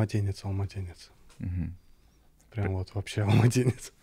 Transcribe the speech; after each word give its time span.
Алматинец, 0.00 0.44
алматинец. 0.44 1.10
Мгм. 1.38 1.74
Прям 2.50 2.74
вот 2.74 2.94
вообще 2.94 3.22
алматинец. 3.22 3.94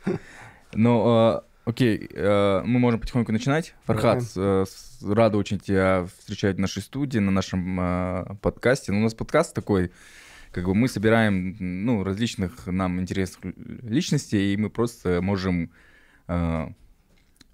Ну, 0.74 1.36
э, 1.36 1.42
окей, 1.66 2.10
э, 2.12 2.64
мы 2.66 2.80
можем 2.80 3.00
потихоньку 3.00 3.32
начинать. 3.32 3.76
Фархат, 3.86 4.24
с- 4.24 5.04
рада 5.04 5.38
очень 5.38 5.60
тебя 5.60 6.08
встречать 6.18 6.56
в 6.56 6.60
нашей 6.60 6.82
студии, 6.82 7.20
на 7.20 7.30
нашем 7.30 8.40
подкасте. 8.42 8.92
Ну, 8.92 9.02
у 9.02 9.04
нас 9.04 9.14
подкаст 9.14 9.54
такой, 9.54 9.92
как 10.52 10.66
бы 10.66 10.74
мы 10.74 10.88
собираем, 10.88 11.56
ну, 11.60 12.04
различных 12.04 12.66
нам 12.66 13.00
интересных 13.00 13.54
личностей, 13.84 14.52
и 14.54 14.58
мы 14.58 14.72
просто 14.72 15.22
можем 15.22 15.70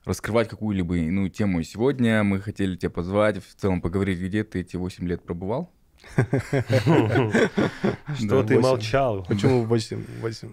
раскрывать 0.05 0.47
какую-либо 0.47 0.95
иную 0.95 1.29
тему. 1.29 1.61
Сегодня 1.63 2.23
мы 2.23 2.39
хотели 2.39 2.77
тебя 2.77 2.89
позвать, 2.89 3.43
в 3.43 3.55
целом 3.55 3.81
поговорить, 3.81 4.19
где 4.19 4.45
ты 4.45 4.61
эти 4.61 4.77
8 4.77 5.05
лет 5.07 5.23
пробывал. 5.25 5.73
Что 8.17 8.43
ты 8.43 8.59
молчал? 8.59 9.23
Почему 9.27 9.63
8? 9.65 10.03
8? 10.21 10.49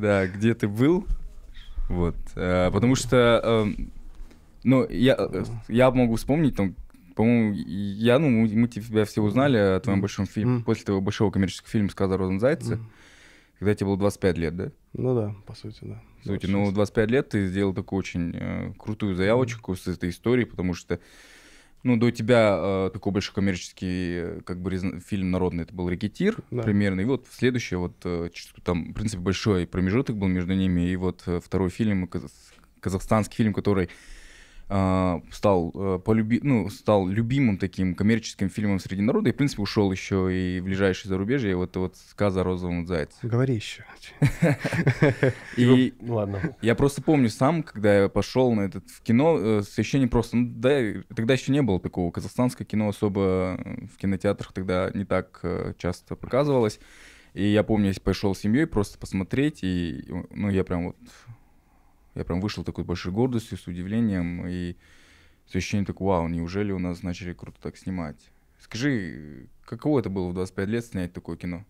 Да, 0.00 0.26
где 0.26 0.54
ты 0.54 0.68
был. 0.68 1.06
Вот. 1.88 2.16
э, 2.34 2.70
Потому 2.72 2.96
что, 2.96 3.40
эм, 3.44 3.92
ну, 4.64 4.86
я, 4.88 5.16
я 5.68 5.90
могу 5.90 6.16
вспомнить, 6.16 6.56
там, 6.56 6.74
по-моему, 7.14 7.52
я, 7.54 8.18
ну, 8.18 8.28
мы 8.28 8.68
тебя 8.68 9.04
все 9.04 9.22
узнали 9.22 9.56
о 9.56 9.80
твоем 9.80 10.00
большом 10.00 10.26
фильме, 10.26 10.62
после 10.64 10.84
твоего 10.84 11.00
большого 11.00 11.30
коммерческого 11.30 11.70
фильма 11.70 11.88
«Сказа 11.90 12.14
о 12.14 12.18
розовом 12.18 12.40
зайце», 12.40 12.78
когда 13.58 13.74
тебе 13.74 13.86
было 13.86 13.96
25 13.96 14.38
лет, 14.38 14.56
да? 14.56 14.72
Ну 14.92 15.14
да, 15.14 15.34
по 15.46 15.54
сути, 15.54 15.78
да. 15.82 16.02
По 16.22 16.28
сути, 16.28 16.46
ну, 16.46 16.70
25 16.72 17.10
лет 17.10 17.28
ты 17.30 17.46
сделал 17.46 17.72
такую 17.72 18.00
очень 18.00 18.32
э, 18.34 18.72
крутую 18.76 19.14
заявочку 19.14 19.74
с 19.76 19.86
этой 19.86 20.10
историей, 20.10 20.44
потому 20.44 20.74
что, 20.74 20.98
ну, 21.86 21.96
до 21.96 22.10
тебя 22.10 22.56
э, 22.58 22.90
такой 22.92 23.12
большой 23.12 23.34
коммерческий, 23.34 24.40
как 24.44 24.60
бы, 24.60 24.70
фильм 25.06 25.30
народный, 25.30 25.62
это 25.64 25.74
был 25.74 25.88
«Рекетир», 25.88 26.36
Да. 26.50 26.62
примерно, 26.62 27.00
и 27.00 27.04
вот 27.04 27.26
следующее, 27.30 27.78
вот, 27.78 27.94
э, 28.04 28.28
там, 28.64 28.90
в 28.90 28.94
принципе, 28.94 29.22
большой 29.22 29.66
промежуток 29.66 30.16
был 30.16 30.28
между 30.28 30.54
ними, 30.54 30.88
и 30.90 30.96
вот 30.96 31.22
э, 31.26 31.40
второй 31.42 31.70
фильм, 31.70 32.06
каз- 32.06 32.52
казахстанский 32.80 33.36
фильм, 33.36 33.54
который 33.54 33.88
стал, 34.68 35.70
э, 35.74 36.00
полюби... 36.04 36.40
ну, 36.42 36.68
стал 36.70 37.06
любимым 37.06 37.56
таким 37.56 37.94
коммерческим 37.94 38.50
фильмом 38.50 38.80
среди 38.80 39.00
народа, 39.00 39.30
и, 39.30 39.32
в 39.32 39.36
принципе, 39.36 39.62
ушел 39.62 39.92
еще 39.92 40.28
и 40.32 40.60
в 40.60 40.64
ближайшее 40.64 41.08
зарубежье, 41.10 41.52
и 41.52 41.54
вот, 41.54 41.76
вот 41.76 41.96
«Сказа 41.96 42.40
о 42.40 42.44
розовом 42.44 42.84
зайце». 42.86 43.14
Говори 43.22 43.54
еще. 43.54 43.84
И 45.56 45.94
Ну, 46.00 46.14
Ладно. 46.14 46.56
я 46.62 46.74
просто 46.74 47.00
помню 47.00 47.28
сам, 47.28 47.62
когда 47.62 48.02
я 48.02 48.08
пошел 48.08 48.52
на 48.54 48.62
этот 48.62 48.88
в 48.90 49.02
кино, 49.02 49.38
э, 49.38 49.62
с 49.62 49.78
ощущением 49.78 50.08
просто, 50.08 50.36
ну, 50.36 50.52
да, 50.56 50.80
тогда 51.14 51.34
еще 51.34 51.52
не 51.52 51.62
было 51.62 51.78
такого. 51.78 52.10
Казахстанское 52.10 52.66
кино 52.66 52.88
особо 52.88 53.58
э, 53.58 53.86
в 53.86 53.96
кинотеатрах 53.98 54.52
тогда 54.52 54.90
не 54.94 55.04
так 55.04 55.44
часто 55.78 56.16
показывалось. 56.16 56.80
И 57.34 57.46
я 57.46 57.62
помню, 57.62 57.88
я 57.88 57.94
пошел 58.02 58.34
с 58.34 58.40
семьей 58.40 58.66
просто 58.66 58.98
посмотреть, 58.98 59.62
и, 59.62 60.06
ну, 60.30 60.48
я 60.48 60.64
прям 60.64 60.86
вот, 60.86 60.96
я 62.16 62.24
прям 62.24 62.40
вышел 62.40 62.64
такой 62.64 62.84
большой 62.84 63.12
гордостью, 63.12 63.58
с 63.58 63.66
удивлением, 63.66 64.46
и 64.46 64.76
с 65.46 65.54
ощущением 65.54 65.86
такого, 65.86 66.08
вау, 66.08 66.28
неужели 66.28 66.72
у 66.72 66.78
нас 66.78 67.02
начали 67.02 67.32
круто 67.32 67.58
так 67.60 67.76
снимать? 67.76 68.16
Скажи, 68.58 69.48
каково 69.64 70.00
это 70.00 70.10
было 70.10 70.30
в 70.30 70.34
25 70.34 70.68
лет 70.68 70.84
снять 70.84 71.12
такое 71.12 71.36
кино? 71.36 71.64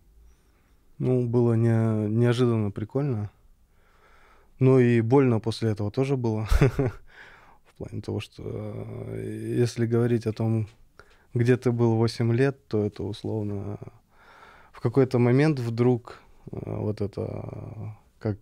Ну, 0.97 1.27
было 1.27 1.53
не, 1.53 2.09
неожиданно 2.09 2.71
прикольно. 2.71 3.29
Ну 4.59 4.79
и 4.79 5.01
больно 5.01 5.39
после 5.39 5.69
этого 5.71 5.91
тоже 5.91 6.17
было. 6.17 6.47
В 7.65 7.77
плане 7.77 8.01
того, 8.01 8.19
что 8.19 8.41
э, 8.45 9.55
если 9.59 9.85
говорить 9.85 10.25
о 10.25 10.33
том, 10.33 10.67
где 11.35 11.57
ты 11.57 11.71
был 11.71 11.95
8 11.97 12.33
лет, 12.33 12.65
то 12.67 12.83
это 12.83 13.03
условно 13.03 13.77
в 14.71 14.79
какой-то 14.79 15.19
момент 15.19 15.59
вдруг 15.59 16.19
э, 16.51 16.57
вот 16.65 17.01
это, 17.01 17.95
как 18.17 18.37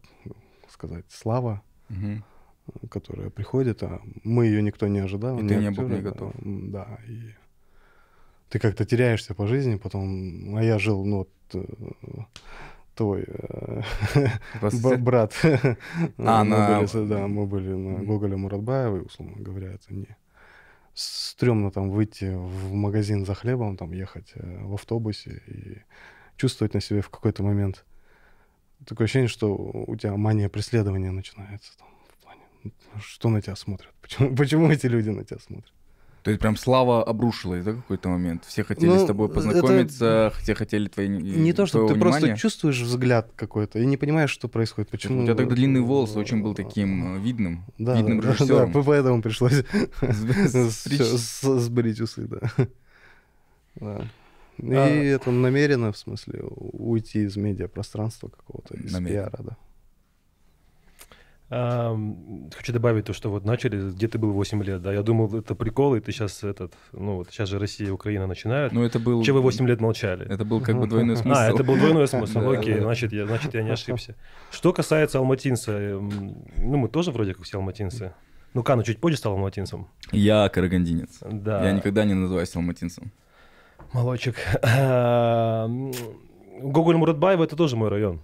сказать, 0.69 1.05
слава, 1.09 1.61
Мгм. 1.89 2.23
которая 2.89 3.29
приходит, 3.29 3.83
а 3.83 4.01
мы 4.23 4.45
ее 4.47 4.61
никто 4.61 4.87
не 4.87 4.99
ожидал. 4.99 5.39
И 5.39 5.47
ты 5.47 5.55
не 5.55 5.71
был 5.71 5.87
не 5.87 6.01
готов. 6.01 6.33
м, 6.43 6.71
Да, 6.71 6.99
и 7.07 7.33
ты 8.49 8.59
как-то 8.59 8.85
теряешься 8.85 9.33
по 9.35 9.47
жизни, 9.47 9.75
потом, 9.75 10.55
а 10.55 10.63
я 10.63 10.79
жил, 10.79 11.05
ну, 11.05 11.17
вот, 11.17 11.29
э, 11.53 11.65
твой 12.95 13.25
э, 13.27 13.81
брат. 14.97 15.33
А, 15.43 16.43
мы 16.43 16.49
на- 16.49 16.67
были, 16.67 17.07
да, 17.07 17.27
мы 17.27 17.45
были 17.45 17.69
на 17.73 18.37
Муратбаева, 18.37 18.97
и, 18.97 19.01
условно 19.01 19.35
говоря, 19.43 19.73
это 19.73 19.93
не 19.93 20.07
стрёмно 20.93 21.71
там 21.71 21.89
выйти 21.91 22.33
в 22.35 22.73
магазин 22.73 23.25
за 23.25 23.33
хлебом, 23.35 23.77
там 23.77 23.91
ехать 23.91 24.31
э, 24.35 24.63
в 24.65 24.73
автобусе 24.73 25.41
и 25.47 25.81
чувствовать 26.37 26.73
на 26.73 26.81
себе 26.81 27.01
в 27.01 27.09
какой-то 27.09 27.43
момент 27.43 27.85
такое 28.85 29.05
ощущение, 29.05 29.27
что 29.29 29.53
у 29.53 29.95
тебя 29.95 30.15
мания 30.15 30.49
преследования 30.49 31.11
начинается. 31.11 31.77
Там, 31.77 31.87
в 32.19 32.23
плане, 32.23 32.41
ну, 32.63 32.71
что 33.01 33.29
на 33.29 33.41
тебя 33.41 33.55
смотрят? 33.55 33.93
Почему, 34.01 34.35
почему 34.35 34.69
эти 34.71 34.87
люди 34.87 35.09
на 35.09 35.23
тебя 35.23 35.39
смотрят? 35.39 35.71
То 36.23 36.31
есть 36.31 36.41
прям 36.41 36.57
слава 36.57 37.03
обрушилась, 37.03 37.63
да, 37.63 37.73
какой-то 37.73 38.09
момент? 38.09 38.45
Все 38.45 38.63
хотели 38.63 38.87
Ну, 38.89 38.97
с 38.99 39.05
тобой 39.05 39.27
это 39.27 39.35
познакомиться, 39.35 40.33
все 40.41 40.55
хотели 40.55 40.87
твои 40.87 41.07
Не 41.07 41.53
то, 41.53 41.67
что 41.67 41.87
ты 41.87 41.93
просто 41.99 42.21
внимания. 42.21 42.35
чувствуешь 42.39 42.81
взгляд 42.81 43.31
какой-то 43.35 43.77
и 43.77 43.85
не 43.85 43.95
понимаешь, 43.95 44.31
что 44.31 44.47
происходит. 44.47 44.89
Почему? 44.89 45.21
У 45.21 45.23
тебя 45.25 45.35
тогда 45.35 45.53
длинный 45.53 45.81
волос 45.81 46.15
очень 46.15 46.41
был 46.41 46.55
таким 46.55 47.17
э, 47.17 47.19
видным, 47.19 47.65
Да, 47.77 47.95
видным 47.95 48.21
да, 48.21 48.29
режиссером. 48.31 48.71
да, 48.71 48.81
поэтому 48.83 49.21
пришлось 49.21 49.53
сбрить 51.61 52.01
усы, 52.01 52.27
да. 53.79 54.07
Да. 54.57 54.89
И 54.89 54.99
А- 54.99 55.15
это 55.15 55.31
намеренно, 55.31 55.91
в 55.91 55.97
смысле, 55.97 56.41
уйти 56.43 57.23
из 57.23 57.35
медиапространства 57.35 58.29
какого-то, 58.29 58.75
из 58.75 58.93
Намеренно. 58.93 59.29
пиара, 59.29 59.43
да. 59.43 59.57
Хочу 61.47 62.73
добавить 62.73 63.05
то, 63.05 63.13
что 63.13 63.29
вот 63.29 63.45
начали, 63.45 63.91
где 63.91 64.07
ты 64.07 64.17
был 64.17 64.31
8 64.31 64.63
лет, 64.63 64.81
да, 64.81 64.91
я 64.91 65.03
думал, 65.03 65.37
это 65.37 65.53
прикол, 65.53 65.95
и 65.95 65.99
ты 65.99 66.11
сейчас 66.11 66.43
этот, 66.43 66.73
ну 66.91 67.17
вот 67.17 67.29
сейчас 67.29 67.49
же 67.49 67.59
Россия 67.59 67.87
и 67.87 67.91
Украина 67.91 68.25
начинают. 68.25 68.73
Ну, 68.73 68.83
это 68.83 68.97
был... 68.97 69.21
Че 69.23 69.33
вы 69.33 69.41
8 69.41 69.67
лет 69.67 69.79
молчали? 69.79 70.25
Это 70.27 70.43
был 70.43 70.59
как 70.59 70.75
бы 70.79 70.87
двойной 70.87 71.17
смысл. 71.17 71.37
А, 71.39 71.49
это 71.49 71.63
был 71.63 71.75
двойной 71.75 72.07
смысл, 72.07 72.49
окей, 72.49 72.79
значит 72.79 73.13
я, 73.13 73.27
значит, 73.27 73.53
я 73.53 73.61
не 73.61 73.69
ошибся. 73.69 74.15
Что 74.51 74.73
касается 74.73 75.19
алматинца, 75.19 75.71
эм, 75.71 76.45
ну, 76.57 76.77
мы 76.77 76.87
тоже 76.89 77.11
вроде 77.11 77.35
как 77.35 77.43
все 77.43 77.57
алматинцы. 77.57 78.13
Ну, 78.55 78.63
Кану 78.63 78.83
чуть 78.83 78.99
позже 78.99 79.17
стал 79.17 79.33
алматинцем. 79.33 79.87
Я 80.11 80.49
карагандинец. 80.49 81.19
Да. 81.21 81.63
Я 81.63 81.73
никогда 81.73 82.05
не 82.05 82.13
называюсь 82.13 82.55
алматинцем. 82.55 83.11
Молочек. 83.95 84.35
Ам, 84.61 85.91
Гоголь 86.59 86.97
Муратбаева 86.97 87.45
это 87.45 87.55
тоже 87.55 87.77
мой 87.77 87.87
район. 87.87 88.19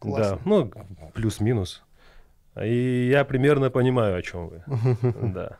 Классно. 0.00 0.36
Да, 0.36 0.42
ну, 0.44 0.72
плюс-минус. 1.14 1.84
И 2.60 3.08
я 3.08 3.24
примерно 3.24 3.70
понимаю, 3.70 4.16
о 4.16 4.22
чем 4.22 4.48
вы. 4.48 4.64
Да. 5.32 5.58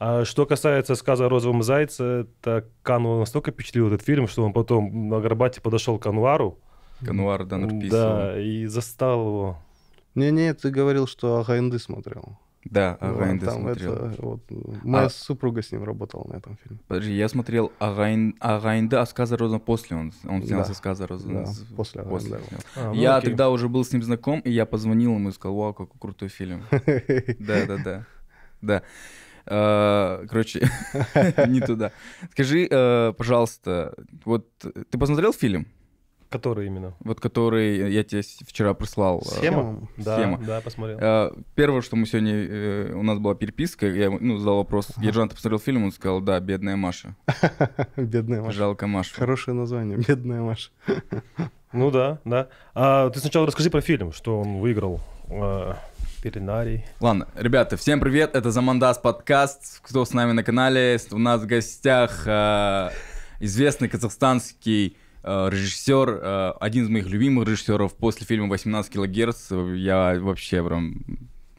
А 0.00 0.24
что 0.24 0.46
касается 0.46 0.96
сказа 0.96 1.26
о 1.26 1.28
розовом 1.28 1.62
зайце, 1.62 2.26
это 2.42 2.64
Кану 2.82 3.20
настолько 3.20 3.52
впечатлил 3.52 3.86
этот 3.86 4.02
фильм, 4.02 4.26
что 4.26 4.44
он 4.44 4.52
потом 4.52 5.08
на 5.08 5.20
Горбате 5.20 5.60
подошел 5.60 5.98
к 5.98 6.06
Ануару. 6.06 6.58
Кануар 7.04 7.44
Данрпис. 7.44 7.90
Да, 7.90 8.36
и 8.36 8.66
застал 8.66 9.20
его. 9.20 9.58
Не-не, 10.16 10.54
ты 10.54 10.70
говорил, 10.70 11.06
что 11.06 11.38
Агайнды 11.38 11.78
смотрел. 11.78 12.36
Да, 12.64 12.96
там 12.96 13.60
смотрел. 13.60 13.92
это, 13.94 14.14
вот, 14.22 14.40
моя 14.82 15.06
А- 15.06 15.10
супруга 15.10 15.62
с 15.62 15.72
ним 15.72 15.84
работала 15.84 16.26
на 16.28 16.36
этом 16.36 16.56
фильме. 16.62 16.78
Подожди, 16.88 17.12
я 17.12 17.28
смотрел 17.28 17.72
Агайн... 17.78 18.34
Агайнды, 18.40 18.96
а 18.96 19.06
Сказа 19.06 19.36
Роза 19.36 19.58
после 19.58 19.96
он, 19.96 20.12
он 20.24 20.42
снялся 20.42 20.70
Да. 20.70 20.74
Сказа 20.74 21.06
Роза. 21.06 21.28
Да, 21.28 21.44
после 21.76 22.02
снял. 22.02 22.40
А, 22.76 22.92
ну 22.92 22.94
я 22.94 23.16
окей. 23.16 23.30
тогда 23.30 23.50
уже 23.50 23.68
был 23.68 23.84
с 23.84 23.92
ним 23.92 24.02
знаком, 24.02 24.40
и 24.40 24.50
я 24.50 24.66
позвонил 24.66 25.14
ему 25.14 25.28
и 25.28 25.32
сказал, 25.32 25.56
вау, 25.56 25.72
какой 25.72 25.98
крутой 25.98 26.28
фильм. 26.28 26.62
Да, 27.38 27.66
да, 27.66 27.76
да. 27.84 28.06
Да. 28.60 28.82
Э, 29.46 30.26
Короче, 30.28 30.60
не 31.48 31.60
туда. 31.60 31.92
Скажи, 32.32 32.66
э, 32.70 33.12
пожалуйста, 33.16 33.94
вот 34.24 34.46
ты 34.58 34.98
посмотрел 34.98 35.32
фильм, 35.32 35.66
Который 36.30 36.66
именно? 36.66 36.94
вот 37.00 37.20
который 37.20 37.90
я 37.90 38.04
тебе 38.04 38.22
вчера 38.46 38.74
прислал? 38.74 39.20
э, 39.24 39.36
Схема? 39.36 39.88
Да, 39.96 40.16
Схема. 40.18 40.38
да, 40.46 40.60
посмотрел. 40.60 40.98
Э, 41.00 41.30
Первое, 41.54 41.80
что 41.80 41.96
мы 41.96 42.06
сегодня, 42.06 42.34
э, 42.34 42.92
у 42.94 43.02
нас 43.02 43.18
была 43.18 43.34
переписка, 43.34 43.86
я 43.86 44.10
ну, 44.10 44.36
задал 44.36 44.56
вопрос, 44.58 44.88
Ержан, 44.98 45.28
ты 45.30 45.34
посмотрел 45.36 45.58
фильм? 45.58 45.84
Он 45.84 45.92
сказал, 45.92 46.20
да, 46.20 46.38
бедная 46.40 46.76
Маша, 46.76 47.16
Бедная 47.96 48.42
Маша. 48.42 48.56
жалко 48.58 48.86
Машу. 48.86 49.14
Хорошее 49.14 49.56
название, 49.56 49.96
бедная 49.98 50.42
Маша. 50.42 50.70
Ну 51.72 51.90
да, 51.90 52.18
да. 52.24 52.48
А 52.74 53.10
ты 53.10 53.20
сначала 53.20 53.46
расскажи 53.46 53.68
про 53.68 53.82
фильм, 53.82 54.12
что 54.12 54.40
он 54.40 54.58
выиграл. 54.58 55.00
э, 55.28 55.74
Пеленарий. 56.22 56.84
Ладно, 57.00 57.28
ребята, 57.36 57.76
всем 57.76 58.00
привет, 58.00 58.34
это 58.34 58.50
Замандас 58.50 58.96
подкаст. 58.98 59.80
Кто 59.82 60.04
с 60.06 60.12
нами 60.14 60.32
на 60.32 60.42
канале? 60.42 60.98
У 61.12 61.18
нас 61.18 61.42
в 61.42 61.46
гостях 61.46 62.22
э, 62.26 62.88
известный 63.40 63.88
казахстанский 63.90 64.86
э, 64.88 65.07
режиссер, 65.22 66.08
э, 66.10 66.50
один 66.60 66.84
из 66.84 66.88
моих 66.88 67.06
любимых 67.06 67.48
режиссеров 67.48 67.96
после 67.96 68.26
фильма 68.26 68.54
«18 68.54 68.90
килогерц». 68.90 69.50
Я 69.50 70.18
вообще 70.20 70.64
прям, 70.64 71.02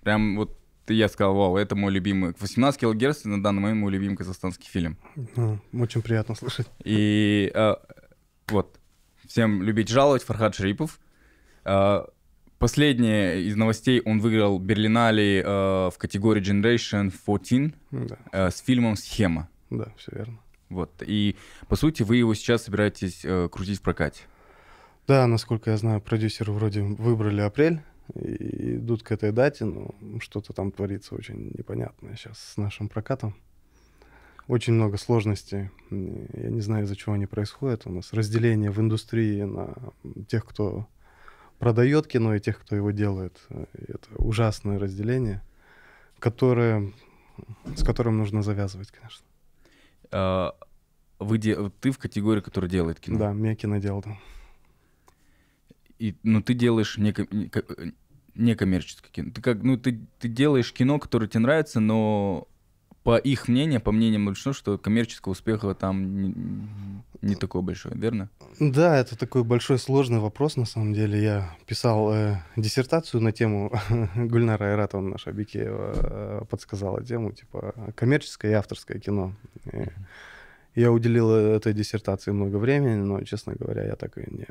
прям 0.01 0.37
вот 0.37 0.57
я 0.87 1.07
сказал, 1.07 1.35
вау, 1.35 1.57
это 1.57 1.75
мой 1.75 1.91
любимый. 1.91 2.31
«18 2.31 2.79
килогерц» 2.79 3.23
на 3.25 3.41
данный 3.41 3.61
момент 3.61 3.81
мой 3.81 3.91
любимый 3.91 4.15
казахстанский 4.15 4.67
фильм. 4.69 4.97
Ну, 5.35 5.59
Очень 5.73 6.01
приятно 6.01 6.35
слышать. 6.35 6.67
И 6.83 7.51
э, 7.53 7.75
вот, 8.47 8.79
всем 9.27 9.61
любить 9.61 9.89
жаловать, 9.89 10.23
Фархад 10.23 10.55
Шарипов. 10.55 10.99
Э, 11.65 12.05
Последнее 12.59 13.43
из 13.43 13.55
новостей, 13.55 14.01
он 14.03 14.19
выиграл 14.19 14.59
Берлинали 14.59 15.41
э, 15.45 15.89
в 15.89 15.97
категории 15.97 16.41
Generation 16.43 17.09
14 17.09 17.73
Да, 17.91 18.17
э, 18.33 18.51
с 18.51 18.59
фильмом 18.59 18.97
«Схема». 18.97 19.47
да, 19.69 19.93
все 19.97 20.11
верно. 20.13 20.39
Вот. 20.69 20.91
И, 21.05 21.35
по 21.67 21.75
сути, 21.75 22.03
вы 22.03 22.17
его 22.17 22.33
сейчас 22.33 22.63
собираетесь 22.63 23.21
э, 23.23 23.49
крутить 23.51 23.79
в 23.79 23.81
прокате. 23.81 24.23
Да, 25.07 25.25
насколько 25.25 25.71
я 25.71 25.77
знаю, 25.77 26.01
продюсеры 26.01 26.51
вроде 26.51 26.81
выбрали 26.81 27.41
апрель 27.41 27.81
и 28.13 28.75
идут 28.75 29.03
к 29.03 29.11
этой 29.11 29.31
дате, 29.31 29.65
но 29.65 29.95
что-то 30.19 30.53
там 30.53 30.71
творится 30.71 31.15
очень 31.15 31.51
непонятное 31.57 32.15
сейчас 32.15 32.37
с 32.37 32.57
нашим 32.57 32.89
прокатом. 32.89 33.35
Очень 34.47 34.73
много 34.73 34.97
сложностей. 34.97 35.69
Я 35.91 36.49
не 36.49 36.61
знаю, 36.61 36.85
из-за 36.85 36.95
чего 36.95 37.13
они 37.13 37.27
происходят. 37.27 37.85
У 37.85 37.91
нас 37.91 38.13
разделение 38.13 38.71
в 38.71 38.79
индустрии 38.79 39.43
на 39.43 39.75
тех, 40.27 40.45
кто 40.45 40.87
продает 41.59 42.07
кино, 42.07 42.33
и 42.33 42.39
тех, 42.39 42.59
кто 42.59 42.75
его 42.75 42.89
делает. 42.91 43.39
Это 43.49 44.07
ужасное 44.17 44.79
разделение, 44.79 45.43
которое, 46.17 46.91
с 47.75 47.83
которым 47.83 48.17
нужно 48.17 48.41
завязывать, 48.41 48.89
конечно. 48.91 49.25
Э, 50.11 50.51
вы 51.19 51.37
де- 51.37 51.69
Ты 51.81 51.91
в 51.91 51.97
категории, 51.97 52.41
которая 52.41 52.69
делает 52.69 52.99
кино. 52.99 53.19
Да, 53.19 53.33
меня 53.33 53.55
кинодел, 53.55 54.01
да. 54.01 54.17
И, 55.99 56.15
ну, 56.23 56.41
ты 56.41 56.53
делаешь 56.53 56.97
неко- 56.97 57.27
не- 57.31 57.49
ко- 57.49 57.65
некоммерческое 58.35 59.11
кино. 59.11 59.31
Ты, 59.33 59.41
как, 59.41 59.61
ну, 59.63 59.77
ты, 59.77 59.99
ты 60.19 60.29
делаешь 60.29 60.71
кино, 60.71 60.97
которое 60.97 61.27
тебе 61.27 61.41
нравится, 61.41 61.79
но 61.81 62.47
по 63.03 63.17
их 63.17 63.47
мнению, 63.47 63.81
по 63.81 63.91
мнениям 63.91 64.25
большинства, 64.25 64.53
что 64.53 64.77
коммерческого 64.77 65.31
успеха 65.31 65.73
там 65.73 66.21
не, 66.21 66.35
не 67.21 67.35
такой 67.35 67.61
большой, 67.61 67.93
верно? 67.95 68.29
Да, 68.59 68.97
это 68.97 69.17
такой 69.17 69.43
большой 69.43 69.79
сложный 69.79 70.19
вопрос, 70.19 70.57
на 70.57 70.65
самом 70.65 70.93
деле. 70.93 71.21
Я 71.21 71.55
писал 71.65 72.13
э, 72.13 72.43
диссертацию 72.55 73.21
на 73.21 73.31
тему, 73.31 73.71
Гульнара 74.15 74.65
Айратовна 74.65 75.11
наша 75.11 75.31
Бикеева 75.31 75.93
э, 75.95 76.41
подсказала 76.49 77.03
тему, 77.03 77.31
типа, 77.31 77.73
коммерческое 77.95 78.51
и 78.51 78.55
авторское 78.55 78.99
кино. 78.99 79.33
И 79.71 79.87
я 80.75 80.91
уделил 80.91 81.31
этой 81.31 81.73
диссертации 81.73 82.31
много 82.31 82.57
времени, 82.57 82.95
но, 82.95 83.21
честно 83.23 83.53
говоря, 83.53 83.85
я 83.85 83.95
так 83.95 84.17
и 84.17 84.25
не 84.29 84.47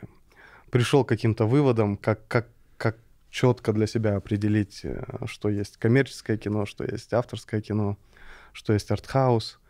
пришел 0.71 1.05
к 1.05 1.09
каким-то 1.09 1.47
выводам, 1.47 1.97
как, 1.97 2.27
как, 2.29 2.49
как 2.77 2.97
четко 3.31 3.73
для 3.73 3.87
себя 3.87 4.17
определить, 4.17 4.81
э, 4.85 5.03
что 5.27 5.49
есть 5.49 5.77
коммерческое 5.77 6.37
кино, 6.37 6.67
что 6.67 6.85
есть 6.85 7.13
авторское 7.13 7.61
кино, 7.61 7.97
что 8.59 8.73
есть 8.73 8.91
артхаус. 8.91 9.61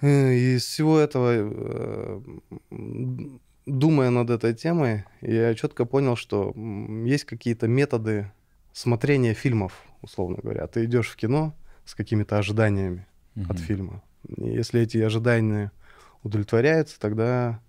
Э, 0.00 0.34
И 0.34 0.56
из 0.56 0.64
всего 0.64 0.98
этого, 0.98 1.30
э, 1.32 2.20
думая 3.66 4.10
над 4.10 4.30
этой 4.30 4.54
темой, 4.54 5.04
я 5.20 5.54
четко 5.54 5.84
понял, 5.84 6.16
что 6.16 6.52
есть 7.04 7.24
какие-то 7.24 7.68
методы 7.68 8.30
смотрения 8.72 9.34
фильмов, 9.34 9.72
условно 10.02 10.38
говоря. 10.42 10.66
Ты 10.66 10.84
идешь 10.84 11.08
в 11.08 11.16
кино 11.16 11.54
с 11.84 11.94
какими-то 11.94 12.38
ожиданиями 12.38 13.06
от 13.36 13.56
Мгм. 13.56 13.56
фильма. 13.58 14.02
И 14.36 14.48
если 14.60 14.80
эти 14.80 14.98
ожидания 14.98 15.70
удовлетворяются, 16.24 16.98
тогда 16.98 17.60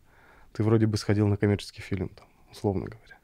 ты 0.54 0.64
вроде 0.64 0.88
бы 0.88 0.98
сходил 0.98 1.28
на 1.28 1.38
коммерческий 1.38 1.81
фильм, 1.84 2.10
там, 2.10 2.25
условно 2.52 2.86
говоря. 2.86 3.18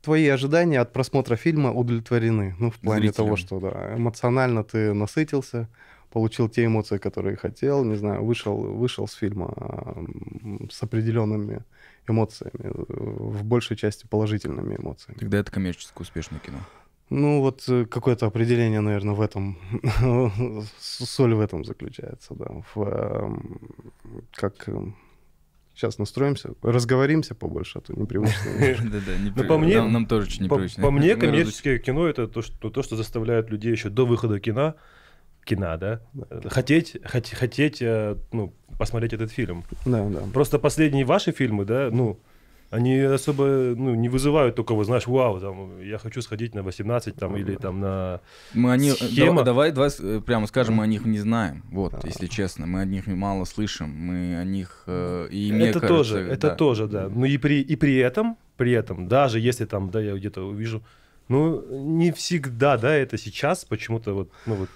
Твои 0.00 0.26
ожидания 0.28 0.80
от 0.80 0.92
просмотра 0.92 1.36
фильма 1.36 1.70
удовлетворены. 1.72 2.54
Ну, 2.58 2.70
в 2.70 2.78
плане 2.78 3.12
того, 3.12 3.36
Зрителям. 3.36 3.60
что 3.60 3.70
да, 3.70 3.94
эмоционально 3.96 4.64
ты 4.64 4.94
насытился, 4.94 5.68
получил 6.10 6.48
те 6.48 6.64
эмоции, 6.64 6.98
которые 6.98 7.36
хотел, 7.36 7.84
не 7.84 7.96
знаю, 7.96 8.24
вышел, 8.24 8.56
вышел 8.56 9.06
с 9.06 9.14
фильма 9.14 9.52
с 10.70 10.82
определенными 10.82 11.64
эмоциями, 12.08 12.72
в 12.88 13.44
большей 13.44 13.76
части 13.76 14.06
положительными 14.06 14.76
эмоциями. 14.76 15.18
Тогда 15.18 15.38
это 15.38 15.50
коммерческое 15.52 16.02
успешное 16.02 16.40
кино. 16.40 16.58
Ну, 17.10 17.40
вот 17.40 17.64
э, 17.68 17.86
какое-то 17.86 18.26
определение, 18.26 18.80
наверное, 18.80 19.14
в 19.14 19.22
этом, 19.22 19.58
соль 20.78 21.34
в 21.34 21.40
этом 21.40 21.64
заключается, 21.64 22.34
да. 22.34 22.46
В, 22.74 22.82
эм, 22.82 23.58
как 24.32 24.68
сейчас 25.74 25.98
настроимся, 25.98 26.50
разговоримся 26.60 27.34
побольше, 27.34 27.78
а 27.78 27.80
то 27.80 27.98
непривычно. 27.98 28.90
Да-да, 28.90 29.48
по 29.48 29.58
мне- 29.58 29.80
нам, 29.80 30.06
тоже 30.06 30.26
очень 30.26 30.44
непривычно. 30.44 30.82
по 30.82 30.90
мне, 30.90 31.16
коммерческое 31.16 31.78
кино 31.78 32.06
это 32.06 32.26
то 32.26 32.42
что, 32.42 32.68
то, 32.68 32.82
что 32.82 32.96
заставляет 32.96 33.48
людей 33.48 33.72
еще 33.72 33.88
до 33.88 34.04
выхода 34.04 34.38
кино, 34.40 34.74
кино, 35.48 35.76
да, 35.76 36.00
э, 36.30 36.40
хотеть, 36.48 36.96
хот- 36.96 37.34
хотеть, 37.34 37.82
э, 37.82 38.16
ну, 38.32 38.52
посмотреть 38.78 39.12
этот 39.12 39.32
фильм. 39.32 39.64
Да, 39.86 40.08
да. 40.08 40.20
Просто 40.32 40.58
последние 40.58 41.04
ваши 41.04 41.32
фильмы, 41.32 41.64
да, 41.64 41.88
ну, 41.90 42.18
они 42.70 42.98
особо 43.00 43.44
ну, 43.76 43.94
не 43.94 44.08
вызывают 44.08 44.54
такого, 44.54 44.84
знаешь, 44.84 45.06
вау, 45.06 45.40
там, 45.40 45.80
я 45.80 45.98
хочу 45.98 46.20
сходить 46.22 46.54
на 46.54 46.62
18 46.62 47.16
там, 47.16 47.36
или 47.36 47.54
там 47.56 47.80
на... 47.80 48.20
Мы 48.54 48.72
они, 48.72 48.90
Схема. 48.90 49.42
давай, 49.42 49.72
давай, 49.72 49.90
давай 49.90 50.18
э, 50.18 50.20
прямо 50.20 50.46
скажем, 50.46 50.74
мы 50.74 50.84
о 50.84 50.86
них 50.86 51.06
не 51.06 51.18
знаем. 51.18 51.62
Вот, 51.70 51.94
А. 51.94 52.06
если 52.06 52.26
честно, 52.26 52.66
мы 52.66 52.82
о 52.82 52.84
них 52.84 53.06
мало 53.06 53.44
слышим, 53.46 53.88
мы 53.88 54.38
о 54.38 54.44
них 54.44 54.84
э, 54.86 55.28
и 55.30 55.50
мне 55.50 55.68
это 55.68 55.80
кажется, 55.80 56.12
тоже, 56.12 56.18
это 56.18 56.48
да. 56.48 56.54
тоже, 56.54 56.86
да. 56.88 57.08
Ну 57.08 57.24
и 57.24 57.38
при, 57.38 57.62
и 57.62 57.76
при 57.76 57.96
этом, 57.96 58.36
при 58.56 58.72
этом, 58.72 59.08
даже 59.08 59.40
если 59.40 59.64
там, 59.64 59.90
да, 59.90 60.00
я 60.00 60.14
где-то 60.14 60.42
увижу, 60.42 60.82
ну, 61.28 61.62
не 61.70 62.10
всегда, 62.12 62.76
да, 62.76 62.94
это 62.94 63.18
сейчас 63.18 63.64
почему-то 63.64 64.14
вот, 64.14 64.30
ну 64.46 64.54
вот, 64.54 64.68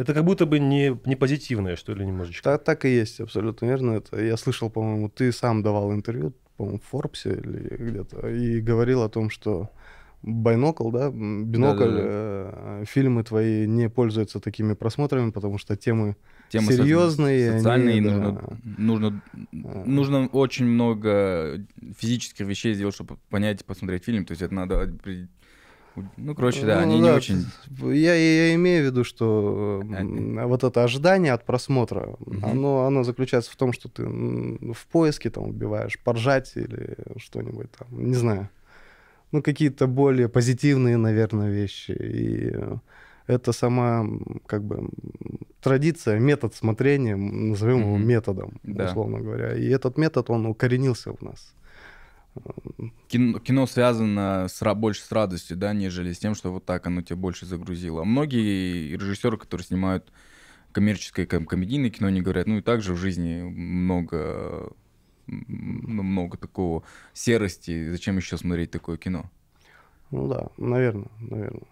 это 0.00 0.14
как 0.14 0.24
будто 0.24 0.46
бы 0.46 0.58
не, 0.58 0.98
не 1.04 1.14
позитивное, 1.16 1.76
что 1.76 1.92
ли, 1.94 2.06
немножечко. 2.06 2.42
Так, 2.42 2.64
так 2.64 2.84
и 2.84 2.88
есть, 2.88 3.20
абсолютно 3.20 3.66
верно. 3.66 3.92
Это 3.92 4.18
я 4.20 4.36
слышал, 4.36 4.70
по-моему, 4.70 5.10
ты 5.10 5.30
сам 5.30 5.62
давал 5.62 5.92
интервью, 5.92 6.32
по-моему, 6.56 6.78
в 6.78 6.90
Форбсе 6.90 7.32
или 7.32 7.76
где-то, 7.78 8.28
и 8.28 8.60
говорил 8.62 9.02
о 9.02 9.10
том, 9.10 9.28
что 9.28 9.68
Байнокл, 10.22 10.90
да, 10.90 11.10
бинокль, 11.10 11.84
Да-да-да. 11.84 12.80
э, 12.82 12.84
фильмы 12.86 13.24
твои 13.24 13.66
не 13.66 13.90
пользуются 13.90 14.40
такими 14.40 14.74
просмотрами, 14.74 15.30
потому 15.30 15.58
что 15.58 15.76
темы 15.76 16.16
Темы 16.50 16.72
серьезные, 16.72 17.58
социальные, 17.58 17.98
они, 17.98 18.00
нужно, 18.00 18.32
да. 18.32 18.56
нужно, 18.78 19.22
А. 19.52 19.84
нужно 19.86 20.26
очень 20.26 20.66
много 20.66 21.64
физических 21.98 22.46
вещей 22.46 22.74
сделать, 22.74 22.94
чтобы 22.94 23.18
понять 23.28 23.60
и 23.60 23.64
посмотреть 23.64 24.04
фильм. 24.04 24.24
То 24.24 24.32
есть 24.32 24.42
это 24.42 24.54
надо... 24.54 24.92
Ну, 26.16 26.34
короче, 26.34 26.66
да, 26.66 26.76
Ну 26.76 26.80
они 26.82 27.00
не 27.00 27.08
да, 27.08 27.14
очень... 27.16 27.46
Я, 27.92 28.14
я 28.14 28.54
имею 28.54 28.82
в 28.82 28.86
виду, 28.86 29.04
что 29.04 29.82
м, 29.82 30.48
вот 30.48 30.64
это 30.64 30.84
ожидание 30.84 31.32
от 31.32 31.44
просмотра, 31.46 32.16
Мгм. 32.18 32.44
оно, 32.44 32.86
оно 32.86 33.04
заключается 33.04 33.50
в 33.50 33.56
том, 33.56 33.72
что 33.72 33.88
ты 33.88 34.04
в 34.04 34.86
поиске 34.92 35.30
там 35.30 35.44
убиваешь 35.48 35.98
поржать 35.98 36.52
или 36.56 36.96
что-нибудь 37.16 37.70
там, 37.72 37.88
не 38.06 38.14
знаю. 38.14 38.48
Ну, 39.32 39.42
какие-то 39.42 39.86
более 39.86 40.28
позитивные, 40.28 40.96
наверное, 40.96 41.50
вещи. 41.50 41.92
И 41.92 42.52
это 43.26 43.52
сама, 43.52 44.04
как 44.46 44.64
бы, 44.64 44.88
традиция, 45.60 46.18
метод 46.18 46.54
смотрения, 46.54 47.16
назовем 47.16 47.80
его 47.80 47.96
Мгм. 47.96 48.08
методом, 48.08 48.60
Да. 48.64 48.86
условно 48.86 49.20
говоря. 49.20 49.54
И 49.54 49.68
этот 49.68 49.98
метод, 49.98 50.30
он 50.30 50.46
укоренился 50.46 51.12
в 51.12 51.22
нас. 51.22 51.54
Кино, 53.08 53.38
кино 53.40 53.66
связано 53.66 54.46
с, 54.48 54.74
больше 54.74 55.02
с 55.02 55.10
радостью, 55.10 55.56
да, 55.56 55.72
нежели 55.72 56.12
с 56.12 56.18
тем, 56.18 56.34
что 56.34 56.52
вот 56.52 56.64
так 56.64 56.86
оно 56.86 57.02
тебя 57.02 57.16
больше 57.16 57.44
загрузило. 57.44 58.04
Многие 58.04 58.96
режиссеры, 58.96 59.36
которые 59.36 59.66
снимают 59.66 60.12
коммерческое 60.72 61.26
ком- 61.26 61.46
комедийное 61.46 61.90
кино, 61.90 62.08
они 62.08 62.20
говорят, 62.20 62.46
ну 62.46 62.58
и 62.58 62.62
также 62.62 62.94
в 62.94 62.96
жизни 62.96 63.42
много, 63.42 64.72
много 65.26 66.36
такого 66.36 66.84
серости, 67.12 67.90
зачем 67.90 68.16
еще 68.16 68.36
смотреть 68.36 68.70
такое 68.70 68.96
кино? 68.96 69.28
Ну 70.10 70.28
да, 70.28 70.48
наверное, 70.56 71.10
наверное. 71.20 71.66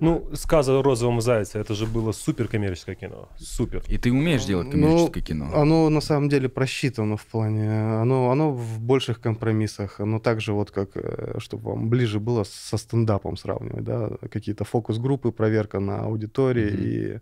Ну, 0.00 0.28
сказа 0.34 0.78
о 0.78 0.82
розовом 0.82 1.20
зайце, 1.20 1.58
это 1.58 1.74
же 1.74 1.86
было 1.86 2.12
супер 2.12 2.48
коммерческое 2.48 2.94
кино. 2.94 3.28
Супер. 3.38 3.82
И 3.88 3.98
ты 3.98 4.10
умеешь 4.10 4.44
делать 4.44 4.66
Ну, 4.66 4.72
коммерческое 4.72 5.22
кино? 5.22 5.50
Оно 5.54 5.88
на 5.90 6.00
самом 6.00 6.28
деле 6.28 6.48
просчитано 6.48 7.16
в 7.16 7.24
плане, 7.26 7.70
оно, 8.00 8.30
оно 8.30 8.50
в 8.52 8.80
больших 8.80 9.20
компромиссах, 9.20 10.00
оно 10.00 10.18
также 10.18 10.52
вот 10.52 10.70
как, 10.70 10.90
чтобы 11.38 11.70
вам 11.70 11.88
ближе 11.88 12.18
было 12.20 12.44
со 12.44 12.76
стендапом 12.76 13.36
сравнивать, 13.36 13.84
да, 13.84 14.10
какие-то 14.30 14.64
фокус-группы, 14.64 15.30
проверка 15.32 15.80
на 15.80 16.00
аудитории 16.00 16.70
Мгм. 16.70 16.82
и 16.82 17.20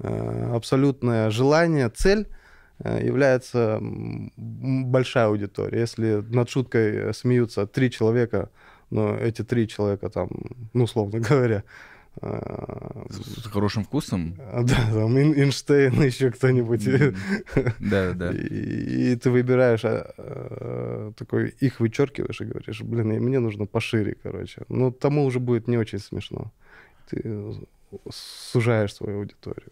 э, 0.00 0.52
абсолютное 0.54 1.30
желание, 1.30 1.88
цель 1.88 2.26
э, 2.84 3.04
является 3.06 3.78
большая 4.36 5.26
аудитория. 5.26 5.80
Если 5.80 6.24
над 6.28 6.48
шуткой 6.50 6.96
э, 6.96 7.12
смеются 7.12 7.66
три 7.66 7.90
человека, 7.90 8.50
но 8.90 9.16
эти 9.16 9.42
три 9.42 9.66
человека 9.68 10.08
там, 10.10 10.28
ну, 10.74 10.84
условно 10.84 11.20
говоря, 11.30 11.62
э, 12.22 13.04
С, 13.10 13.42
с 13.42 13.46
хорошим 13.46 13.84
вкусом? 13.84 14.34
а, 14.38 14.62
Да, 14.62 14.74
там 14.92 15.16
Ин- 15.18 15.34
Эйнштейн, 15.34 16.02
еще 16.02 16.30
кто-нибудь. 16.30 16.84
Да, 17.78 18.12
да. 18.14 18.32
И, 18.32 19.12
и 19.12 19.16
ты 19.16 19.30
выбираешь, 19.30 19.84
а, 19.84 20.12
а, 20.18 21.12
такой, 21.16 21.54
их 21.60 21.80
вычеркиваешь 21.80 22.40
и 22.40 22.44
говоришь, 22.44 22.80
блин, 22.82 23.12
и 23.12 23.18
мне 23.18 23.38
нужно 23.38 23.66
пошире, 23.66 24.16
короче. 24.22 24.62
Ну, 24.68 24.90
тому 24.90 25.24
уже 25.24 25.38
будет 25.40 25.68
не 25.68 25.78
очень 25.78 25.98
смешно. 26.00 26.52
Ты 27.08 27.54
сужаешь 28.10 28.94
свою 28.94 29.18
аудиторию. 29.20 29.70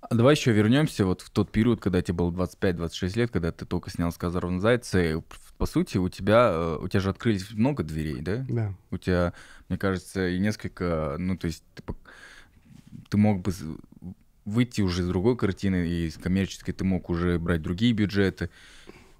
А 0.00 0.14
давай 0.14 0.34
еще 0.34 0.52
вернемся 0.52 1.04
вот 1.04 1.22
в 1.22 1.30
тот 1.30 1.50
период, 1.50 1.80
когда 1.80 2.00
тебе 2.02 2.14
было 2.14 2.30
25-26 2.30 3.18
лет, 3.18 3.30
когда 3.30 3.50
ты 3.50 3.66
только 3.66 3.90
снял 3.90 4.12
«Сказа 4.12 4.40
ровно 4.40 4.60
зайца». 4.60 5.02
И, 5.02 5.20
по 5.58 5.66
сути, 5.66 5.98
у 5.98 6.08
тебя, 6.08 6.50
э, 6.52 6.78
у 6.80 6.88
тебя 6.88 7.00
же 7.00 7.10
открылись 7.10 7.50
много 7.50 7.82
дверей, 7.82 8.20
да? 8.20 8.46
Да. 8.48 8.74
У 8.90 8.98
тебя, 8.98 9.32
мне 9.68 9.76
кажется, 9.76 10.28
и 10.28 10.38
несколько, 10.38 11.16
ну, 11.18 11.36
то 11.36 11.48
есть 11.48 11.64
ты, 11.74 11.82
ты 13.10 13.16
мог 13.16 13.42
бы 13.42 13.52
выйти 14.44 14.82
уже 14.82 15.02
из 15.02 15.08
другой 15.08 15.36
картины, 15.36 15.88
и 15.88 16.06
из 16.06 16.16
коммерческой 16.16 16.72
ты 16.72 16.84
мог 16.84 17.10
уже 17.10 17.38
брать 17.40 17.62
другие 17.62 17.92
бюджеты. 17.92 18.50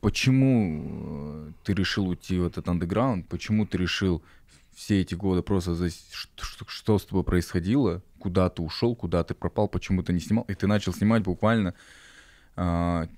Почему 0.01 0.85
э, 0.85 1.53
ты 1.65 1.75
решил 1.75 2.09
уйти 2.09 2.39
в 2.39 2.47
этот 2.47 2.69
андеграунд? 2.69 3.27
Почему 3.27 3.67
ты 3.67 3.79
решил 3.79 4.23
все 4.79 5.01
эти 5.01 5.17
годы 5.17 5.43
просто 5.43 5.75
за... 5.75 5.91
что, 5.91 6.65
что, 6.69 6.99
с 6.99 7.05
тобой 7.05 7.25
происходило? 7.25 8.01
Куда 8.21 8.49
ты 8.49 8.63
ушел, 8.63 8.95
куда 8.95 9.25
ты 9.25 9.35
пропал, 9.35 9.67
почему 9.67 10.05
ты 10.05 10.13
не 10.13 10.21
снимал? 10.21 10.45
И 10.45 10.55
ты 10.55 10.69
начал 10.69 10.93
снимать 10.93 11.25
буквально... 11.25 11.75
А, 12.55 13.09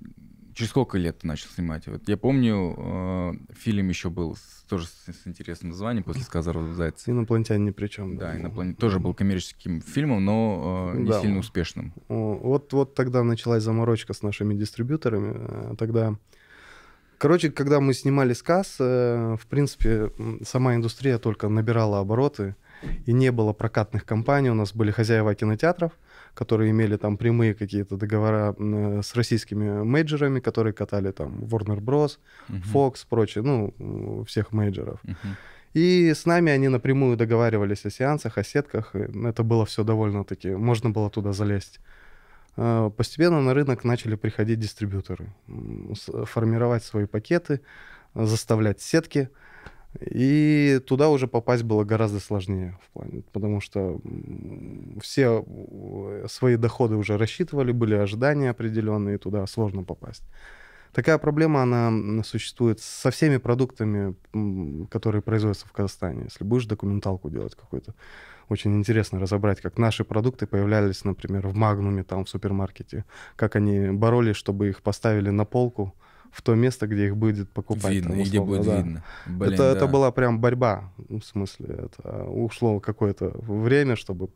через 0.54 0.70
сколько 0.70 0.96
лет 0.96 1.18
ты 1.18 1.26
начал 1.26 1.50
снимать? 1.50 1.86
Вот 1.86 2.08
я 2.08 2.16
помню, 2.16 2.74
э, 2.78 3.32
фильм 3.52 3.90
еще 3.90 4.08
был 4.08 4.36
с, 4.36 4.64
тоже 4.70 4.86
с, 4.86 5.12
с 5.12 5.26
интересным 5.26 5.72
названием 5.72 6.02
после 6.02 6.22
сказа 6.22 6.54
«Зайца». 6.72 7.10
Инопланетяне 7.10 7.66
ни 7.66 7.70
при 7.72 7.88
чем. 7.88 8.16
Да, 8.16 8.32
да 8.32 8.38
инопланет... 8.38 8.78
тоже 8.78 8.98
был 8.98 9.12
коммерческим 9.12 9.82
фильмом, 9.82 10.24
но 10.24 10.92
э, 10.94 10.98
не 10.98 11.10
да. 11.10 11.20
сильно 11.20 11.40
успешным. 11.40 11.92
Вот, 12.08 12.72
вот 12.72 12.94
тогда 12.94 13.22
началась 13.22 13.62
заморочка 13.62 14.14
с 14.14 14.22
нашими 14.22 14.54
дистрибьюторами. 14.54 15.76
Тогда 15.76 16.16
Короче, 17.20 17.50
когда 17.50 17.80
мы 17.80 17.92
снимали 17.92 18.32
сказ, 18.32 18.76
э, 18.80 19.36
в 19.38 19.46
принципе, 19.46 20.10
сама 20.42 20.74
индустрия 20.74 21.18
только 21.18 21.48
набирала 21.48 21.98
обороты, 21.98 22.54
и 23.04 23.12
не 23.12 23.30
было 23.30 23.52
прокатных 23.52 24.06
компаний. 24.06 24.50
У 24.50 24.54
нас 24.54 24.74
были 24.74 24.90
хозяева 24.90 25.34
кинотеатров, 25.34 25.92
которые 26.32 26.70
имели 26.70 26.96
там 26.96 27.18
прямые 27.18 27.54
какие-то 27.54 27.98
договора 27.98 28.54
э, 28.58 29.02
с 29.04 29.14
российскими 29.14 29.82
мейджерами, 29.84 30.40
которые 30.40 30.72
катали 30.72 31.12
там 31.12 31.44
Warner 31.44 31.80
Bros., 31.80 32.18
uh-huh. 32.48 32.62
Fox, 32.72 33.06
прочее, 33.06 33.44
ну, 33.44 34.24
всех 34.24 34.52
мейджеров. 34.52 35.00
Uh-huh. 35.04 35.36
И 35.74 36.14
с 36.14 36.24
нами 36.24 36.50
они 36.50 36.68
напрямую 36.68 37.18
договаривались 37.18 37.84
о 37.84 37.90
сеансах, 37.90 38.38
о 38.38 38.44
сетках. 38.44 38.94
Это 38.94 39.42
было 39.42 39.66
все 39.66 39.84
довольно-таки, 39.84 40.54
можно 40.54 40.88
было 40.88 41.10
туда 41.10 41.32
залезть. 41.32 41.80
Э, 42.56 42.90
постепенно 42.96 43.40
на 43.40 43.54
рынок 43.54 43.84
начали 43.84 44.16
приходить 44.16 44.60
дистрибьюторы, 44.60 45.32
формировать 46.24 46.84
свои 46.84 47.06
пакеты, 47.06 47.60
заставлять 48.14 48.80
сетки. 48.80 49.30
И 50.00 50.80
туда 50.86 51.08
уже 51.08 51.26
попасть 51.26 51.64
было 51.64 51.82
гораздо 51.82 52.20
сложнее, 52.20 52.78
в 52.80 52.90
плане, 52.90 53.22
потому 53.32 53.60
что 53.60 54.00
все 55.02 55.44
э, 55.44 56.26
свои 56.28 56.56
доходы 56.56 56.94
уже 56.94 57.18
рассчитывали, 57.18 57.72
были 57.72 57.94
ожидания 57.94 58.50
определенные, 58.50 59.18
туда 59.18 59.44
сложно 59.48 59.82
попасть. 59.82 60.22
Такая 60.92 61.18
проблема, 61.18 61.62
она 61.62 62.22
существует 62.24 62.80
со 62.80 63.10
всеми 63.10 63.36
продуктами, 63.36 64.14
которые 64.90 65.22
производятся 65.22 65.66
в 65.66 65.72
Казахстане. 65.72 66.24
Если 66.24 66.44
будешь 66.44 66.66
документалку 66.66 67.30
делать 67.30 67.54
какой-то, 67.54 67.94
очень 68.48 68.76
интересно 68.76 69.20
разобрать, 69.20 69.60
как 69.60 69.78
наши 69.78 70.04
продукты 70.04 70.46
появлялись, 70.46 71.04
например, 71.04 71.46
в 71.46 71.54
Магнуме, 71.54 72.02
там, 72.02 72.24
в 72.24 72.28
супермаркете, 72.28 73.04
как 73.36 73.54
они 73.54 73.90
боролись, 73.90 74.36
чтобы 74.36 74.68
их 74.68 74.82
поставили 74.82 75.30
на 75.30 75.44
полку, 75.44 75.94
в 76.32 76.42
то 76.42 76.54
место, 76.54 76.86
где 76.86 77.06
их 77.06 77.16
будет 77.16 77.50
покупать. 77.50 77.92
Видно, 77.92 78.10
там, 78.10 78.20
условно, 78.20 78.28
где 78.28 78.40
будет 78.40 78.66
да. 78.66 78.76
видно. 78.76 79.04
Блин, 79.26 79.52
это, 79.52 79.62
да. 79.62 79.72
это 79.72 79.86
была 79.86 80.10
прям 80.12 80.40
борьба, 80.40 80.92
в 80.96 81.22
смысле, 81.22 81.88
это 81.90 82.24
ушло 82.24 82.80
какое-то 82.80 83.32
время, 83.40 83.96
чтобы 83.96 84.28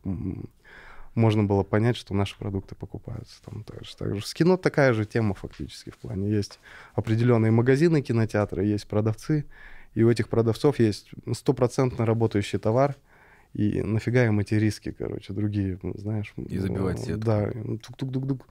можно 1.15 1.45
было 1.45 1.63
понять, 1.63 1.97
что 1.97 2.15
наши 2.15 2.37
продукты 2.39 2.75
покупаются. 2.75 3.43
Там, 3.45 3.65
так, 3.65 3.85
же, 3.85 3.97
так 3.97 4.15
же. 4.17 4.27
С 4.27 4.35
кино 4.35 4.57
такая 4.57 4.93
же 4.93 5.05
тема 5.05 5.35
фактически 5.35 5.91
в 5.91 5.99
плане. 5.99 6.31
Есть 6.31 6.59
определенные 6.95 7.53
магазины 7.53 8.03
кинотеатры, 8.03 8.65
есть 8.65 8.87
продавцы, 8.87 9.45
и 9.95 10.03
у 10.03 10.11
этих 10.11 10.29
продавцов 10.29 10.79
есть 10.79 11.11
стопроцентно 11.33 12.05
работающий 12.07 12.59
товар— 12.59 12.97
и 13.55 13.83
нафига 13.83 14.27
им 14.27 14.41
эти 14.41 14.55
риски, 14.55 14.91
короче, 14.91 15.33
другие, 15.33 15.79
знаешь. 15.95 16.35
И 16.37 16.59
забивать 16.59 16.99
сетку. 16.99 17.25
Да, 17.25 17.51
тук-тук-тук-тук 17.51 18.49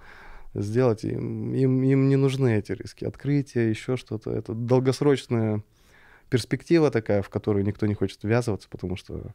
сделать. 0.53 1.03
Им, 1.03 1.53
им, 1.53 1.83
им 1.83 2.07
не 2.07 2.15
нужны 2.15 2.57
эти 2.57 2.71
риски. 2.71 3.03
Открытие, 3.03 3.69
еще 3.69 3.97
что-то. 3.97 4.31
Это 4.31 4.53
долгосрочная 4.53 5.61
перспектива 6.29 6.89
такая, 6.89 7.21
в 7.21 7.29
которую 7.29 7.65
никто 7.65 7.85
не 7.85 7.95
хочет 7.95 8.23
ввязываться, 8.23 8.69
потому 8.69 8.95
что 8.95 9.33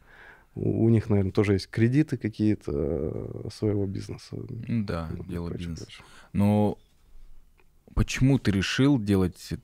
у, 0.59 0.85
у 0.85 0.89
них, 0.89 1.09
наверное, 1.09 1.33
тоже 1.33 1.55
есть 1.55 1.69
кредиты 1.69 2.17
какие-то 2.17 2.73
э, 2.75 3.49
своего 3.53 3.87
бизнеса. 3.87 4.37
Да, 4.69 5.11
дело 5.29 5.51
бизнеса. 5.51 5.87
Но 6.33 6.79
почему 7.95 8.39
ты 8.39 8.51
решил 8.51 8.99
делать 8.99 9.55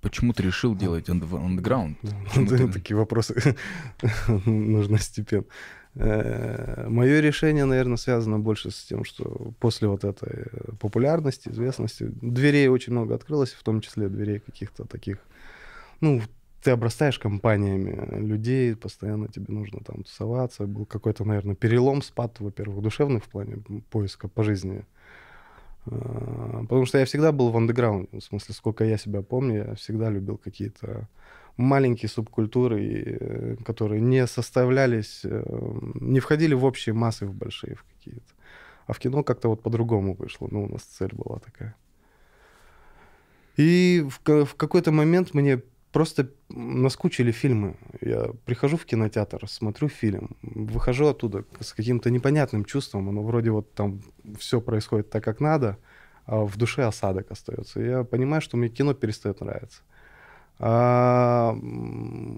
Почему 0.00 0.32
ты 0.32 0.44
решил 0.44 0.76
делать 0.76 1.08
андеграунд? 1.08 1.98
Ты... 2.34 2.68
Такие 2.72 2.96
вопросы 2.96 3.56
нужно 4.46 4.98
степенно. 4.98 5.44
Э, 5.96 6.86
Мое 6.88 7.18
решение, 7.18 7.64
наверное, 7.64 7.96
связано 7.96 8.38
больше 8.38 8.70
с 8.70 8.84
тем, 8.84 9.04
что 9.04 9.52
после 9.58 9.88
вот 9.88 10.04
этой 10.04 10.46
популярности, 10.78 11.48
известности, 11.48 12.04
дверей 12.04 12.68
очень 12.68 12.92
много 12.92 13.16
открылось, 13.16 13.52
в 13.52 13.62
том 13.64 13.80
числе 13.80 14.08
дверей 14.08 14.38
каких-то 14.38 14.84
таких, 14.84 15.18
ну, 16.00 16.22
ты 16.62 16.70
обрастаешь 16.70 17.18
компаниями 17.18 18.18
людей, 18.18 18.74
постоянно 18.74 19.28
тебе 19.28 19.46
нужно 19.48 19.80
там 19.80 20.02
тусоваться. 20.02 20.66
Был 20.66 20.86
какой-то, 20.86 21.24
наверное, 21.24 21.54
перелом, 21.54 22.02
спад, 22.02 22.40
во-первых, 22.40 22.82
душевный 22.82 23.20
в 23.20 23.28
плане 23.28 23.62
поиска 23.90 24.28
по 24.28 24.42
жизни 24.42 24.84
а, 25.86 26.62
потому 26.62 26.86
что 26.86 26.98
я 26.98 27.04
всегда 27.04 27.32
был 27.32 27.50
в 27.50 27.56
андеграунде, 27.56 28.18
в 28.18 28.24
смысле, 28.24 28.54
сколько 28.54 28.84
я 28.84 28.98
себя 28.98 29.22
помню, 29.22 29.68
я 29.68 29.74
всегда 29.74 30.10
любил 30.10 30.36
какие-то 30.36 31.08
маленькие 31.56 32.08
субкультуры, 32.08 33.18
э, 33.20 33.56
которые 33.64 34.00
не 34.00 34.26
составлялись, 34.26 35.22
э, 35.24 35.42
не 35.94 36.20
входили 36.20 36.54
в 36.54 36.64
общие 36.64 36.94
массы, 36.94 37.26
в 37.26 37.34
большие 37.34 37.74
в 37.74 37.84
какие-то. 37.84 38.32
А 38.86 38.92
в 38.92 38.98
кино 38.98 39.22
как-то 39.22 39.48
вот 39.48 39.62
по-другому 39.62 40.14
вышло, 40.14 40.48
ну, 40.50 40.64
у 40.64 40.68
нас 40.68 40.82
цель 40.82 41.12
была 41.12 41.40
такая. 41.40 41.74
И 43.56 44.06
в, 44.08 44.44
в 44.44 44.54
какой-то 44.54 44.92
момент 44.92 45.34
мне 45.34 45.60
просто 45.92 46.30
наскучили 46.48 47.32
фильмы. 47.32 47.76
Я 48.00 48.30
прихожу 48.44 48.76
в 48.76 48.84
кинотеатр, 48.84 49.48
смотрю 49.48 49.88
фильм, 49.88 50.36
выхожу 50.42 51.06
оттуда 51.06 51.44
с 51.60 51.72
каким-то 51.72 52.10
непонятным 52.10 52.64
чувством. 52.64 53.08
Оно 53.08 53.22
вроде 53.22 53.50
вот 53.50 53.72
там 53.74 54.02
все 54.38 54.60
происходит 54.60 55.10
так, 55.10 55.24
как 55.24 55.40
надо, 55.40 55.78
а 56.26 56.44
в 56.44 56.56
душе 56.56 56.84
осадок 56.84 57.30
остается. 57.30 57.80
Я 57.80 58.04
понимаю, 58.04 58.42
что 58.42 58.56
мне 58.56 58.68
кино 58.68 58.94
перестает 58.94 59.40
нравиться. 59.40 59.82
А 60.60 61.56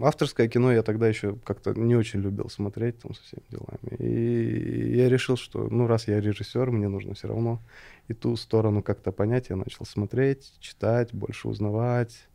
авторское 0.02 0.47
кино 0.47 0.71
я 0.73 0.83
тогда 0.83 1.09
еще 1.09 1.37
как-то 1.42 1.73
не 1.73 1.97
очень 1.97 2.21
любил 2.21 2.50
смотреть 2.50 2.99
там 2.99 3.14
со 3.14 3.23
всеми 3.23 3.42
делами. 3.49 3.97
И 3.99 4.97
я 4.97 5.09
решил, 5.09 5.38
что 5.38 5.69
ну 5.71 5.87
раз 5.87 6.07
я 6.07 6.21
режиссер, 6.21 6.71
мне 6.71 6.88
нужно 6.88 7.14
все 7.14 7.28
равно 7.28 7.62
и 8.09 8.12
ту 8.12 8.37
сторону 8.37 8.83
как-то 8.83 9.11
понять. 9.11 9.49
Я 9.49 9.57
начал 9.57 9.87
смотреть, 9.87 10.52
читать, 10.61 11.14
больше 11.14 11.49
узнавать 11.49 12.28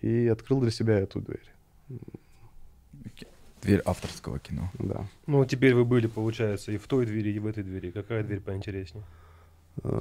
и 0.00 0.26
открыл 0.26 0.60
для 0.60 0.70
себя 0.70 0.98
эту 0.98 1.20
дверь. 1.20 1.52
Дверь 3.62 3.82
авторского 3.84 4.38
кино. 4.38 4.70
Да. 4.78 5.06
Ну, 5.26 5.44
теперь 5.44 5.74
вы 5.74 5.84
были, 5.84 6.06
получается, 6.06 6.72
и 6.72 6.78
в 6.78 6.86
той 6.86 7.06
двери, 7.06 7.32
и 7.32 7.38
в 7.38 7.46
этой 7.46 7.64
двери. 7.64 7.90
Какая 7.90 8.22
дверь 8.22 8.40
поинтереснее? 8.40 9.04
Э, 9.82 9.98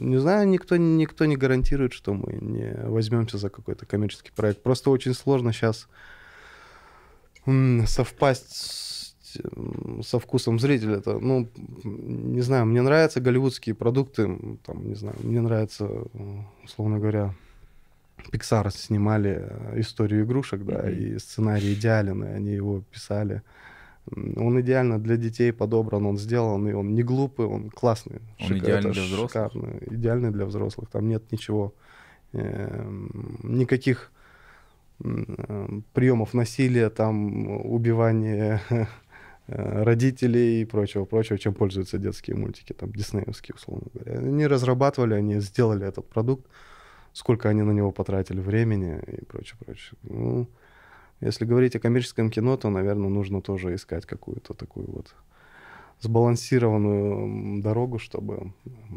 не 0.00 0.18
знаю, 0.18 0.48
никто, 0.48 0.76
никто 0.76 1.26
не 1.26 1.36
гарантирует, 1.36 1.92
что 1.92 2.14
мы 2.14 2.38
не 2.40 2.72
возьмемся 2.88 3.36
за 3.38 3.50
какой-то 3.50 3.84
коммерческий 3.84 4.32
проект. 4.34 4.62
Просто 4.62 4.90
очень 4.90 5.14
сложно 5.14 5.52
сейчас 5.52 5.88
совпасть 7.86 8.52
с, 8.52 9.14
со 10.02 10.18
вкусом 10.18 10.58
зрителя. 10.58 10.96
Это, 10.96 11.18
ну, 11.18 11.48
не 11.84 12.40
знаю, 12.40 12.66
мне 12.66 12.82
нравятся 12.82 13.20
голливудские 13.20 13.74
продукты, 13.74 14.58
там, 14.64 14.86
не 14.86 14.94
знаю, 14.94 15.16
мне 15.22 15.40
нравится, 15.40 15.88
условно 16.64 16.98
говоря, 16.98 17.34
Pixar 18.32 18.70
снимали 18.70 19.46
э, 19.48 19.80
историю 19.80 20.24
игрушек, 20.24 20.64
да, 20.64 20.88
mm-hmm. 20.88 20.94
и 20.94 21.18
сценарий 21.18 21.74
идеален, 21.74 22.24
и 22.24 22.28
они 22.28 22.52
его 22.52 22.82
писали. 22.90 23.42
Он 24.36 24.60
идеально 24.60 24.98
для 24.98 25.16
детей 25.16 25.52
подобран, 25.52 26.06
он 26.06 26.18
сделан, 26.18 26.68
и 26.68 26.72
он 26.72 26.94
не 26.94 27.02
глупый, 27.02 27.46
он 27.46 27.70
классный. 27.70 28.20
Он 28.40 28.46
шик... 28.46 28.58
идеальный 28.58 28.92
для 28.92 29.02
взрослых? 29.02 29.30
Шикарный, 29.30 29.78
идеальный 29.90 30.30
для 30.30 30.46
взрослых. 30.46 30.88
Там 30.90 31.08
нет 31.08 31.30
ничего, 31.30 31.74
э, 32.32 32.90
никаких 33.42 34.10
э, 35.04 35.80
приемов 35.92 36.34
насилия, 36.34 36.90
там 36.90 37.50
убивания 37.66 38.60
э, 39.46 39.82
родителей 39.82 40.62
и 40.62 40.64
прочего, 40.64 41.04
прочего, 41.04 41.38
чем 41.38 41.54
пользуются 41.54 41.98
детские 41.98 42.36
мультики, 42.36 42.72
там, 42.72 42.92
диснеевские, 42.92 43.54
условно 43.56 43.88
говоря. 43.92 44.20
Они 44.20 44.46
разрабатывали, 44.46 45.14
они 45.14 45.40
сделали 45.40 45.86
этот 45.86 46.08
продукт, 46.08 46.46
сколько 47.18 47.48
они 47.48 47.62
на 47.62 47.72
него 47.72 47.90
потратили 47.90 48.40
времени 48.40 49.00
и 49.06 49.24
прочее, 49.24 49.56
прочее. 49.64 49.98
Ну, 50.02 50.46
если 51.20 51.44
говорить 51.44 51.74
о 51.74 51.80
коммерческом 51.80 52.30
кино, 52.30 52.56
то, 52.56 52.70
наверное, 52.70 53.08
нужно 53.08 53.42
тоже 53.42 53.74
искать 53.74 54.06
какую-то 54.06 54.54
такую 54.54 54.88
вот 54.88 55.14
сбалансированную 56.00 57.60
дорогу, 57.60 57.98
чтобы 57.98 58.52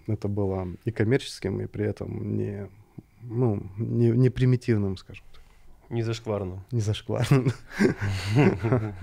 это 0.05 0.27
было 0.27 0.67
и 0.85 0.91
коммерческим, 0.91 1.61
и 1.61 1.65
при 1.65 1.85
этом 1.85 2.37
не, 2.37 2.69
ну, 3.23 3.63
не, 3.77 4.11
не 4.11 4.29
примитивным, 4.29 4.97
скажем 4.97 5.25
так. 5.33 5.41
Не 5.89 6.03
зашкварным. 6.03 6.63
Не 6.71 6.81
зашкварным. 6.81 7.51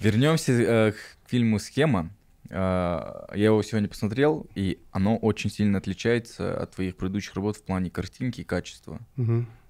Вернемся 0.00 0.52
э, 0.52 0.92
к 0.92 0.96
фильму 1.26 1.58
«Схема». 1.58 2.08
Э, 2.50 3.26
я 3.34 3.46
его 3.46 3.62
сегодня 3.62 3.88
посмотрел, 3.88 4.46
и 4.54 4.80
оно 4.90 5.16
очень 5.16 5.50
сильно 5.50 5.78
отличается 5.78 6.60
от 6.60 6.72
твоих 6.72 6.96
предыдущих 6.96 7.34
работ 7.34 7.56
в 7.56 7.62
плане 7.62 7.90
картинки 7.90 8.40
и 8.40 8.44
качества. 8.44 9.00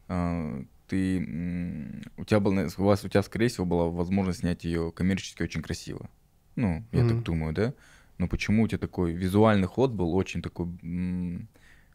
Э, 0.08 0.64
ты, 0.87 1.18
у 2.16 2.25
тебя 2.25 2.40
был, 2.40 2.52
у 2.52 2.82
вас, 2.82 3.04
у 3.04 3.08
тебя, 3.08 3.23
скорее 3.23 3.49
всего, 3.49 3.66
была 3.66 3.88
возможность 3.88 4.40
снять 4.40 4.64
ее 4.64 4.90
коммерчески 4.92 5.42
очень 5.42 5.62
красиво. 5.62 6.08
Ну, 6.56 6.85
я 6.92 7.02
так 7.02 7.16
Мгм. 7.16 7.25
думаю, 7.25 7.52
да? 7.52 7.75
Но 8.16 8.26
почему 8.26 8.62
у 8.64 8.68
тебя 8.68 8.78
такой 8.78 9.12
визуальный 9.12 9.68
ход 9.68 9.92
был 9.92 10.14
очень 10.14 10.42
такой 10.42 10.66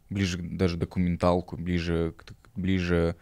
ближе 0.10 0.38
даже 0.38 0.78
документалку, 0.78 1.58
ближе, 1.58 2.14
ближе 2.56 3.16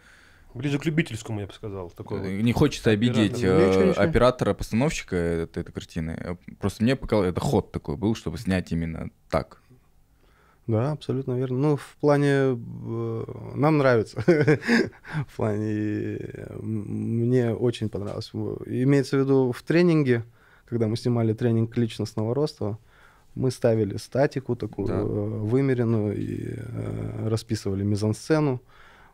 Ближе 0.54 0.78
к 0.78 0.84
любительскому, 0.84 1.40
я 1.40 1.46
бы 1.46 1.52
сказал. 1.52 1.90
Такой 1.90 2.18
вот. 2.20 2.26
Э, 2.28 2.40
Не 2.40 2.52
хочется 2.52 2.90
обидеть 2.90 3.34
Оператор. 3.42 3.60
э, 3.62 3.68
Ничего, 3.68 3.84
ничего. 3.90 4.02
оператора-постановщика 4.02 5.16
этой, 5.16 5.60
этой 5.62 5.72
картины. 5.72 6.10
Э, 6.18 6.36
Просто 6.60 6.82
мне 6.82 6.94
показалось, 6.96 7.30
это 7.30 7.40
ход 7.40 7.72
такой 7.72 7.96
был, 7.96 8.14
чтобы 8.14 8.38
снять 8.38 8.70
именно 8.72 9.10
так. 9.30 9.62
Да, 10.68 10.92
абсолютно 10.92 11.32
верно. 11.38 11.58
Ну, 11.58 11.76
в 11.76 11.96
плане... 12.00 12.54
Нам 13.54 13.78
нравится. 13.78 14.22
В 15.28 15.36
плане... 15.36 16.18
Мне 16.60 17.52
очень 17.52 17.88
понравилось. 17.88 18.30
Имеется 18.66 19.16
в 19.16 19.20
виду 19.20 19.50
в 19.52 19.62
тренинге, 19.62 20.22
когда 20.66 20.86
мы 20.86 20.96
снимали 20.96 21.32
тренинг 21.32 21.76
личностного 21.76 22.32
роста, 22.34 22.78
мы 23.34 23.50
ставили 23.50 23.96
статику 23.96 24.54
такую 24.54 24.86
Да. 24.88 25.02
вымеренную 25.02 26.16
и 26.16 26.54
э, 26.56 27.28
расписывали 27.28 27.82
мизансцену, 27.82 28.60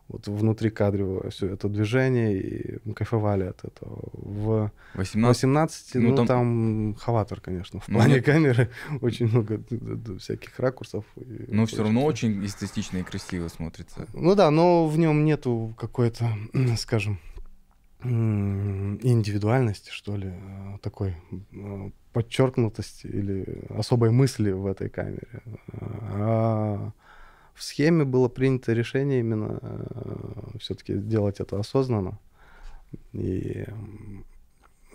вот 0.09 0.27
внутри 0.27 0.71
кадровое 0.71 1.31
все 1.31 1.47
это 1.49 1.69
движение, 1.69 2.41
и 2.41 2.79
мы 2.85 2.95
кайфовали 2.95 3.45
от 3.45 3.63
этого. 3.65 4.09
В 4.13 4.71
18... 4.95 5.45
18, 5.45 5.95
ну, 5.95 6.01
ну, 6.11 6.17
там- 6.17 6.27
там... 6.27 6.95
хаватор, 6.95 7.41
конечно, 7.41 7.81
в 7.81 7.89
Ну, 7.89 7.99
плане 7.99 8.15
нет. 8.15 8.25
камеры. 8.25 8.71
Очень 9.03 9.29
много 9.29 9.61
всяких 10.19 10.59
ракурсов. 10.59 11.05
Но 11.17 11.67
все 11.67 11.83
равно 11.83 12.05
очень 12.05 12.45
эстетично 12.45 12.99
и 12.99 13.03
красиво 13.03 13.49
смотрится. 13.49 14.07
Ну 14.15 14.35
да, 14.35 14.51
но 14.51 14.87
в 14.87 14.99
нем 14.99 15.25
нету 15.25 15.75
какой-то, 15.79 16.31
скажем, 16.79 17.19
индивидуальности, 19.03 19.91
что 19.91 20.17
ли, 20.17 20.29
э, 20.29 20.79
такой 20.83 21.17
э, 21.53 21.91
подчеркнутости 22.13 23.07
или 23.07 23.65
особой 23.71 24.11
мысли 24.11 24.51
в 24.53 24.67
этой 24.67 24.89
камере. 24.89 25.43
А 25.81 26.93
в 27.59 27.63
схеме 27.63 28.05
было 28.05 28.29
принято 28.29 28.73
решение 28.73 29.21
именно 29.21 29.61
все-таки 30.61 30.95
делать 30.95 31.41
это 31.41 31.59
осознанно. 31.59 32.19
И 33.13 33.65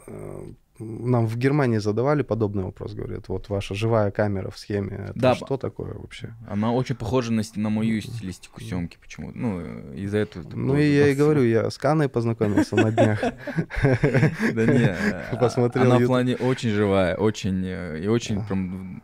э, 0.07 0.45
нам 0.79 1.27
в 1.27 1.37
Германии 1.37 1.77
задавали 1.77 2.23
подобный 2.23 2.63
вопрос, 2.63 2.93
говорят, 2.93 3.27
вот 3.27 3.49
ваша 3.49 3.75
живая 3.75 4.11
камера 4.11 4.49
в 4.49 4.57
схеме, 4.57 5.05
это 5.09 5.19
Да, 5.19 5.35
что 5.35 5.57
такое 5.57 5.93
вообще? 5.93 6.33
Она 6.47 6.73
очень 6.73 6.95
похожа 6.95 7.31
на, 7.31 7.43
на 7.55 7.69
мою 7.69 8.01
стилистику 8.01 8.61
съемки 8.61 8.97
почему-то. 8.99 9.37
Ну, 9.37 9.61
э, 9.61 9.95
из-за 9.97 10.17
этого... 10.19 10.43
Ну 10.51 10.75
и 10.77 10.85
я 10.85 11.09
и 11.09 11.15
говорю, 11.15 11.43
я 11.43 11.69
с 11.69 11.77
Каной 11.77 12.09
познакомился 12.09 12.75
на 12.75 12.91
днях. 12.91 13.21
Да 13.21 14.65
не, 14.65 14.95
э, 14.97 15.37
Посмотрел 15.39 15.85
она 15.85 15.99
в 15.99 16.05
плане 16.05 16.35
очень 16.37 16.69
живая, 16.69 17.15
очень, 17.15 17.63
э, 17.65 17.99
и 18.03 18.07
очень 18.07 18.43
прям... 18.43 19.03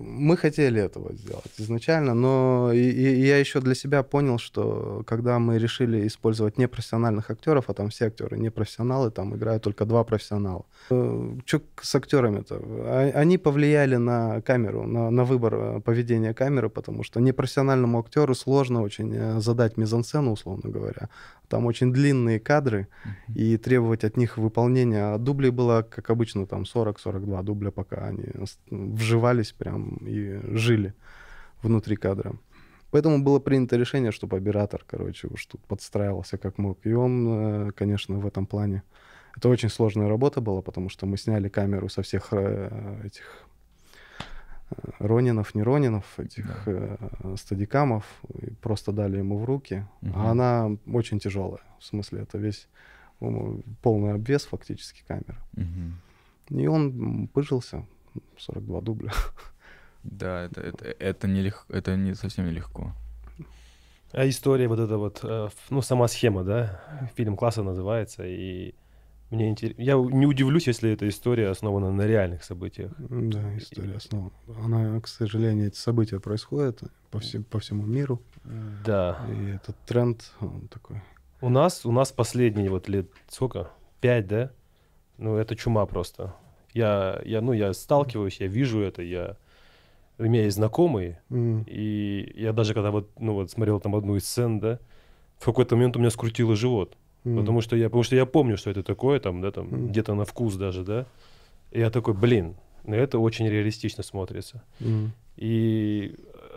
Мы 0.00 0.36
хотели 0.36 0.80
этого 0.80 1.12
сделать 1.14 1.52
изначально, 1.58 2.14
но 2.14 2.70
и, 2.72 2.78
и 2.78 3.26
я 3.26 3.38
еще 3.38 3.60
для 3.60 3.74
себя 3.74 4.02
понял, 4.02 4.38
что 4.38 5.02
когда 5.06 5.38
мы 5.38 5.58
решили 5.58 6.06
использовать 6.06 6.58
непрофессиональных 6.58 7.30
актеров, 7.30 7.64
а 7.68 7.74
там 7.74 7.88
все 7.88 8.06
актеры 8.06 8.38
непрофессионалы, 8.38 9.10
там 9.10 9.34
играют 9.34 9.62
только 9.62 9.84
два 9.84 10.04
профессионала. 10.04 10.64
Что 10.88 11.60
с 11.80 11.94
актерами-то? 11.94 12.60
А- 12.64 13.12
Они 13.14 13.38
повлияли 13.38 13.96
на 13.96 14.40
камеру, 14.42 14.86
на, 14.86 15.10
на 15.10 15.24
выбор 15.24 15.54
э, 15.54 15.80
поведения 15.80 16.34
камеры, 16.34 16.68
потому 16.68 17.02
что 17.02 17.20
непрофессиональному 17.20 17.98
актеру 17.98 18.34
сложно 18.34 18.82
очень 18.82 19.12
э, 19.14 19.40
задать 19.40 19.76
мизансцену, 19.76 20.32
условно 20.32 20.70
говоря. 20.70 21.08
Там 21.48 21.66
очень 21.66 21.92
длинные 21.92 22.40
кадры, 22.40 22.88
и 23.34 23.56
требовать 23.58 24.02
от 24.04 24.16
них 24.16 24.38
выполнения. 24.38 25.14
А 25.14 25.18
дублей 25.18 25.50
было, 25.50 25.82
как 25.82 26.10
обычно, 26.10 26.46
там 26.46 26.62
40-42 26.62 27.42
дубля, 27.42 27.70
пока 27.70 28.06
они 28.06 28.24
вживались 28.70 29.52
прям 29.64 29.96
и 30.08 30.40
жили 30.56 30.92
внутри 31.62 31.96
кадра. 31.96 32.32
Поэтому 32.90 33.24
было 33.24 33.40
принято 33.40 33.76
решение, 33.78 34.12
чтобы 34.12 34.36
оператор, 34.36 34.84
короче, 34.86 35.28
уж 35.28 35.46
тут 35.46 35.60
подстраивался 35.66 36.36
как 36.38 36.58
мог. 36.58 36.78
И 36.86 36.92
он, 36.94 37.68
э, 37.68 37.70
конечно, 37.72 38.18
в 38.18 38.26
этом 38.26 38.46
плане... 38.46 38.82
Это 39.36 39.48
очень 39.48 39.68
сложная 39.70 40.08
работа 40.08 40.40
была, 40.40 40.62
потому 40.62 40.88
что 40.90 41.06
мы 41.06 41.16
сняли 41.16 41.48
камеру 41.48 41.88
со 41.88 42.02
всех 42.02 42.28
э, 42.32 43.00
этих 43.04 43.24
э, 44.70 44.74
Ронинов, 45.00 45.54
не 45.56 45.62
Ронинов, 45.64 46.04
этих 46.20 46.46
Да. 46.66 46.72
э, 46.72 47.36
стадикамов, 47.36 48.04
и 48.42 48.50
просто 48.60 48.92
дали 48.92 49.18
ему 49.18 49.38
в 49.38 49.44
руки. 49.44 49.84
Мгм. 50.02 50.12
А 50.16 50.30
она 50.30 50.76
очень 50.92 51.18
тяжелая. 51.18 51.62
В 51.78 51.84
смысле, 51.84 52.20
это 52.20 52.38
весь 52.38 52.68
м, 53.20 53.62
полный 53.82 54.12
обвес 54.14 54.44
фактически 54.44 55.02
камеры. 55.08 55.36
Мгм. 55.56 55.94
И 56.62 56.68
он 56.68 57.26
пыжился. 57.34 57.84
42 58.38 58.80
дубля. 58.80 59.10
Да, 60.04 60.44
это, 60.44 60.60
это, 60.60 60.84
это, 60.84 61.26
не 61.26 61.42
лег- 61.42 61.66
это 61.68 61.96
не 61.96 62.14
совсем 62.14 62.46
нелегко. 62.46 62.92
А 64.12 64.28
история 64.28 64.68
вот 64.68 64.78
эта 64.78 64.96
вот, 64.96 65.20
э, 65.24 65.48
ну, 65.70 65.82
сама 65.82 66.06
схема, 66.06 66.44
да, 66.44 67.10
фильм 67.16 67.36
класса 67.36 67.62
называется, 67.64 68.24
и 68.24 68.74
мне 69.30 69.48
интересно, 69.48 69.82
я 69.82 69.94
не 69.94 70.26
удивлюсь, 70.26 70.68
если 70.68 70.92
эта 70.92 71.08
история 71.08 71.48
основана 71.48 71.90
на 71.90 72.06
реальных 72.06 72.44
событиях. 72.44 72.92
Да, 72.98 73.56
история 73.56 73.96
основана. 73.96 74.30
Она, 74.62 75.00
к 75.00 75.08
сожалению, 75.08 75.66
эти 75.66 75.76
события 75.76 76.20
происходят 76.20 76.82
по, 77.10 77.18
всем, 77.18 77.42
по 77.42 77.58
всему 77.58 77.84
миру. 77.84 78.22
Да. 78.84 79.18
И 79.28 79.50
этот 79.56 79.76
тренд 79.86 80.32
он 80.40 80.68
такой. 80.68 81.02
У 81.40 81.48
нас, 81.48 81.84
у 81.84 81.90
нас 81.90 82.12
последние 82.12 82.70
вот 82.70 82.88
лет 82.88 83.08
сколько? 83.28 83.70
Пять, 84.00 84.28
да? 84.28 84.52
Ну, 85.18 85.36
это 85.36 85.56
чума 85.56 85.84
просто. 85.86 86.36
Я, 86.72 87.20
я, 87.24 87.40
ну, 87.40 87.52
я 87.52 87.72
сталкиваюсь, 87.72 88.40
я 88.40 88.46
вижу 88.46 88.80
это, 88.80 89.02
я... 89.02 89.36
У 90.18 90.22
меня 90.24 90.42
есть 90.44 90.56
знакомые, 90.56 91.20
М, 91.30 91.64
и 91.66 92.32
я 92.36 92.52
даже 92.52 92.72
когда 92.74 92.90
вот, 92.90 93.10
ну, 93.18 93.34
вот 93.34 93.50
смотрел 93.50 93.80
там 93.80 93.94
одну 93.96 94.16
из 94.16 94.24
сцен, 94.26 94.60
да, 94.60 94.78
в 95.38 95.44
какой-то 95.44 95.74
момент 95.76 95.96
у 95.96 95.98
меня 96.00 96.10
скрутило 96.10 96.54
живот. 96.56 96.96
м. 97.24 97.36
Потому 97.38 97.60
что 97.62 97.74
я, 97.76 97.84
потому 97.86 98.02
что 98.04 98.16
я 98.16 98.26
помню, 98.26 98.56
что 98.56 98.70
это 98.70 98.82
такое, 98.82 99.18
там, 99.18 99.40
да, 99.40 99.50
там, 99.50 99.66
Мгм. 99.66 99.88
где-то 99.88 100.14
на 100.14 100.24
вкус 100.24 100.54
даже, 100.56 100.84
да. 100.84 101.06
И 101.72 101.80
я 101.80 101.90
такой, 101.90 102.14
блин, 102.14 102.54
ну 102.84 102.94
это 102.94 103.18
очень 103.18 103.48
реалистично 103.48 104.02
смотрится. 104.04 104.62
М. 104.80 105.12
И 105.36 106.14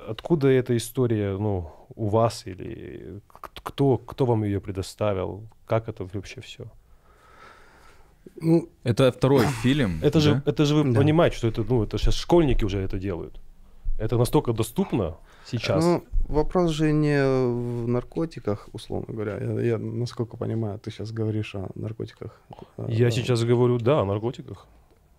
откуда 0.07 0.49
эта 0.49 0.75
история, 0.77 1.37
ну, 1.37 1.71
у 1.95 2.07
вас 2.07 2.45
или 2.45 3.21
кто, 3.63 3.97
кто 3.97 4.25
вам 4.25 4.43
ее 4.43 4.59
предоставил? 4.59 5.41
Как 5.65 5.87
это 5.89 6.03
вообще 6.13 6.41
все? 6.41 6.65
Ну, 8.41 8.69
Это 8.83 9.11
второй 9.11 9.47
фильм. 9.47 9.99
Это 10.03 10.19
же, 10.19 10.33
да? 10.35 10.51
это 10.51 10.65
же 10.65 10.75
вы 10.75 10.91
Да. 10.91 10.99
понимаете, 10.99 11.37
что 11.37 11.47
это, 11.47 11.63
ну, 11.63 11.83
это 11.83 11.97
сейчас 11.97 12.15
школьники 12.15 12.63
уже 12.65 12.79
это 12.79 12.99
делают. 12.99 13.39
Это 13.97 14.17
настолько 14.17 14.53
доступно 14.53 15.17
сейчас. 15.45 15.83
ну, 15.83 16.03
вопрос 16.27 16.71
же 16.71 16.91
не 16.91 17.19
в 17.23 17.87
наркотиках, 17.87 18.69
условно 18.73 19.13
говоря. 19.13 19.37
Я, 19.39 19.61
я, 19.61 19.77
насколько 19.77 20.37
понимаю, 20.37 20.77
ты 20.79 20.91
сейчас 20.91 21.11
говоришь 21.11 21.55
о 21.55 21.69
наркотиках. 21.75 22.39
я 22.87 23.07
Э, 23.07 23.11
сейчас 23.11 23.43
говорю, 23.43 23.79
да, 23.79 24.01
о 24.01 24.05
наркотиках. 24.05 24.67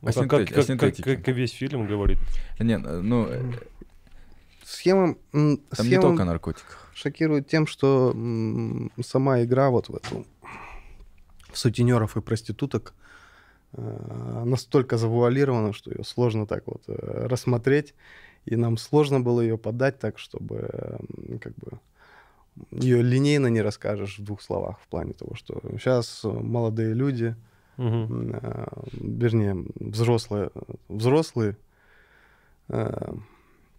О 0.02 0.12
как, 0.12 0.28
как, 0.28 0.50
о 0.50 0.62
как- 0.76 0.78
как- 0.78 0.96
как 1.04 1.28
и 1.28 1.32
весь 1.32 1.50
фильм 1.50 1.86
говорит. 1.88 2.18
Нет, 2.60 2.82
э, 2.86 3.00
ну, 3.00 3.26
э, 3.26 3.42
Схема, 4.64 5.16
там 5.32 5.40
не 5.42 5.58
схема 5.72 6.02
только 6.02 6.22
о 6.22 6.26
наркотиках. 6.26 6.90
шокирует 6.94 7.48
тем, 7.48 7.66
что 7.66 8.14
сама 9.02 9.42
игра 9.42 9.70
вот 9.70 9.88
в 9.88 9.94
эту 9.96 10.24
в 11.50 11.56
сутенеров 11.58 12.16
и 12.16 12.20
проституток 12.20 12.92
настолько 13.72 14.98
завуалирована, 14.98 15.72
что 15.72 15.90
ее 15.90 16.04
сложно 16.04 16.46
так 16.46 16.64
вот 16.66 16.82
рассмотреть, 16.86 17.94
и 18.48 18.56
нам 18.56 18.76
сложно 18.78 19.20
было 19.20 19.40
ее 19.40 19.56
подать 19.58 19.98
так, 19.98 20.18
чтобы 20.18 20.56
м, 21.28 21.38
как 21.38 21.52
бы 21.56 21.78
ее 22.70 23.02
линейно 23.02 23.46
не 23.48 23.62
расскажешь 23.62 24.18
в 24.18 24.24
двух 24.24 24.42
словах 24.42 24.78
в 24.80 24.86
плане 24.88 25.12
того, 25.12 25.34
что 25.36 25.60
сейчас 25.78 26.22
молодые 26.24 26.94
люди, 26.94 27.34
э, 27.76 28.66
вернее 28.92 29.64
взрослые, 29.78 30.50
взрослые 30.88 31.56
э, 32.68 33.12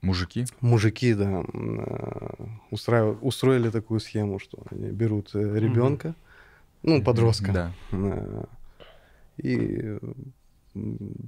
Мужики. 0.02 0.46
мужики, 0.62 1.14
да, 1.14 1.44
э, 1.54 2.46
устраив- 2.72 3.18
устроили 3.22 3.70
такую 3.70 4.00
схему, 4.00 4.40
что 4.40 4.58
они 4.72 4.90
берут 4.92 5.34
ребенка, 5.36 6.16
ну, 6.84 7.04
подростка, 7.04 7.52
Да. 7.92 8.46
и 9.38 9.98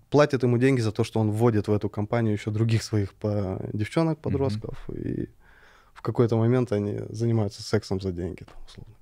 платят 0.10 0.44
ему 0.44 0.58
деньги 0.58 0.82
за 0.82 0.92
то, 0.92 1.04
что 1.04 1.20
он 1.20 1.32
вводит 1.32 1.68
в 1.68 1.74
эту 1.74 1.90
компанию 1.90 2.34
еще 2.34 2.52
других 2.52 2.84
своих 2.84 3.14
по... 3.14 3.60
девчонок, 3.74 4.20
подростков, 4.20 4.84
mm-hmm. 4.88 5.02
и 5.02 5.30
в 5.94 6.02
какой-то 6.02 6.38
момент 6.38 6.72
они 6.72 7.00
занимаются 7.10 7.64
сексом 7.64 8.00
за 8.00 8.12
деньги, 8.12 8.44
там, 8.44 8.56
условно 8.66 8.96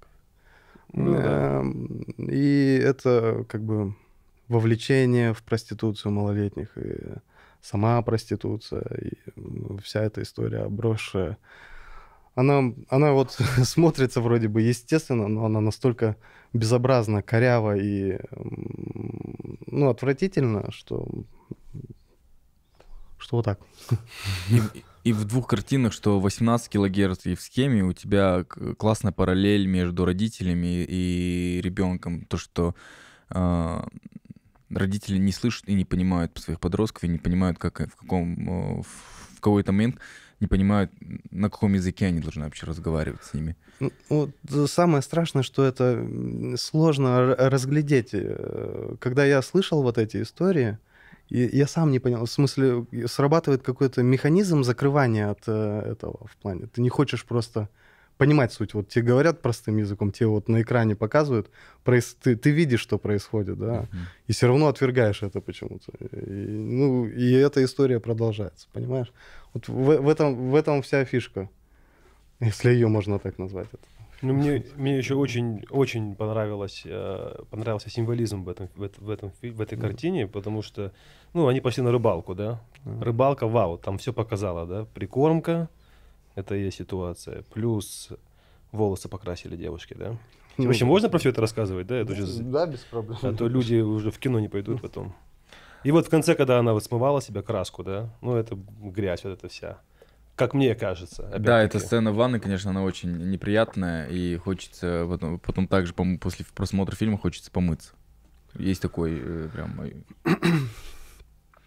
ну, 0.93 1.13
да. 1.13 1.59
Эм, 1.59 2.01
и 2.17 2.81
это 2.83 3.45
как 3.47 3.61
бы 3.61 3.95
вовлечение 4.47 5.33
в 5.33 5.43
проституцию 5.43 6.11
малолетних, 6.11 6.77
и 6.77 6.97
сама 7.61 8.01
проституция, 8.01 8.83
и 9.01 9.13
вся 9.83 10.03
эта 10.03 10.21
история 10.21 10.63
обросшая. 10.63 11.37
Она, 12.39 12.73
она 12.87 13.11
вот 13.11 13.31
смотрится 13.63 14.21
вроде 14.21 14.47
бы 14.47 14.61
естественно, 14.61 15.27
но 15.27 15.43
она 15.43 15.59
настолько 15.59 16.15
безобразно, 16.53 17.21
коряво 17.21 17.75
и 17.75 18.17
ну, 19.67 19.89
отвратительно, 19.89 20.71
что, 20.71 21.05
что 23.17 23.35
вот 23.35 23.45
так. 23.45 23.59
И, 24.49 24.61
и 25.03 25.11
в 25.11 25.25
двух 25.25 25.47
картинах, 25.47 25.91
что 25.91 26.21
18 26.21 26.69
килогерц 26.69 27.25
и 27.25 27.35
в 27.35 27.41
схеме 27.41 27.83
у 27.83 27.91
тебя 27.91 28.45
классная 28.77 29.11
параллель 29.11 29.67
между 29.67 30.05
родителями 30.05 30.85
и 30.87 31.59
ребенком. 31.61 32.23
То, 32.23 32.37
что 32.37 32.73
э, 33.31 33.83
родители 34.69 35.17
не 35.17 35.33
слышат 35.33 35.67
и 35.67 35.73
не 35.73 35.83
понимают 35.83 36.37
своих 36.37 36.61
подростков, 36.61 37.03
и 37.03 37.09
не 37.09 37.17
понимают, 37.17 37.59
как 37.59 37.81
в 37.81 37.97
каком 37.97 38.81
в 38.81 39.41
какой-то 39.41 39.73
момент 39.73 39.99
не 40.39 40.47
понимают, 40.47 40.91
на 41.31 41.49
каком 41.49 41.73
языке 41.73 42.07
они 42.07 42.19
должны 42.19 42.45
вообще 42.45 42.65
разговаривать 42.65 43.23
с 43.23 43.33
ними. 43.33 43.55
Вот, 44.09 44.31
самое 44.67 45.01
страшное, 45.01 45.43
что 45.43 45.63
это 45.63 46.05
сложно 46.57 47.35
разглядеть. 47.35 48.09
Э, 48.13 48.95
когда 48.99 49.25
я 49.25 49.41
слышал 49.41 49.83
вот 49.83 49.97
эти 49.97 50.21
истории, 50.21 50.77
я 51.29 51.67
сам 51.67 51.91
не 51.91 51.99
понял, 51.99 52.25
в 52.25 52.31
смысле, 52.31 52.85
срабатывает 53.05 53.61
какой-то 53.61 54.01
механизм 54.01 54.63
закрывания 54.63 55.29
от 55.29 55.43
э, 55.47 55.91
этого 55.91 56.27
в 56.27 56.35
плане. 56.37 56.67
Ты 56.67 56.81
не 56.81 56.89
хочешь 56.89 57.23
просто 57.23 57.69
понимать 58.19 58.51
суть. 58.51 58.73
Вот 58.73 58.89
тебе 58.89 59.05
говорят 59.05 59.41
простым 59.41 59.77
языком, 59.77 60.11
тебе 60.11 60.27
вот 60.27 60.49
на 60.49 60.61
экране 60.61 60.95
показывают, 60.95 61.49
проис... 61.83 62.17
ты, 62.21 62.35
ты 62.35 62.49
видишь, 62.49 62.81
что 62.81 62.97
происходит, 62.97 63.57
да, 63.57 63.83
uh-huh. 63.83 63.97
и 64.27 64.33
все 64.33 64.47
равно 64.47 64.67
отвергаешь 64.67 65.23
это 65.23 65.39
почему-то. 65.39 65.91
И, 66.01 66.47
ну, 66.49 67.05
и 67.05 67.31
эта 67.31 67.63
история 67.63 68.01
продолжается, 68.01 68.67
понимаешь? 68.73 69.13
Вот 69.53 69.67
в, 69.67 70.01
в, 70.01 70.09
этом, 70.09 70.51
в 70.51 70.55
этом 70.55 70.81
вся 70.81 71.05
фишка, 71.05 71.49
если 72.39 72.71
ее 72.71 72.87
можно 72.87 73.19
так 73.19 73.37
назвать. 73.39 73.67
Это. 73.71 73.83
Ну, 74.21 74.33
мне, 74.33 74.65
мне 74.75 74.97
еще 74.97 75.15
очень, 75.15 75.63
очень 75.69 76.13
понравилось, 76.15 76.83
э, 76.85 77.35
понравился 77.49 77.89
символизм 77.89 78.43
в, 78.43 78.49
этом, 78.49 78.67
в, 78.75 78.89
в, 78.97 79.09
этом, 79.09 79.31
в 79.41 79.61
этой 79.61 79.77
картине, 79.77 80.27
потому 80.27 80.61
что, 80.61 80.91
ну, 81.33 81.47
они 81.47 81.61
пошли 81.61 81.83
на 81.83 81.91
рыбалку, 81.91 82.35
да. 82.35 82.61
Рыбалка, 82.83 83.47
вау, 83.47 83.77
там 83.77 83.97
все 83.97 84.11
показало, 84.11 84.65
да. 84.65 84.85
Прикормка, 84.93 85.69
это 86.35 86.55
и 86.55 86.63
есть 86.63 86.77
ситуация. 86.77 87.43
Плюс 87.53 88.09
волосы 88.73 89.07
покрасили 89.07 89.55
девушки, 89.55 89.93
да. 89.97 90.17
Ну, 90.57 90.65
Вообще 90.65 90.83
можно 90.83 91.07
про 91.07 91.19
все 91.19 91.29
это 91.29 91.39
рассказывать, 91.39 91.87
да? 91.87 91.95
Это 91.95 92.11
уже... 92.11 92.25
Да, 92.43 92.65
без 92.65 92.79
проблем. 92.79 93.17
А 93.21 93.33
то 93.33 93.47
люди 93.47 93.75
уже 93.75 94.11
в 94.11 94.19
кино 94.19 94.41
не 94.41 94.49
пойдут 94.49 94.81
потом. 94.81 95.15
И 95.83 95.91
вот 95.91 96.07
в 96.07 96.09
конце, 96.09 96.35
когда 96.35 96.59
она 96.59 96.73
вот 96.73 96.83
смывала 96.83 97.21
себе 97.21 97.41
краску, 97.41 97.83
да, 97.83 98.09
ну 98.21 98.35
это 98.35 98.57
грязь 98.81 99.23
вот 99.23 99.33
эта 99.33 99.47
вся 99.47 99.79
как 100.39 100.53
мне 100.53 100.73
кажется. 100.73 101.23
Да, 101.37 101.61
эта 101.61 101.79
сцена 101.79 102.13
в 102.13 102.15
ванной, 102.15 102.39
конечно, 102.39 102.69
она 102.69 102.83
очень 102.83 103.29
неприятная, 103.29 104.07
и 104.07 104.37
хочется 104.37 105.05
потом, 105.09 105.37
потом 105.37 105.67
также 105.67 105.93
после 105.93 106.45
просмотра 106.55 106.95
фильма 106.95 107.17
хочется 107.17 107.51
помыться. 107.51 107.91
Есть 108.55 108.81
такой 108.81 109.19
э, 109.21 109.49
прям... 109.51 109.77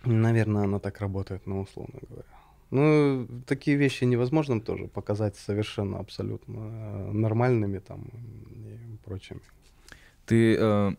Наверное, 0.05 0.65
она 0.65 0.79
так 0.79 1.01
работает, 1.01 1.47
ну, 1.47 1.61
условно 1.61 2.01
говоря. 2.09 2.25
Ну, 2.71 3.29
такие 3.47 3.77
вещи 3.77 4.05
невозможно 4.05 4.59
тоже 4.59 4.89
показать 4.89 5.37
совершенно 5.37 5.99
абсолютно 5.99 6.61
э, 6.61 7.13
нормальными 7.13 7.79
там 7.79 8.09
и 8.51 8.97
прочими. 9.05 9.41
Ты 10.25 10.57
э, 10.59 10.93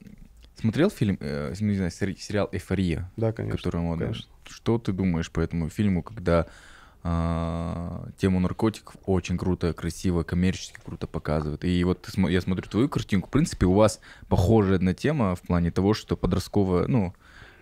смотрел 0.63 0.89
фильм, 0.89 1.17
э, 1.19 1.54
не 1.60 1.76
знаю, 1.76 1.91
сериал 1.91 2.47
«Эйфория»? 2.54 3.12
Да, 3.17 3.34
конечно. 3.34 3.58
Который, 3.58 3.82
вот, 3.82 3.99
конечно. 3.99 4.26
Что 4.45 4.78
ты 4.78 4.93
думаешь 4.93 5.30
по 5.30 5.41
этому 5.41 5.69
фильму, 5.69 6.02
когда 6.02 6.47
а, 7.06 8.08
тему 8.17 8.39
наркотиков 8.39 8.95
очень 9.06 9.38
круто, 9.38 9.73
красиво, 9.73 10.23
коммерчески 10.23 10.80
круто 10.86 11.06
показывает. 11.06 11.65
И 11.65 11.84
вот 11.84 12.10
я 12.30 12.39
смотрю 12.39 12.69
твою 12.69 12.88
картинку, 12.88 13.28
в 13.28 13.32
принципе, 13.32 13.65
у 13.65 13.73
вас 13.73 13.99
похожая 14.30 14.78
одна 14.78 14.93
тема 14.93 15.36
в 15.36 15.41
плане 15.41 15.69
того, 15.69 15.93
что 15.93 16.15
подростковые, 16.15 16.88
ну, 16.88 17.13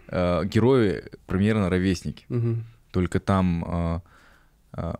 э, 0.09 0.45
герои 0.45 1.05
примерно 1.25 1.71
ровесники. 1.71 2.25
Угу. 2.29 2.57
Только 2.91 3.19
там 3.19 3.65
э, 3.65 3.95
э, 3.95 3.99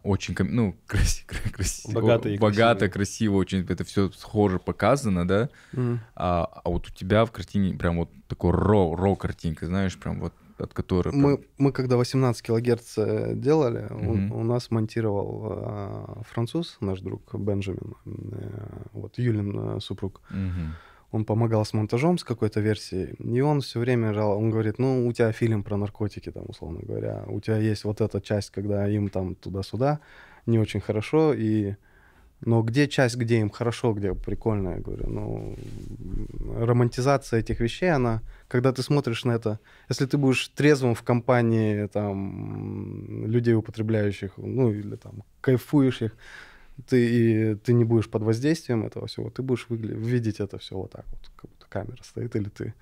очень, 0.03 0.35
ну, 0.39 0.75
красиво, 0.87 1.27
красиво, 1.51 1.93
богато, 1.93 2.29
и 2.29 2.37
богато 2.37 2.89
красиво. 2.89 3.35
очень 3.37 3.65
это 3.69 3.83
все 3.83 4.11
схоже 4.11 4.59
показано, 4.59 5.27
да. 5.27 5.49
Угу. 5.73 5.99
А, 6.15 6.43
а 6.63 6.69
вот 6.69 6.87
у 6.87 6.91
тебя 6.91 7.25
в 7.25 7.31
картине 7.31 7.77
прям 7.77 7.97
вот 7.97 8.09
такой 8.27 8.51
ро, 8.51 8.95
ро 8.95 9.15
картинка, 9.15 9.65
знаешь, 9.65 9.97
прям 9.97 10.19
вот 10.19 10.33
от 10.61 10.73
которой... 10.73 11.13
Мы, 11.13 11.43
мы 11.57 11.71
когда 11.71 11.97
18 11.97 12.41
килогерц 12.43 12.97
э, 12.97 13.33
делали, 13.35 13.87
mm-hmm. 13.89 14.31
у, 14.31 14.39
у 14.39 14.43
нас 14.43 14.71
монтировал 14.71 15.47
э, 15.49 16.23
француз, 16.29 16.77
наш 16.81 17.01
друг 17.01 17.33
Бенджамин, 17.33 17.95
э, 18.05 18.83
вот 18.93 19.17
Юлин 19.17 19.77
э, 19.77 19.79
супруг. 19.79 20.21
Mm-hmm. 20.31 20.69
Он 21.11 21.25
помогал 21.25 21.65
с 21.65 21.73
монтажом 21.73 22.17
с 22.17 22.23
какой-то 22.23 22.61
версией, 22.61 23.15
и 23.19 23.41
он 23.41 23.59
все 23.61 23.79
время 23.79 24.13
жал, 24.13 24.37
он 24.37 24.49
говорит, 24.49 24.79
ну, 24.79 25.07
у 25.07 25.13
тебя 25.13 25.31
фильм 25.31 25.63
про 25.63 25.77
наркотики, 25.77 26.31
там, 26.31 26.45
условно 26.47 26.79
говоря, 26.81 27.23
у 27.27 27.39
тебя 27.41 27.57
есть 27.57 27.83
вот 27.83 27.99
эта 28.01 28.21
часть, 28.21 28.49
когда 28.51 28.87
им 28.87 29.09
там 29.09 29.35
туда-сюда, 29.35 29.99
не 30.45 30.59
очень 30.59 30.79
хорошо, 30.79 31.33
и 31.33 31.75
но 32.43 32.63
где 32.63 32.87
часть, 32.87 33.17
где 33.17 33.39
им 33.39 33.49
хорошо, 33.51 33.93
где 33.93 34.15
прикольно, 34.15 34.69
я 34.69 34.77
говорю, 34.77 35.07
ну, 35.07 35.55
романтизация 36.59 37.39
этих 37.39 37.59
вещей, 37.59 37.91
она, 37.91 38.21
когда 38.47 38.71
ты 38.71 38.81
смотришь 38.81 39.25
на 39.25 39.33
это, 39.33 39.59
если 39.89 40.07
ты 40.07 40.17
будешь 40.17 40.47
трезвым 40.47 40.95
в 40.95 41.03
компании, 41.03 41.87
там, 41.87 43.27
людей, 43.27 43.53
употребляющих, 43.53 44.31
ну, 44.37 44.71
или 44.71 44.95
там, 44.95 45.23
кайфуешь 45.41 46.01
их, 46.01 46.17
ты, 46.87 47.51
и 47.51 47.55
ты 47.55 47.73
не 47.73 47.83
будешь 47.83 48.09
под 48.09 48.23
воздействием 48.23 48.85
этого 48.85 49.07
всего, 49.07 49.29
ты 49.29 49.41
будешь 49.41 49.67
выгля- 49.69 49.95
видеть 49.95 50.39
это 50.39 50.57
все 50.57 50.75
вот 50.75 50.91
так 50.91 51.05
вот, 51.11 51.31
как 51.35 51.49
будто 51.49 51.65
камера 51.69 52.03
стоит, 52.03 52.35
или 52.35 52.49
ты 52.49 52.73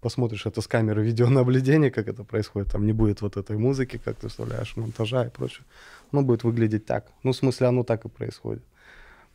посмотришь 0.00 0.46
это 0.46 0.60
с 0.60 0.66
камеры 0.68 1.04
видеонаблюдения, 1.04 1.90
как 1.90 2.08
это 2.08 2.24
происходит, 2.24 2.70
там 2.70 2.86
не 2.86 2.92
будет 2.92 3.22
вот 3.22 3.36
этой 3.36 3.56
музыки, 3.56 4.00
как 4.02 4.16
ты 4.16 4.28
вставляешь, 4.28 4.76
монтажа 4.76 5.26
и 5.26 5.30
прочее. 5.30 5.64
Оно 6.12 6.22
будет 6.22 6.44
выглядеть 6.44 6.86
так. 6.86 7.06
Ну, 7.22 7.32
в 7.32 7.36
смысле, 7.36 7.66
оно 7.68 7.82
так 7.82 8.04
и 8.04 8.08
происходит. 8.08 8.62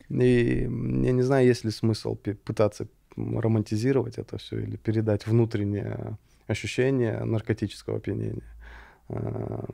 И 0.08 0.62
я 0.62 1.12
не 1.12 1.22
знаю, 1.22 1.46
есть 1.46 1.64
ли 1.64 1.70
смысл 1.70 2.16
пытаться 2.16 2.86
романтизировать 3.16 4.18
это 4.18 4.38
все 4.38 4.60
или 4.60 4.76
передать 4.76 5.26
внутреннее 5.26 6.16
ощущение 6.46 7.24
наркотического 7.24 7.98
опьянения. 7.98 8.42
А, 9.08 9.66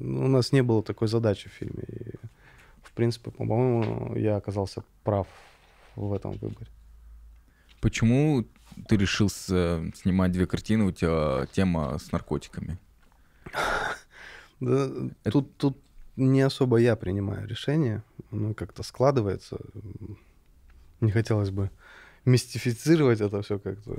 у 0.00 0.28
нас 0.28 0.52
не 0.52 0.62
было 0.62 0.82
такой 0.82 1.08
задачи 1.08 1.48
в 1.48 1.52
фильме. 1.52 1.84
В 2.92 2.94
принципе, 2.94 3.30
по-моему, 3.30 4.14
я 4.16 4.36
оказался 4.36 4.84
прав 5.02 5.26
в 5.96 6.12
этом 6.12 6.32
выборе. 6.32 6.66
Почему 7.80 8.44
ты 8.86 8.96
решил 8.96 9.30
снимать 9.30 10.32
две 10.32 10.46
картины, 10.46 10.84
у 10.84 10.92
тебя 10.92 11.46
тема 11.52 11.98
с 11.98 12.12
наркотиками? 12.12 12.78
Да, 14.60 14.88
Это... 15.24 15.32
тут, 15.32 15.56
тут 15.56 15.78
не 16.14 16.40
особо 16.40 16.76
я 16.76 16.94
принимаю 16.94 17.48
решение, 17.48 18.04
ну, 18.30 18.54
как-то 18.54 18.84
складывается. 18.84 19.58
Не 21.00 21.10
хотелось 21.10 21.50
бы 21.50 21.68
мистифицировать 22.24 23.20
это 23.20 23.42
все 23.42 23.58
как-то. 23.58 23.96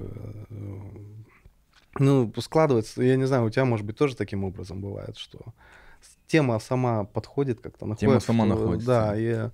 Ну, 1.99 2.33
складывается, 2.37 3.03
я 3.03 3.17
не 3.17 3.25
знаю, 3.25 3.43
у 3.43 3.49
тебя, 3.49 3.65
может 3.65 3.85
быть, 3.85 3.97
тоже 3.97 4.15
таким 4.15 4.45
образом 4.45 4.79
бывает, 4.79 5.17
что 5.17 5.53
тема 6.27 6.59
сама 6.59 7.03
подходит 7.05 7.59
как-то. 7.59 7.85
Находит, 7.85 7.99
тема 7.99 8.19
сама 8.19 8.45
находится. 8.45 8.87
Да, 8.87 9.13
и 9.15 9.49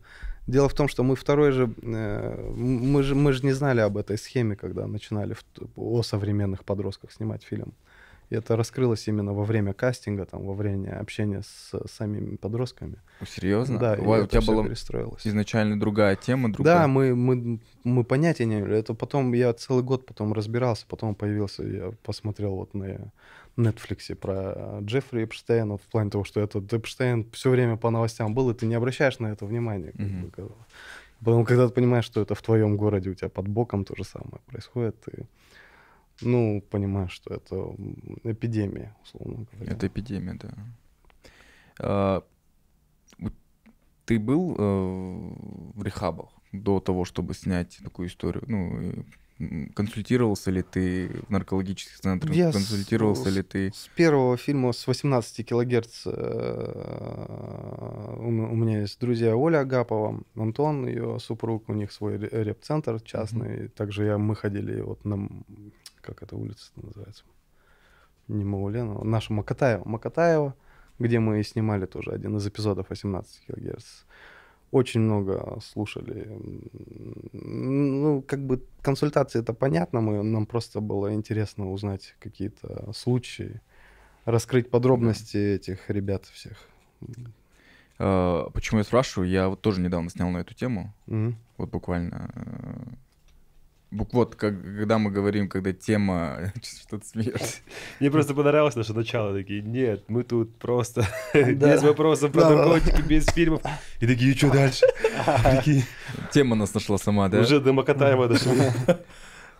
дело 0.47 0.69
в 0.69 0.73
том, 0.73 0.87
что 0.87 1.03
мы 1.03 1.15
второй 1.15 1.51
же, 1.51 1.73
э, 1.81 2.53
мы 2.55 3.03
же, 3.03 3.15
мы 3.15 3.33
же 3.33 3.45
не 3.45 3.53
знали 3.53 3.81
об 3.81 3.97
этой 3.97 4.17
схеме, 4.17 4.55
когда 4.55 4.87
начинали 4.87 5.33
в, 5.33 5.43
о 5.75 6.03
современных 6.03 6.63
подростках 6.63 7.11
снимать 7.11 7.43
фильм. 7.43 7.73
И 8.29 8.35
это 8.35 8.55
раскрылось 8.55 9.07
именно 9.07 9.33
во 9.33 9.43
время 9.43 9.73
кастинга, 9.73 10.25
там, 10.25 10.45
во 10.45 10.53
время 10.53 10.99
общения 10.99 11.41
с 11.41 11.71
самими 11.91 12.35
подростками. 12.35 12.97
Серьезно? 13.27 13.79
Да, 13.79 13.97
у, 13.99 14.11
у 14.11 14.27
тебя 14.27 14.41
была 14.41 14.67
изначально 14.67 15.79
другая 15.79 16.15
тема, 16.15 16.53
другая. 16.53 16.81
Да, 16.81 16.87
мы, 16.87 17.15
мы, 17.15 17.59
мы 17.83 18.03
понятия 18.03 18.45
не 18.45 18.59
имели. 18.59 18.77
Это 18.77 18.93
потом 18.93 19.33
я 19.33 19.51
целый 19.53 19.83
год 19.83 20.05
потом 20.05 20.33
разбирался, 20.33 20.85
потом 20.87 21.15
появился, 21.15 21.63
я 21.63 21.91
посмотрел 22.03 22.55
вот 22.55 22.75
на 22.75 23.11
Netflix 23.59 24.15
про 24.15 24.79
Джеффри 24.81 25.23
Эпштейна, 25.23 25.77
в 25.77 25.81
плане 25.81 26.09
того, 26.09 26.23
что 26.23 26.39
этот 26.39 26.73
Эпштейн 26.73 27.29
все 27.31 27.49
время 27.49 27.77
по 27.77 27.89
новостям 27.89 28.33
был, 28.33 28.49
и 28.49 28.53
ты 28.53 28.65
не 28.65 28.75
обращаешь 28.75 29.19
на 29.19 29.27
это 29.27 29.45
внимания. 29.45 29.91
Mm-hmm. 29.91 30.51
Потом, 31.19 31.45
когда 31.45 31.67
ты 31.67 31.73
понимаешь, 31.73 32.05
что 32.05 32.21
это 32.21 32.33
в 32.33 32.41
твоем 32.41 32.77
городе, 32.77 33.09
у 33.09 33.13
тебя 33.13 33.29
под 33.29 33.47
боком 33.47 33.83
то 33.83 33.95
же 33.95 34.03
самое 34.03 34.39
происходит, 34.45 35.01
ты 35.01 35.27
Ну, 36.21 36.61
понимаю, 36.69 37.09
что 37.09 37.33
это 37.33 37.75
эпидемия, 38.23 38.95
условно 39.03 39.45
говоря. 39.51 39.73
Это 39.73 39.87
эпидемия, 39.87 40.33
да. 40.33 40.53
А, 41.81 42.23
ты 44.05 44.19
был 44.19 44.55
э, 44.57 45.73
в 45.75 45.83
рехабах 45.83 46.29
до 46.51 46.79
того, 46.79 47.05
чтобы 47.05 47.33
снять 47.33 47.79
такую 47.83 48.07
историю? 48.07 48.43
Ну, 48.47 49.05
консультировался 49.73 50.51
ли 50.51 50.61
ты 50.61 51.09
в 51.27 51.29
наркологических 51.29 51.99
центрах? 51.99 52.35
Я 52.35 52.51
консультировался 52.51 53.31
с, 53.31 53.35
ли 53.35 53.41
ты? 53.41 53.71
С 53.73 53.89
первого 53.95 54.35
фильма 54.37 54.73
с 54.73 54.85
18 54.85 55.45
килогерц 55.45 56.03
э, 56.05 56.09
у 58.17 58.31
меня 58.31 58.81
есть 58.81 58.99
друзья 58.99 59.35
Оля 59.35 59.59
Агапова, 59.59 60.21
Антон, 60.35 60.85
ее 60.87 61.19
супруг, 61.19 61.69
у 61.69 61.73
них 61.73 61.91
свой 61.91 62.17
реп-центр 62.17 62.99
частный. 63.01 63.47
Mm-hmm. 63.49 63.69
Также 63.69 64.05
я, 64.05 64.17
мы 64.17 64.35
ходили 64.35 64.81
вот 64.81 65.05
на... 65.05 65.29
Как 66.01 66.21
эта 66.23 66.35
улица 66.35 66.71
называется? 66.75 67.23
Не 68.27 68.43
Мауленова, 68.43 69.03
наша 69.03 69.31
Макатаева. 69.33 69.87
Макатаева, 69.87 70.55
где 70.97 71.19
мы 71.19 71.41
снимали 71.43 71.85
тоже 71.85 72.11
один 72.11 72.37
из 72.37 72.47
эпизодов 72.47 72.89
18 72.89 73.45
килогерц 73.47 74.03
очень 74.71 75.01
много 75.01 75.59
слушали. 75.61 76.27
Ну, 77.33 78.21
как 78.27 78.45
бы 78.45 78.63
консультации 78.81 79.39
это 79.39 79.53
понятно, 79.53 80.01
мы, 80.01 80.23
нам 80.23 80.45
просто 80.45 80.79
было 80.79 81.13
интересно 81.13 81.71
узнать 81.71 82.15
какие-то 82.19 82.91
случаи, 82.93 83.61
раскрыть 84.25 84.69
подробности 84.69 85.37
да. 85.37 85.55
этих 85.55 85.89
ребят 85.89 86.25
всех. 86.25 86.57
А, 87.97 88.49
почему 88.51 88.79
я 88.79 88.83
спрашиваю? 88.83 89.29
Я 89.29 89.49
вот 89.49 89.61
тоже 89.61 89.81
недавно 89.81 90.09
снял 90.09 90.29
на 90.29 90.39
эту 90.39 90.53
тему. 90.53 90.93
Mm-hmm. 91.07 91.33
Вот 91.57 91.69
буквально 91.69 92.31
э, 92.35 92.93
вот 93.91 94.35
как, 94.35 94.61
когда 94.61 94.97
мы 94.97 95.11
говорим, 95.11 95.49
когда 95.49 95.73
тема 95.73 96.53
что-то 96.63 97.05
смеешься. 97.05 97.57
Мне 97.99 98.11
просто 98.11 98.33
понравилось 98.33 98.75
наше 98.75 98.93
начало. 98.93 99.33
Такие, 99.33 99.61
нет, 99.61 100.03
мы 100.07 100.23
тут 100.23 100.57
просто 100.57 101.07
без 101.33 101.81
вопросов 101.81 102.31
про 102.31 102.49
наркотики, 102.49 103.01
без 103.01 103.25
фильмов. 103.25 103.61
И 103.99 104.07
такие, 104.07 104.35
что 104.35 104.51
дальше? 104.51 104.85
Тема 106.31 106.55
нас 106.55 106.73
нашла 106.73 106.97
сама, 106.97 107.29
да? 107.29 107.39
Уже 107.39 107.59
до 107.59 107.73
Макатаева 107.73 108.27
дошли. 108.27 108.51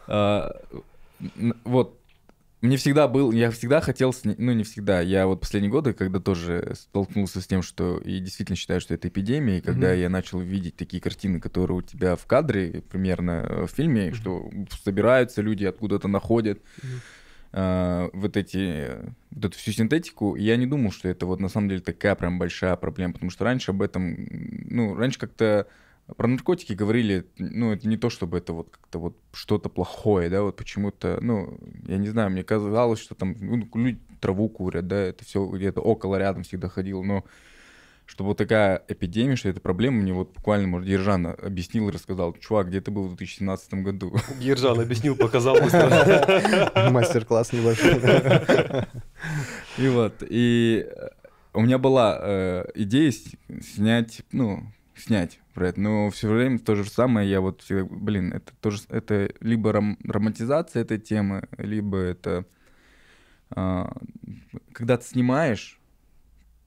А, 0.08 0.56
вот, 1.64 1.99
мне 2.62 2.76
всегда 2.76 3.08
был, 3.08 3.32
я 3.32 3.52
всегда 3.52 3.80
хотел, 3.80 4.14
ну 4.24 4.52
не 4.52 4.64
всегда, 4.64 5.00
я 5.00 5.28
вот 5.28 5.40
последние 5.40 5.72
годы, 5.72 5.94
когда 5.94 6.20
тоже 6.20 6.74
столкнулся 6.76 7.40
с 7.40 7.48
тем, 7.48 7.62
что 7.62 8.00
и 8.00 8.20
действительно 8.20 8.58
считаю, 8.58 8.82
что 8.82 8.94
это 8.94 9.08
эпидемия, 9.08 9.60
и 9.60 9.62
когда 9.62 9.94
mm-hmm. 9.94 10.02
я 10.02 10.10
начал 10.10 10.40
видеть 10.40 10.76
такие 10.76 11.02
картины, 11.02 11.40
которые 11.40 11.78
у 11.78 11.82
тебя 11.82 12.18
в 12.18 12.26
кадре 12.26 12.84
примерно 12.90 13.46
э, 13.48 13.66
в 13.66 13.70
фильме, 13.70 14.10
mm-hmm. 14.10 14.14
что 14.14 14.52
собираются 14.84 15.42
люди, 15.42 15.64
откуда-то 15.64 16.10
находят 16.10 16.60
mm-hmm. 16.60 17.00
э, 17.54 18.10
вот 18.12 18.36
эти, 18.36 18.90
вот 19.32 19.46
эту 19.46 19.58
всю 19.58 19.72
синтетику, 19.72 20.36
я 20.36 20.58
не 20.58 20.66
думал, 20.66 20.92
что 20.92 21.08
это 21.08 21.26
вот 21.26 21.40
на 21.40 21.48
самом 21.48 21.70
деле 21.70 21.80
такая 21.80 22.16
прям 22.16 22.40
большая 22.40 22.76
проблема, 22.76 23.14
потому 23.14 23.32
что 23.32 23.46
раньше 23.46 23.72
об 23.72 23.82
этом, 23.82 24.28
ну 24.70 24.96
раньше 24.96 25.18
как-то 25.18 25.66
про 26.18 26.28
наркотики 26.28 26.74
говорили, 26.74 27.26
ну, 27.38 27.72
это 27.72 27.88
не 27.88 27.98
то, 27.98 28.10
чтобы 28.10 28.38
это 28.38 28.54
вот 28.54 28.70
как-то 28.70 29.00
вот 29.00 29.18
что-то 29.32 29.70
плохое, 29.70 30.30
да, 30.30 30.42
вот 30.42 30.56
почему-то, 30.56 31.20
ну, 31.22 31.58
я 31.88 31.98
не 31.98 32.08
знаю, 32.10 32.30
мне 32.30 32.44
казалось, 32.44 33.00
что 33.00 33.16
там 33.16 33.36
ну, 33.40 33.68
люди 33.76 34.00
траву 34.20 34.50
курят, 34.50 34.88
да, 34.88 34.98
это 34.98 35.24
все 35.24 35.46
где-то 35.46 35.82
около 35.82 36.18
рядом 36.18 36.44
всегда 36.44 36.70
ходил, 36.70 37.04
но 37.04 37.26
чтобы 38.06 38.30
вот 38.30 38.38
такая 38.38 38.84
эпидемия, 38.88 39.36
что 39.36 39.50
это 39.50 39.62
проблема, 39.62 40.02
мне 40.02 40.14
вот 40.14 40.34
буквально, 40.34 40.68
может, 40.68 40.90
Ержан 40.90 41.28
объяснил 41.28 41.90
и 41.90 41.92
рассказал, 41.92 42.34
чувак, 42.34 42.70
где 42.70 42.82
ты 42.82 42.90
был 42.90 43.04
в 43.04 43.16
2017 43.16 43.74
году? 43.76 44.16
Ержан 44.40 44.80
объяснил, 44.82 45.16
показал 45.16 45.56
Мастер-класс 46.92 47.54
небольшой. 47.54 48.02
И 49.78 49.88
вот, 49.88 50.24
и 50.28 50.90
у 51.54 51.62
меня 51.62 51.78
была 51.78 52.20
э, 52.22 52.66
идея 52.76 53.14
снять, 53.62 54.24
ну, 54.32 54.64
снять 55.00 55.40
про 55.54 55.70
это. 55.70 55.80
Но 55.80 56.10
все 56.10 56.30
время 56.30 56.60
то 56.60 56.76
же 56.76 56.90
самое, 56.90 57.30
я 57.30 57.42
вот 57.42 57.62
всегда, 57.62 57.86
блин, 57.86 58.34
это 58.34 58.54
тоже, 58.62 58.82
это 58.90 59.34
либо 59.40 59.72
ром, 59.72 59.98
романтизация 60.04 60.82
этой 60.82 61.00
темы, 61.00 61.48
либо 61.58 61.98
это, 61.98 62.46
а, 63.52 63.96
когда 64.72 64.98
ты 64.98 65.06
снимаешь, 65.06 65.80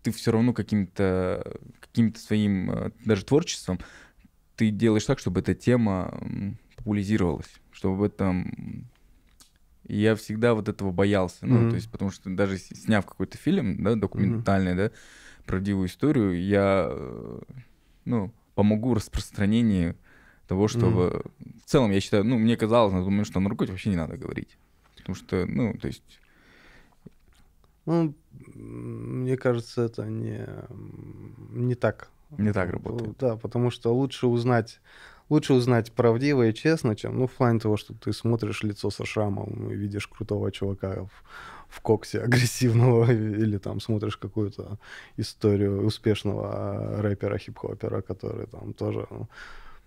ты 0.02 0.10
все 0.12 0.32
равно 0.32 0.52
каким-то, 0.52 1.58
каким-то 1.80 2.18
своим, 2.20 2.70
а, 2.70 2.92
даже 3.04 3.24
творчеством, 3.24 3.78
ты 4.56 4.70
делаешь 4.70 5.04
так, 5.04 5.18
чтобы 5.18 5.40
эта 5.40 5.54
тема 5.54 6.20
популяризировалась, 6.76 7.60
чтобы 7.72 7.96
в 7.96 8.02
этом 8.02 8.88
и 9.86 9.96
я 9.96 10.14
всегда 10.14 10.54
вот 10.54 10.68
этого 10.68 10.92
боялся, 10.92 11.44
ну, 11.44 11.56
mm-hmm. 11.56 11.70
то 11.70 11.74
есть, 11.74 11.90
потому 11.90 12.10
что 12.10 12.30
даже 12.30 12.56
сняв 12.56 13.04
какой-то 13.04 13.36
фильм, 13.36 13.82
да, 13.82 13.96
документальный, 13.96 14.72
mm-hmm. 14.72 14.88
да, 14.88 14.90
правдивую 15.44 15.88
историю, 15.88 16.40
я 16.40 16.90
ну, 18.04 18.32
помогу 18.54 18.94
распространению 18.94 19.96
того, 20.46 20.68
чтобы... 20.68 21.22
Mm. 21.38 21.60
В 21.64 21.64
целом, 21.66 21.90
я 21.90 22.00
считаю, 22.00 22.24
ну, 22.24 22.38
мне 22.38 22.56
казалось 22.56 22.92
на 22.92 23.00
момент, 23.00 23.26
что 23.26 23.38
о 23.38 23.42
наркотиках 23.42 23.74
вообще 23.74 23.90
не 23.90 23.96
надо 23.96 24.16
говорить. 24.16 24.58
Потому 24.96 25.16
что, 25.16 25.46
ну, 25.46 25.74
то 25.74 25.86
есть... 25.88 26.20
Ну, 27.86 28.14
мне 28.54 29.36
кажется, 29.36 29.82
это 29.82 30.04
не, 30.06 30.46
не 31.50 31.74
так. 31.74 32.10
Не 32.38 32.52
так 32.52 32.70
работает. 32.70 33.16
Да, 33.18 33.36
потому 33.36 33.70
что 33.70 33.94
лучше 33.94 34.26
узнать 34.26 34.80
лучше 35.32 35.54
узнать 35.54 35.92
правдиво 35.92 36.46
и 36.46 36.54
честно, 36.54 36.94
чем, 36.94 37.18
ну, 37.18 37.26
в 37.26 37.32
плане 37.32 37.58
того, 37.58 37.76
что 37.76 37.94
ты 37.94 38.12
смотришь 38.12 38.62
лицо 38.62 38.90
со 38.90 39.06
шрамом 39.06 39.70
и 39.70 39.74
видишь 39.74 40.06
крутого 40.06 40.52
чувака 40.52 41.04
в, 41.04 41.22
в 41.72 41.80
коксе 41.80 42.20
агрессивного, 42.20 43.10
или 43.42 43.58
там 43.58 43.80
смотришь 43.80 44.16
какую-то 44.16 44.78
историю 45.16 45.86
успешного 45.86 47.02
рэпера, 47.02 47.38
хип-хопера, 47.38 48.02
который 48.02 48.46
там 48.46 48.72
тоже... 48.74 49.06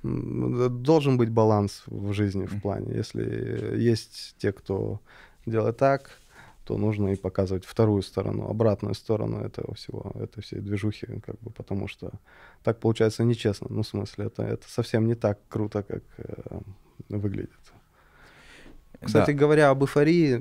Ну, 0.03 0.69
должен 0.69 1.17
быть 1.17 1.29
баланс 1.29 1.83
в 1.87 2.13
жизни 2.13 2.45
в 2.45 2.61
плане. 2.61 2.95
Если 2.95 3.75
есть 3.77 4.35
те, 4.37 4.51
кто 4.51 4.99
делает 5.45 5.77
так, 5.77 6.09
то 6.63 6.77
нужно 6.77 7.13
и 7.13 7.15
показывать 7.15 7.65
вторую 7.65 8.01
сторону, 8.01 8.49
обратную 8.49 8.95
сторону 8.95 9.37
этого 9.37 9.73
всего, 9.73 10.11
этой 10.15 10.41
всей 10.41 10.59
движухи, 10.61 11.07
как 11.25 11.35
бы, 11.41 11.51
потому 11.51 11.87
что 11.87 12.11
так 12.63 12.79
получается 12.79 13.23
нечестно. 13.23 13.67
Ну, 13.69 13.81
в 13.81 13.87
смысле, 13.87 14.25
это, 14.25 14.43
это 14.43 14.69
совсем 14.69 15.07
не 15.07 15.15
так 15.15 15.39
круто, 15.49 15.83
как 15.83 16.03
э, 16.17 16.59
выглядит. 17.09 17.74
Кстати 19.05 19.31
да. 19.31 19.37
говоря 19.37 19.69
об 19.69 19.83
эйфории, 19.83 20.31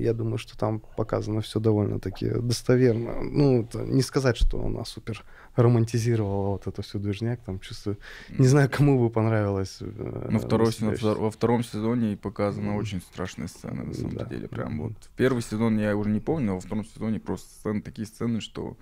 я 0.00 0.12
думаю, 0.12 0.38
что 0.38 0.58
там 0.58 0.80
показано 0.96 1.40
все 1.40 1.60
довольно-таки 1.60 2.28
достоверно. 2.28 3.22
Ну, 3.22 3.68
не 3.74 4.02
сказать, 4.02 4.36
что 4.36 4.64
она 4.64 4.84
супер 4.84 5.24
романтизировала 5.56 6.48
вот 6.48 6.66
эту 6.66 6.82
всю 6.82 6.98
движняк, 6.98 7.40
там 7.40 7.60
чувствую. 7.60 7.96
Не 8.28 8.46
знаю, 8.46 8.68
кому 8.70 8.98
бы 8.98 9.08
понравилось. 9.10 9.78
Ну, 9.80 10.38
второй, 10.38 10.72
во 11.00 11.30
втором 11.30 11.62
сезоне 11.62 12.16
показана 12.16 12.70
mm. 12.70 12.78
очень 12.78 13.00
страшная 13.00 13.46
сцена, 13.46 13.84
на 13.84 13.94
самом 13.94 14.16
да. 14.16 14.24
деле. 14.24 14.48
Прям 14.48 14.80
вот. 14.80 14.92
Первый 15.16 15.42
сезон 15.42 15.78
я 15.78 15.96
уже 15.96 16.10
не 16.10 16.20
помню, 16.20 16.46
но 16.46 16.54
во 16.54 16.60
втором 16.60 16.84
сезоне 16.84 17.20
просто 17.20 17.48
сцены, 17.50 17.80
такие 17.82 18.06
сцены, 18.06 18.40
что 18.40 18.76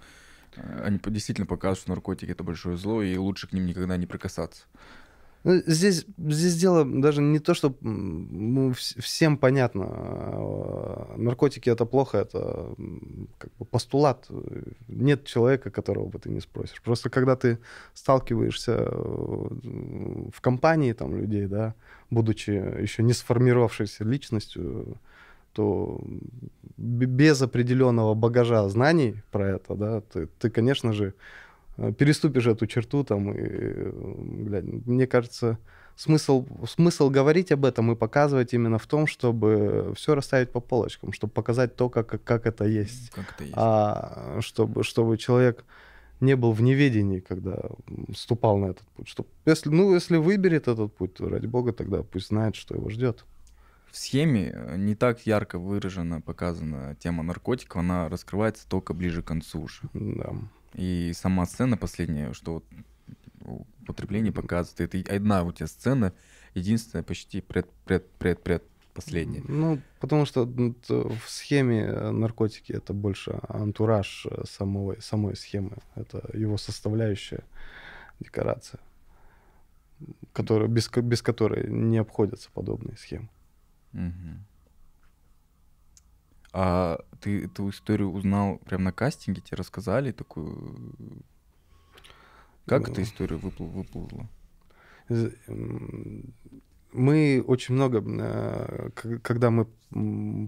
э, 0.56 0.82
они 0.84 0.98
действительно 1.06 1.46
показывают, 1.46 1.80
что 1.80 1.90
наркотики 1.90 2.30
это 2.30 2.42
большое 2.42 2.76
зло, 2.76 3.02
и 3.02 3.16
лучше 3.16 3.48
к 3.48 3.52
ним 3.52 3.66
никогда 3.66 3.96
не 3.96 4.06
прикасаться. 4.06 4.64
Ну, 5.44 5.60
здесь, 5.66 6.06
здесь 6.18 6.56
дело 6.56 6.84
даже 6.84 7.20
не 7.20 7.40
то, 7.40 7.54
что 7.54 7.76
ну, 7.80 8.72
всем 8.72 9.36
понятно. 9.36 9.86
А, 9.88 11.14
наркотики 11.16 11.68
это 11.68 11.84
плохо, 11.84 12.18
это 12.18 12.74
как 13.38 13.50
бы 13.58 13.64
постулат. 13.64 14.28
Нет 14.88 15.24
человека, 15.24 15.70
которого 15.70 16.06
бы 16.06 16.18
ты 16.20 16.30
не 16.30 16.40
спросишь. 16.40 16.80
Просто 16.82 17.10
когда 17.10 17.34
ты 17.34 17.58
сталкиваешься 17.94 18.72
э, 18.72 18.88
в 18.92 20.40
компании 20.40 20.92
там, 20.92 21.16
людей, 21.16 21.46
да, 21.46 21.74
будучи 22.10 22.50
еще 22.50 23.02
не 23.02 23.12
сформировавшейся 23.12 24.04
личностью, 24.04 24.96
то 25.52 26.00
без 26.76 27.42
определенного 27.42 28.14
багажа 28.14 28.68
знаний 28.68 29.16
про 29.30 29.50
это, 29.50 29.74
да, 29.74 30.00
ты, 30.00 30.26
ты 30.38 30.50
конечно 30.50 30.92
же, 30.92 31.14
переступишь 31.76 32.46
эту 32.46 32.66
черту 32.66 33.04
там, 33.04 33.32
и, 33.32 33.90
блядь, 34.44 34.64
мне 34.64 35.06
кажется, 35.06 35.58
смысл, 35.96 36.46
смысл 36.68 37.10
говорить 37.10 37.52
об 37.52 37.64
этом 37.64 37.92
и 37.92 37.96
показывать 37.96 38.52
именно 38.54 38.78
в 38.78 38.86
том, 38.86 39.06
чтобы 39.06 39.92
все 39.96 40.14
расставить 40.14 40.50
по 40.50 40.60
полочкам, 40.60 41.12
чтобы 41.12 41.32
показать 41.32 41.76
то, 41.76 41.88
как, 41.88 42.22
как 42.22 42.46
это 42.46 42.64
есть. 42.64 43.10
Как 43.10 43.32
это 43.34 43.44
есть. 43.44 43.54
А 43.56 44.38
чтобы, 44.40 44.84
чтобы 44.84 45.16
человек 45.16 45.64
не 46.20 46.36
был 46.36 46.52
в 46.52 46.62
неведении, 46.62 47.18
когда 47.20 47.58
ступал 48.14 48.56
на 48.56 48.66
этот 48.66 48.86
путь. 48.88 49.08
Чтоб, 49.08 49.26
если, 49.44 49.70
ну, 49.70 49.92
если 49.92 50.16
выберет 50.16 50.68
этот 50.68 50.94
путь, 50.94 51.14
то, 51.14 51.28
ради 51.28 51.46
бога, 51.46 51.72
тогда 51.72 52.02
пусть 52.02 52.28
знает, 52.28 52.54
что 52.54 52.76
его 52.76 52.88
ждет. 52.90 53.24
В 53.90 53.96
схеме 53.96 54.52
э, 54.54 54.76
не 54.76 54.94
так 54.94 55.26
ярко 55.26 55.58
выражена, 55.58 56.20
показана 56.20 56.96
тема 56.98 57.22
наркотиков, 57.22 57.76
она 57.76 58.08
раскрывается 58.08 58.66
только 58.68 58.94
ближе 58.94 59.22
к 59.22 59.26
концу 59.26 59.62
уже. 59.62 59.82
Да. 59.92 60.32
И 60.74 61.12
сама 61.14 61.46
сцена 61.46 61.76
последняя, 61.76 62.32
что 62.32 62.54
вот 62.54 63.66
употребление 63.82 64.32
показывает, 64.32 64.94
это 64.94 65.14
одна 65.14 65.42
у 65.42 65.52
тебя 65.52 65.66
сцена, 65.66 66.12
единственная 66.54 67.02
почти 67.02 67.40
пред, 67.40 67.68
пред, 67.84 68.08
пред, 68.12 68.42
пред 68.42 68.62
последнее? 68.94 69.42
Ну, 69.48 69.80
потому 70.00 70.24
что 70.24 70.46
т- 70.46 70.94
в 70.94 71.28
схеме 71.28 71.82
э, 71.82 72.10
наркотики 72.10 72.72
это 72.72 72.92
больше 72.92 73.38
антураж 73.48 74.26
э, 74.30 74.44
самого, 74.46 74.96
самой 75.00 75.36
схемы. 75.36 75.78
Это 75.94 76.28
его 76.32 76.56
составляющая 76.58 77.44
декорация, 78.20 78.80
которая, 80.32 80.68
без, 80.68 80.88
без 80.88 81.22
которой 81.22 81.68
не 81.68 81.98
обходятся 81.98 82.50
подобные 82.52 82.96
схемы. 82.96 83.28
Мгм. 83.92 84.44
А 86.52 86.98
ты 87.20 87.44
эту 87.44 87.70
историю 87.70 88.10
узнал 88.12 88.58
прямо 88.58 88.84
на 88.84 88.92
кастинге, 88.92 89.40
тебе 89.40 89.56
рассказали 89.56 90.12
такую? 90.12 90.92
Как 92.66 92.88
эта 92.88 93.02
история 93.02 93.36
выпл- 93.36 93.70
выплыла? 93.70 94.28
Мы 96.92 97.42
очень 97.46 97.74
много, 97.74 98.02
к- 98.94 99.18
когда 99.20 99.50
мы 99.50 99.66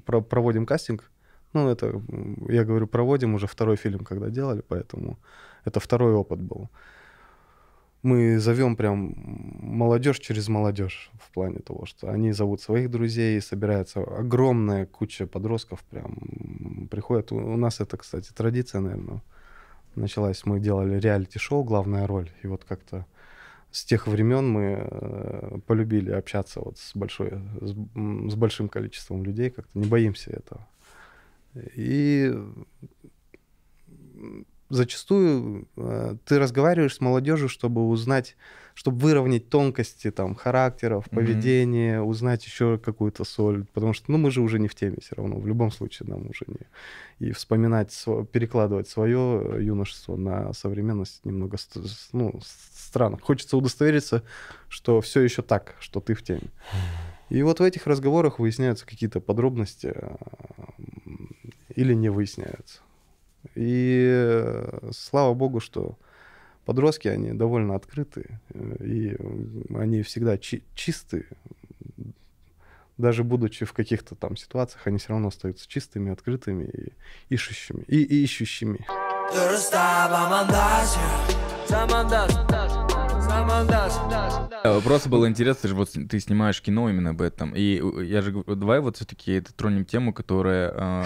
проводим 0.03 0.67
кастинг, 0.67 1.11
ну, 1.55 1.69
это, 1.69 2.03
я 2.49 2.65
говорю, 2.65 2.87
проводим 2.87 3.35
уже 3.35 3.47
второй 3.47 3.77
фильм, 3.77 4.05
когда 4.05 4.29
делали, 4.29 4.63
поэтому 4.67 5.19
это 5.65 5.81
второй 5.81 6.13
опыт 6.15 6.41
был. 6.41 6.69
Мы 8.05 8.39
зовем 8.39 8.77
прям 8.77 9.15
молодежь 9.63 10.19
через 10.19 10.49
молодежь 10.49 11.11
в 11.15 11.33
плане 11.33 11.61
того, 11.61 11.87
что 11.87 12.11
они 12.11 12.33
зовут 12.33 12.61
своих 12.61 12.91
друзей, 12.91 13.41
собирается 13.41 14.03
огромная 14.03 14.85
куча 14.85 15.27
подростков, 15.27 15.83
прям 15.85 16.87
приходят. 16.91 17.33
У 17.33 17.37
у 17.37 17.57
нас 17.57 17.81
это, 17.81 17.97
кстати, 17.97 18.31
традиция, 18.31 18.83
наверное, 18.83 19.23
началась. 19.95 20.45
Мы 20.45 20.61
делали 20.61 21.01
реалити-шоу 21.01 21.65
«Главная 21.65 22.07
роль», 22.07 22.31
и 22.43 22.47
вот 22.47 22.65
как-то 22.65 23.07
с 23.71 23.87
тех 23.87 24.07
времен 24.07 24.51
мы 24.51 24.87
э, 24.87 25.59
полюбили 25.67 26.11
общаться 26.11 26.61
вот 26.61 26.77
с, 26.77 26.95
большой, 26.95 27.31
с, 27.63 27.71
с 27.73 28.35
большим 28.35 28.69
количеством 28.69 29.25
людей, 29.25 29.49
как-то 29.49 29.79
не 29.79 29.87
боимся 29.87 30.31
этого. 30.31 30.69
И 31.75 32.31
зачастую 34.69 35.69
э, 35.77 36.17
ты 36.25 36.39
разговариваешь 36.39 36.95
с 36.95 37.01
молодежью, 37.01 37.49
чтобы 37.49 37.87
узнать, 37.89 38.37
чтобы 38.75 38.99
выровнять 38.99 39.49
тонкости 39.49 40.11
там 40.11 40.35
характеров, 40.35 41.09
поведения, 41.11 42.01
узнать 42.01 42.45
еще 42.45 42.79
какую-то 42.79 43.25
соль, 43.25 43.65
потому 43.73 43.93
что 43.93 44.11
ну 44.11 44.19
мы 44.19 44.31
же 44.31 44.41
уже 44.41 44.59
не 44.59 44.69
в 44.69 44.75
теме 44.75 44.99
все 45.01 45.17
равно, 45.17 45.39
в 45.39 45.47
любом 45.47 45.71
случае 45.71 46.09
нам 46.09 46.29
уже 46.29 46.45
не 46.49 46.67
и 47.21 47.33
вспоминать, 47.33 47.91
сво- 47.91 48.27
перекладывать 48.27 48.89
свое 48.89 49.59
юношество 49.61 50.17
на 50.17 50.53
современность 50.53 51.25
немного 51.25 51.57
ну, 52.13 52.41
странно. 52.43 53.19
Хочется 53.21 53.57
удостовериться, 53.57 54.23
что 54.69 55.01
все 55.01 55.21
еще 55.21 55.43
так, 55.43 55.77
что 55.79 56.01
ты 56.01 56.15
в 56.15 56.23
теме. 56.23 56.51
И 57.31 57.43
вот 57.43 57.61
в 57.61 57.63
этих 57.63 57.87
разговорах 57.87 58.39
выясняются 58.39 58.87
какие-то 58.87 59.21
подробности 59.21 59.93
э, 59.95 60.17
или 61.75 61.95
не 61.95 62.11
выясняются. 62.11 62.81
И 63.55 64.09
э, 64.11 64.91
слава 64.93 65.35
богу, 65.35 65.61
что 65.61 65.97
подростки, 66.65 67.09
они 67.09 67.33
довольно 67.33 67.75
открытые, 67.75 68.41
э, 68.53 68.85
и 68.85 69.17
они 69.75 70.03
всегда 70.03 70.39
чи- 70.39 70.65
чистые. 70.75 71.27
Даже 72.97 73.25
будучи 73.25 73.65
в 73.65 73.73
каких-то 73.73 74.15
там 74.15 74.37
ситуациях, 74.37 74.87
они 74.87 74.99
все 74.99 75.09
равно 75.11 75.29
остаются 75.29 75.69
чистыми, 75.69 76.13
открытыми 76.13 76.65
и 76.65 76.93
ищущими. 77.29 77.83
И, 77.89 78.03
и 78.03 78.23
ищущими. 78.23 78.87
Э, 78.89 79.57
Просто 84.85 85.09
было 85.09 85.29
интересно, 85.29 85.69
же 85.69 85.75
вот 85.75 85.91
ты 85.91 86.21
снимаешь 86.21 86.61
кино 86.63 86.89
именно 86.89 87.11
об 87.11 87.21
этом. 87.23 87.55
И 87.55 87.81
э, 87.83 88.05
я 88.05 88.23
же 88.23 88.33
говорю, 88.33 88.55
давай 88.55 88.81
вот 88.81 88.97
все-таки 88.97 89.41
тронем 89.41 89.85
тему, 89.85 90.13
которая 90.13 90.73
э, 90.75 91.05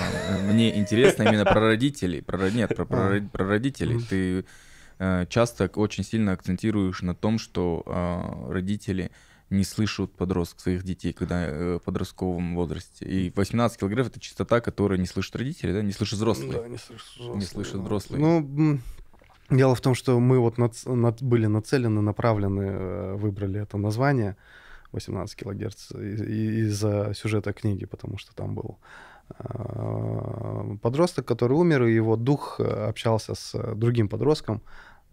мне 0.53 0.79
интересна 0.79 1.23
именно 1.25 1.45
про 1.45 1.61
родителей. 1.61 2.21
Про, 2.21 2.39
ро- 2.39 2.51
нет, 2.55 2.77
про, 2.77 2.85
про, 2.85 3.17
ро- 3.17 3.29
про 3.29 3.47
родителей. 3.47 4.01
Ты 4.03 4.45
э, 4.99 5.27
часто 5.29 5.71
очень 5.75 6.05
сильно 6.05 6.33
акцентируешь 6.33 7.03
на 7.03 7.15
том, 7.15 7.39
что 7.39 7.83
э, 7.87 8.53
родители 8.53 9.11
не 9.51 9.65
слышат 9.65 10.13
подростков, 10.13 10.61
своих 10.61 10.83
детей, 10.85 11.13
когда 11.13 11.47
э, 11.47 11.79
в 11.81 11.85
подростковом 11.85 12.55
возрасте. 12.55 13.07
И 13.07 13.33
18 13.35 13.79
килограмм— 13.81 14.07
это 14.09 14.21
чистота, 14.21 14.61
которая 14.61 14.99
не 14.99 15.07
слышит 15.07 15.35
родители, 15.37 15.73
да, 15.73 15.83
не 15.83 15.93
слышит 15.93 16.17
взрослые. 16.17 16.53
Да, 16.53 16.69
не 16.69 16.77
слышат 16.77 17.37
Не 17.37 17.45
слышат 17.45 17.77
взрослые. 17.77 18.21
Ну, 18.21 18.81
дело 19.51 19.75
в 19.75 19.81
том, 19.81 19.95
что 19.95 20.19
мы 20.21 20.39
вот 20.39 20.59
нац- 20.59 20.89
над- 20.93 21.23
были 21.23 21.47
нацелены, 21.47 22.01
направлены, 22.01 22.63
э, 22.63 23.15
выбрали 23.15 23.61
это 23.61 23.79
название 23.79 24.37
18 24.93 25.37
килогерц 25.37 25.93
из-за 25.93 27.13
сюжета 27.15 27.53
книги, 27.53 27.87
потому 27.87 28.19
что 28.19 28.35
там 28.35 28.55
был 28.55 28.79
э, 29.39 30.77
подросток, 30.83 31.27
который 31.27 31.53
умер, 31.53 31.85
и 31.85 31.95
его 31.95 32.17
дух 32.17 32.61
э, 32.61 32.89
общался 32.89 33.35
с 33.35 33.75
другим 33.75 34.09
подростком, 34.09 34.63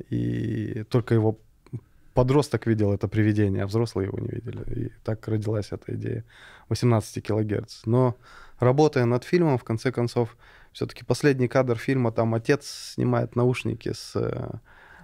и 0.09 0.83
только 0.89 1.13
его 1.15 1.37
подросток 2.13 2.67
видел 2.67 2.93
это 2.93 3.07
привидение, 3.07 3.63
а 3.63 3.67
взрослые 3.67 4.07
его 4.07 4.19
не 4.19 4.29
видели. 4.29 4.63
И 4.85 4.91
так 5.03 5.27
родилась 5.27 5.71
эта 5.71 5.93
идея 5.95 6.23
18 6.69 7.21
килогерц. 7.21 7.81
Но 7.85 8.15
работая 8.59 9.05
над 9.05 9.23
фильмом, 9.25 9.57
в 9.57 9.63
конце 9.63 9.91
концов, 9.91 10.37
все-таки 10.75 11.05
последний 11.05 11.47
кадр 11.47 11.77
фильма, 11.77 12.11
там 12.11 12.33
отец 12.35 12.93
снимает 12.95 13.35
наушники 13.37 13.93
с 13.93 14.11
э, 14.15 14.49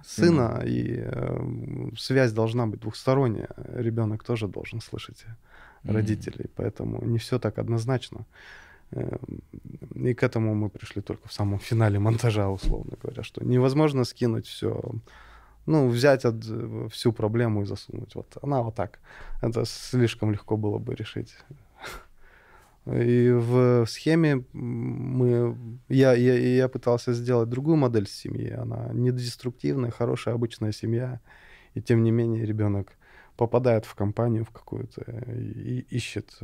сына, 0.04 0.62
и 0.66 0.96
э, 0.98 1.90
связь 1.96 2.32
должна 2.32 2.66
быть 2.66 2.80
двухсторонняя. 2.80 3.48
Ребенок 3.74 4.22
тоже 4.22 4.48
должен 4.48 4.80
слышать 4.80 5.24
Мгм. 5.84 5.96
родителей, 5.96 6.50
поэтому 6.56 7.02
не 7.06 7.16
все 7.18 7.38
так 7.38 7.58
однозначно. 7.58 8.26
Э, 8.90 9.16
И 9.94 10.12
к 10.14 10.22
этому 10.22 10.54
мы 10.54 10.68
пришли 10.68 11.00
только 11.02 11.26
в 11.28 11.32
самом 11.32 11.58
финале 11.58 11.98
монтажа, 11.98 12.48
условно 12.50 12.96
говоря, 13.02 13.22
что 13.22 13.42
невозможно 13.44 14.04
скинуть 14.04 14.46
все, 14.46 14.80
ну, 15.66 15.88
взять 15.88 16.24
от, 16.26 16.34
э, 16.50 16.88
всю 16.90 17.12
проблему 17.12 17.62
и 17.62 17.64
засунуть. 17.66 18.14
Вот 18.14 18.36
она 18.42 18.60
вот 18.62 18.74
так. 18.74 18.98
Это 19.42 19.64
слишком 19.64 20.32
легко 20.32 20.56
было 20.56 20.78
бы 20.78 20.94
решить. 20.94 21.34
И 22.86 23.30
в 23.30 23.86
схеме 23.86 24.44
мы, 24.52 25.56
я, 25.88 26.14
я, 26.14 26.34
я 26.34 26.68
пытался 26.68 27.12
сделать 27.12 27.48
другую 27.48 27.76
модель 27.76 28.08
семьи. 28.08 28.50
Она 28.50 28.90
недеструктивная, 28.92 29.90
хорошая, 29.90 30.34
обычная 30.34 30.72
семья. 30.72 31.20
И 31.74 31.80
тем 31.80 32.02
не 32.02 32.10
менее 32.10 32.44
ребенок 32.44 32.92
попадает 33.36 33.84
в 33.84 33.94
компанию 33.94 34.44
в 34.44 34.50
какую-то 34.50 35.02
и 35.32 35.86
ищет. 35.90 36.38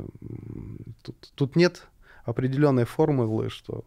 Тут, 1.02 1.32
тут 1.34 1.56
нет 1.56 1.88
определенной 2.24 2.84
формулы, 2.84 3.50
что 3.50 3.84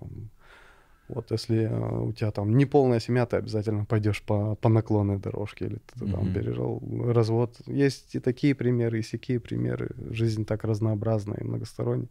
вот 1.13 1.31
если 1.31 1.69
э, 1.69 2.01
у 2.03 2.13
тебя 2.13 2.31
там 2.31 2.57
не 2.57 2.65
полная 2.65 2.99
семья, 2.99 3.25
ты 3.25 3.37
обязательно 3.37 3.85
пойдешь 3.85 4.21
по, 4.21 4.55
по 4.55 4.69
наклонной 4.69 5.17
дорожке, 5.17 5.65
или 5.65 5.75
ты 5.75 5.99
там 5.99 6.25
Мгм. 6.25 6.33
пережил 6.33 6.81
развод. 7.13 7.61
Есть 7.67 8.15
и 8.15 8.19
такие 8.19 8.53
примеры, 8.53 8.99
и 8.99 9.03
сякие 9.03 9.39
примеры. 9.39 9.89
Жизнь 10.09 10.45
так 10.45 10.63
разнообразна 10.63 11.35
и 11.41 11.43
многосторонняя. 11.43 12.09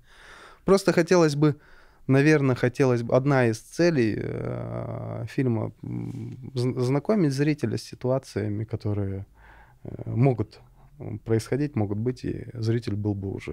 Просто 0.64 0.92
хотелось 0.92 1.34
бы, 1.36 1.54
наверное, 2.06 2.54
хотелось 2.54 3.02
бы... 3.02 3.16
Одна 3.16 3.46
из 3.46 3.58
целей 3.58 4.14
э, 4.18 5.24
фильма 5.28 5.72
знакомить 6.54 7.32
зрителя 7.32 7.76
с 7.76 7.82
ситуациями, 7.82 8.64
которые 8.64 9.24
э, 9.84 9.90
могут 10.06 10.60
происходить, 11.24 11.76
могут 11.76 11.98
быть, 11.98 12.24
и 12.24 12.46
зритель 12.54 12.94
был 12.94 13.14
бы 13.14 13.32
уже 13.32 13.52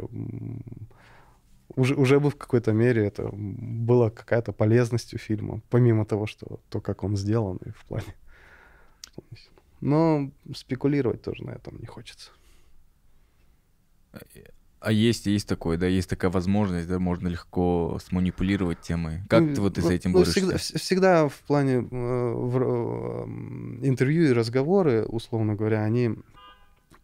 уже, 1.75 1.95
уже 1.95 2.19
бы 2.19 2.29
в 2.29 2.35
какой-то 2.35 2.71
мере 2.71 3.05
это 3.05 3.29
была 3.33 4.09
какая-то 4.09 4.51
полезность 4.51 5.13
у 5.13 5.17
фильма, 5.17 5.61
помимо 5.69 6.05
того, 6.05 6.25
что 6.25 6.59
то, 6.69 6.81
как 6.81 7.03
он 7.03 7.17
сделан, 7.17 7.57
и 7.65 7.69
в 7.71 7.85
плане. 7.85 8.15
Но 9.81 10.31
спекулировать 10.55 11.21
тоже 11.21 11.43
на 11.43 11.51
этом 11.51 11.77
не 11.79 11.85
хочется. 11.85 12.31
А 14.79 14.91
есть, 14.91 15.25
есть 15.25 15.47
такое, 15.47 15.77
да, 15.77 15.87
есть 15.87 16.09
такая 16.09 16.29
возможность, 16.29 16.87
да, 16.87 16.99
можно 16.99 17.27
легко 17.27 17.97
сманипулировать 17.99 18.79
темой. 18.81 19.21
Как 19.27 19.41
Ну, 19.43 19.55
ты 19.55 19.61
вот 19.61 19.73
ты 19.73 19.81
с 19.81 19.85
ну, 19.85 19.91
этим 19.91 20.11
ну, 20.11 20.19
борешься? 20.19 20.39
Всегда, 20.39 20.55
вс- 20.55 20.77
всегда 20.77 21.27
в 21.27 21.39
плане 21.41 21.73
э, 21.73 21.81
в- 21.81 22.61
э, 22.61 23.87
интервью 23.87 24.29
и 24.29 24.33
разговоры, 24.33 25.03
условно 25.05 25.55
говоря, 25.55 25.83
они 25.83 26.11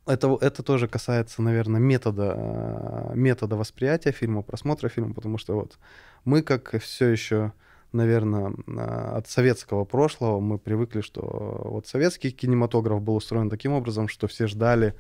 это, 0.06 0.38
это 0.42 0.64
тоже 0.64 0.88
касается, 0.88 1.42
наверное, 1.42 1.80
метода, 1.80 2.36
э, 2.36 3.12
метода 3.16 3.56
восприятия 3.56 4.12
фильма, 4.12 4.42
просмотра 4.42 4.90
фильма, 4.90 5.14
потому 5.14 5.38
что 5.38 5.56
вот 5.56 5.78
мы, 6.26 6.42
как 6.42 6.80
все 6.82 7.10
еще, 7.10 7.54
наверное, 7.94 8.54
э, 8.68 9.18
от 9.18 9.28
советского 9.28 9.86
прошлого, 9.86 10.40
мы 10.40 10.58
привыкли, 10.58 11.02
что 11.02 11.22
вот 11.66 11.88
советский 11.88 12.32
кинематограф 12.32 13.02
был 13.02 13.16
устроен 13.16 13.50
таким 13.50 13.74
образом, 13.74 14.08
что 14.10 14.28
все 14.28 14.48
ждали 14.48 14.94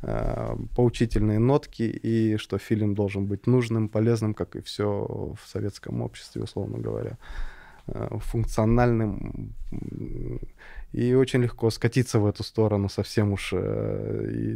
э, 0.00 0.56
поучительные 0.74 1.38
нотки 1.38 1.82
и 1.82 2.36
что 2.38 2.58
фильм 2.58 2.94
должен 2.94 3.26
быть 3.26 3.46
нужным, 3.46 3.88
полезным, 3.88 4.32
как 4.32 4.56
и 4.56 4.62
все 4.62 5.34
в 5.38 5.46
советском 5.46 6.00
обществе, 6.00 6.42
условно 6.42 6.78
говоря. 6.78 7.18
Э, 7.88 8.18
функциональным, 8.20 9.54
и 10.92 11.14
очень 11.14 11.42
легко 11.42 11.70
скатиться 11.70 12.18
в 12.18 12.26
эту 12.26 12.42
сторону 12.42 12.88
совсем 12.88 13.32
уж 13.32 13.50
э, 13.52 14.30
и 14.32 14.54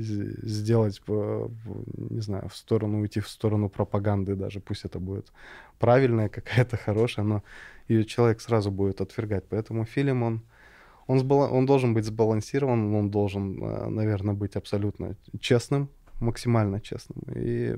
сделать, 0.48 1.02
не 1.06 2.20
знаю, 2.20 2.48
в 2.48 2.56
сторону, 2.56 3.00
уйти 3.00 3.20
в 3.20 3.28
сторону 3.28 3.68
пропаганды 3.68 4.34
даже, 4.34 4.60
пусть 4.60 4.84
это 4.84 4.98
будет 4.98 5.32
правильная 5.78 6.28
какая-то, 6.28 6.76
хорошая, 6.76 7.24
но 7.24 7.42
ее 7.88 8.04
человек 8.04 8.40
сразу 8.40 8.70
будет 8.70 9.00
отвергать. 9.00 9.44
Поэтому 9.48 9.84
фильм, 9.84 10.22
он, 10.22 10.42
он, 11.06 11.18
сбала, 11.18 11.48
он 11.48 11.66
должен 11.66 11.94
быть 11.94 12.04
сбалансирован, 12.04 12.94
он 12.94 13.10
должен, 13.10 13.62
э, 13.62 13.88
наверное, 13.88 14.34
быть 14.34 14.56
абсолютно 14.56 15.16
честным, 15.40 15.88
максимально 16.20 16.80
честным, 16.80 17.18
и, 17.34 17.76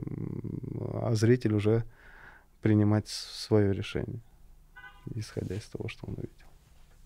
а 1.02 1.14
зритель 1.14 1.54
уже 1.54 1.84
принимать 2.60 3.08
свое 3.08 3.72
решение, 3.72 4.20
исходя 5.14 5.54
из 5.54 5.64
того, 5.64 5.88
что 5.88 6.06
он 6.06 6.14
увидел. 6.14 6.46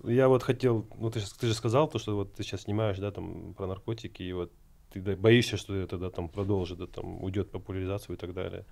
Я 0.05 0.29
вот 0.29 0.43
хотел, 0.43 0.87
ну 0.97 1.11
ты, 1.11 1.21
ты 1.41 1.47
же 1.49 1.55
сказал 1.55 1.89
то, 1.89 1.99
что 1.99 2.15
вот 2.15 2.35
ты 2.35 2.43
сейчас 2.43 2.63
снимаешь, 2.63 2.99
да, 2.99 3.11
там 3.11 3.55
про 3.55 3.67
наркотики, 3.67 4.23
и 4.23 4.33
вот 4.33 4.53
ты 4.93 5.01
боишься, 5.17 5.57
что 5.57 5.75
это 5.75 5.99
да, 5.99 6.11
там 6.11 6.29
продолжит, 6.29 6.79
да, 6.79 6.87
там 6.87 7.23
уйдет 7.23 7.51
популяризацию 7.51 8.17
и 8.17 8.19
так 8.19 8.33
далее. 8.33 8.65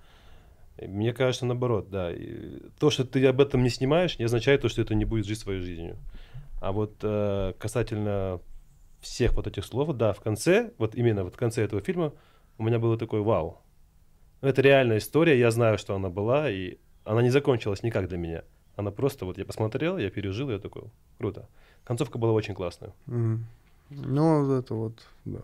Мне 0.81 1.11
кажется, 1.13 1.45
наоборот, 1.45 1.89
да. 1.89 2.13
И 2.13 2.59
то, 2.79 2.89
что 2.89 3.03
ты 3.03 3.25
об 3.25 3.41
этом 3.41 3.63
не 3.63 3.69
снимаешь, 3.69 4.19
не 4.19 4.25
означает 4.25 4.61
то, 4.61 4.69
что 4.69 4.81
это 4.81 4.95
не 4.95 5.05
будет 5.05 5.25
жить 5.25 5.39
своей 5.39 5.59
жизнью. 5.59 5.97
А 6.61 6.71
вот 6.71 6.97
э, 7.01 7.53
касательно 7.59 8.39
всех 8.99 9.33
вот 9.33 9.47
этих 9.47 9.65
слов, 9.65 9.95
да, 9.95 10.13
в 10.13 10.21
конце, 10.21 10.71
вот 10.77 10.95
именно 10.95 11.23
вот 11.23 11.35
в 11.35 11.37
конце 11.37 11.63
этого 11.63 11.81
фильма 11.81 12.13
у 12.57 12.63
меня 12.63 12.79
было 12.79 12.97
такой 12.97 13.21
вау. 13.21 13.61
Это 14.41 14.61
реальная 14.61 14.99
история, 14.99 15.37
я 15.39 15.51
знаю, 15.51 15.77
что 15.77 15.95
она 15.95 16.09
была, 16.09 16.49
и 16.49 16.77
она 17.03 17.21
не 17.21 17.29
закончилась 17.29 17.83
никак 17.83 18.07
для 18.07 18.17
меня. 18.17 18.43
Она 18.77 18.91
просто, 18.91 19.25
вот 19.25 19.37
я 19.37 19.45
посмотрел, 19.45 19.97
я 19.97 20.09
пережил, 20.09 20.49
я 20.49 20.59
такой, 20.59 20.83
круто. 21.17 21.49
Концовка 21.83 22.17
была 22.17 22.31
очень 22.31 22.53
классная. 22.53 22.93
Mm. 23.07 23.39
Ну, 23.89 24.53
это 24.53 24.73
вот, 24.73 25.07
да. 25.25 25.39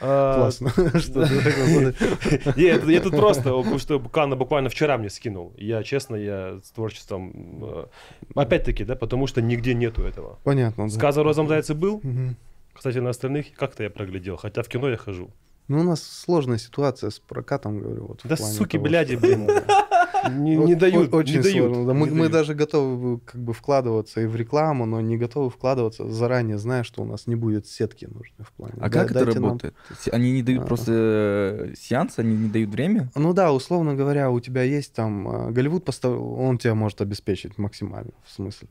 А, 0.00 0.36
Классно. 0.36 0.72
Я 2.56 3.00
тут 3.00 3.16
просто, 3.16 3.78
что 3.78 3.98
Канна 3.98 4.36
буквально 4.36 4.68
вчера 4.68 4.96
мне 4.98 5.10
скинул. 5.10 5.52
Я, 5.56 5.82
честно, 5.82 6.14
я 6.14 6.60
с 6.62 6.70
творчеством... 6.70 7.32
Э, 7.62 7.86
опять-таки, 8.36 8.84
да, 8.84 8.94
потому 8.94 9.26
что 9.26 9.42
нигде 9.42 9.74
нету 9.74 10.02
этого. 10.02 10.38
Понятно. 10.44 10.88
Сказ 10.88 11.16
о 11.16 11.24
розовом 11.24 11.48
зайце 11.48 11.74
был. 11.74 12.00
Кстати, 12.72 12.98
на 12.98 13.10
остальных 13.10 13.52
как-то 13.54 13.82
я 13.82 13.90
проглядел, 13.90 14.36
хотя 14.36 14.62
в 14.62 14.68
кино 14.68 14.88
я 14.88 14.96
хожу. 14.96 15.30
Ну, 15.68 15.80
у 15.80 15.82
нас 15.82 16.02
сложная 16.02 16.58
ситуация 16.58 17.10
с 17.10 17.18
прокатом, 17.18 17.80
говорю. 17.80 18.06
Вот, 18.06 18.20
да 18.22 18.36
суки, 18.36 18.76
того, 18.76 18.84
бляди, 18.84 19.16
блин. 19.16 19.48
Не, 20.30 20.56
не 20.56 20.74
дают. 20.74 21.12
Очень 21.12 21.38
не 21.38 21.42
сложно. 21.42 21.72
Дают, 21.72 21.86
да, 21.86 21.94
мы, 21.94 22.08
не 22.08 22.14
мы 22.14 22.28
даже 22.28 22.54
готовы 22.54 23.20
как 23.20 23.40
бы 23.40 23.52
вкладываться 23.52 24.20
и 24.20 24.26
в 24.26 24.36
рекламу, 24.36 24.86
но 24.86 25.00
не 25.00 25.16
готовы 25.16 25.50
вкладываться 25.50 26.08
заранее, 26.08 26.58
зная, 26.58 26.82
что 26.82 27.02
у 27.02 27.04
нас 27.04 27.26
не 27.26 27.36
будет 27.36 27.66
сетки 27.66 28.06
нужной 28.06 28.46
в 28.46 28.52
плане. 28.52 28.74
А 28.78 28.88
да, 28.88 29.04
как 29.04 29.10
это 29.10 29.24
работает? 29.24 29.74
Нам... 29.90 30.14
Они 30.14 30.32
не 30.32 30.42
дают 30.42 30.64
а, 30.64 30.66
просто 30.66 30.92
э, 30.92 31.74
сеанс, 31.78 32.18
они 32.18 32.36
не 32.36 32.48
дают 32.48 32.70
время? 32.70 33.10
Ну 33.14 33.32
да, 33.32 33.52
условно 33.52 33.94
говоря, 33.94 34.30
у 34.30 34.40
тебя 34.40 34.62
есть 34.62 34.92
там 34.92 35.48
э, 35.48 35.50
Голливуд, 35.52 35.84
постав... 35.84 36.18
он 36.20 36.58
тебя 36.58 36.74
может 36.74 37.00
обеспечить 37.00 37.58
максимально, 37.58 38.12
в 38.24 38.32
смысле. 38.32 38.68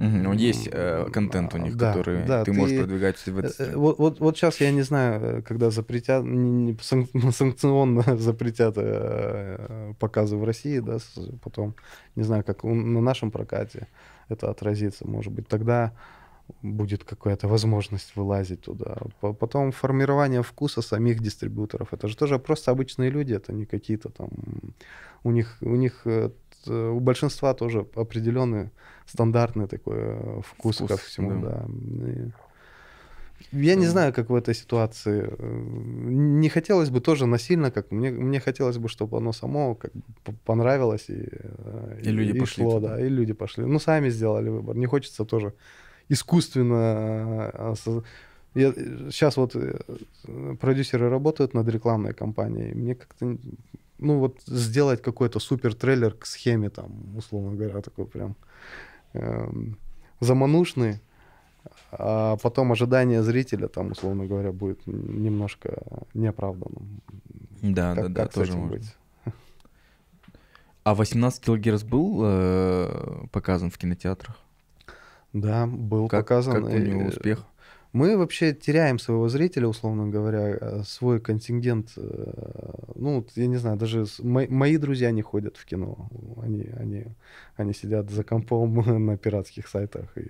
Угу, 0.00 0.32
есть 0.34 0.68
э, 0.70 1.06
контент 1.12 1.54
у 1.54 1.58
них, 1.58 1.76
да, 1.76 1.92
который 1.92 2.24
да, 2.24 2.44
ты, 2.44 2.52
ты 2.52 2.56
можешь 2.56 2.78
продвигать 2.78 3.16
в 3.18 3.38
это. 3.38 3.62
Э, 3.62 3.76
вот, 3.76 3.98
вот, 3.98 4.20
вот 4.20 4.36
сейчас 4.36 4.60
я 4.60 4.70
не 4.70 4.82
знаю, 4.82 5.42
когда 5.42 5.70
запретят, 5.70 6.24
не, 6.24 6.50
не, 6.50 7.32
санкционно 7.32 8.16
запретят 8.16 8.74
э, 8.76 9.94
показы 9.98 10.36
в 10.36 10.44
России, 10.44 10.57
России, 10.58 10.80
да, 10.80 10.98
потом, 11.42 11.74
не 12.16 12.24
знаю, 12.24 12.44
как 12.44 12.64
на 12.64 13.00
нашем 13.00 13.30
прокате 13.30 13.86
это 14.28 14.50
отразится, 14.50 15.06
может 15.06 15.32
быть, 15.32 15.48
тогда 15.48 15.92
будет 16.62 17.04
какая-то 17.04 17.48
возможность 17.48 18.16
вылазить 18.16 18.62
туда. 18.62 18.96
Потом 19.20 19.70
формирование 19.70 20.42
вкуса 20.42 20.82
самих 20.82 21.20
дистрибьюторов. 21.20 21.92
Это 21.92 22.08
же 22.08 22.16
тоже 22.16 22.38
просто 22.38 22.70
обычные 22.70 23.10
люди, 23.10 23.34
это 23.34 23.52
не 23.52 23.66
какие-то 23.66 24.08
там... 24.08 24.30
У 25.24 25.30
них, 25.30 25.58
у 25.60 25.76
них 25.76 26.02
э, 26.06 26.30
у 26.66 27.00
большинства 27.00 27.54
тоже 27.54 27.86
определенный 27.94 28.70
стандартный 29.06 29.66
такой 29.66 29.96
э, 29.98 30.40
вкус, 30.42 30.76
вкус 30.76 30.88
ко 30.88 30.96
всему, 30.96 31.42
да. 31.42 31.64
да. 31.68 32.32
Я 33.52 33.74
не 33.76 33.86
знаю, 33.86 34.12
как 34.12 34.30
в 34.30 34.34
этой 34.34 34.54
ситуации. 34.54 35.30
Не 35.38 36.48
хотелось 36.48 36.90
бы 36.90 37.00
тоже 37.00 37.26
насильно, 37.26 37.70
как 37.70 37.90
мне, 37.90 38.10
мне 38.10 38.40
хотелось 38.40 38.78
бы, 38.78 38.88
чтобы 38.88 39.18
оно 39.18 39.32
само 39.32 39.74
как 39.74 39.92
бы 39.92 40.34
понравилось 40.44 41.06
и, 41.08 41.28
э, 41.30 42.00
и, 42.02 42.08
и 42.08 42.10
люди 42.10 42.36
и 42.36 42.40
пошли. 42.40 42.64
Шло, 42.64 42.80
да, 42.80 43.00
и 43.00 43.08
люди 43.08 43.32
пошли. 43.32 43.64
Ну, 43.64 43.78
сами 43.78 44.10
сделали 44.10 44.48
выбор. 44.48 44.76
Не 44.76 44.86
хочется 44.86 45.24
тоже 45.24 45.52
искусственно... 46.08 47.52
Э, 47.54 48.02
я, 48.54 48.72
сейчас 48.72 49.36
вот 49.36 49.54
э, 49.54 49.78
продюсеры 50.60 51.08
работают 51.08 51.54
над 51.54 51.68
рекламной 51.68 52.14
кампанией. 52.14 52.74
Мне 52.74 52.94
как-то 52.94 53.36
ну 53.98 54.18
вот 54.18 54.40
сделать 54.46 55.02
какой-то 55.02 55.40
супер 55.40 55.74
трейлер 55.74 56.14
к 56.14 56.26
схеме 56.26 56.70
там, 56.70 57.16
условно 57.16 57.56
говоря, 57.56 57.82
такой 57.82 58.06
прям 58.06 58.36
эм, 59.12 59.76
заманушный, 60.20 61.00
а 61.92 62.36
потом 62.36 62.72
ожидание 62.72 63.22
зрителя, 63.22 63.68
там, 63.68 63.92
условно 63.92 64.26
говоря, 64.26 64.52
будет 64.52 64.86
немножко 64.86 65.82
неоправданным. 66.14 67.00
Да, 67.62 67.94
как, 67.94 68.12
да, 68.12 68.24
да, 68.24 68.28
тоже 68.28 68.56
может 68.56 68.78
быть. 68.78 68.94
А 70.84 70.94
18 70.94 71.44
килогерц 71.44 71.82
был 71.82 72.20
э, 72.24 73.26
показан 73.30 73.70
в 73.70 73.76
кинотеатрах? 73.76 74.38
Да, 75.32 75.66
был 75.66 76.08
как, 76.08 76.20
показан. 76.20 76.64
Как 76.64 76.72
у 76.72 76.78
него 76.78 77.08
успех? 77.08 77.44
Мы 77.92 78.18
вообще 78.18 78.54
теряем 78.54 78.98
своего 78.98 79.28
зрителя, 79.28 79.66
условно 79.66 80.08
говоря, 80.08 80.56
э, 80.60 80.82
свой 80.84 81.20
контингент. 81.20 81.92
Э, 81.96 82.72
ну, 82.94 83.26
я 83.34 83.46
не 83.46 83.56
знаю, 83.56 83.76
даже 83.76 84.04
мои 84.22 84.76
друзья 84.76 85.10
не 85.10 85.22
ходят 85.22 85.56
в 85.56 85.64
кино. 85.64 86.08
Они, 86.42 86.68
они, 86.78 87.04
они 87.56 87.72
сидят 87.72 88.10
за 88.10 88.24
компом 88.24 88.74
на 89.06 89.16
пиратских 89.16 89.68
сайтах 89.68 90.16
и 90.16 90.28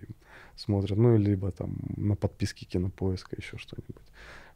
смотрят, 0.59 0.99
ну, 0.99 1.17
либо 1.17 1.51
там 1.53 1.77
на 1.97 2.17
подписке 2.17 2.67
Кинопоиска, 2.67 3.37
еще 3.37 3.57
что-нибудь. 3.57 4.07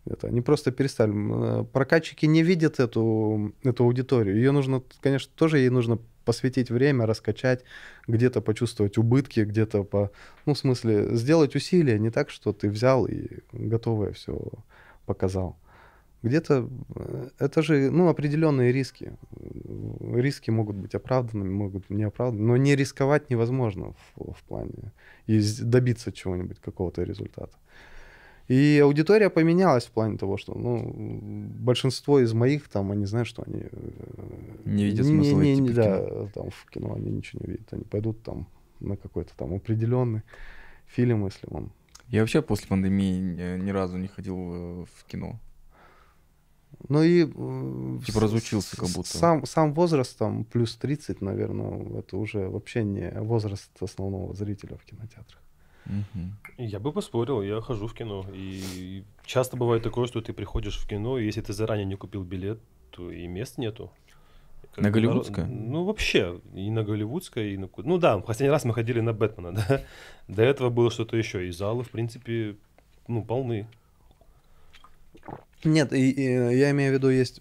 Это, 0.05 0.26
они 0.26 0.40
просто 0.40 0.72
перестали. 0.72 1.12
Э, 1.14 1.64
прокатчики 1.64 2.26
не 2.26 2.42
видят 2.42 2.80
эту, 2.80 3.55
эту 3.62 3.84
аудиторию. 3.84 4.36
Ее 4.36 4.50
нужно, 4.50 4.82
конечно, 5.00 5.32
тоже 5.36 5.59
ей 5.59 5.70
нужно 5.70 5.98
посвятить 6.24 6.70
время, 6.70 7.07
раскачать, 7.07 7.64
где-то 8.07 8.40
почувствовать 8.40 8.98
убытки, 8.98 9.40
где-то 9.40 9.84
по... 9.84 10.11
Ну, 10.46 10.55
в 10.55 10.59
смысле, 10.59 11.16
сделать 11.16 11.55
усилия, 11.55 11.98
не 11.98 12.11
так, 12.11 12.30
что 12.30 12.53
ты 12.53 12.68
взял 12.68 13.07
и 13.07 13.40
готовое 13.53 14.12
все 14.12 14.40
показал 15.07 15.57
где-то 16.23 16.68
э, 16.95 17.29
это 17.39 17.62
же 17.62 17.91
ну, 17.91 18.09
определенные 18.09 18.73
риски. 18.73 19.12
Риски 20.01 20.51
могут 20.51 20.77
быть 20.77 20.95
оправданными, 20.95 21.51
могут 21.51 21.91
не 21.91 22.05
оправданными, 22.05 22.47
но 22.47 22.57
не 22.57 22.77
рисковать 22.77 23.31
невозможно 23.31 23.95
в, 24.14 24.33
в 24.33 24.43
плане 24.45 24.93
и 25.27 25.41
добиться 25.61 26.12
чего-нибудь, 26.12 26.59
какого-то 26.61 27.03
результата. 27.03 27.57
И 28.49 28.81
аудитория 28.83 29.31
поменялась 29.31 29.85
в 29.85 29.91
плане 29.91 30.18
того, 30.18 30.37
что 30.37 30.55
ну, 30.55 30.93
большинство 31.59 32.20
из 32.20 32.33
моих 32.33 32.68
там, 32.68 32.91
они 32.93 33.07
знают, 33.07 33.29
что 33.29 33.43
они... 33.47 33.62
Э, 33.70 33.91
не 34.64 34.85
видят 34.85 35.07
смысла 35.07 35.41
не, 35.41 35.57
не, 35.57 35.70
да, 35.70 35.99
кино. 35.99 36.29
там 36.35 36.51
в 36.51 36.70
кино 36.70 36.95
они 36.95 37.11
ничего 37.11 37.41
не 37.45 37.53
видят. 37.53 37.73
Они 37.73 37.85
пойдут 37.85 38.23
там 38.23 38.47
на 38.81 38.97
какой-то 38.97 39.33
там 39.37 39.55
определенный 39.55 40.23
фильм, 40.87 41.25
если 41.25 41.47
он... 41.51 41.73
Я 42.09 42.20
вообще 42.20 42.43
после 42.43 42.68
пандемии 42.68 43.59
ни 43.59 43.70
разу 43.70 43.97
не 43.97 44.07
ходил 44.07 44.37
в 44.85 45.05
кино. 45.07 45.41
Ну 46.89 47.03
и... 47.03 47.25
Э, 47.25 47.99
типа 48.05 48.20
разучился 48.20 48.77
как 48.77 48.89
будто. 48.91 49.16
Сам, 49.16 49.47
сам 49.47 49.75
возраст, 49.75 50.16
там, 50.18 50.45
плюс 50.45 50.77
30, 50.77 51.20
наверное, 51.20 52.01
это 52.01 52.16
уже 52.16 52.49
вообще 52.49 52.85
не 52.85 53.11
возраст 53.20 53.70
основного 53.81 54.35
зрителя 54.35 54.77
в 54.77 54.85
кинотеатрах. 54.85 55.41
Угу. 55.87 56.62
Я 56.64 56.79
бы 56.79 56.93
поспорил, 56.93 57.43
я 57.43 57.61
хожу 57.61 57.87
в 57.87 57.95
кино. 57.95 58.25
И 58.33 59.05
часто 59.25 59.57
бывает 59.57 59.83
такое, 59.83 60.07
что 60.07 60.20
ты 60.20 60.33
приходишь 60.33 60.79
в 60.79 60.87
кино, 60.87 61.18
и 61.18 61.27
если 61.27 61.41
ты 61.41 61.53
заранее 61.53 61.87
не 61.87 61.97
купил 61.97 62.23
билет, 62.23 62.61
то 62.91 63.11
и 63.11 63.27
мест 63.27 63.59
нету. 63.59 63.91
Как 64.75 64.85
на 64.85 64.91
Голливудское? 64.91 65.47
Ну, 65.47 65.85
вообще, 65.85 66.41
и 66.55 66.70
на 66.70 66.83
Голливудское, 66.83 67.49
и 67.49 67.57
на... 67.59 67.68
Ну 67.77 67.99
да, 67.99 68.18
последний 68.18 68.51
раз 68.51 68.64
мы 68.64 68.73
ходили 68.73 69.01
на 69.01 69.12
Бэтмена, 69.12 69.53
да. 69.68 69.83
До 70.29 70.43
этого 70.43 70.70
было 70.70 70.91
что-то 70.91 71.16
еще, 71.16 71.47
и 71.47 71.51
залы, 71.51 71.85
в 71.85 71.91
принципе, 71.91 72.57
ну, 73.07 73.23
полны. 73.23 73.68
Нет, 75.65 75.93
и, 75.93 76.11
и, 76.11 76.23
я 76.57 76.71
имею 76.71 76.93
в 76.93 76.95
виду, 76.95 77.11
есть 77.11 77.41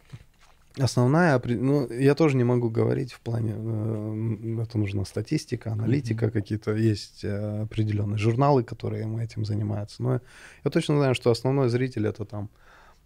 основная, 0.78 1.42
ну, 1.46 1.92
я 1.92 2.16
тоже 2.16 2.38
не 2.38 2.44
могу 2.44 2.70
говорить 2.70 3.14
в 3.14 3.20
плане, 3.20 3.54
э, 3.56 4.62
это 4.64 4.78
нужна 4.78 5.06
статистика, 5.06 5.72
аналитика, 5.72 6.26
mm-hmm. 6.26 6.32
какие-то 6.32 6.76
есть 6.76 7.24
э, 7.24 7.64
определенные 7.64 8.18
журналы, 8.18 8.64
которые 8.64 9.06
этим 9.24 9.46
занимаются. 9.46 10.02
Но 10.04 10.22
я 10.64 10.72
точно 10.72 10.98
знаю, 10.98 11.16
что 11.16 11.32
основной 11.32 11.70
зритель 11.70 12.08
это 12.08 12.26
там 12.26 12.50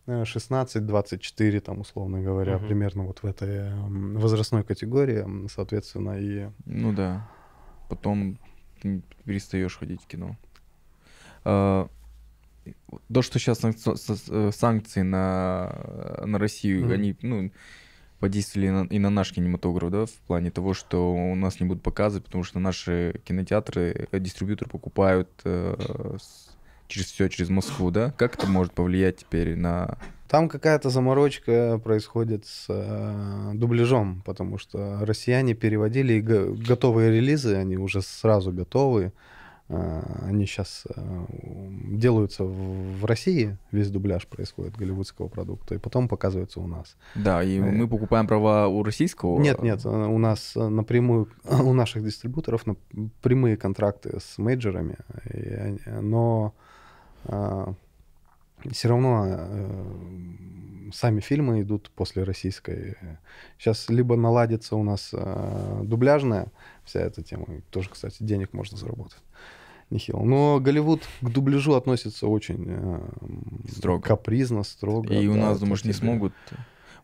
16-24, 0.08 1.60
там, 1.62 1.80
условно 1.80 2.22
говоря, 2.22 2.54
mm-hmm. 2.54 2.68
примерно 2.68 3.04
вот 3.06 3.24
в 3.24 3.26
этой 3.26 3.74
возрастной 3.88 4.64
категории, 4.64 5.48
соответственно, 5.48 6.20
и... 6.20 6.50
Ну 6.66 6.94
да. 6.94 7.28
Потом 7.90 8.38
ты 8.82 9.02
перестаешь 9.24 9.78
ходить 9.78 10.04
в 10.04 10.08
кино. 10.08 10.38
А, 11.44 11.88
то, 13.14 13.22
что 13.22 13.40
сейчас 13.40 13.60
э, 13.64 14.52
санкции 14.54 15.02
на, 15.02 16.22
на 16.26 16.40
Россию, 16.40 16.86
mm-hmm. 16.86 16.94
они, 16.94 17.16
ну, 17.22 17.52
подействовали 18.20 18.70
на, 18.70 18.84
и 18.86 19.00
на 19.00 19.10
наш 19.10 19.34
кинематограф, 19.34 19.92
да, 19.92 20.06
в 20.06 20.14
плане 20.28 20.52
того, 20.52 20.74
что 20.74 21.14
у 21.14 21.36
нас 21.36 21.60
не 21.60 21.68
будут 21.68 21.84
показывать, 21.84 22.26
потому 22.26 22.44
что 22.44 22.60
наши 22.60 23.22
кинотеатры, 23.26 24.08
э, 24.12 24.20
дистрибьюторы 24.20 24.70
покупают 24.70 25.30
э, 25.44 26.18
через 26.88 27.08
все, 27.08 27.28
через 27.30 27.50
Москву, 27.50 27.92
да? 27.92 28.14
Как 28.18 28.36
это 28.36 28.48
может 28.48 28.74
повлиять 28.74 29.18
теперь 29.18 29.56
на... 29.56 29.98
Там 30.28 30.50
какая-то 30.50 30.90
заморочка 30.90 31.80
происходит 31.84 32.46
с 32.46 32.66
э, 32.68 33.52
дубляжом, 33.54 34.24
потому 34.26 34.58
что 34.58 35.00
россияне 35.06 35.54
переводили 35.54 36.20
готовые 36.20 37.12
релизы, 37.12 37.56
они 37.56 37.78
уже 37.78 38.02
сразу 38.02 38.52
готовы, 38.52 39.14
они 39.68 40.46
сейчас 40.46 40.84
а, 40.96 41.26
делаются 41.90 42.44
в 42.44 43.04
России, 43.06 43.58
весь 43.72 43.90
дубляж 43.90 44.28
происходит 44.28 44.76
голливудского 44.78 45.28
продукта, 45.28 45.74
и 45.74 45.78
потом 45.80 46.08
показывается 46.08 46.60
у 46.60 46.68
нас. 46.68 46.96
Да, 47.16 47.44
и 47.44 47.58
э, 47.58 47.62
мы 47.62 47.88
покупаем 47.88 48.28
права 48.28 48.68
у 48.68 48.84
российского? 48.84 49.40
Нет, 49.40 49.64
нет, 49.64 49.84
у 49.86 50.18
нас 50.20 50.54
напрямую, 50.56 51.30
у 51.44 51.74
наших 51.74 52.04
дистрибуторов 52.04 52.64
прямые 53.22 53.58
контракты 53.58 54.20
с 54.20 54.38
мейджерами, 54.38 54.98
но 56.02 56.54
все 58.72 58.88
равно 58.90 59.26
э, 59.28 60.92
сами 60.94 61.20
фильмы 61.20 61.62
идут 61.62 61.92
после 61.96 62.24
российской. 62.24 62.96
Сейчас 63.58 63.90
либо 63.90 64.16
наладится 64.16 64.76
у 64.76 64.84
нас 64.84 65.14
дубляжная 65.84 66.48
вся 66.84 67.02
эта 67.02 67.24
тема, 67.24 67.48
тоже, 67.70 67.90
кстати, 67.90 68.18
денег 68.20 68.54
можно 68.54 68.78
заработать 68.78 69.20
нехило. 69.90 70.24
Но 70.24 70.60
Голливуд 70.60 71.02
к 71.22 71.30
дубляжу 71.30 71.76
относится 71.76 72.28
очень 72.28 72.66
э, 72.68 73.00
строго. 73.72 74.02
капризно, 74.02 74.64
строго. 74.64 75.14
И 75.14 75.28
да, 75.28 75.34
у 75.34 75.36
нас, 75.36 75.60
думаешь, 75.60 75.84
не 75.84 75.94
смогут? 75.94 76.34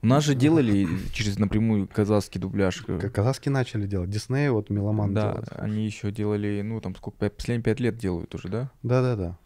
У 0.03 0.07
нас 0.07 0.23
же 0.23 0.33
делали 0.33 0.87
через 1.13 1.37
напрямую 1.37 1.87
казахский 1.87 2.41
дубляж. 2.41 2.83
Казахский 3.13 3.51
начали 3.51 3.85
делать. 3.85 4.09
Дисней, 4.09 4.49
вот 4.49 4.71
Меломан 4.71 5.13
Да, 5.13 5.33
делает. 5.33 5.49
они 5.53 5.85
еще 5.85 6.11
делали, 6.11 6.61
ну, 6.63 6.81
там 6.81 6.95
сколько, 6.95 7.29
последние 7.29 7.63
пять 7.63 7.79
лет 7.79 7.97
делают 7.97 8.33
уже, 8.33 8.47
да? 8.47 8.71
Да-да-да. 8.81 9.37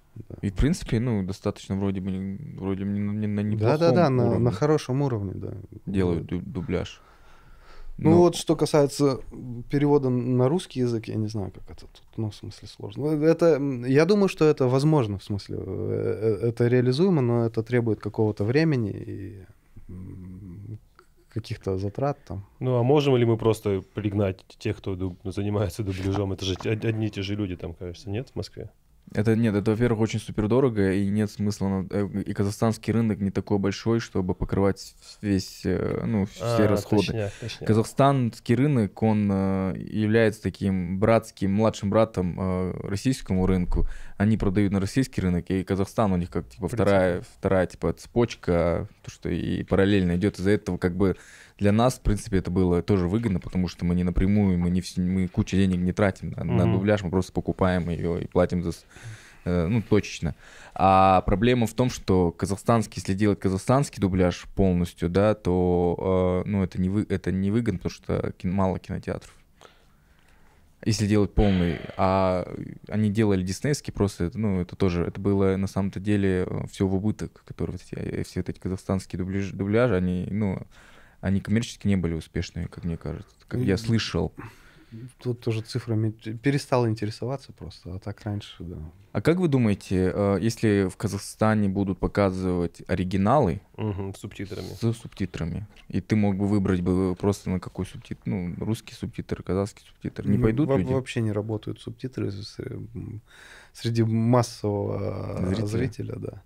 И, 0.41 0.49
в 0.49 0.53
принципе, 0.53 0.99
ну, 0.99 1.23
достаточно 1.23 1.75
вроде 1.75 2.01
бы, 2.01 2.37
вроде 2.57 2.85
бы 2.85 2.91
не, 2.91 3.27
на 3.27 3.39
неплохом 3.41 3.79
Да-да-да, 3.79 4.09
на, 4.09 4.39
на 4.39 4.51
хорошем 4.51 5.01
уровне, 5.01 5.33
да. 5.35 5.53
Делают 5.85 6.27
дубляж. 6.27 7.01
Ну 7.97 8.09
Но... 8.09 8.17
вот 8.17 8.35
что 8.35 8.55
касается 8.55 9.19
перевода 9.69 10.09
на 10.09 10.49
русский 10.49 10.81
язык, 10.81 11.07
я 11.07 11.15
не 11.15 11.27
знаю, 11.27 11.51
как 11.51 11.63
это 11.69 11.87
тут, 11.87 12.03
ну, 12.17 12.29
в 12.29 12.35
смысле, 12.35 12.67
сложно. 12.67 13.07
Это, 13.07 13.57
я 13.87 14.05
думаю, 14.05 14.27
что 14.27 14.45
это 14.45 14.67
возможно, 14.67 15.17
в 15.17 15.23
смысле, 15.23 15.57
э, 15.59 16.39
э, 16.41 16.47
это 16.49 16.67
реализуемо, 16.67 17.21
но 17.21 17.45
это 17.45 17.63
требует 17.63 18.01
какого-то 18.01 18.43
времени 18.43 18.91
и 18.91 19.43
каких-то 21.29 21.77
затрат 21.77 22.17
там. 22.25 22.45
Ну, 22.59 22.75
а 22.75 22.83
можем 22.83 23.15
ли 23.17 23.25
мы 23.25 23.37
просто 23.37 23.81
пригнать 23.93 24.43
тех, 24.57 24.77
кто 24.77 24.95
дуб, 24.95 25.19
занимается 25.23 25.83
дубляжом? 25.83 26.33
Это 26.33 26.45
же 26.45 26.55
одни 26.65 27.07
и 27.07 27.09
те 27.09 27.21
же 27.21 27.35
люди 27.35 27.55
там, 27.55 27.73
кажется, 27.73 28.09
нет, 28.09 28.29
в 28.29 28.35
Москве? 28.35 28.71
Это 29.13 29.35
нет, 29.35 29.55
это, 29.55 29.71
во-первых, 29.71 30.01
очень 30.01 30.19
супер 30.19 30.47
дорого, 30.47 30.91
и 30.91 31.07
нет 31.07 31.29
смысла, 31.31 31.85
э, 31.89 32.07
и 32.25 32.33
казахстанский 32.33 32.91
рынок 32.91 33.19
не 33.19 33.31
такой 33.31 33.59
большой, 33.59 33.99
чтобы 33.99 34.33
покрывать 34.33 34.95
весь, 35.21 35.61
э, 35.63 36.03
ну, 36.05 36.25
все 36.25 36.43
а, 36.43 36.67
расходы. 36.67 37.05
Точняк, 37.05 37.31
точняк. 37.39 37.67
Казахстанский 37.67 38.55
рынок, 38.55 39.01
он 39.03 39.29
э, 39.31 39.75
является 39.77 40.41
таким 40.41 40.99
братским, 40.99 41.53
младшим 41.53 41.89
братом 41.89 42.81
российскому 42.81 43.45
рынку. 43.45 43.87
Они 44.17 44.37
продают 44.37 44.73
на 44.73 44.79
российский 44.79 45.21
рынок, 45.21 45.49
и 45.49 45.63
Казахстан 45.63 46.11
у 46.11 46.17
них 46.17 46.29
как, 46.29 46.49
типа, 46.49 46.67
вторая, 46.67 47.21
вторая, 47.37 47.67
типа, 47.67 47.93
цепочка, 47.93 48.87
то, 49.03 49.11
что 49.11 49.29
и 49.29 49.63
параллельно 49.63 50.15
идет. 50.15 50.39
Из-за 50.39 50.51
этого, 50.51 50.77
как 50.77 50.95
бы, 50.95 51.15
для 51.57 51.71
нас, 51.71 51.95
в 51.95 52.01
принципе, 52.01 52.37
это 52.37 52.51
было 52.51 52.81
тоже 52.81 53.07
выгодно, 53.07 53.39
потому 53.39 53.67
что 53.67 53.85
мы 53.85 53.95
не 53.95 54.03
напрямую, 54.03 54.57
мы 54.57 54.69
не 54.69 54.83
мы 54.97 55.27
кучу 55.27 55.55
денег 55.55 55.79
не 55.79 55.93
тратим 55.93 56.31
на, 56.31 56.41
mm-hmm. 56.41 56.43
на 56.43 56.71
дубляж, 56.71 57.03
мы 57.03 57.09
просто 57.09 57.31
покупаем 57.31 57.89
ее 57.89 58.23
и 58.23 58.27
платим 58.27 58.61
за, 58.61 58.71
э, 59.45 59.67
ну, 59.67 59.81
точечно. 59.81 60.35
А 60.73 61.21
проблема 61.21 61.65
в 61.65 61.73
том, 61.73 61.89
что 61.89 62.31
казахстанский, 62.31 62.99
если 62.99 63.13
делать 63.13 63.39
казахстанский 63.39 64.01
дубляж 64.01 64.45
полностью, 64.55 65.09
да, 65.09 65.33
то, 65.33 66.43
э, 66.45 66.49
ну, 66.49 66.63
это 66.63 66.81
не, 66.81 66.89
вы, 66.89 67.05
это 67.07 67.31
не 67.31 67.51
выгодно, 67.51 67.79
потому 67.79 67.93
что 67.93 68.33
мало 68.43 68.77
кинотеатров. 68.77 69.33
Если 70.83 71.07
делать 71.07 71.33
полный, 71.33 71.79
а 71.97 72.47
они 72.89 73.09
делали 73.09 73.41
диснейский, 73.41 73.93
просто, 73.93 74.29
ну, 74.33 74.59
это 74.59 74.75
тоже, 74.75 75.05
это 75.05 75.19
было 75.21 75.55
на 75.55 75.67
самом-то 75.67 76.01
деле 76.01 76.45
э, 76.45 76.67
все 76.69 76.85
в 76.85 76.93
убыток, 76.93 77.43
которые 77.45 77.77
все, 77.77 78.23
все 78.23 78.41
эти 78.41 78.59
казахстанские 78.59 79.19
дубляжи, 79.19 79.55
дубляжи 79.55 79.95
они, 79.95 80.27
ну, 80.29 80.61
они 81.21 81.41
коммерчески 81.41 81.87
не 81.87 81.95
были 81.95 82.13
успешными, 82.13 82.65
как 82.65 82.83
мне 82.83 82.97
кажется. 82.97 83.35
Как 83.47 83.61
я 83.61 83.77
слышал. 83.77 84.33
Тут 85.21 85.41
тоже 85.41 85.61
цифрами 85.61 86.11
перестал 86.11 86.87
интересоваться 86.87 87.51
просто, 87.51 87.95
а 87.95 87.99
так 87.99 88.21
раньше, 88.23 88.63
да. 88.63 88.77
А 89.11 89.21
как 89.21 89.37
вы 89.37 89.47
думаете, 89.47 90.11
э, 90.13 90.37
если 90.41 90.87
в 90.89 90.97
Казахстане 90.97 91.69
будут 91.69 91.99
показывать 91.99 92.81
оригиналы 92.87 93.61
угу, 93.77 94.13
с 94.13 94.19
субтитрами? 94.19 94.67
С 94.67 94.93
субтитрами. 94.93 95.67
И 95.87 96.01
ты 96.01 96.15
мог 96.15 96.37
бы 96.37 96.47
выбрать 96.47 96.81
бы 96.81 97.15
просто 97.15 97.49
на 97.49 97.59
какой 97.59 97.85
субтитр, 97.85 98.21
ну, 98.25 98.53
русский 98.57 98.93
субтитр, 98.93 99.41
казахский 99.41 99.85
субтитр. 99.87 100.27
Не 100.27 100.37
пойдут 100.37 100.67
Во- 100.67 100.77
люди? 100.77 100.91
Вообще 100.91 101.21
не 101.21 101.31
работают 101.31 101.79
субтитры 101.79 102.31
среди 103.73 104.03
массового 104.03 105.45
зрителя, 105.47 105.65
зрителя 105.65 106.15
да. 106.17 106.43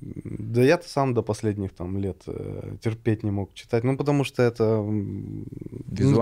Да 0.00 0.62
я-то 0.62 0.88
сам 0.88 1.14
до 1.14 1.22
последних 1.22 1.72
там 1.72 1.98
лет 1.98 2.22
э, 2.26 2.76
терпеть 2.82 3.22
не 3.22 3.30
мог 3.30 3.54
читать. 3.54 3.82
Ну, 3.82 3.96
потому 3.96 4.24
что 4.24 4.42
это... 4.42 4.82
Ну, 4.82 5.44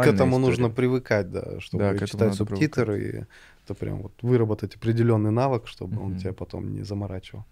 к 0.00 0.06
этому 0.06 0.36
история. 0.36 0.38
нужно 0.38 0.70
привыкать, 0.70 1.30
да, 1.30 1.60
чтобы 1.60 1.96
да, 1.98 2.06
читать 2.06 2.34
субтитры. 2.34 3.02
И 3.02 3.24
это 3.64 3.74
прям 3.74 4.02
вот 4.02 4.12
выработать 4.22 4.76
определенный 4.76 5.32
навык, 5.32 5.66
чтобы 5.66 5.96
mm-hmm. 5.96 6.04
он 6.04 6.18
тебя 6.18 6.32
потом 6.32 6.72
не 6.72 6.84
заморачивал. 6.84 7.44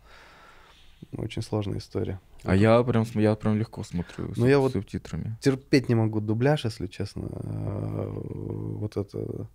Очень 1.17 1.43
сложная 1.43 1.79
история. 1.79 2.21
А 2.45 2.55
я 2.55 2.83
прям, 2.85 3.05
я 3.15 3.35
прям 3.35 3.59
легко 3.59 3.83
смотрю 3.83 4.29
ну, 4.37 4.47
с 4.47 4.49
я 4.49 4.59
вот 4.59 4.73
субтитрами. 4.73 5.37
Терпеть 5.41 5.89
не 5.89 5.97
могу 5.97 6.21
дубляж, 6.21 6.65
если 6.65 6.87
честно. 6.87 7.29
Э, 7.31 8.13
вот 8.15 8.97
это 8.97 9.49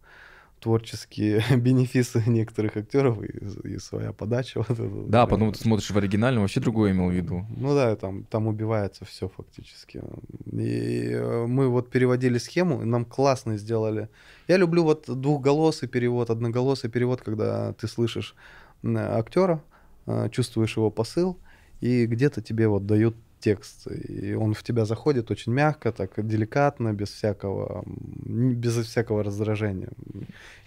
творческие 0.60 1.44
бенефисы 1.58 2.24
некоторых 2.26 2.78
актеров 2.78 3.22
и, 3.24 3.68
и 3.68 3.78
своя 3.78 4.12
подача. 4.12 4.60
Вот 4.60 4.72
это, 4.72 4.90
да, 5.08 5.26
прям... 5.26 5.30
потом 5.30 5.54
ты 5.54 5.60
смотришь 5.60 5.90
в 5.90 5.98
оригинальном, 5.98 6.44
вообще 6.44 6.60
другое 6.60 6.92
имел 6.92 7.10
в 7.10 7.14
виду. 7.14 7.46
Ну 7.56 7.76
да, 7.76 7.96
там, 7.96 8.24
там 8.24 8.48
убивается 8.48 9.06
все 9.06 9.28
фактически. 9.28 10.02
И 10.52 11.12
э, 11.12 11.46
мы 11.48 11.70
вот 11.70 11.90
переводили 11.90 12.38
схему, 12.38 12.82
и 12.82 12.86
нам 12.86 13.06
классно 13.06 13.58
сделали. 13.58 14.10
Я 14.48 14.58
люблю 14.58 14.84
вот 14.84 15.06
двухголосый 15.08 15.88
перевод, 15.88 16.30
одноголосый 16.30 16.90
перевод, 16.90 17.22
когда 17.22 17.74
ты 17.74 17.88
слышишь 17.88 18.36
актера, 18.84 19.64
э, 20.06 20.30
чувствуешь 20.32 20.78
его 20.78 20.90
посыл, 20.90 21.38
и 21.82 22.06
где-то 22.06 22.42
тебе 22.42 22.68
вот 22.68 22.86
дают 22.86 23.16
текст, 23.40 23.88
и 23.88 24.34
он 24.34 24.54
в 24.54 24.64
тебя 24.64 24.86
заходит 24.86 25.32
очень 25.32 25.54
мягко, 25.54 25.92
так 25.92 26.26
деликатно, 26.28 26.94
без 26.94 27.10
всякого, 27.10 27.84
без 27.86 28.76
всякого 28.86 29.24
раздражения. 29.24 29.90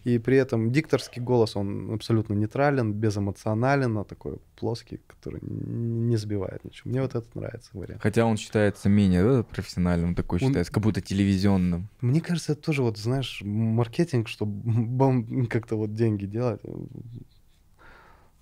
И 0.05 0.19
при 0.19 0.37
этом 0.37 0.73
дикторский 0.73 1.21
голос, 1.21 1.57
он 1.57 1.93
абсолютно 1.93 2.35
нейтрален, 2.35 2.93
безэмоционален, 2.93 3.99
а 3.99 4.05
такой 4.05 4.39
плоский, 4.57 5.01
который 5.07 5.41
не 5.43 6.17
сбивает 6.17 6.65
ничего. 6.65 6.91
Мне 6.91 7.03
вот 7.03 7.15
этот 7.15 7.35
нравится 7.35 7.71
вариант. 7.75 8.03
Хотя 8.03 8.25
он 8.25 8.37
считается 8.37 8.89
менее 8.89 9.23
да, 9.23 9.43
профессиональным, 9.43 10.15
такой 10.15 10.39
он... 10.41 10.49
считается, 10.49 10.73
как 10.73 10.83
будто 10.83 11.01
телевизионным. 11.01 11.89
Мне 12.01 12.21
кажется, 12.21 12.53
это 12.53 12.63
тоже 12.63 12.83
вот, 12.83 12.97
знаешь, 12.97 13.43
маркетинг, 13.45 14.29
чтобы 14.29 15.47
как-то 15.49 15.77
вот 15.77 15.95
деньги 15.95 16.25
делать. 16.25 16.61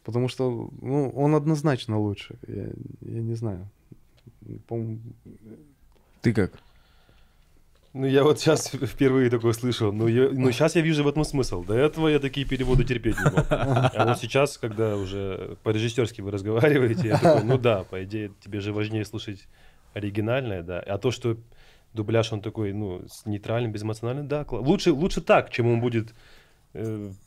Потому 0.05 0.29
что 0.29 0.71
ну, 0.81 1.11
он 1.11 1.35
однозначно 1.35 1.99
лучше. 1.99 2.39
Я, 2.47 2.71
я 3.01 3.21
не 3.21 3.35
знаю 3.35 3.69
по 4.67 4.79
Ты 6.23 6.33
как? 6.33 6.53
Ну, 7.95 8.07
я 8.07 8.23
вот 8.23 8.39
сейчас 8.39 8.69
впервые 8.69 9.31
такое 9.31 9.53
слышал. 9.53 9.93
Но, 9.93 10.09
я, 10.09 10.29
но 10.29 10.51
сейчас 10.51 10.77
я 10.77 10.83
вижу 10.83 11.03
в 11.03 11.09
этом 11.09 11.25
смысл. 11.25 11.65
До 11.65 11.75
этого 11.75 12.09
я 12.09 12.19
такие 12.19 12.47
переводы 12.47 12.85
терпеть 12.85 13.17
не 13.19 13.31
мог. 13.31 13.47
А 13.51 14.05
вот 14.07 14.19
сейчас, 14.19 14.59
когда 14.59 14.97
уже 14.97 15.57
по-режиссерски 15.63 16.21
вы 16.21 16.31
разговариваете, 16.31 17.09
я 17.09 17.19
такой, 17.19 17.45
ну 17.45 17.59
да, 17.59 17.85
по 17.85 18.05
идее, 18.05 18.31
тебе 18.45 18.61
же 18.61 18.73
важнее 18.73 19.05
слушать 19.05 19.49
оригинальное, 19.95 20.63
да. 20.63 20.81
А 20.81 20.99
то, 20.99 21.11
что 21.11 21.39
дубляж, 21.95 22.33
он 22.33 22.43
такой, 22.43 22.73
ну, 22.73 23.03
нейтральный, 23.25 23.71
безэмоциональный, 23.71 24.25
да, 24.25 24.45
лучше, 24.49 24.93
лучше 24.93 25.21
так, 25.21 25.51
чем 25.51 25.67
он 25.67 25.81
будет 25.81 26.15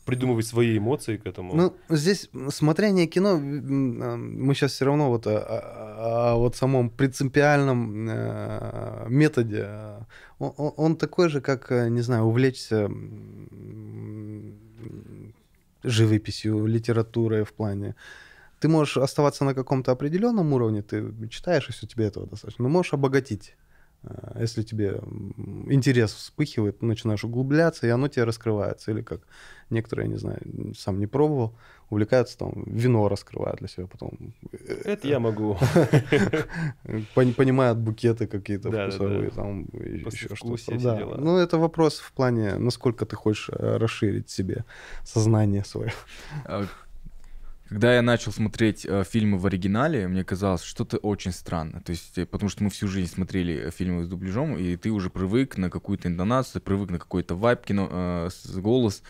придумывать 0.04 0.46
свои 0.46 0.78
эмоции 0.78 1.16
к 1.16 1.26
этому. 1.26 1.54
Ну, 1.54 1.74
здесь 1.88 2.30
смотрение 2.50 3.06
кино, 3.06 3.38
мы 3.38 4.54
сейчас 4.54 4.72
все 4.72 4.84
равно 4.84 5.10
вот 5.10 5.26
о, 5.26 5.38
о, 5.38 6.32
о 6.32 6.36
вот 6.36 6.56
самом 6.56 6.90
принципиальном 6.90 8.08
э, 8.08 9.06
методе. 9.08 9.68
Он, 10.38 10.52
он 10.76 10.96
такой 10.96 11.28
же, 11.28 11.40
как, 11.40 11.72
э, 11.72 11.88
не 11.88 12.02
знаю, 12.02 12.24
увлечься 12.24 12.88
живописью, 15.82 16.66
литературой 16.66 17.44
в 17.44 17.52
плане. 17.52 17.94
Ты 18.60 18.68
можешь 18.68 18.96
оставаться 18.96 19.44
на 19.44 19.54
каком-то 19.54 19.90
определенном 19.90 20.52
уровне, 20.52 20.82
ты 20.82 21.12
читаешь, 21.28 21.66
если 21.68 21.86
тебе 21.86 22.06
этого 22.06 22.26
достаточно, 22.26 22.62
но 22.62 22.68
можешь 22.68 22.94
обогатить. 22.94 23.56
Э, 24.04 24.40
если 24.40 24.62
тебе 24.62 25.00
интерес 25.66 26.12
вспыхивает, 26.12 26.82
начинаешь 26.82 27.24
углубляться, 27.24 27.86
и 27.86 27.90
оно 27.90 28.08
тебе 28.08 28.24
раскрывается. 28.24 28.90
Или 28.90 29.02
как 29.02 29.20
некоторые, 29.70 30.06
я 30.06 30.12
не 30.12 30.18
знаю, 30.18 30.40
сам 30.76 30.98
не 30.98 31.06
пробовал, 31.06 31.54
увлекаются 31.90 32.38
там, 32.38 32.64
вино 32.66 33.08
раскрывают 33.08 33.58
для 33.58 33.68
себя 33.68 33.86
потом. 33.86 34.34
Это 34.84 35.08
я 35.08 35.18
могу. 35.18 35.58
Понимают 37.14 37.78
букеты 37.78 38.26
какие-то 38.26 38.70
вкусовые, 38.70 39.30
там 39.30 39.68
еще 39.72 40.34
что-то. 40.34 40.56
Ну, 41.18 41.38
это 41.38 41.58
вопрос 41.58 41.98
в 41.98 42.12
плане, 42.12 42.56
насколько 42.56 43.06
ты 43.06 43.16
хочешь 43.16 43.50
э, 43.50 43.76
расширить 43.76 44.30
себе 44.30 44.64
сознание 45.04 45.64
свое. 45.64 45.92
Когда 47.68 47.94
я 47.94 48.02
начал 48.02 48.32
смотреть 48.32 48.84
э, 48.84 49.02
фильмы 49.04 49.38
в 49.38 49.46
оригинале, 49.46 50.06
мне 50.06 50.24
казалось, 50.24 50.62
что-то 50.62 50.98
очень 50.98 51.32
странно. 51.32 51.80
То 51.80 51.90
есть, 51.92 52.18
э, 52.18 52.26
потому 52.26 52.50
что 52.50 52.64
мы 52.64 52.70
всю 52.70 52.86
жизнь 52.86 53.12
смотрели 53.12 53.68
э, 53.68 53.70
фильмы 53.70 54.04
с 54.04 54.08
дубляжом, 54.08 54.58
и 54.58 54.76
ты 54.76 54.90
уже 54.90 55.08
привык 55.08 55.56
на 55.56 55.70
какую-то 55.70 56.08
интонацию, 56.08 56.60
привык 56.60 56.90
на 56.90 56.98
какой-то 56.98 57.34
вайп, 57.34 57.64
кино, 57.64 57.88
э, 57.90 58.28
голос. 58.56 59.02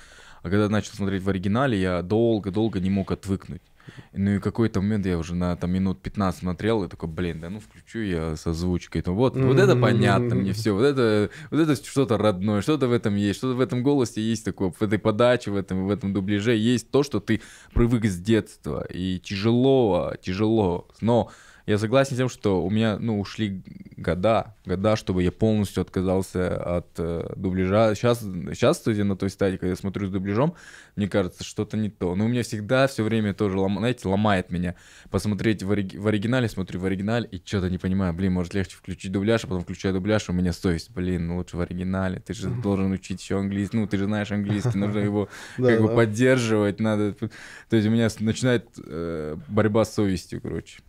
А 0.42 0.50
когда 0.50 0.68
начал 0.68 0.94
смотреть 0.94 1.22
в 1.22 1.28
оригинале, 1.28 1.80
я 1.80 2.03
долго-долго 2.03 2.78
не 2.80 2.90
мог 2.90 3.11
отвыкнуть. 3.11 3.62
Ну 4.12 4.32
и 4.32 4.38
какой-то 4.38 4.80
момент 4.80 5.06
я 5.06 5.18
уже 5.18 5.34
на 5.34 5.56
там 5.56 5.70
минут 5.70 6.02
15 6.02 6.40
смотрел 6.40 6.84
и 6.84 6.88
такой, 6.88 7.08
блин, 7.08 7.40
да 7.40 7.50
ну 7.50 7.60
включу 7.60 8.00
я 8.00 8.36
с 8.36 8.46
озвучкой. 8.46 9.02
То 9.02 9.12
вот, 9.12 9.36
вот 9.36 9.58
это 9.58 9.76
понятно 9.76 10.34
мне 10.34 10.52
все, 10.52 10.72
вот 10.72 10.84
это, 10.84 11.30
вот 11.50 11.60
это 11.60 11.74
что-то 11.76 12.18
родное, 12.18 12.62
что-то 12.62 12.88
в 12.88 12.92
этом 12.92 13.16
есть, 13.16 13.38
что-то 13.38 13.54
в 13.54 13.60
этом 13.60 13.82
голосе 13.82 14.20
есть 14.20 14.44
такое, 14.44 14.70
в 14.70 14.82
этой 14.82 14.98
подаче, 14.98 15.50
в 15.50 15.56
этом, 15.56 15.86
в 15.86 15.90
этом 15.90 16.12
дубляже 16.12 16.54
есть 16.54 16.90
то, 16.90 17.02
что 17.02 17.20
ты 17.20 17.40
привык 17.74 18.04
с 18.04 18.18
детства. 18.18 18.84
И 18.90 19.18
тяжело, 19.18 20.14
тяжело, 20.20 20.88
но 21.00 21.30
я 21.66 21.78
согласен 21.78 22.14
с 22.14 22.18
тем, 22.18 22.28
что 22.28 22.64
у 22.64 22.70
меня, 22.70 22.98
ну, 22.98 23.20
ушли 23.20 23.62
года, 23.96 24.54
года, 24.64 24.96
чтобы 24.96 25.22
я 25.22 25.30
полностью 25.30 25.80
отказался 25.82 26.56
от 26.76 26.88
э, 26.98 27.32
дубляжа. 27.36 27.94
Сейчас, 27.94 28.20
сейчас, 28.20 28.78
кстати, 28.78 29.00
на 29.00 29.16
той 29.16 29.30
стадии, 29.30 29.56
когда 29.56 29.70
я 29.70 29.76
смотрю 29.76 30.06
с 30.06 30.10
дубляжом, 30.10 30.54
мне 30.96 31.08
кажется, 31.08 31.44
что-то 31.44 31.76
не 31.76 31.88
то. 31.88 32.14
Но 32.16 32.24
у 32.24 32.28
меня 32.28 32.42
всегда 32.42 32.86
все 32.86 33.04
время 33.04 33.32
тоже, 33.32 33.58
лом, 33.58 33.78
знаете, 33.78 34.08
ломает 34.08 34.50
меня. 34.50 34.74
Посмотреть 35.10 35.62
в, 35.62 35.70
ори- 35.70 35.96
в 35.96 36.06
оригинале, 36.06 36.48
смотрю 36.48 36.80
в 36.80 36.84
оригинале 36.84 37.28
и 37.30 37.40
что-то 37.44 37.70
не 37.70 37.78
понимаю. 37.78 38.12
Блин, 38.12 38.32
может 38.32 38.54
легче 38.54 38.76
включить 38.76 39.12
дубляж, 39.12 39.44
а 39.44 39.46
потом 39.46 39.62
включаю 39.62 39.94
дубляж, 39.94 40.28
у 40.28 40.32
меня 40.32 40.52
совесть. 40.52 40.90
Блин, 40.90 41.28
ну 41.28 41.36
лучше 41.36 41.56
в 41.56 41.60
оригинале. 41.60 42.18
Ты 42.20 42.34
же 42.34 42.50
должен 42.62 42.90
учить 42.90 43.20
еще 43.22 43.38
английский. 43.38 43.76
Ну, 43.76 43.86
ты 43.86 43.98
же 43.98 44.06
знаешь 44.06 44.32
английский, 44.32 44.78
нужно 44.78 44.98
его 44.98 45.28
как 45.56 45.80
бы 45.80 45.94
поддерживать. 45.94 46.80
Надо. 46.80 47.12
То 47.12 47.76
есть 47.76 47.86
у 47.86 47.90
меня 47.90 48.08
начинает 48.20 48.66
э, 48.84 49.36
борьба 49.48 49.84
с 49.84 49.94
совестью, 49.94 50.40
короче. 50.40 50.80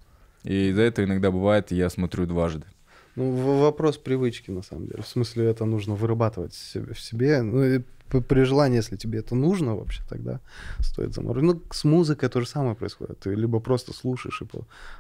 И 0.43 0.69
из-за 0.69 0.81
этого 0.81 1.05
иногда 1.05 1.31
бывает, 1.31 1.71
я 1.71 1.89
смотрю 1.89 2.25
дважды. 2.25 2.65
Ну, 3.15 3.59
вопрос 3.61 3.97
привычки, 3.97 4.51
на 4.51 4.63
самом 4.63 4.87
деле. 4.87 5.03
В 5.03 5.07
смысле, 5.07 5.45
это 5.45 5.65
нужно 5.65 5.95
вырабатывать 5.95 6.53
в 6.53 6.99
себе. 6.99 7.41
Ну, 7.41 7.63
и 7.63 7.81
при 8.09 8.43
желании, 8.43 8.77
если 8.77 8.97
тебе 8.97 9.19
это 9.19 9.35
нужно 9.35 9.75
вообще, 9.75 10.01
тогда 10.09 10.39
стоит 10.79 11.13
заморозить. 11.13 11.49
Ну, 11.49 11.61
с 11.71 11.83
музыкой 11.83 12.29
то 12.29 12.41
же 12.41 12.47
самое 12.47 12.75
происходит. 12.75 13.19
Ты 13.19 13.35
либо 13.35 13.59
просто 13.59 13.93
слушаешь, 13.93 14.41
и, 14.41 14.45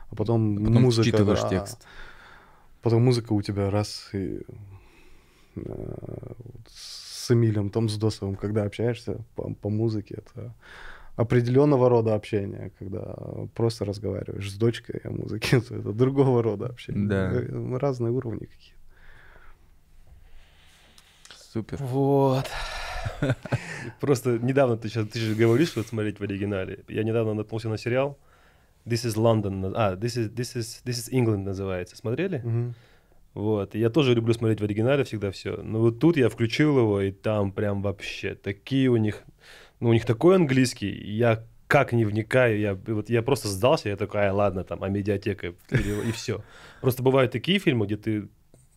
а 0.09 0.15
потом, 0.15 0.57
а 0.57 0.67
потом 0.67 0.81
музыка... 0.81 1.05
читываешь 1.05 1.41
да, 1.41 1.49
текст. 1.49 1.85
Потом 2.81 3.03
музыка 3.03 3.33
у 3.33 3.41
тебя 3.41 3.69
раз 3.69 4.09
и... 4.13 4.41
Э, 5.55 6.33
с 7.23 7.31
Эмилем 7.31 7.69
Том 7.69 7.87
с 7.87 7.97
Досовым, 7.97 8.35
когда 8.35 8.63
общаешься 8.63 9.23
по, 9.35 9.53
по 9.53 9.69
музыке, 9.69 10.15
это 10.17 10.53
определенного 11.15 11.89
рода 11.89 12.15
общения, 12.15 12.71
когда 12.79 13.15
просто 13.53 13.85
разговариваешь 13.85 14.51
с 14.51 14.55
дочкой 14.55 15.01
о 15.03 15.11
музыке, 15.11 15.57
это 15.69 15.93
другого 15.93 16.41
рода 16.41 16.67
общение. 16.67 17.07
Да. 17.07 17.31
Э, 17.33 17.77
разные 17.77 18.11
уровни 18.11 18.45
какие. 18.45 18.73
Супер. 21.35 21.77
Вот. 21.79 22.49
Просто 23.99 24.39
недавно 24.39 24.77
ты 24.77 24.89
сейчас 24.89 25.07
ты 25.07 25.19
же 25.19 25.35
говоришь, 25.35 25.69
что 25.69 25.83
смотреть 25.83 26.19
в 26.19 26.23
оригинале. 26.23 26.83
Я 26.87 27.03
недавно 27.03 27.33
наткнулся 27.33 27.69
на 27.69 27.77
сериал 27.77 28.17
This 28.85 29.05
is 29.05 29.15
London. 29.15 29.71
А, 29.75 29.95
This 29.95 30.17
is, 30.17 30.33
this 30.33 30.55
is, 30.57 30.83
this 30.83 30.95
is 30.95 31.11
England 31.11 31.43
называется. 31.43 31.95
Смотрели? 31.95 32.37
Угу. 32.43 32.73
Вот. 33.33 33.75
я 33.75 33.89
тоже 33.89 34.13
люблю 34.13 34.33
смотреть 34.33 34.61
в 34.61 34.63
оригинале 34.63 35.03
всегда 35.03 35.31
все. 35.31 35.57
Но 35.57 35.79
вот 35.79 35.99
тут 35.99 36.17
я 36.17 36.29
включил 36.29 36.77
его, 36.77 37.01
и 37.01 37.11
там 37.11 37.51
прям 37.51 37.81
вообще 37.81 38.35
такие 38.35 38.89
у 38.89 38.97
них 38.97 39.23
ну, 39.83 39.89
у 39.89 39.93
них 39.93 40.05
такой 40.05 40.35
английский, 40.35 40.89
я 40.89 41.43
как 41.67 41.91
не 41.91 42.05
вникаю, 42.05 42.57
я, 42.57 42.73
вот, 42.87 43.09
я 43.09 43.21
просто 43.21 43.49
сдался, 43.49 43.89
я 43.89 43.97
такой, 43.97 44.29
а, 44.29 44.33
ладно, 44.33 44.63
там, 44.63 44.81
а 44.81 44.87
медиатека, 44.87 45.55
и 45.71 46.11
все. 46.13 46.41
Просто 46.79 47.03
бывают 47.03 47.33
такие 47.33 47.59
фильмы, 47.59 47.85
где 47.85 47.97
ты 47.97 48.29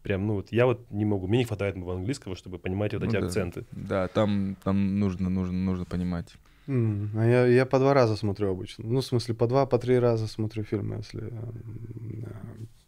прям, 0.03 0.27
ну 0.27 0.35
вот 0.35 0.49
я 0.51 0.67
вот 0.67 0.91
не 0.91 1.05
могу, 1.05 1.29
мне 1.29 1.39
не 1.39 1.45
хватает 1.45 1.77
моего 1.77 1.93
английского, 1.93 2.35
чтобы 2.35 2.59
понимать 2.59 2.93
вот 2.93 3.05
эти 3.05 3.15
ну, 3.15 3.21
да. 3.21 3.27
акценты. 3.27 3.65
Да, 3.71 4.09
там, 4.09 4.57
там 4.65 4.99
нужно, 4.99 5.31
нужно, 5.31 5.53
нужно 5.53 5.85
понимать. 5.85 6.35
Mm, 6.67 7.11
а 7.15 7.25
я, 7.25 7.47
я 7.47 7.67
по 7.67 7.79
два 7.79 7.95
раза 7.95 8.17
смотрю 8.17 8.51
обычно. 8.51 8.85
Ну, 8.85 9.01
в 9.01 9.05
смысле, 9.05 9.35
по 9.35 9.47
два, 9.47 9.67
по 9.67 9.79
три 9.79 10.01
раза 10.01 10.27
смотрю 10.27 10.65
фильмы, 10.65 10.97
если... 10.97 11.33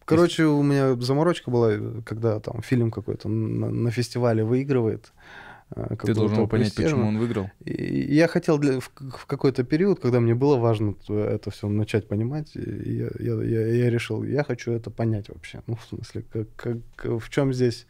Короче, 0.05 0.45
у 0.45 0.63
меня 0.63 0.97
заморочка 0.97 1.53
была, 1.53 2.03
когда 2.05 2.41
там 2.41 2.63
фильм 2.63 2.91
какой-то 2.91 3.29
на, 3.29 3.71
на 3.71 3.91
фестивале 3.93 4.43
выигрывает. 4.43 5.13
Э, 5.13 5.48
Ты 5.75 6.15
должен 6.15 6.39
был 6.39 6.49
понять, 6.49 6.75
почему 6.75 7.09
он 7.09 7.19
выиграл. 7.19 7.51
И 7.65 8.15
я 8.15 8.27
хотел 8.27 8.59
для, 8.59 8.81
в, 8.81 8.91
в 8.95 9.27
какой-то 9.27 9.65
период, 9.65 10.01
когда 10.01 10.19
мне 10.19 10.35
было 10.35 10.57
важно 10.57 10.95
это 11.09 11.51
все 11.51 11.69
начать 11.69 12.09
понимать, 12.09 12.55
я, 12.55 13.11
я, 13.19 13.43
я, 13.43 13.67
я 13.67 13.91
решил, 13.91 14.25
я 14.25 14.45
хочу 14.45 14.73
это 14.73 14.91
понять 14.91 15.29
вообще. 15.29 15.63
Ну, 15.67 15.77
в 15.77 15.85
смысле, 15.85 16.25
как, 16.33 16.49
как, 16.57 16.79
в 17.23 17.29
чем 17.29 17.53
здесь 17.53 17.87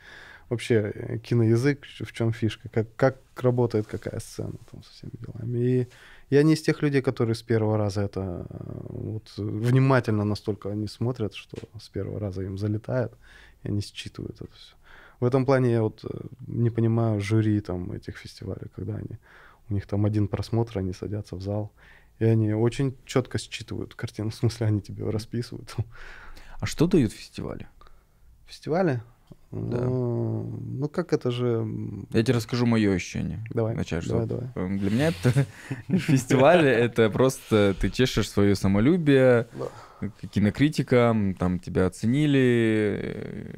вообще 0.48 1.20
киноязык, 1.22 1.84
в 1.84 2.12
чем 2.12 2.32
фишка, 2.32 2.68
как, 2.68 2.88
как 2.96 3.18
работает 3.42 3.86
какая 3.86 4.18
сцена 4.20 4.54
там 4.70 4.82
со 4.82 4.90
всеми 4.92 5.12
делами. 5.20 5.58
И 5.58 5.88
я 6.30 6.42
не 6.42 6.54
из 6.54 6.62
тех 6.62 6.82
людей, 6.82 7.02
которые 7.02 7.34
с 7.34 7.42
первого 7.42 7.76
раза 7.76 8.02
это 8.02 8.46
вот, 8.88 9.32
внимательно 9.36 10.24
настолько 10.24 10.70
они 10.70 10.88
смотрят, 10.88 11.34
что 11.34 11.58
с 11.80 11.88
первого 11.88 12.18
раза 12.18 12.42
им 12.42 12.58
залетает, 12.58 13.12
и 13.62 13.68
они 13.68 13.80
считывают 13.80 14.40
это 14.40 14.50
все. 14.52 14.74
В 15.20 15.24
этом 15.24 15.44
плане 15.44 15.72
я 15.72 15.82
вот 15.82 16.04
э, 16.04 16.08
не 16.46 16.70
понимаю 16.70 17.20
жюри 17.20 17.60
там 17.60 17.92
этих 17.92 18.16
фестивалей, 18.16 18.68
когда 18.74 18.96
они 18.96 19.18
у 19.68 19.74
них 19.74 19.86
там 19.86 20.04
один 20.04 20.28
просмотр, 20.28 20.78
они 20.78 20.92
садятся 20.92 21.36
в 21.36 21.42
зал, 21.42 21.72
и 22.18 22.24
они 22.24 22.52
очень 22.52 22.96
четко 23.04 23.38
считывают 23.38 23.94
картину, 23.94 24.30
в 24.30 24.34
смысле 24.34 24.66
они 24.66 24.80
тебе 24.80 25.08
расписывают. 25.10 25.74
А 26.60 26.66
что 26.66 26.86
дают 26.86 27.12
фестивали? 27.12 27.68
Фестивали? 28.46 29.02
Да. 29.50 29.80
Ну, 29.80 30.60
ну 30.60 30.88
как 30.88 31.12
это 31.14 31.30
же... 31.30 31.66
Я 32.10 32.22
тебе 32.22 32.34
расскажу 32.34 32.66
мое 32.66 32.92
ощущение. 32.92 33.44
Давай, 33.50 33.74
Начать, 33.74 34.06
давай, 34.06 34.26
давай. 34.26 34.48
Эм, 34.54 34.78
для 34.78 34.90
меня 34.90 35.08
это 35.08 35.46
фестиваль, 35.98 36.66
это 36.66 37.08
просто 37.08 37.74
ты 37.80 37.88
чешешь 37.88 38.28
свое 38.30 38.54
самолюбие, 38.54 39.48
кинокритика, 40.32 41.16
там 41.38 41.60
тебя 41.60 41.86
оценили. 41.86 43.54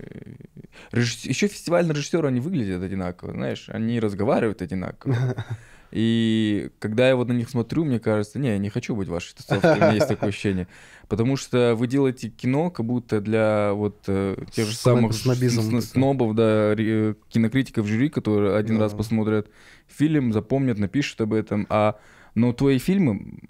Еще 0.92 1.48
фестивальные 1.48 1.94
режиссеры, 1.94 2.28
они 2.28 2.40
выглядят 2.40 2.82
одинаково, 2.82 3.32
знаешь, 3.32 3.68
они 3.68 3.98
разговаривают 3.98 4.62
одинаково. 4.62 5.16
И 5.92 6.70
когда 6.78 7.08
я 7.08 7.16
вот 7.16 7.28
на 7.28 7.32
них 7.32 7.50
смотрю, 7.50 7.84
мне 7.84 7.98
кажется, 7.98 8.38
не, 8.38 8.48
я 8.48 8.58
не 8.58 8.68
хочу 8.68 8.94
быть 8.94 9.08
вашей 9.08 9.34
тусовкой, 9.34 9.72
у 9.72 9.76
меня 9.76 9.92
есть 9.92 10.08
такое 10.08 10.28
ощущение. 10.28 10.68
Потому 11.08 11.36
что 11.36 11.74
вы 11.76 11.88
делаете 11.88 12.28
кино 12.28 12.70
как 12.70 12.86
будто 12.86 13.20
для 13.20 13.72
вот 13.72 14.04
э, 14.06 14.36
тех 14.52 14.68
же 14.68 14.76
самых 14.76 15.12
снобизм, 15.12 15.80
снобов, 15.80 16.34
да, 16.36 16.74
кинокритиков 16.74 17.86
жюри, 17.86 18.08
которые 18.08 18.56
один 18.56 18.76
да. 18.76 18.84
раз 18.84 18.94
посмотрят 18.94 19.48
фильм, 19.88 20.32
запомнят, 20.32 20.78
напишут 20.78 21.20
об 21.20 21.32
этом. 21.32 21.66
А 21.68 21.98
но 22.34 22.52
твои 22.52 22.78
фильмы, 22.78 23.40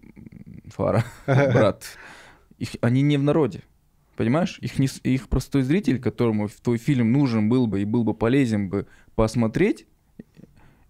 Фара, 0.68 1.04
брат, 1.26 1.84
их, 2.58 2.70
они 2.80 3.02
не 3.02 3.18
в 3.18 3.22
народе. 3.22 3.62
Понимаешь? 4.16 4.58
Их, 4.60 4.78
не, 4.78 4.88
их 5.04 5.28
простой 5.28 5.62
зритель, 5.62 5.98
которому 5.98 6.48
твой 6.62 6.76
фильм 6.76 7.12
нужен 7.12 7.48
был 7.48 7.66
бы 7.66 7.80
и 7.80 7.84
был 7.84 8.04
бы 8.04 8.12
полезен 8.14 8.68
бы 8.68 8.86
посмотреть, 9.14 9.86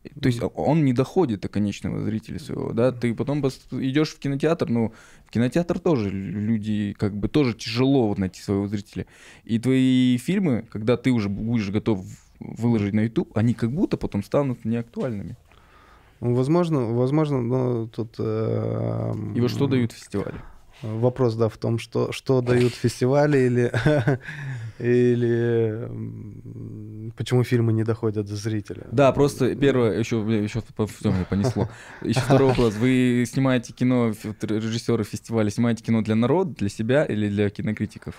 то 0.03 0.29
есть 0.29 0.41
он 0.55 0.85
не 0.85 0.93
доходит 0.93 1.41
до 1.41 1.49
конечного 1.49 2.03
зрителя 2.03 2.39
своего, 2.39 2.73
да, 2.73 2.91
ты 2.91 3.15
потом 3.15 3.41
идешь 3.41 4.11
в 4.11 4.19
кинотеатр, 4.19 4.69
ну, 4.69 4.93
в 5.27 5.31
кинотеатр 5.31 5.79
тоже 5.79 6.11
люди, 6.11 6.95
как 6.99 7.15
бы, 7.17 7.29
тоже 7.29 7.55
тяжело 7.55 8.09
вот 8.09 8.19
найти 8.19 8.41
своего 8.41 8.67
зрителя. 8.67 9.07
И 9.45 9.59
твои 9.59 10.17
фильмы, 10.17 10.65
когда 10.71 10.97
ты 10.97 11.11
уже 11.11 11.29
будешь 11.29 11.69
готов 11.71 12.05
выложить 12.39 12.95
на 12.95 13.01
YouTube, 13.01 13.37
они 13.37 13.53
как 13.53 13.73
будто 13.73 13.97
потом 13.97 14.25
станут 14.25 14.65
неактуальными. 14.65 15.37
Ну, 16.21 16.35
возможно, 16.35 16.81
возможно, 16.81 17.41
но 17.41 17.87
тут... 17.87 18.15
Э, 18.19 19.15
И 19.35 19.41
вот 19.41 19.51
что 19.51 19.67
дают 19.67 19.93
фестивали? 19.93 20.41
Вопрос, 20.83 21.35
да, 21.35 21.49
в 21.49 21.59
том, 21.59 21.79
что, 21.79 22.11
что 22.13 22.41
дают 22.41 22.73
фестивали 22.75 23.39
или, 23.39 23.73
или 24.81 25.89
Почему 27.16 27.45
фильмы 27.45 27.72
не 27.72 27.85
доходят 27.85 28.26
до 28.26 28.37
зрителя? 28.37 28.87
Да, 28.93 29.12
просто 29.12 29.55
первое, 29.55 29.99
еще, 29.99 30.18
еще 30.20 30.62
понесло. 31.28 31.68
Еще 32.03 32.20
второй 32.20 32.49
вопрос. 32.49 32.76
Вы 32.76 33.24
снимаете 33.26 33.72
кино, 33.72 34.12
режиссеры 34.41 35.05
фестиваля, 35.05 35.51
снимаете 35.51 35.85
кино 35.85 36.03
для 36.03 36.14
народа, 36.14 36.55
для 36.55 36.68
себя 36.68 37.05
или 37.05 37.28
для 37.28 37.51
кинокритиков? 37.51 38.14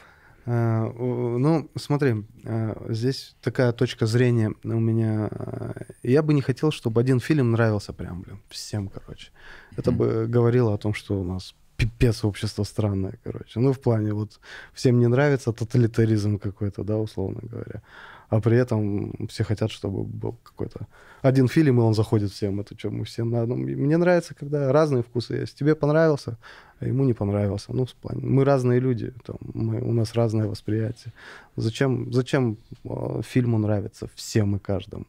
А, 0.45 0.91
ну, 0.91 1.69
смотри, 1.75 2.25
а, 2.45 2.85
здесь 2.89 3.35
такая 3.41 3.71
точка 3.71 4.05
зрения 4.05 4.53
у 4.63 4.79
меня. 4.79 5.27
А, 5.31 5.73
я 6.03 6.21
бы 6.21 6.33
не 6.33 6.41
хотел, 6.41 6.71
чтобы 6.71 7.01
один 7.01 7.19
фильм 7.19 7.51
нравился 7.51 7.93
прям, 7.93 8.21
блин, 8.21 8.39
всем, 8.49 8.87
короче. 8.87 9.31
Это 9.77 9.91
бы 9.91 10.27
говорило 10.27 10.73
о 10.73 10.77
том, 10.77 10.93
что 10.93 11.19
у 11.19 11.23
нас 11.23 11.55
пипец 11.81 12.23
общество 12.23 12.63
странное, 12.63 13.13
короче. 13.23 13.59
Ну, 13.59 13.73
в 13.73 13.79
плане 13.79 14.13
вот 14.13 14.39
всем 14.73 14.99
не 14.99 15.07
нравится 15.07 15.51
тоталитаризм 15.51 16.37
какой-то, 16.37 16.83
да, 16.83 16.97
условно 16.97 17.39
говоря. 17.41 17.81
А 18.29 18.39
при 18.39 18.57
этом 18.57 19.27
все 19.27 19.43
хотят, 19.43 19.71
чтобы 19.71 20.03
был 20.03 20.37
какой-то 20.43 20.87
один 21.23 21.47
фильм, 21.47 21.79
и 21.79 21.83
он 21.83 21.93
заходит 21.93 22.31
всем. 22.31 22.59
Это 22.59 22.77
что, 22.77 22.91
мы 22.91 23.03
все 23.03 23.23
на 23.23 23.41
одном... 23.41 23.59
Мне 23.61 23.97
нравится, 23.97 24.35
когда 24.35 24.71
разные 24.71 25.01
вкусы 25.01 25.33
есть. 25.33 25.57
Тебе 25.57 25.73
понравился, 25.75 26.37
а 26.79 26.85
ему 26.85 27.03
не 27.03 27.13
понравился. 27.13 27.73
Ну, 27.73 27.85
в 27.85 27.93
плане... 27.93 28.21
Мы 28.23 28.45
разные 28.45 28.79
люди, 28.79 29.11
там, 29.25 29.37
мы, 29.53 29.81
у 29.81 29.91
нас 29.91 30.13
разное 30.13 30.47
восприятие. 30.47 31.13
Зачем, 31.55 32.13
зачем 32.13 32.57
э, 32.83 33.21
фильму 33.23 33.57
нравится 33.57 34.07
всем 34.15 34.55
и 34.55 34.59
каждому? 34.59 35.05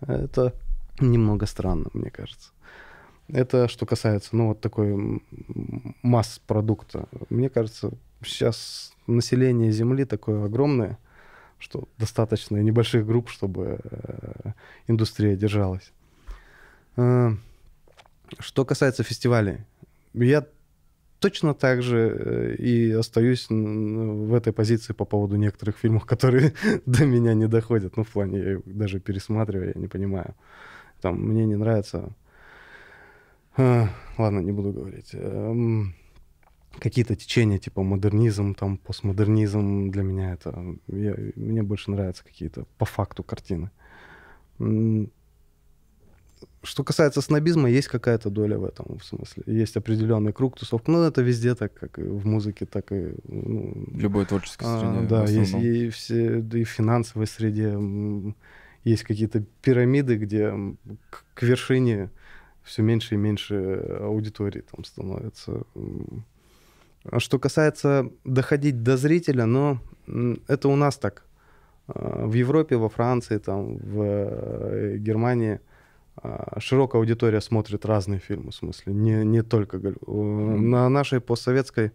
Это 0.00 0.52
немного 1.00 1.46
странно, 1.46 1.86
мне 1.94 2.10
кажется. 2.10 2.50
Это 3.28 3.68
что 3.68 3.84
касается, 3.84 4.36
ну, 4.36 4.48
вот 4.48 4.60
такой 4.60 5.22
масс-продукта. 6.02 7.08
Мне 7.28 7.50
кажется, 7.50 7.90
сейчас 8.24 8.92
население 9.06 9.70
Земли 9.70 10.04
такое 10.04 10.44
огромное, 10.44 10.98
что 11.58 11.88
достаточно 11.98 12.56
небольших 12.56 13.06
групп, 13.06 13.28
чтобы 13.28 13.80
э, 13.82 14.52
индустрия 14.86 15.36
держалась. 15.36 15.92
Э, 16.96 17.32
что 18.38 18.64
касается 18.64 19.02
фестивалей, 19.02 19.58
я 20.14 20.46
точно 21.18 21.54
так 21.54 21.82
же 21.82 21.98
э, 21.98 22.54
и 22.56 22.92
остаюсь 22.92 23.46
в 23.50 24.34
этой 24.34 24.52
позиции 24.52 24.94
по 24.94 25.04
поводу 25.04 25.36
некоторых 25.36 25.76
фильмов, 25.76 26.06
которые 26.06 26.54
до 26.86 27.04
меня 27.04 27.34
не 27.34 27.48
доходят. 27.48 27.96
Ну, 27.96 28.04
в 28.04 28.08
плане, 28.08 28.38
я 28.38 28.52
их 28.52 28.60
даже 28.64 29.00
пересматриваю, 29.00 29.72
я 29.74 29.80
не 29.80 29.88
понимаю. 29.88 30.34
Там, 31.00 31.20
мне 31.20 31.44
не 31.44 31.56
нравится 31.56 32.10
ладно, 33.58 34.40
не 34.40 34.52
буду 34.52 34.72
говорить. 34.72 35.10
Эм, 35.12 35.94
какие-то 36.78 37.16
течения, 37.16 37.58
типа 37.58 37.82
модернизм, 37.82 38.54
там, 38.54 38.78
постмодернизм, 38.78 39.90
для 39.90 40.02
меня 40.02 40.32
это... 40.32 40.76
Я, 40.86 41.14
мне 41.36 41.62
больше 41.62 41.90
нравятся 41.90 42.24
какие-то 42.24 42.66
по 42.78 42.84
факту 42.84 43.22
картины. 43.22 43.70
Что 46.62 46.84
касается 46.84 47.20
снобизма, 47.20 47.68
есть 47.68 47.88
какая-то 47.88 48.30
доля 48.30 48.58
в 48.58 48.64
этом, 48.64 48.98
в 48.98 49.04
смысле. 49.04 49.42
Есть 49.46 49.76
определенный 49.76 50.32
круг 50.32 50.56
тусовок. 50.56 50.86
Ну, 50.86 51.02
это 51.02 51.20
везде 51.22 51.54
так, 51.54 51.74
как 51.74 51.98
и 51.98 52.02
в 52.02 52.26
музыке, 52.26 52.64
так 52.64 52.92
и... 52.92 53.14
Ну, 53.24 53.86
в 53.88 53.98
любой 53.98 54.24
творческой 54.26 54.66
а, 54.66 54.78
среде. 54.78 54.98
А, 54.98 55.08
да, 55.08 55.24
есть 55.24 55.54
и, 55.54 55.88
все, 55.90 56.40
да 56.40 56.58
и 56.58 56.64
в 56.64 56.68
финансовой 56.68 57.26
среде. 57.26 57.76
Есть 58.84 59.02
какие-то 59.02 59.44
пирамиды, 59.62 60.16
где 60.16 60.52
к, 61.10 61.24
к 61.34 61.42
вершине 61.42 62.10
все 62.68 62.82
меньше 62.82 63.14
и 63.14 63.18
меньше 63.18 63.54
аудитории 64.00 64.60
там 64.60 64.84
становится. 64.84 65.62
А 67.04 67.20
что 67.20 67.38
касается 67.38 68.10
доходить 68.24 68.82
до 68.82 68.96
зрителя, 68.96 69.46
но 69.46 69.80
это 70.46 70.68
у 70.68 70.76
нас 70.76 70.98
так. 70.98 71.24
А, 71.86 72.26
в 72.26 72.34
Европе, 72.34 72.76
во 72.76 72.88
Франции, 72.88 73.38
там, 73.38 73.78
в 73.78 74.02
э, 74.02 74.96
Германии 74.98 75.60
а, 76.16 76.60
широкая 76.60 77.00
аудитория 77.00 77.40
смотрит 77.40 77.86
разные 77.86 78.20
фильмы, 78.20 78.50
в 78.50 78.54
смысле, 78.54 78.92
не, 78.92 79.24
не 79.24 79.42
только 79.42 79.78
mm 79.78 80.56
На 80.58 80.88
нашей 80.88 81.20
постсоветской 81.20 81.92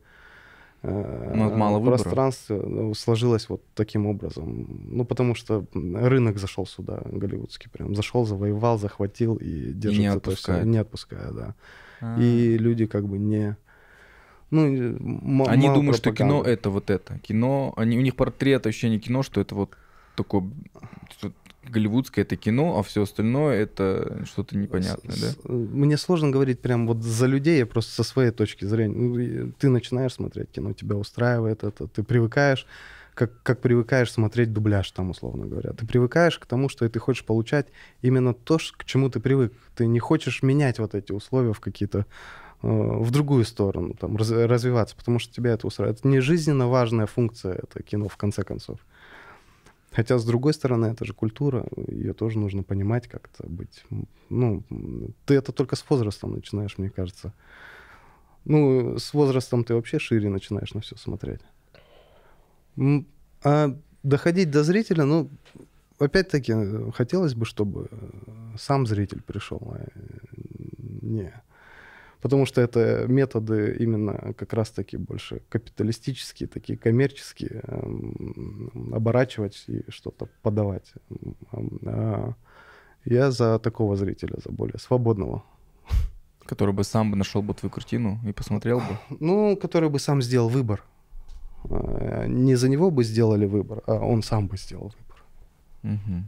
ну, 0.84 1.56
мало 1.56 1.80
выбора. 1.80 2.32
сложилось 2.94 3.48
вот 3.48 3.62
таким 3.74 4.06
образом. 4.06 4.68
Ну, 4.90 5.06
потому 5.06 5.34
что 5.34 5.66
рынок 5.74 6.38
зашел 6.38 6.66
сюда, 6.66 7.02
голливудский 7.06 7.70
прям. 7.72 7.96
Зашел, 7.96 8.26
завоевал, 8.26 8.78
захватил 8.78 9.36
и 9.36 9.72
держится. 9.72 9.90
И 9.90 9.98
не 10.00 10.08
отпускает. 10.08 10.66
Не 10.66 10.78
отпуская, 10.78 11.32
да. 11.32 11.56
А-а-а. 12.02 12.22
И 12.22 12.58
люди 12.58 12.86
как 12.86 13.08
бы 13.08 13.18
не... 13.18 13.56
Ну, 14.52 14.66
они 15.48 15.68
думают, 15.68 15.74
пропаганды. 15.74 15.96
что 15.96 16.12
кино 16.12 16.44
это 16.44 16.70
вот 16.70 16.90
это. 16.90 17.18
Кино, 17.20 17.74
они, 17.76 17.98
у 17.98 18.02
них 18.02 18.16
портрет 18.16 18.68
ощущение 18.68 19.00
кино, 19.00 19.24
что 19.24 19.42
это 19.42 19.56
вот 19.56 19.76
такое 20.16 20.44
голливудское 21.70 22.26
это 22.26 22.36
кино, 22.36 22.78
а 22.78 22.84
все 22.84 23.04
остальное 23.04 23.62
это 23.62 24.26
что-то 24.26 24.58
непонятное, 24.58 25.16
да? 25.16 25.52
Мне 25.52 25.98
сложно 25.98 26.30
говорить 26.30 26.60
прям 26.60 26.88
вот 26.88 27.02
за 27.04 27.26
людей, 27.26 27.60
я 27.60 27.66
просто 27.66 27.94
со 27.94 28.04
своей 28.04 28.32
точки 28.32 28.66
зрения. 28.66 28.96
Ну, 28.96 29.52
ты 29.58 29.70
начинаешь 29.70 30.14
смотреть 30.14 30.50
кино, 30.52 30.74
тебя 30.74 30.96
устраивает 30.96 31.64
это, 31.64 31.88
ты 31.88 32.04
привыкаешь, 32.04 32.66
как, 33.14 33.32
как 33.44 33.62
привыкаешь 33.62 34.12
смотреть 34.12 34.54
дубляж 34.54 34.90
там, 34.92 35.12
условно 35.12 35.46
говоря. 35.46 35.74
Ты 35.74 35.86
привыкаешь 35.86 36.40
к 36.40 36.46
тому, 36.46 36.70
что 36.70 36.88
ты 36.88 37.00
хочешь 37.00 37.26
получать 37.26 37.68
именно 38.02 38.34
то, 38.34 38.58
к 38.78 38.86
чему 38.86 39.10
ты 39.10 39.20
привык. 39.20 39.54
Ты 39.76 39.86
не 39.86 40.00
хочешь 40.00 40.44
менять 40.44 40.80
вот 40.80 40.96
эти 40.96 41.12
условия 41.12 41.54
в 41.54 41.60
какие-то 41.60 42.06
э, 42.62 42.68
в 42.68 43.12
другую 43.12 43.46
сторону, 43.46 43.96
там, 44.00 44.18
раз, 44.18 44.32
развиваться, 44.32 44.96
потому 44.96 45.20
что 45.20 45.34
тебя 45.34 45.52
это 45.52 45.68
устраивает. 45.68 46.00
Это 46.00 46.08
не 46.08 46.20
жизненно 46.22 46.68
важная 46.68 47.06
функция, 47.06 47.54
это 47.54 47.84
кино, 47.84 48.08
в 48.08 48.18
конце 48.18 48.44
концов. 48.44 48.80
Хотя, 49.96 50.18
с 50.18 50.26
другой 50.26 50.54
стороны, 50.54 50.88
это 50.88 51.06
же 51.06 51.14
культура, 51.14 51.68
ее 51.88 52.14
тоже 52.14 52.40
нужно 52.40 52.64
понимать 52.64 53.08
как-то 53.08 53.48
быть. 53.48 53.86
Ну, 54.30 54.64
ты 55.26 55.36
это 55.36 55.52
только 55.52 55.76
с 55.76 55.90
возрастом 55.90 56.34
начинаешь, 56.34 56.78
мне 56.78 56.90
кажется. 56.90 57.34
Ну, 58.46 58.98
с 58.98 59.14
возрастом 59.14 59.64
ты 59.64 59.76
вообще 59.76 60.00
шире 60.00 60.30
начинаешь 60.30 60.74
на 60.74 60.82
все 60.82 60.98
смотреть. 60.98 61.42
А 63.44 63.78
доходить 64.02 64.50
до 64.50 64.64
зрителя, 64.64 65.06
ну, 65.06 65.30
опять-таки, 66.00 66.54
хотелось 66.94 67.36
бы, 67.36 67.46
чтобы 67.46 67.88
сам 68.58 68.88
зритель 68.88 69.22
пришел. 69.22 69.62
А 69.76 69.86
не 71.02 71.34
потому 72.24 72.46
что 72.46 72.62
это 72.62 73.06
методы 73.10 73.76
именно 73.80 74.34
как 74.38 74.54
раз-таки 74.54 74.96
больше 74.96 75.42
капиталистические, 75.50 76.48
такие 76.48 76.78
коммерческие, 76.78 77.60
эм, 77.64 78.92
оборачивать 78.94 79.66
и 79.68 79.84
что-то 79.90 80.30
подавать. 80.42 80.94
А 81.86 82.34
я 83.04 83.32
за 83.32 83.60
такого 83.60 83.98
зрителя, 83.98 84.38
за 84.44 84.52
более 84.54 84.80
свободного. 84.80 85.44
Который 86.46 86.74
бы 86.74 86.86
сам 86.86 87.12
нашел 87.12 87.42
бы 87.42 87.54
твою 87.54 87.72
картину 87.72 88.20
и 88.26 88.32
посмотрел 88.32 88.80
бы? 88.80 89.18
Ну, 89.20 89.58
который 89.58 89.90
бы 89.90 90.00
сам 90.00 90.22
сделал 90.22 90.48
выбор. 90.48 90.82
А, 91.70 92.26
не 92.26 92.56
за 92.56 92.70
него 92.70 92.90
бы 92.90 93.04
сделали 93.04 93.46
выбор, 93.46 93.84
а 93.86 93.96
он 93.96 94.24
сам 94.24 94.48
бы 94.48 94.58
сделал 94.58 94.94
выбор. 94.98 95.24
Угу. 95.84 96.24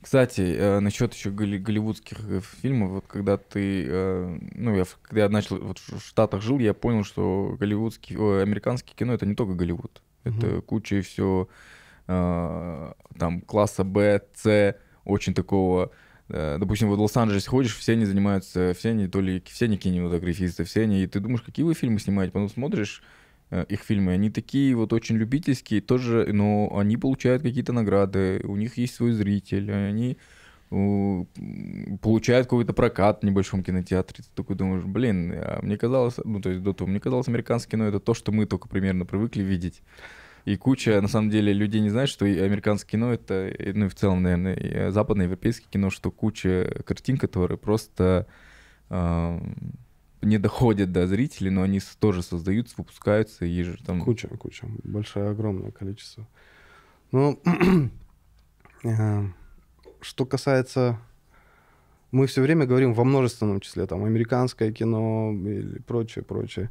Кстати, 0.00 0.54
э, 0.56 0.80
насчет 0.80 1.14
еще 1.14 1.30
голливудских 1.30 2.18
э, 2.28 2.40
фильмов, 2.60 2.90
вот 2.90 3.06
когда 3.06 3.38
ты, 3.38 3.86
э, 3.88 4.38
ну, 4.54 4.76
я, 4.76 4.84
когда 5.02 5.22
я 5.22 5.28
начал, 5.28 5.58
вот 5.58 5.78
в 5.78 6.00
Штатах 6.00 6.42
жил, 6.42 6.58
я 6.58 6.74
понял, 6.74 7.04
что 7.04 7.56
голливудский, 7.58 8.16
о, 8.16 8.40
американский 8.42 8.94
кино— 8.94 9.12
это 9.14 9.24
не 9.24 9.34
только 9.34 9.54
Голливуд. 9.54 10.02
Mm-hmm. 10.24 10.38
Это 10.38 10.60
куча 10.62 11.00
все 11.02 11.48
там 12.06 13.40
класса 13.46 13.82
Б, 13.82 14.20
С, 14.34 14.76
очень 15.06 15.32
такого 15.32 15.90
допустим, 16.28 16.88
вот 16.88 16.98
в 16.98 17.00
Лос-Анджелес 17.00 17.46
ходишь, 17.46 17.74
все 17.74 17.92
они 17.92 18.04
занимаются, 18.04 18.74
все 18.76 18.90
они 18.90 19.08
то 19.08 19.22
ли, 19.22 19.42
все 19.46 19.64
они 19.64 19.78
кинематографисты, 19.78 20.64
все 20.64 20.82
они, 20.82 21.02
и 21.02 21.06
ты 21.06 21.20
думаешь, 21.20 21.40
какие 21.40 21.64
вы 21.64 21.72
фильмы 21.72 21.98
снимаете, 21.98 22.32
потом 22.32 22.50
смотришь, 22.50 23.02
их 23.68 23.80
фильмы, 23.80 24.12
они 24.12 24.30
такие 24.30 24.74
вот 24.74 24.92
очень 24.92 25.16
любительские, 25.16 25.80
тоже, 25.80 26.28
но 26.32 26.76
они 26.76 26.96
получают 26.96 27.42
какие-то 27.42 27.72
награды, 27.72 28.40
у 28.44 28.56
них 28.56 28.76
есть 28.78 28.94
свой 28.94 29.12
зритель, 29.12 29.70
они 29.72 30.16
получают 30.70 32.46
какой-то 32.46 32.72
прокат 32.72 33.20
в 33.22 33.24
небольшом 33.24 33.62
кинотеатре. 33.62 34.24
Ты 34.24 34.30
такой 34.34 34.56
думаешь, 34.56 34.84
блин, 34.84 35.32
а 35.34 35.60
мне 35.62 35.76
казалось, 35.76 36.16
ну, 36.24 36.40
то 36.40 36.50
есть 36.50 36.62
до 36.62 36.72
того, 36.72 36.90
мне 36.90 37.00
казалось, 37.00 37.28
американское 37.28 37.72
кино— 37.72 37.84
это 37.86 38.00
то, 38.00 38.14
что 38.14 38.32
мы 38.32 38.46
только 38.46 38.68
примерно 38.68 39.04
привыкли 39.04 39.42
видеть. 39.42 39.82
И 40.44 40.56
куча, 40.56 41.00
на 41.00 41.08
самом 41.08 41.30
деле, 41.30 41.52
людей 41.52 41.80
не 41.80 41.90
знают, 41.90 42.10
что 42.10 42.24
американское 42.24 42.90
кино— 42.90 43.12
это, 43.14 43.54
ну 43.74 43.86
и 43.86 43.88
в 43.88 43.94
целом, 43.94 44.22
наверное, 44.22 44.54
и 44.54 44.90
западноевропейское 44.90 45.68
кино, 45.70 45.90
что 45.90 46.10
куча 46.10 46.82
картин, 46.84 47.18
которые 47.18 47.56
просто 47.56 48.26
э, 48.90 49.40
не 50.24 50.38
доходят 50.38 50.92
до 50.92 51.06
зрителей, 51.06 51.50
но 51.50 51.62
они 51.62 51.80
тоже 52.00 52.22
создаются, 52.22 52.74
выпускаются 52.78 53.44
и 53.44 53.62
же 53.62 53.78
там... 53.84 54.00
Куча, 54.00 54.28
куча. 54.28 54.66
Большое, 54.82 55.30
огромное 55.30 55.70
количество. 55.70 56.26
Ну, 57.12 57.40
э, 58.84 59.22
что 60.00 60.26
касается... 60.26 60.98
Мы 62.10 62.28
все 62.28 62.42
время 62.42 62.64
говорим 62.64 62.94
во 62.94 63.02
множественном 63.02 63.60
числе, 63.60 63.86
там, 63.86 64.04
американское 64.04 64.70
кино 64.70 65.32
или 65.32 65.80
прочее, 65.80 66.22
прочее. 66.24 66.70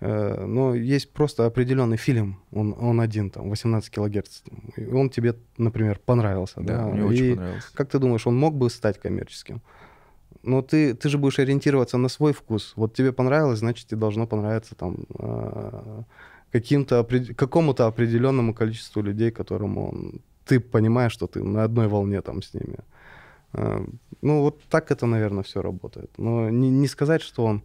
Э, 0.00 0.44
но 0.44 0.74
есть 0.74 1.12
просто 1.12 1.46
определенный 1.46 1.96
фильм, 1.96 2.40
он, 2.52 2.74
он 2.78 3.00
один, 3.00 3.30
там, 3.30 3.48
18 3.48 3.90
килогерц, 3.90 4.42
и 4.76 4.84
он 4.84 5.10
тебе, 5.10 5.34
например, 5.56 5.98
понравился. 6.04 6.60
Да, 6.60 6.78
Да, 6.78 6.86
мне 6.86 7.00
и 7.00 7.04
очень 7.04 7.36
понравился. 7.36 7.68
как 7.74 7.88
ты 7.90 7.98
думаешь, 7.98 8.26
он 8.26 8.36
мог 8.36 8.54
бы 8.54 8.70
стать 8.70 9.00
коммерческим? 9.00 9.62
Но 10.44 10.62
ты, 10.62 10.94
ты 10.94 11.08
же 11.08 11.18
будешь 11.18 11.38
ориентироваться 11.38 11.98
на 11.98 12.08
свой 12.08 12.32
вкус. 12.32 12.72
Вот 12.76 12.94
тебе 12.94 13.12
понравилось, 13.12 13.58
значит, 13.58 13.88
тебе 13.88 14.00
должно 14.00 14.26
понравиться 14.26 14.74
там 14.74 14.96
э, 15.18 16.02
каким-то, 16.52 17.04
какому-то 17.36 17.86
определенному 17.86 18.54
количеству 18.54 19.02
людей, 19.02 19.30
которому 19.30 19.94
ты 20.46 20.60
понимаешь, 20.60 21.12
что 21.12 21.26
ты 21.26 21.42
на 21.42 21.64
одной 21.64 21.88
волне 21.88 22.20
там 22.20 22.42
с 22.42 22.54
ними. 22.54 22.78
Э, 23.54 23.84
Ну, 24.22 24.40
вот 24.42 24.62
так 24.70 24.90
это, 24.90 25.06
наверное, 25.06 25.42
все 25.42 25.62
работает. 25.62 26.10
Но 26.18 26.50
не, 26.50 26.70
не 26.70 26.88
сказать, 26.88 27.22
что 27.22 27.44
он 27.44 27.62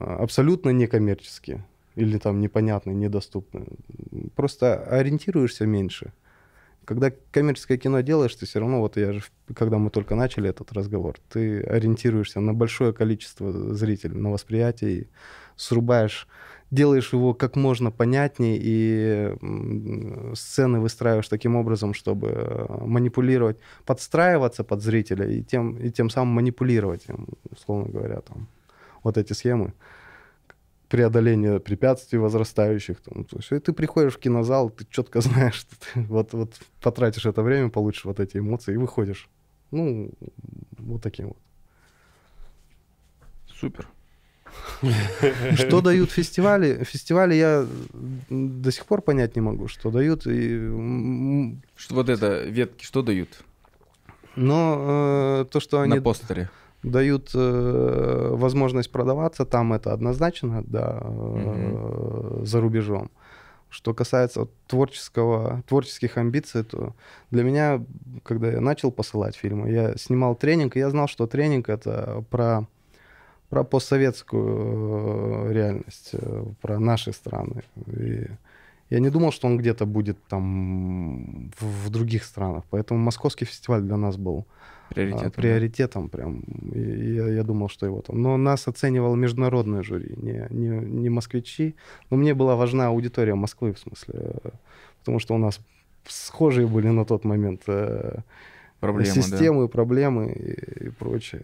э, 0.00 0.04
абсолютно 0.04 0.70
некоммерческий 0.70 1.62
или 1.96 2.18
там 2.18 2.40
непонятный, 2.40 2.94
недоступный. 2.94 3.66
Просто 4.36 4.84
ориентируешься 4.98 5.66
меньше. 5.66 6.12
Когда 6.88 7.12
коммерческое 7.32 7.76
кино 7.76 8.00
делаешь, 8.00 8.34
ты 8.34 8.46
все 8.46 8.60
равно, 8.60 8.80
вот 8.80 8.96
я 8.96 9.12
же, 9.12 9.22
когда 9.54 9.76
мы 9.76 9.90
только 9.90 10.14
начали 10.14 10.48
этот 10.48 10.72
разговор, 10.72 11.16
ты 11.28 11.60
ориентируешься 11.60 12.40
на 12.40 12.54
большое 12.54 12.94
количество 12.94 13.52
зрителей, 13.74 14.16
на 14.16 14.30
восприятие, 14.30 14.92
и 14.92 15.06
срубаешь, 15.54 16.26
делаешь 16.70 17.12
его 17.12 17.34
как 17.34 17.56
можно 17.56 17.90
понятнее, 17.90 18.58
и 18.58 19.34
сцены 20.34 20.80
выстраиваешь 20.80 21.28
таким 21.28 21.56
образом, 21.56 21.92
чтобы 21.92 22.66
манипулировать, 22.80 23.58
подстраиваться 23.84 24.64
под 24.64 24.82
зрителя 24.82 25.28
и 25.28 25.42
тем, 25.42 25.76
и 25.76 25.90
тем 25.90 26.08
самым 26.08 26.32
манипулировать 26.36 27.04
условно 27.50 27.92
говоря, 27.92 28.22
там, 28.22 28.48
вот 29.02 29.18
эти 29.18 29.34
схемы 29.34 29.74
преодоления 30.88 31.58
препятствий 31.58 32.18
возрастающих. 32.18 33.00
Там, 33.00 33.24
то 33.24 33.36
есть, 33.36 33.52
и 33.52 33.58
ты 33.58 33.72
приходишь 33.72 34.14
в 34.14 34.18
кинозал, 34.18 34.70
ты 34.70 34.86
четко 34.90 35.20
знаешь, 35.22 35.54
что 35.54 35.76
ты 35.76 36.00
вот, 36.02 36.32
вот 36.32 36.54
потратишь 36.80 37.26
это 37.26 37.42
время, 37.42 37.68
получишь 37.68 38.04
вот 38.04 38.20
эти 38.20 38.38
эмоции 38.38 38.74
и 38.74 38.78
выходишь. 38.78 39.28
Ну, 39.70 40.10
вот 40.78 41.02
таким 41.02 41.28
вот. 41.28 41.38
Супер. 43.48 43.88
Что 45.56 45.82
дают 45.82 46.10
фестивали? 46.10 46.82
Фестивали 46.84 47.34
я 47.34 47.66
до 48.30 48.72
сих 48.72 48.86
пор 48.86 49.02
понять 49.02 49.36
не 49.36 49.42
могу, 49.42 49.68
что 49.68 49.90
дают. 49.90 50.26
И, 50.26 51.54
Что 51.76 51.94
вот 51.94 52.08
это, 52.08 52.44
ветки, 52.44 52.84
что 52.84 53.02
дают 53.02 53.44
но 54.38 55.40
э, 55.40 55.44
то, 55.50 55.60
что 55.60 55.80
они 55.80 55.94
на 55.94 56.02
постере? 56.02 56.48
Дают 56.82 57.30
э, 57.34 58.30
возможность 58.34 58.90
продаваться, 58.90 59.44
там 59.44 59.72
это 59.72 59.92
однозначно, 59.92 60.62
да, 60.66 61.00
э, 61.02 62.40
за 62.44 62.60
рубежом. 62.60 63.10
Что 63.70 63.92
касается 63.92 64.40
вот 64.40 64.52
творческого, 64.66 65.62
творческих 65.66 66.16
амбиций, 66.16 66.64
то 66.64 66.94
для 67.30 67.42
меня, 67.42 67.84
когда 68.22 68.50
я 68.50 68.60
начал 68.60 68.90
посылать 68.90 69.36
фильмы, 69.36 69.70
я 69.70 69.96
снимал 69.96 70.36
тренинг, 70.36 70.76
и 70.76 70.78
я 70.78 70.88
знал, 70.90 71.06
что 71.06 71.26
тренинг 71.26 71.68
это 71.68 72.24
про, 72.30 72.66
про 73.50 73.64
постсоветскую 73.64 75.48
э, 75.48 75.52
реальность, 75.52 76.10
э, 76.12 76.44
про 76.62 76.78
наши 76.78 77.12
страны. 77.12 77.62
И 77.88 78.28
я 78.90 79.00
не 79.00 79.10
думал, 79.10 79.32
что 79.32 79.48
он 79.48 79.58
где-то 79.58 79.84
будет 79.84 80.16
там 80.28 81.50
в, 81.58 81.86
в 81.86 81.90
других 81.90 82.24
странах. 82.24 82.64
Поэтому 82.70 83.00
московский 83.00 83.44
фестиваль 83.44 83.82
для 83.82 83.96
нас 83.96 84.16
был. 84.16 84.46
А, 84.90 85.30
приоритетом 85.30 86.08
прям. 86.08 86.42
Я, 86.74 87.28
я 87.28 87.42
думал, 87.42 87.68
что 87.68 87.86
его 87.86 88.00
там. 88.00 88.22
Но 88.22 88.36
нас 88.36 88.68
оценивал 88.68 89.16
международное 89.16 89.82
жюри, 89.82 90.14
не, 90.16 90.46
не, 90.50 90.68
не 90.68 91.10
москвичи. 91.10 91.74
Но 92.10 92.16
мне 92.16 92.34
была 92.34 92.56
важна 92.56 92.88
аудитория 92.88 93.34
Москвы, 93.34 93.72
в 93.72 93.78
смысле, 93.78 94.14
э, 94.14 94.48
потому 95.00 95.20
что 95.20 95.34
у 95.34 95.38
нас 95.38 95.60
схожие 96.06 96.66
были 96.66 96.88
на 96.88 97.04
тот 97.04 97.24
момент 97.24 97.62
э, 97.66 98.18
Проблема, 98.80 99.14
да. 99.14 99.22
системы, 99.22 99.68
проблемы 99.68 100.32
и, 100.32 100.86
и 100.86 100.88
прочее. 100.90 101.42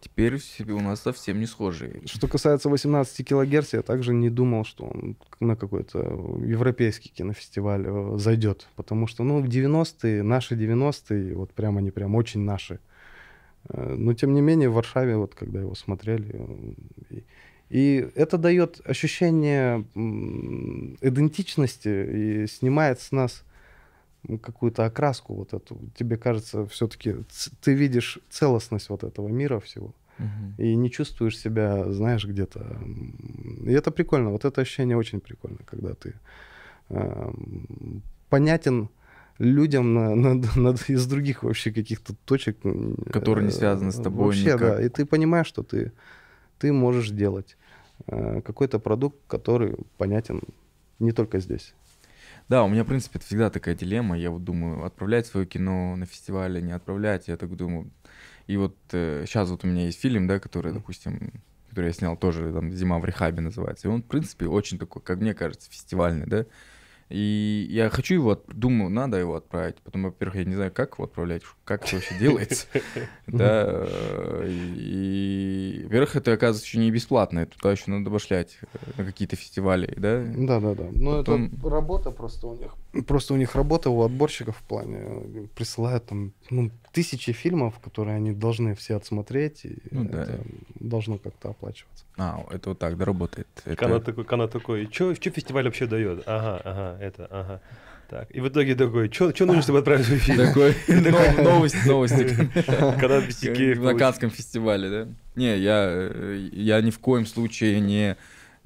Теперь 0.00 0.38
у 0.70 0.80
нас 0.80 1.00
совсем 1.00 1.40
не 1.40 1.46
схожие. 1.46 2.02
что 2.04 2.28
касается 2.28 2.68
18 2.68 3.26
килогерц, 3.26 3.72
я 3.72 3.82
также 3.82 4.14
не 4.14 4.30
думал, 4.30 4.64
что 4.64 4.84
он 4.84 5.16
на 5.40 5.56
какой-то 5.56 5.98
европейский 6.44 7.08
кинофестиваль 7.08 7.84
э, 7.84 8.18
зайдет. 8.18 8.68
Потому 8.76 9.08
что, 9.08 9.24
ну, 9.24 9.40
в 9.40 9.46
90-е, 9.46 10.22
наши 10.22 10.54
90-е, 10.54 11.34
вот 11.34 11.52
прям 11.52 11.78
они 11.78 11.90
прям 11.90 12.14
очень 12.14 12.40
наши. 12.42 12.78
Э, 13.68 13.94
Но, 13.96 14.14
тем 14.14 14.32
не 14.32 14.40
менее, 14.40 14.68
в 14.68 14.74
Варшаве, 14.74 15.16
вот 15.16 15.34
когда 15.34 15.60
его 15.60 15.74
смотрели, 15.74 16.30
э, 16.32 16.72
и, 17.10 17.24
и 17.70 18.08
это 18.14 18.38
дает 18.38 18.80
ощущение 18.84 19.84
идентичности 21.00 21.88
и 21.88 22.46
снимает 22.46 23.00
с 23.00 23.10
нас 23.10 23.42
какую-то 24.42 24.84
окраску 24.84 25.34
вот 25.34 25.52
эту. 25.54 25.78
Тебе 25.96 26.16
кажется, 26.16 26.66
все-таки 26.66 27.16
ты 27.60 27.74
видишь 27.74 28.18
целостность 28.30 28.88
вот 28.90 29.04
этого 29.04 29.28
мира 29.28 29.58
всего 29.60 29.94
Мгм. 30.18 30.54
и 30.58 30.74
не 30.74 30.90
чувствуешь 30.90 31.38
себя, 31.38 31.90
знаешь, 31.92 32.26
где-то. 32.26 32.78
И 33.64 33.70
это 33.72 33.90
прикольно. 33.90 34.30
Вот 34.30 34.44
это 34.44 34.60
ощущение 34.60 34.96
очень 34.96 35.20
прикольно, 35.20 35.58
когда 35.64 35.94
ты 35.94 36.14
эм, 36.90 38.02
понятен 38.28 38.88
людям 39.38 39.94
на, 39.94 40.14
на- 40.14 40.34
на- 40.56 40.74
из 40.88 41.06
других 41.06 41.42
вообще 41.42 41.70
каких-то 41.72 42.14
точек. 42.24 42.58
Которые 43.12 43.44
не 43.44 43.50
э, 43.50 43.52
связаны 43.52 43.92
с 43.92 43.96
тобой 43.96 44.26
Вообще, 44.26 44.54
никак. 44.54 44.60
да. 44.60 44.82
И 44.82 44.88
ты 44.88 45.06
понимаешь, 45.06 45.46
что 45.46 45.62
ты, 45.62 45.92
ты 46.58 46.72
можешь 46.72 47.10
делать 47.10 47.56
э, 48.06 48.40
какой-то 48.40 48.78
продукт, 48.80 49.16
который 49.28 49.76
понятен 49.96 50.42
не 50.98 51.12
только 51.12 51.38
здесь. 51.38 51.74
Да, 52.48 52.64
у 52.64 52.68
меня, 52.68 52.84
в 52.84 52.86
принципе, 52.86 53.18
это 53.18 53.26
всегда 53.26 53.50
такая 53.50 53.74
дилемма. 53.74 54.18
Я 54.18 54.30
вот 54.30 54.42
думаю, 54.42 54.84
отправлять 54.84 55.26
свое 55.26 55.46
кино 55.46 55.96
на 55.96 56.06
фестиваль, 56.06 56.62
не 56.64 56.72
отправлять. 56.72 57.28
Я 57.28 57.36
так 57.36 57.54
думаю. 57.54 57.90
И 58.46 58.56
вот 58.56 58.74
сейчас 58.90 59.50
вот 59.50 59.64
у 59.64 59.66
меня 59.66 59.84
есть 59.84 60.00
фильм, 60.00 60.26
да, 60.26 60.40
который, 60.40 60.72
допустим, 60.72 61.42
который 61.68 61.86
я 61.88 61.92
снял 61.92 62.16
тоже, 62.16 62.50
там, 62.52 62.72
«Зима 62.72 62.98
в 62.98 63.04
рехабе» 63.04 63.42
называется. 63.42 63.88
И 63.88 63.90
он, 63.90 64.02
в 64.02 64.06
принципе, 64.06 64.46
очень 64.46 64.78
такой, 64.78 65.02
как 65.02 65.18
мне 65.18 65.34
кажется, 65.34 65.70
фестивальный, 65.70 66.26
да. 66.26 66.46
И 67.10 67.66
я 67.70 67.88
хочу 67.88 68.14
его, 68.14 68.32
от- 68.32 68.44
думаю, 68.48 68.90
надо 68.90 69.16
его 69.16 69.34
отправить. 69.36 69.76
Потом, 69.82 70.04
во-первых, 70.04 70.36
я 70.36 70.44
не 70.44 70.54
знаю, 70.54 70.70
как 70.72 70.94
его 70.94 71.04
отправлять, 71.04 71.42
как 71.64 71.86
это 71.86 71.96
вообще 71.96 72.18
делается. 72.18 72.66
Да, 73.26 73.64
э, 73.86 74.48
и, 74.76 75.80
во-первых, 75.84 76.16
это, 76.16 76.32
оказывается, 76.32 76.66
еще 76.66 76.78
не 76.78 76.90
бесплатно. 76.90 77.40
Это 77.40 77.56
Туда 77.56 77.72
еще 77.72 77.90
надо 77.90 78.10
пошлять 78.10 78.58
э, 78.74 78.78
на 78.98 79.04
какие-то 79.04 79.36
фестивали, 79.36 79.92
да. 79.96 80.22
Да, 80.36 80.60
да, 80.60 80.74
да. 80.74 80.84
Ну, 80.92 81.18
Потом- 81.18 81.46
это 81.56 81.68
работа 81.70 82.10
просто 82.10 82.46
у 82.46 82.56
них. 82.56 82.74
Просто 83.06 83.34
у 83.34 83.36
них 83.36 83.54
работа 83.54 83.90
у 83.90 84.02
отборщиков 84.02 84.56
в 84.56 84.62
плане 84.62 84.98
э, 85.00 85.46
присылают 85.54 86.06
там 86.06 86.32
ну, 86.50 86.70
тысячи 86.92 87.32
фильмов, 87.32 87.78
которые 87.80 88.16
они 88.16 88.32
должны 88.32 88.74
все 88.74 88.96
отсмотреть, 88.96 89.64
и 89.64 89.76
Ну 89.90 90.04
да. 90.04 90.26
должно 90.80 91.18
как-то 91.18 91.50
оплачиваться. 91.50 92.04
А, 92.16 92.44
это 92.50 92.70
вот 92.70 92.78
так, 92.78 92.96
да, 92.96 93.04
работает. 93.04 93.46
Это- 93.64 94.00
такой, 94.00 94.24
Кана 94.24 94.48
такой, 94.48 94.88
что 94.92 95.14
фестиваль 95.14 95.64
вообще 95.64 95.86
дает? 95.86 96.22
Ага, 96.26 96.60
ага, 96.64 96.98
это, 97.04 97.26
ага. 97.30 97.60
Так, 98.10 98.34
и 98.34 98.40
в 98.40 98.48
итоге 98.48 98.74
такой, 98.74 99.12
что 99.12 99.30
нужно, 99.44 99.60
чтобы 99.62 99.80
отправить 99.80 100.06
свой 100.06 100.18
фильм? 100.18 100.38
Такой, 100.38 100.74
нов- 100.88 101.38
новости, 101.38 101.78
новости. 101.86 102.50
Когда 102.98 103.20
в 103.20 103.82
На 103.84 103.94
Канском 103.94 104.30
фестивале, 104.30 104.88
да? 104.90 105.08
Не, 105.36 105.58
я, 105.58 105.84
э, 105.90 106.48
я 106.52 106.80
ни 106.80 106.90
в 106.90 106.98
коем 107.00 107.26
случае 107.26 107.80
не, 107.80 108.16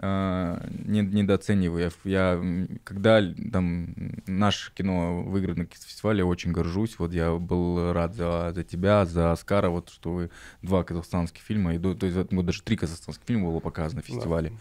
э, 0.02 0.68
не 0.84 1.00
недооцениваю. 1.00 1.90
Я, 2.04 2.10
я, 2.10 2.66
когда 2.84 3.22
там 3.52 3.94
наше 4.26 4.72
кино 4.74 5.22
выиграет 5.22 5.58
на 5.58 5.64
фестивале, 5.64 6.24
очень 6.24 6.52
горжусь. 6.52 6.98
Вот 6.98 7.12
я 7.12 7.34
был 7.34 7.92
рад 7.92 8.14
за, 8.14 8.52
за 8.54 8.64
тебя, 8.64 9.06
за 9.06 9.32
Оскара, 9.32 9.70
вот 9.70 9.88
что 9.88 10.12
вы 10.12 10.30
два 10.60 10.84
казахстанских 10.84 11.42
фильма, 11.42 11.74
и, 11.74 11.78
то 11.78 12.06
есть 12.06 12.16
вот 12.30 12.44
даже 12.44 12.62
три 12.62 12.76
казахстанских 12.76 13.24
фильма 13.26 13.50
было 13.50 13.60
показано 13.60 14.00
на 14.00 14.02
фестивале. 14.02 14.52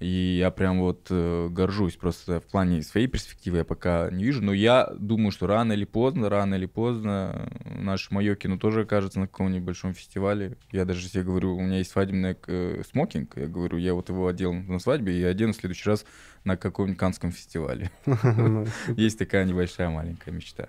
И 0.00 0.38
я 0.38 0.50
прям 0.50 0.80
вот 0.80 1.08
э, 1.10 1.48
горжусь 1.50 1.96
просто 1.96 2.40
в 2.40 2.46
плане 2.46 2.82
своей 2.82 3.06
перспективы 3.06 3.58
я 3.58 3.64
пока 3.64 4.10
не 4.10 4.24
вижу, 4.24 4.42
но 4.42 4.54
я 4.54 4.90
думаю, 4.98 5.30
что 5.30 5.46
рано 5.46 5.74
или 5.74 5.84
поздно, 5.84 6.30
рано 6.30 6.54
или 6.54 6.64
поздно 6.64 7.50
э, 7.64 7.78
наше 7.82 8.12
мое 8.14 8.34
кино 8.34 8.56
тоже 8.56 8.82
окажется 8.82 9.20
на 9.20 9.26
каком-нибудь 9.28 9.66
большом 9.66 9.92
фестивале. 9.92 10.56
Я 10.72 10.86
даже 10.86 11.06
себе 11.06 11.22
говорю, 11.22 11.54
у 11.54 11.60
меня 11.60 11.78
есть 11.78 11.90
свадебный 11.90 12.34
э, 12.46 12.82
смокинг, 12.90 13.36
я 13.36 13.46
говорю, 13.46 13.76
я 13.76 13.92
вот 13.92 14.08
его 14.08 14.26
одел 14.26 14.54
на 14.54 14.78
свадьбе 14.78 15.20
и 15.20 15.22
одену 15.22 15.52
в 15.52 15.56
следующий 15.56 15.90
раз 15.90 16.06
на 16.44 16.56
каком-нибудь 16.56 16.98
канском 16.98 17.30
фестивале. 17.30 17.90
Ну, 18.40 18.66
Есть 18.96 19.18
такая 19.18 19.44
небольшая 19.44 19.90
маленькая 19.90 20.30
мечта. 20.30 20.68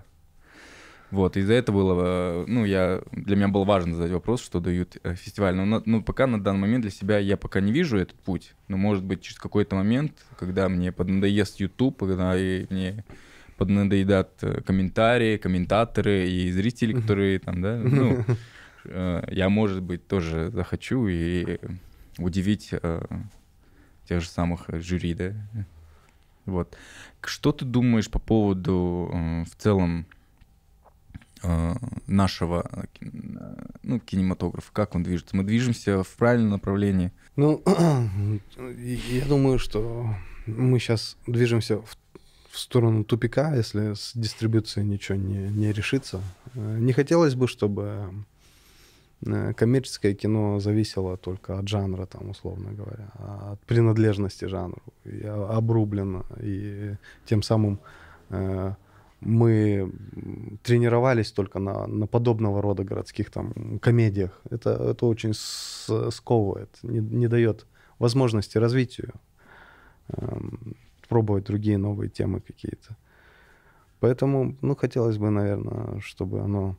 Вот, 1.11 1.35
из-за 1.35 1.53
этого 1.53 1.75
было, 1.77 2.01
э, 2.05 2.45
ну, 2.47 2.63
я, 2.63 3.01
для 3.11 3.35
меня 3.35 3.49
было 3.49 3.65
важно 3.65 3.95
задать 3.95 4.11
вопрос, 4.11 4.41
что 4.41 4.61
дают 4.61 4.97
э, 5.03 5.15
фестиваль. 5.15 5.53
Но, 5.55 5.65
на- 5.65 5.83
ну, 5.85 6.01
пока 6.01 6.25
на 6.25 6.41
данный 6.41 6.61
момент 6.61 6.83
для 6.83 6.91
себя 6.91 7.19
я 7.19 7.35
пока 7.35 7.59
не 7.59 7.73
вижу 7.73 7.97
этот 7.97 8.17
путь. 8.19 8.53
Но, 8.69 8.77
может 8.77 9.03
быть, 9.03 9.21
через 9.21 9.37
какой-то 9.37 9.75
момент, 9.75 10.13
когда 10.39 10.69
мне 10.69 10.93
поднадоест 10.93 11.59
YouTube, 11.59 11.99
когда 11.99 12.37
и 12.37 12.65
мне 12.69 13.03
поднадоедат 13.57 14.31
э, 14.41 14.61
комментарии, 14.61 15.35
комментаторы 15.37 16.29
и 16.29 16.49
зрители, 16.51 16.93
которые 16.93 17.39
там, 17.39 17.61
да, 17.61 17.77
ну, 17.77 18.23
я, 19.29 19.49
может 19.49 19.83
быть, 19.83 20.07
тоже 20.07 20.49
захочу 20.51 21.07
и 21.07 21.59
удивить 22.17 22.69
тех 24.07 24.21
же 24.21 24.27
самых 24.27 24.65
жюри, 24.69 25.13
да? 25.13 25.33
Вот. 26.45 26.75
Что 27.23 27.51
ты 27.51 27.65
думаешь 27.65 28.09
по 28.09 28.17
поводу 28.19 29.11
в 29.45 29.55
целом 29.57 30.05
нашего 32.07 32.69
э, 32.73 33.07
ну, 33.83 33.99
кинематографа? 33.99 34.71
Как 34.73 34.95
он 34.95 35.03
движется? 35.03 35.35
Мы 35.35 35.43
движемся 35.43 36.03
в 36.03 36.15
правильном 36.15 36.51
направлении? 36.51 37.11
Ну, 37.35 37.63
я 38.77 39.25
думаю, 39.25 39.59
что 39.59 40.13
мы 40.45 40.79
сейчас 40.79 41.17
движемся 41.27 41.77
в, 41.77 41.97
в 42.51 42.59
сторону 42.59 43.03
тупика, 43.03 43.55
если 43.55 43.93
с 43.93 44.11
дистрибуцией 44.15 44.87
ничего 44.87 45.17
не, 45.17 45.49
не 45.49 45.71
решится. 45.71 46.21
Э, 46.55 46.77
не 46.79 46.93
хотелось 46.93 47.35
бы, 47.35 47.47
чтобы 47.47 48.13
Э, 49.25 49.53
коммерческое 49.53 50.13
кино 50.13 50.59
зависело 50.59 51.17
только 51.17 51.59
от 51.59 51.67
жанра, 51.67 52.05
там, 52.05 52.29
условно 52.29 52.71
говоря, 52.71 53.11
от 53.51 53.59
принадлежности 53.61 54.45
жанру, 54.45 54.81
и 55.05 55.23
обрублено, 55.25 56.25
и 56.39 56.95
тем 57.25 57.43
самым 57.43 57.79
э, 58.29 58.73
мы 59.21 59.91
тренировались 60.63 61.31
только 61.31 61.59
на, 61.59 61.87
на 61.87 62.07
подобного 62.07 62.61
рода 62.61 62.83
городских 62.83 63.29
там 63.29 63.79
комедиях. 63.79 64.41
Это, 64.49 64.71
это 64.71 65.05
очень 65.05 65.33
сковывает, 66.11 66.69
не, 66.83 66.99
не 66.99 67.27
дает 67.27 67.65
возможности 67.99 68.57
развитию, 68.57 69.13
э, 70.09 70.39
пробовать 71.07 71.45
другие 71.45 71.77
новые 71.77 72.09
темы 72.09 72.41
какие-то. 72.41 72.97
Поэтому, 73.99 74.57
ну, 74.61 74.75
хотелось 74.75 75.17
бы, 75.17 75.29
наверное, 75.29 75.99
чтобы 75.99 76.41
оно 76.41 76.75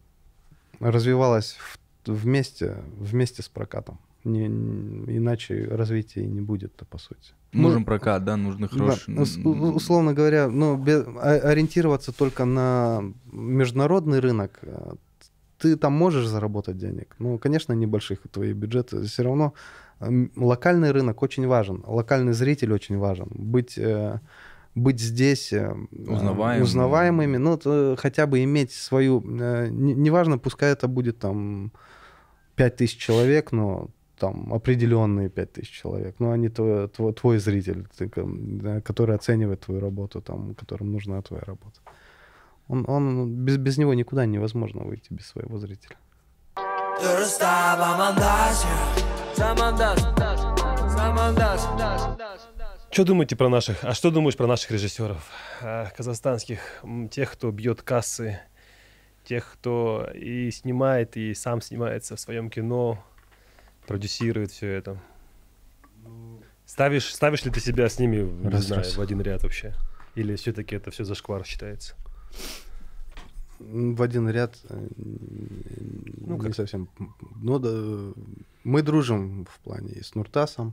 развивалось 0.80 1.57
в 1.59 1.78
вместе, 2.07 2.82
вместе 2.99 3.43
с 3.43 3.49
прокатом. 3.49 3.99
Не, 4.25 4.47
иначе 4.47 5.66
развития 5.70 6.27
не 6.27 6.41
будет-то, 6.41 6.85
по 6.85 6.99
сути. 6.99 7.33
Нужен 7.53 7.81
ну, 7.81 7.85
прокат, 7.85 8.25
да, 8.25 8.37
нужны 8.37 8.68
хорошие... 8.68 9.16
Да, 9.16 9.23
условно 9.23 10.14
говоря, 10.14 10.49
ну, 10.49 10.77
без, 10.77 11.05
ориентироваться 11.20 12.12
только 12.12 12.45
на 12.45 13.03
международный 13.33 14.20
рынок, 14.20 14.59
э, 14.62 14.95
ты 15.59 15.77
там 15.77 15.93
можешь 15.93 16.27
заработать 16.27 16.79
денег. 16.79 17.14
Ну, 17.18 17.39
конечно, 17.39 17.73
небольших 17.73 18.20
твои 18.31 18.53
бюджеты. 18.53 19.03
Все 19.03 19.23
равно 19.23 19.55
локальный 20.37 20.91
рынок 20.91 21.23
очень 21.23 21.47
важен, 21.47 21.83
локальный 21.87 22.33
зритель 22.33 22.73
очень 22.73 22.99
важен. 22.99 23.29
Быть 23.31 23.79
э, 23.79 24.18
быть 24.75 25.01
здесь 25.01 25.53
э, 25.53 25.75
Узнаваемым. 25.91 26.62
узнаваемыми, 26.62 27.37
ну, 27.37 27.57
то 27.57 27.97
хотя 27.99 28.27
бы 28.27 28.43
иметь 28.45 28.73
свою, 28.73 29.20
неважно, 29.20 30.39
пускай 30.39 30.73
это 30.73 30.89
будет 30.89 31.18
там 31.18 31.73
5000 32.57 32.97
человек, 32.97 33.53
но 33.53 33.91
там 34.23 34.55
определенные 34.55 35.29
5000 35.29 35.68
человек, 35.68 36.14
но 36.20 36.31
они 36.31 36.49
твой, 36.49 36.89
твой, 36.89 37.12
твой 37.12 37.39
зритель, 37.39 37.89
ты, 37.99 38.09
который 38.81 39.16
оценивает 39.16 39.61
твою 39.62 39.81
работу, 39.81 40.20
там, 40.20 40.55
которым 40.55 40.93
нужна 40.93 41.20
твоя 41.23 41.43
работа. 41.43 41.81
Он, 42.68 42.85
он 42.89 43.45
без, 43.45 43.57
без 43.57 43.79
него 43.79 43.95
никуда 43.95 44.25
невозможно 44.27 44.85
выйти 44.85 45.12
без 45.12 45.27
своего 45.27 45.59
зрителя. 45.59 45.97
Что 52.93 53.05
думаете 53.05 53.35
про 53.35 53.49
наших? 53.49 53.85
А 53.85 53.93
что 53.93 54.12
думаешь 54.12 54.37
про 54.37 54.47
наших 54.47 54.70
режиссеров 54.70 55.31
э, 55.62 55.87
казахстанских, 55.97 56.61
тех, 57.11 57.33
кто 57.33 57.51
бьет 57.51 57.83
кассы 57.83 58.39
тех, 59.25 59.53
кто 59.53 60.09
и 60.14 60.51
снимает, 60.51 61.16
и 61.16 61.35
сам 61.35 61.61
снимается 61.61 62.16
в 62.16 62.20
своем 62.20 62.51
кино, 62.51 63.03
продюсирует 63.87 64.51
все 64.51 64.68
это. 64.68 65.01
Ставишь, 66.66 67.12
ставишь 67.14 67.45
ли 67.45 67.51
ты 67.51 67.61
себя 67.61 67.89
с 67.89 67.99
ними, 67.99 68.22
не 68.22 68.49
раз, 68.49 68.64
знаю, 68.64 68.83
раз. 68.83 68.97
в 68.97 69.01
один 69.01 69.20
ряд 69.20 69.43
вообще? 69.43 69.74
Или 70.14 70.37
все-таки 70.37 70.74
это 70.76 70.91
все 70.91 71.05
зашквар 71.05 71.45
считается? 71.45 71.95
В 73.59 74.03
один 74.03 74.28
ряд 74.28 74.57
э, 74.68 74.89
ну, 74.97 76.37
не 76.37 76.41
как? 76.41 76.55
совсем. 76.55 76.89
Ну, 77.37 77.59
да, 77.59 78.20
мы 78.64 78.83
дружим 78.83 79.45
в 79.45 79.59
плане 79.61 80.03
с 80.03 80.14
Нуртасом. 80.14 80.72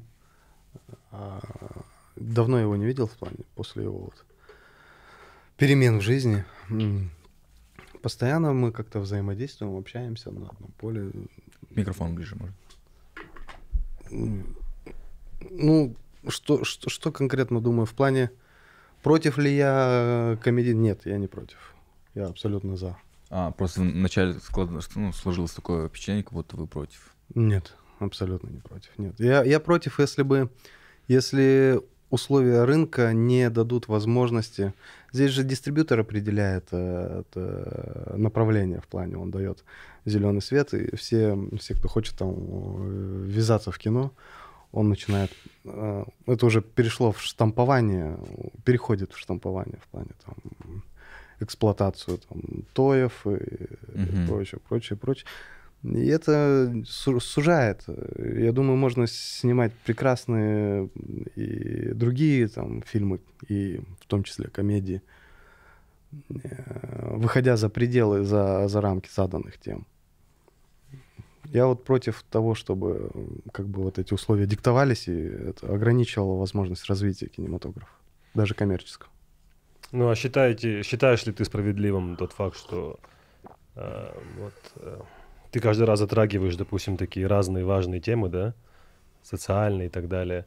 А, 1.11 1.41
давно 2.15 2.59
его 2.59 2.75
не 2.75 2.85
видел 2.85 3.07
в 3.07 3.11
плане 3.17 3.37
после 3.55 3.83
его 3.83 3.99
вот 3.99 4.25
перемен 5.57 5.99
в 5.99 6.01
жизни. 6.01 6.45
Постоянно 8.01 8.53
мы 8.53 8.71
как-то 8.71 8.99
взаимодействуем, 8.99 9.75
общаемся 9.75 10.31
на 10.31 10.47
одном 10.47 10.71
поле. 10.77 11.11
Микрофон 11.71 12.15
ближе, 12.15 12.35
может. 12.35 12.55
Ну, 14.11 15.95
что, 16.27 16.63
что, 16.63 16.89
что 16.89 17.11
конкретно 17.11 17.61
думаю 17.61 17.85
в 17.85 17.93
плане, 17.93 18.31
против 19.03 19.37
ли 19.37 19.55
я 19.55 20.37
комедий? 20.43 20.73
Нет, 20.73 21.05
я 21.05 21.17
не 21.17 21.27
против. 21.27 21.73
Я 22.15 22.27
абсолютно 22.27 22.75
за. 22.75 22.97
А, 23.29 23.51
просто 23.51 23.81
вначале 23.81 24.33
склад... 24.39 24.69
ну, 24.95 25.13
сложилось 25.13 25.51
такое 25.51 25.87
впечатление, 25.87 26.23
как 26.23 26.33
будто 26.33 26.57
вы 26.57 26.67
против. 26.67 27.13
Нет, 27.35 27.75
абсолютно 27.99 28.49
не 28.49 28.59
против. 28.59 28.97
Нет. 28.97 29.19
Я, 29.19 29.43
я 29.43 29.59
против, 29.59 29.99
если 29.99 30.23
бы, 30.23 30.49
если 31.07 31.79
условия 32.09 32.63
рынка 32.63 33.13
не 33.13 33.49
дадут 33.49 33.87
возможности. 33.87 34.73
Здесь 35.11 35.31
же 35.31 35.43
дистрибьютор 35.43 35.99
определяет 35.99 36.67
э, 36.71 37.21
это 37.21 38.13
направление 38.17 38.81
в 38.81 38.87
плане, 38.87 39.17
он 39.17 39.31
дает 39.31 39.63
зеленый 40.05 40.41
свет, 40.41 40.73
и 40.73 40.95
все, 40.95 41.37
все, 41.59 41.75
кто 41.75 41.87
хочет 41.87 42.17
там 42.17 42.35
э, 42.35 43.23
ввязаться 43.27 43.71
в 43.71 43.77
кино, 43.77 44.11
он 44.71 44.89
начинает... 44.89 45.31
Э, 45.65 46.05
это 46.25 46.45
уже 46.45 46.61
перешло 46.61 47.11
в 47.11 47.21
штампование, 47.21 48.17
переходит 48.65 49.13
в 49.13 49.17
штампование 49.17 49.79
в 49.81 49.87
плане 49.87 50.11
там 50.25 50.83
эксплуатацию 51.39 52.17
там, 52.17 52.41
тоев 52.73 53.25
и 53.25 53.29
угу. 53.29 54.27
прочее, 54.27 54.59
прочее, 54.67 54.97
прочее. 54.97 55.25
И 55.83 56.07
это 56.07 56.83
сужает. 56.85 57.85
Я 58.17 58.51
думаю, 58.51 58.75
можно 58.75 59.07
снимать 59.07 59.73
прекрасные 59.85 60.89
и 61.35 61.93
другие 61.93 62.49
там 62.49 62.81
фильмы, 62.81 63.21
и 63.47 63.79
в 64.01 64.05
том 64.07 64.23
числе 64.23 64.49
комедии, 64.49 65.01
э, 66.11 67.15
выходя 67.15 67.55
за 67.55 67.69
пределы, 67.69 68.23
за, 68.23 68.67
за 68.67 68.81
рамки 68.81 69.09
заданных 69.09 69.57
тем. 69.57 69.87
Я 71.45 71.65
вот 71.65 71.85
против 71.85 72.23
того, 72.29 72.55
чтобы 72.55 73.09
как 73.53 73.67
бы 73.67 73.81
вот 73.83 73.97
эти 73.99 74.13
условия 74.13 74.45
диктовались, 74.45 75.07
и 75.07 75.13
это 75.13 75.73
ограничивало 75.73 76.37
возможность 76.37 76.85
развития 76.89 77.27
кинематографа, 77.27 77.93
даже 78.33 78.53
коммерческого. 78.53 79.09
Ну 79.91 80.09
а 80.09 80.15
считаете, 80.15 80.83
считаешь 80.83 81.25
ли 81.25 81.31
ты 81.31 81.45
справедливым 81.45 82.17
тот 82.17 82.33
факт, 82.33 82.57
что 82.57 82.99
э, 83.75 84.11
вот 84.37 84.53
э, 84.75 84.99
ты 85.51 85.59
каждый 85.59 85.83
раз 85.83 85.99
затрагиваешь, 85.99 86.55
допустим, 86.55 86.97
такие 86.97 87.27
разные 87.27 87.65
важные 87.65 87.99
темы, 87.99 88.29
да, 88.29 88.53
социальные 89.23 89.87
и 89.87 89.89
так 89.89 90.07
далее, 90.07 90.45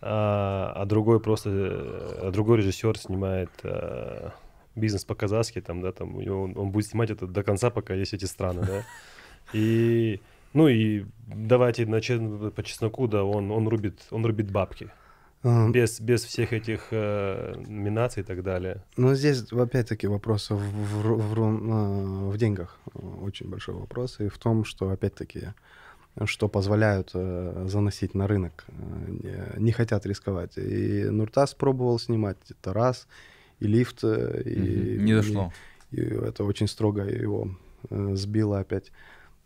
а, 0.00 0.72
а 0.74 0.84
другой 0.84 1.20
просто, 1.20 1.50
а 1.50 2.30
другой 2.32 2.58
режиссер 2.58 2.98
снимает 2.98 3.50
а, 3.62 4.32
бизнес 4.74 5.04
по-казахски, 5.04 5.60
там, 5.60 5.80
да, 5.80 5.92
там, 5.92 6.16
он, 6.16 6.56
он 6.56 6.70
будет 6.70 6.86
снимать 6.86 7.10
это 7.10 7.26
до 7.26 7.42
конца, 7.42 7.70
пока 7.70 7.94
есть 7.94 8.14
эти 8.14 8.24
страны, 8.24 8.64
да, 8.66 8.82
и, 9.52 10.20
ну 10.52 10.68
и 10.68 11.04
давайте 11.26 11.86
на, 11.86 12.00
по 12.50 12.62
чесноку, 12.62 13.08
да, 13.08 13.24
он, 13.24 13.50
он 13.50 13.68
рубит, 13.68 14.00
он 14.10 14.24
рубит 14.24 14.50
бабки, 14.50 14.90
без, 15.44 16.00
без 16.00 16.24
всех 16.24 16.52
этих 16.52 16.88
э, 16.90 17.54
номинаций 17.66 18.22
и 18.22 18.26
так 18.26 18.42
далее. 18.42 18.82
Ну, 18.96 19.14
здесь, 19.14 19.42
опять-таки, 19.52 20.06
вопрос 20.06 20.50
в, 20.50 20.56
в, 20.56 21.18
в, 21.18 21.34
в, 21.34 22.30
в 22.30 22.38
деньгах. 22.38 22.78
Очень 23.22 23.48
большой 23.48 23.74
вопрос. 23.74 24.20
И 24.20 24.28
в 24.28 24.38
том, 24.38 24.64
что, 24.64 24.90
опять-таки, 24.90 25.48
что 26.26 26.48
позволяют 26.48 27.10
э, 27.14 27.66
заносить 27.68 28.14
на 28.14 28.26
рынок. 28.26 28.64
Э, 28.68 29.54
не, 29.56 29.64
не 29.64 29.72
хотят 29.72 30.06
рисковать. 30.06 30.58
И 30.58 31.04
Нуртас 31.04 31.54
пробовал 31.54 31.98
снимать 31.98 32.38
это 32.50 32.72
раз, 32.72 33.08
и 33.58 33.66
лифт. 33.66 34.04
Э, 34.04 34.42
и, 34.44 34.98
не 35.00 35.14
дошло. 35.14 35.52
И, 35.90 35.96
и 35.96 36.00
это 36.02 36.44
очень 36.44 36.68
строго 36.68 37.02
его 37.02 37.48
э, 37.90 38.14
сбило 38.14 38.60
опять. 38.60 38.92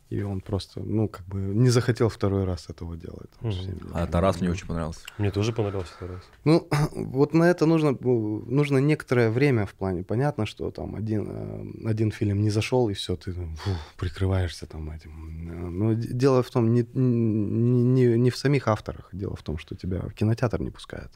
И 0.09 0.22
он 0.22 0.40
просто, 0.40 0.80
ну, 0.80 1.09
как 1.09 1.26
бы 1.26 1.38
не 1.38 1.68
захотел 1.68 2.09
второй 2.09 2.44
раз 2.44 2.68
этого 2.68 2.96
делать. 2.96 3.30
Угу. 3.40 3.90
А 3.92 4.07
Тарас 4.07 4.40
мне 4.40 4.50
очень 4.50 4.66
понравился. 4.66 5.00
Мне 5.18 5.32
тоже 5.32 5.52
понравился 5.52 5.92
Тарас. 5.98 6.22
Ну, 6.44 6.68
вот 6.92 7.34
на 7.34 7.44
это 7.44 7.66
нужно, 7.66 7.96
нужно 8.00 8.78
некоторое 8.78 9.30
время 9.30 9.66
в 9.66 9.74
плане. 9.74 10.04
Понятно, 10.04 10.46
что 10.46 10.70
там 10.70 10.94
один, 10.94 11.26
э, 11.28 11.88
один 11.88 12.12
фильм 12.12 12.40
не 12.40 12.50
зашел, 12.50 12.88
и 12.88 12.94
все, 12.94 13.16
ты 13.16 13.32
фу, 13.32 13.70
прикрываешься 13.96 14.66
там 14.66 14.90
этим. 14.90 15.78
Но 15.78 15.94
дело 15.94 16.42
в 16.44 16.50
том, 16.50 16.72
не, 16.72 16.86
не, 16.94 18.16
не 18.16 18.30
в 18.30 18.36
самих 18.36 18.68
авторах, 18.68 19.09
дело 19.12 19.34
в 19.34 19.42
том, 19.42 19.59
что 19.59 19.74
тебя 19.74 20.02
в 20.02 20.14
кинотеатр 20.14 20.61
не 20.61 20.70
пускают. 20.70 21.11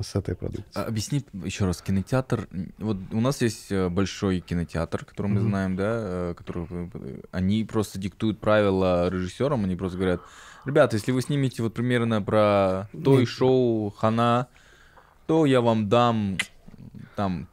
С 0.00 0.14
этой 0.16 0.34
продукцией. 0.34 0.70
А, 0.74 0.86
Объясни 0.86 1.24
еще 1.44 1.66
раз, 1.66 1.80
кинотеатр. 1.80 2.48
Вот 2.78 2.96
у 3.12 3.20
нас 3.20 3.40
есть 3.42 3.70
э, 3.70 3.88
большой 3.88 4.40
кинотеатр, 4.40 5.04
который 5.04 5.28
мы 5.28 5.40
Мгм. 5.40 5.48
знаем, 5.50 5.76
да, 5.76 5.84
э, 5.94 6.34
который 6.36 6.66
э, 6.70 7.20
они 7.30 7.64
просто 7.64 7.98
диктуют 7.98 8.40
правила 8.40 9.08
режиссерам, 9.08 9.64
они 9.64 9.76
просто 9.76 9.96
говорят, 9.98 10.20
ребята, 10.64 10.96
если 10.96 11.12
вы 11.12 11.22
снимете 11.22 11.62
вот 11.62 11.74
примерно 11.74 12.20
про 12.22 12.88
то 13.04 13.20
и 13.20 13.24
шоу 13.24 13.90
Хана, 13.90 14.48
то 15.26 15.46
я 15.46 15.60
вам 15.60 15.88
дам 15.88 16.38
там 17.16 17.48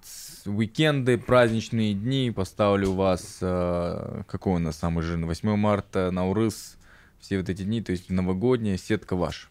уикенды, 0.46 1.18
праздничные 1.18 1.94
дни, 1.94 2.32
поставлю 2.36 2.90
у 2.90 2.96
вас, 2.96 3.38
э, 3.42 4.24
какой 4.28 4.56
у 4.56 4.60
нас 4.60 4.78
самый 4.78 5.04
жирный, 5.04 5.28
8 5.28 5.56
марта, 5.56 6.10
Наурыз, 6.12 6.78
все 7.20 7.38
вот 7.38 7.50
эти 7.50 7.62
дни, 7.64 7.82
то 7.82 7.92
есть 7.92 8.10
новогодняя 8.10 8.78
сетка 8.78 9.16
ваша. 9.16 9.48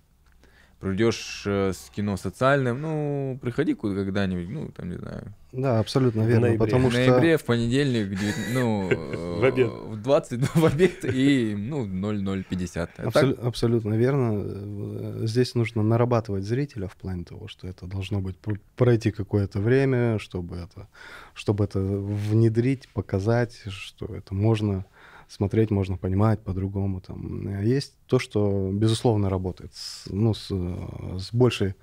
Придешь 0.81 1.43
э, 1.45 1.72
с 1.74 1.91
кино 1.95 2.16
социальным, 2.16 2.81
ну, 2.81 3.39
приходи 3.43 3.74
куда 3.74 3.95
когда-нибудь, 3.97 4.49
ну, 4.49 4.68
там, 4.74 4.89
не 4.89 4.97
знаю, 4.97 5.35
Да, 5.53 5.78
абсолютно 5.78 6.22
верно. 6.22 6.47
ноябре. 6.49 6.59
Потому 6.59 6.89
в 6.89 6.93
что 6.93 7.01
ноябре, 7.01 7.37
в 7.37 7.45
понедельник, 7.45 8.07
в 8.09 8.12
девят- 8.12 8.55
ну, 8.55 8.91
э, 8.91 9.41
В 9.41 9.45
обед. 9.45 9.68
в 9.68 10.01
20 10.03 10.41
в 10.57 10.64
обед 10.64 11.05
и, 11.05 11.55
ну, 11.55 11.85
0050. 11.85 12.91
А 12.99 13.09
абсолютно 13.47 13.93
верно. 13.93 14.43
Э, 14.43 15.26
Здесь 15.26 15.55
нужно 15.55 15.83
нарабатывать 15.83 16.45
зрителя 16.45 16.89
в 16.89 16.97
плане 16.97 17.24
того, 17.24 17.47
что 17.47 17.66
это 17.68 17.87
должно 17.87 18.20
быть 18.22 18.39
пр- 18.39 18.59
пройти 18.76 19.11
какое-то 19.11 19.61
время, 19.61 20.18
чтобы 20.18 20.57
это, 20.57 20.89
чтобы 21.35 21.64
это 21.64 21.78
внедрить, 21.81 22.89
показать, 22.95 23.61
что 23.68 24.07
это 24.07 24.35
можно 24.35 24.87
смотреть, 25.31 25.70
можно 25.70 25.97
понимать 25.97 26.41
по-другому. 26.41 27.01
Там. 27.01 27.47
А 27.47 27.62
Есть 27.62 27.95
то, 28.07 28.18
что, 28.18 28.70
безусловно, 28.72 29.31
работает 29.31 29.72
с, 29.74 30.07
ну, 30.11 30.35
с, 30.35 30.49
с, 30.49 31.33
большей, 31.33 31.74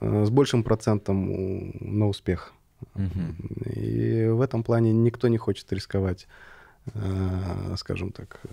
э, 0.00 0.24
с 0.24 0.30
большим 0.30 0.62
процентом 0.62 1.72
на 1.80 2.06
успех. 2.06 2.52
Мгм. 2.94 3.36
И 3.74 4.26
в 4.28 4.40
этом 4.40 4.62
плане 4.62 4.92
никто 4.92 5.26
не 5.28 5.38
хочет 5.38 5.72
рисковать, 5.72 6.28
э, 6.94 7.74
скажем 7.76 8.12
так. 8.12 8.38
э, 8.44 8.48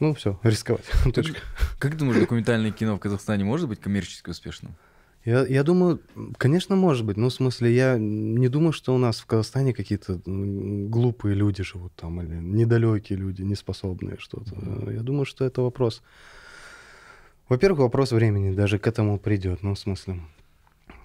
Ну, 0.00 0.14
все, 0.14 0.40
рисковать. 0.42 0.86
Как 1.78 1.92
ты 1.92 1.98
думаешь, 1.98 2.18
документальное 2.20 2.72
кино 2.72 2.96
в 2.96 3.00
Казахстане 3.00 3.44
может 3.44 3.68
быть 3.68 3.80
коммерчески 3.80 4.30
успешным? 4.30 4.74
Я, 5.24 5.46
я 5.46 5.62
думаю, 5.62 6.00
конечно, 6.36 6.76
может 6.76 7.06
быть. 7.06 7.16
Ну, 7.16 7.28
в 7.28 7.32
смысле, 7.32 7.74
я 7.74 7.96
не 7.98 8.48
думаю, 8.48 8.72
что 8.72 8.94
у 8.94 8.98
нас 8.98 9.20
в 9.20 9.26
Казахстане 9.26 9.72
какие-то 9.72 10.20
глупые 10.26 11.34
люди 11.34 11.62
живут 11.62 11.94
там, 11.96 12.20
или 12.20 12.34
недалекие 12.34 13.18
люди, 13.18 13.42
неспособные 13.42 14.18
что-то. 14.18 14.90
Я 14.90 15.00
думаю, 15.00 15.24
что 15.24 15.44
это 15.44 15.62
вопрос... 15.62 16.02
Во-первых, 17.48 17.80
вопрос 17.80 18.12
времени 18.12 18.54
даже 18.54 18.78
к 18.78 18.86
этому 18.86 19.18
придет. 19.18 19.62
Ну, 19.62 19.74
в 19.74 19.78
смысле, 19.78 20.20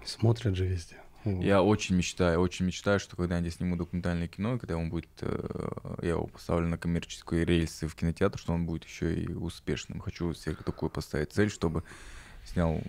смотрят 0.05 0.55
же 0.55 0.67
везде. 0.67 0.97
Я 1.25 1.61
очень 1.61 1.95
мечтаю, 1.95 2.39
очень 2.39 2.65
мечтаю, 2.65 2.99
что 2.99 3.17
когда 3.17 3.39
я 3.39 3.49
сниму 3.49 3.75
документальное 3.75 4.27
кино, 4.27 4.57
когда 4.57 4.77
он 4.77 4.89
будет, 4.89 5.09
э, 5.21 5.69
я 6.01 6.09
его 6.11 6.27
поставлю 6.27 6.69
на 6.69 6.77
коммерческие 6.77 7.43
рельсы 7.43 7.87
в 7.87 7.95
кинотеатр, 7.95 8.39
что 8.39 8.53
он 8.53 8.65
будет 8.65 8.85
еще 8.85 9.13
и 9.13 9.27
успешным. 9.33 9.99
Хочу 9.99 10.33
себе 10.33 10.55
такую 10.55 10.89
поставить 10.89 11.33
цель, 11.33 11.49
чтобы 11.49 11.83
снял, 12.45 12.81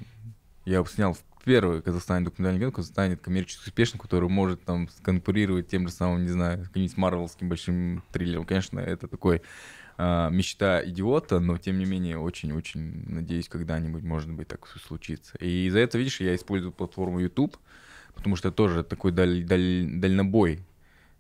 я 0.65 0.85
снял 0.85 1.15
в 1.15 1.23
первый 1.45 1.83
Казахстане 1.83 2.27
документальный 2.27 2.61
кино, 2.61 2.71
который 2.71 2.87
станет 2.87 3.21
коммерчески 3.21 3.69
успешным, 3.69 4.01
который 4.01 4.29
может 4.29 4.63
там 4.65 4.89
конкурировать 5.03 5.69
тем 5.69 5.89
же 5.89 5.95
самым, 5.95 6.23
не 6.23 6.29
знаю, 6.31 6.65
каким-нибудь 6.65 6.97
марвелским 6.97 7.49
большим 7.49 8.03
триллером. 8.13 8.45
Конечно, 8.45 8.79
это 8.79 9.09
такой 9.09 9.43
а, 9.97 10.31
мечта 10.31 10.83
идиота, 10.85 11.41
но 11.41 11.59
тем 11.59 11.79
не 11.79 11.85
менее 11.85 12.19
очень-очень 12.19 13.05
надеюсь, 13.07 13.49
когда-нибудь, 13.49 14.03
может 14.03 14.31
быть, 14.31 14.49
так 14.49 14.67
случится. 14.67 15.37
И 15.39 15.67
из-за 15.67 15.81
этого, 15.81 15.99
видишь, 15.99 16.21
я 16.21 16.35
использую 16.35 16.73
платформу 16.73 17.21
YouTube, 17.21 17.57
потому 18.15 18.37
что 18.37 18.51
тоже 18.51 18.83
такой 18.85 19.13
даль- 19.13 19.45
даль- 19.45 20.01
дальнобой. 20.01 20.61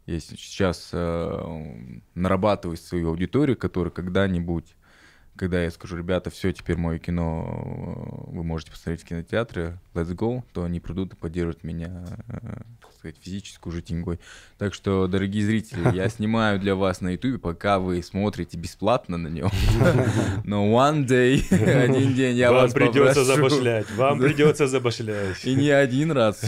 Я 0.07 0.19
сейчас 0.19 0.91
э, 0.93 1.81
нарабатываю 2.15 2.77
свою 2.77 3.11
аудиторию, 3.11 3.57
которая 3.57 3.91
когда-нибудь, 3.91 4.75
когда 5.41 5.63
я 5.63 5.71
скажу, 5.71 5.97
ребята, 5.97 6.29
все, 6.29 6.53
теперь 6.53 6.77
мое 6.77 6.99
кино 6.99 8.29
э, 8.29 8.37
вы 8.37 8.45
можете 8.45 8.73
посмотреть 8.73 9.01
в 9.01 9.09
кинотеатре, 9.09 9.79
let's 9.95 10.15
go, 10.15 10.43
то 10.53 10.65
они 10.65 10.81
придут 10.81 11.15
и 11.15 11.17
поддержат 11.17 11.65
меня, 11.65 12.05
э, 12.29 12.59
так 12.83 12.93
сказать, 12.99 13.17
физически 13.23 13.67
уже 13.67 13.81
деньгой. 13.81 14.21
Так 14.59 14.75
что, 14.75 15.07
дорогие 15.07 15.43
зрители, 15.43 15.97
я 15.97 16.09
снимаю 16.11 16.61
для 16.61 16.75
вас 16.75 17.01
на 17.01 17.13
YouTube, 17.13 17.41
пока 17.41 17.79
вы 17.79 18.03
смотрите 18.03 18.59
бесплатно 18.59 19.17
на 19.17 19.29
нем. 19.29 19.49
Но 20.45 20.67
one 20.67 21.07
day, 21.07 21.43
один 21.85 22.13
день 22.13 22.37
я 22.37 22.53
вам 22.53 22.65
вас 22.65 22.75
придется 22.75 23.25
попрошу. 23.25 23.49
забашлять, 23.49 23.91
вам 23.93 24.19
придется 24.19 24.67
забашлять. 24.67 25.43
И 25.47 25.55
не 25.55 25.71
один 25.71 26.13
раз. 26.13 26.45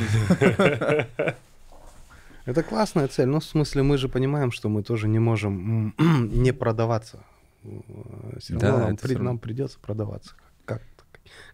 Это 2.45 2.62
классная 2.62 3.09
цель. 3.09 3.28
Ну, 3.28 3.40
в 3.40 3.45
смысле, 3.45 3.84
мы 3.84 3.97
же 3.97 4.11
понимаем, 4.11 4.53
что 4.53 4.68
мы 4.68 4.82
тоже 4.82 5.09
не 5.09 5.18
можем 5.18 5.95
не 5.99 6.53
продаваться. 6.53 7.20
Все 8.38 8.58
Да, 8.58 8.70
равно 8.70 8.86
нам, 8.86 8.96
при- 8.96 9.14
нам 9.14 9.38
придется 9.38 9.78
продаваться 9.80 10.34
как 10.64 10.82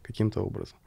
каким-то 0.03 0.43
образом. 0.43 0.79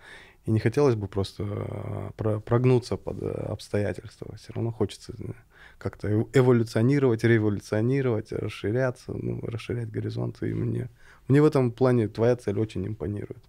И 0.45 0.51
не 0.51 0.59
хотелось 0.59 0.95
бы 0.95 1.07
просто 1.07 1.43
э, 1.43 2.11
про- 2.17 2.39
прогнуться 2.39 2.97
под 2.97 3.21
э, 3.21 3.29
обстоятельства. 3.29 4.35
Все 4.37 4.53
равно 4.53 4.71
хочется 4.71 5.13
э, 5.19 5.33
как-то 5.77 6.07
эв- 6.07 6.29
эволюционировать, 6.33 7.23
революционировать, 7.23 8.31
расширяться, 8.31 9.13
ну, 9.13 9.39
расширять 9.41 9.91
горизонты. 9.91 10.49
И 10.49 10.53
мне, 10.53 10.89
мне 11.27 11.41
в 11.41 11.45
этом 11.45 11.71
плане 11.71 12.07
твоя 12.07 12.35
цель 12.35 12.59
очень 12.59 12.87
импонирует. 12.87 13.43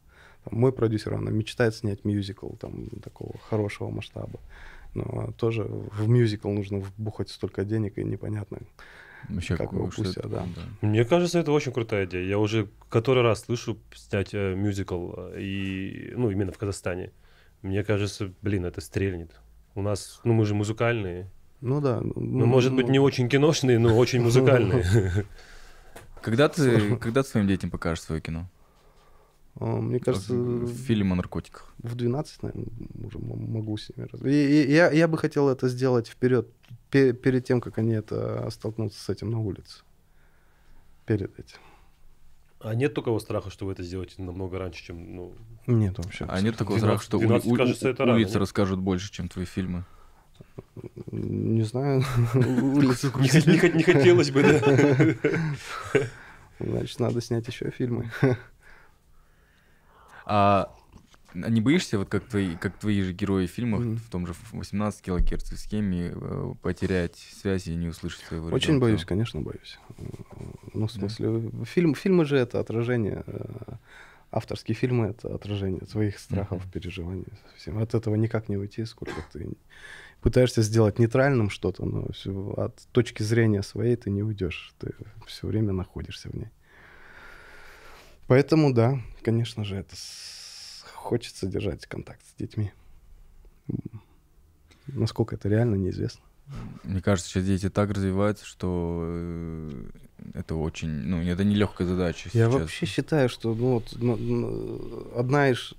Там 0.44 0.58
мой 0.58 0.72
продюсер, 0.72 1.14
она 1.14 1.30
мечтает 1.30 1.74
снять 1.74 2.04
мюзикл 2.04 2.50
там, 2.56 2.88
такого 3.02 3.38
хорошего 3.38 3.88
масштаба. 3.88 4.38
Но 4.94 5.32
тоже 5.38 5.64
в 5.64 6.06
мюзикл 6.08 6.50
нужно 6.50 6.78
вбухать 6.78 7.30
столько 7.30 7.64
денег, 7.64 7.96
и 7.96 8.04
непонятно. 8.04 8.58
Вообще, 9.28 9.56
Как 9.56 9.70
что 9.70 10.02
пусть, 10.02 10.16
это, 10.16 10.28
да. 10.28 10.46
Мне 10.80 11.04
кажется, 11.04 11.38
это 11.38 11.52
очень 11.52 11.72
крутая 11.72 12.06
идея. 12.06 12.24
Я 12.24 12.38
уже 12.38 12.68
который 12.88 13.22
раз 13.22 13.44
слышу 13.44 13.78
снять 13.94 14.34
э, 14.34 14.54
мюзикл, 14.54 15.12
э, 15.16 15.40
и, 15.40 16.12
ну, 16.16 16.30
именно 16.30 16.52
в 16.52 16.58
Казахстане. 16.58 17.12
Мне 17.62 17.84
кажется, 17.84 18.32
блин, 18.42 18.64
это 18.64 18.80
стрельнет. 18.80 19.40
У 19.74 19.82
нас, 19.82 20.20
ну, 20.24 20.32
мы 20.34 20.44
же 20.44 20.54
музыкальные. 20.54 21.30
Ну 21.60 21.80
да. 21.80 22.00
Ну, 22.02 22.46
может 22.46 22.74
быть, 22.74 22.88
не 22.88 22.98
очень 22.98 23.28
киношные, 23.28 23.78
но 23.78 23.96
очень 23.96 24.20
музыкальные. 24.20 24.84
Когда 26.22 26.48
ты, 26.48 26.96
когда 27.00 27.22
ты 27.22 27.28
своим 27.28 27.48
детям 27.48 27.70
покажешь 27.70 28.04
свое 28.04 28.20
кино? 28.20 28.48
А, 29.60 29.66
Мне 29.80 30.00
кажется, 30.00 30.32
Фильм 30.86 31.12
о 31.12 31.16
наркотиках. 31.16 31.74
в 31.78 31.94
12, 31.94 32.42
наверное, 32.42 32.66
уже 33.04 33.18
могу 33.18 33.76
с 33.76 33.90
ними 33.90 34.08
раз- 34.10 34.22
И, 34.22 34.62
и 34.64 34.72
я, 34.72 34.90
я 34.90 35.06
бы 35.08 35.18
хотел 35.18 35.48
это 35.50 35.68
сделать 35.68 36.08
вперед, 36.08 36.48
пе- 36.90 37.12
перед 37.12 37.44
тем, 37.44 37.60
как 37.60 37.78
они 37.78 37.92
это 37.92 38.48
столкнутся 38.50 38.98
с 39.00 39.08
этим 39.10 39.30
на 39.30 39.40
улице. 39.40 39.82
Перед 41.06 41.38
этим. 41.38 41.58
А 42.60 42.74
нет 42.74 42.94
такого 42.94 43.18
страха, 43.18 43.50
что 43.50 43.66
вы 43.66 43.72
это 43.72 43.82
сделаете 43.82 44.22
намного 44.22 44.58
раньше, 44.58 44.84
чем, 44.84 45.16
ну... 45.16 45.32
Нет 45.66 45.98
вообще. 45.98 46.24
А 46.28 46.40
нет 46.40 46.56
такого 46.56 46.78
12, 46.78 46.80
страха, 46.80 47.04
что 47.04 47.18
ули- 47.18 47.26
12, 47.26 47.52
у- 47.52 47.56
кажется, 47.56 47.86
у- 47.88 47.90
это 47.90 48.04
рано, 48.04 48.16
улицы 48.16 48.32
нет? 48.32 48.40
расскажут 48.40 48.78
больше, 48.80 49.12
чем 49.12 49.28
твои 49.28 49.44
фильмы? 49.44 49.84
Не 51.10 51.62
знаю. 51.62 52.02
Не 52.34 53.82
хотелось 53.82 54.30
бы, 54.30 54.42
да? 54.42 56.00
Значит, 56.60 57.00
надо 57.00 57.20
снять 57.20 57.46
еще 57.48 57.70
фильмы. 57.70 58.10
А 60.26 60.72
а 61.34 61.48
не 61.48 61.62
боишься, 61.62 61.98
вот 61.98 62.10
как 62.10 62.24
твои, 62.24 62.56
как 62.56 62.76
твои 62.76 63.00
же 63.00 63.14
герои 63.14 63.46
в 63.46 63.50
фильмах, 63.50 63.80
Мгм. 63.80 63.96
в 63.96 64.10
том 64.10 64.26
же 64.26 64.34
18 64.52 65.00
килогерц 65.00 65.50
в 65.50 65.56
схеме, 65.58 66.12
э, 66.14 66.54
потерять 66.60 67.16
связь 67.16 67.68
и 67.68 67.74
не 67.74 67.88
услышать 67.88 68.20
своего 68.26 68.48
Очень 68.48 68.74
ребенка? 68.74 68.82
боюсь, 68.82 69.04
конечно, 69.06 69.40
боюсь. 69.40 69.78
Ну, 70.74 70.86
в 70.86 70.92
смысле, 70.92 71.50
фильм, 71.64 71.94
фильмы 71.94 72.26
же 72.26 72.36
это 72.36 72.60
отражение, 72.60 73.24
э, 73.26 73.40
авторские 74.30 74.74
фильмы 74.74 75.06
это 75.06 75.34
отражение 75.34 75.80
твоих 75.80 76.18
страхов, 76.18 76.62
Мгм. 76.64 76.70
переживаний. 76.70 77.24
Совсем. 77.52 77.78
От 77.78 77.94
этого 77.94 78.14
никак 78.16 78.50
не 78.50 78.58
уйти, 78.58 78.84
сколько 78.84 79.14
ты 79.32 79.54
пытаешься 80.20 80.60
сделать 80.60 80.98
нейтральным 80.98 81.48
что-то, 81.48 81.86
но 81.86 82.12
всё- 82.12 82.52
от 82.58 82.76
точки 82.92 83.22
зрения 83.22 83.62
своей 83.62 83.96
ты 83.96 84.10
не 84.10 84.22
уйдешь. 84.22 84.74
Ты 84.78 84.92
все 85.26 85.46
время 85.46 85.72
находишься 85.72 86.28
в 86.28 86.34
ней. 86.34 86.50
Поэтому, 88.32 88.72
да, 88.72 88.98
конечно 89.22 89.62
же, 89.62 89.76
это 89.76 89.94
с- 89.94 90.86
хочется 90.94 91.46
держать 91.46 91.84
контакт 91.84 92.22
с 92.26 92.40
детьми. 92.40 92.72
Насколько 94.86 95.34
это 95.34 95.50
реально, 95.50 95.74
неизвестно. 95.74 96.22
Мне 96.82 97.02
кажется, 97.02 97.30
сейчас 97.30 97.44
дети 97.44 97.68
так 97.68 97.90
развиваются, 97.90 98.46
что 98.46 99.02
э, 99.04 99.84
это 100.32 100.54
очень, 100.54 100.88
ну, 100.88 101.20
это 101.20 101.44
нелегкая 101.44 101.86
задача 101.86 102.30
Я 102.32 102.46
сейчас. 102.48 102.54
вообще 102.60 102.86
считаю, 102.86 103.28
что 103.28 103.54
ну, 103.54 103.74
вот, 103.74 105.14
одна 105.14 105.50
из 105.50 105.74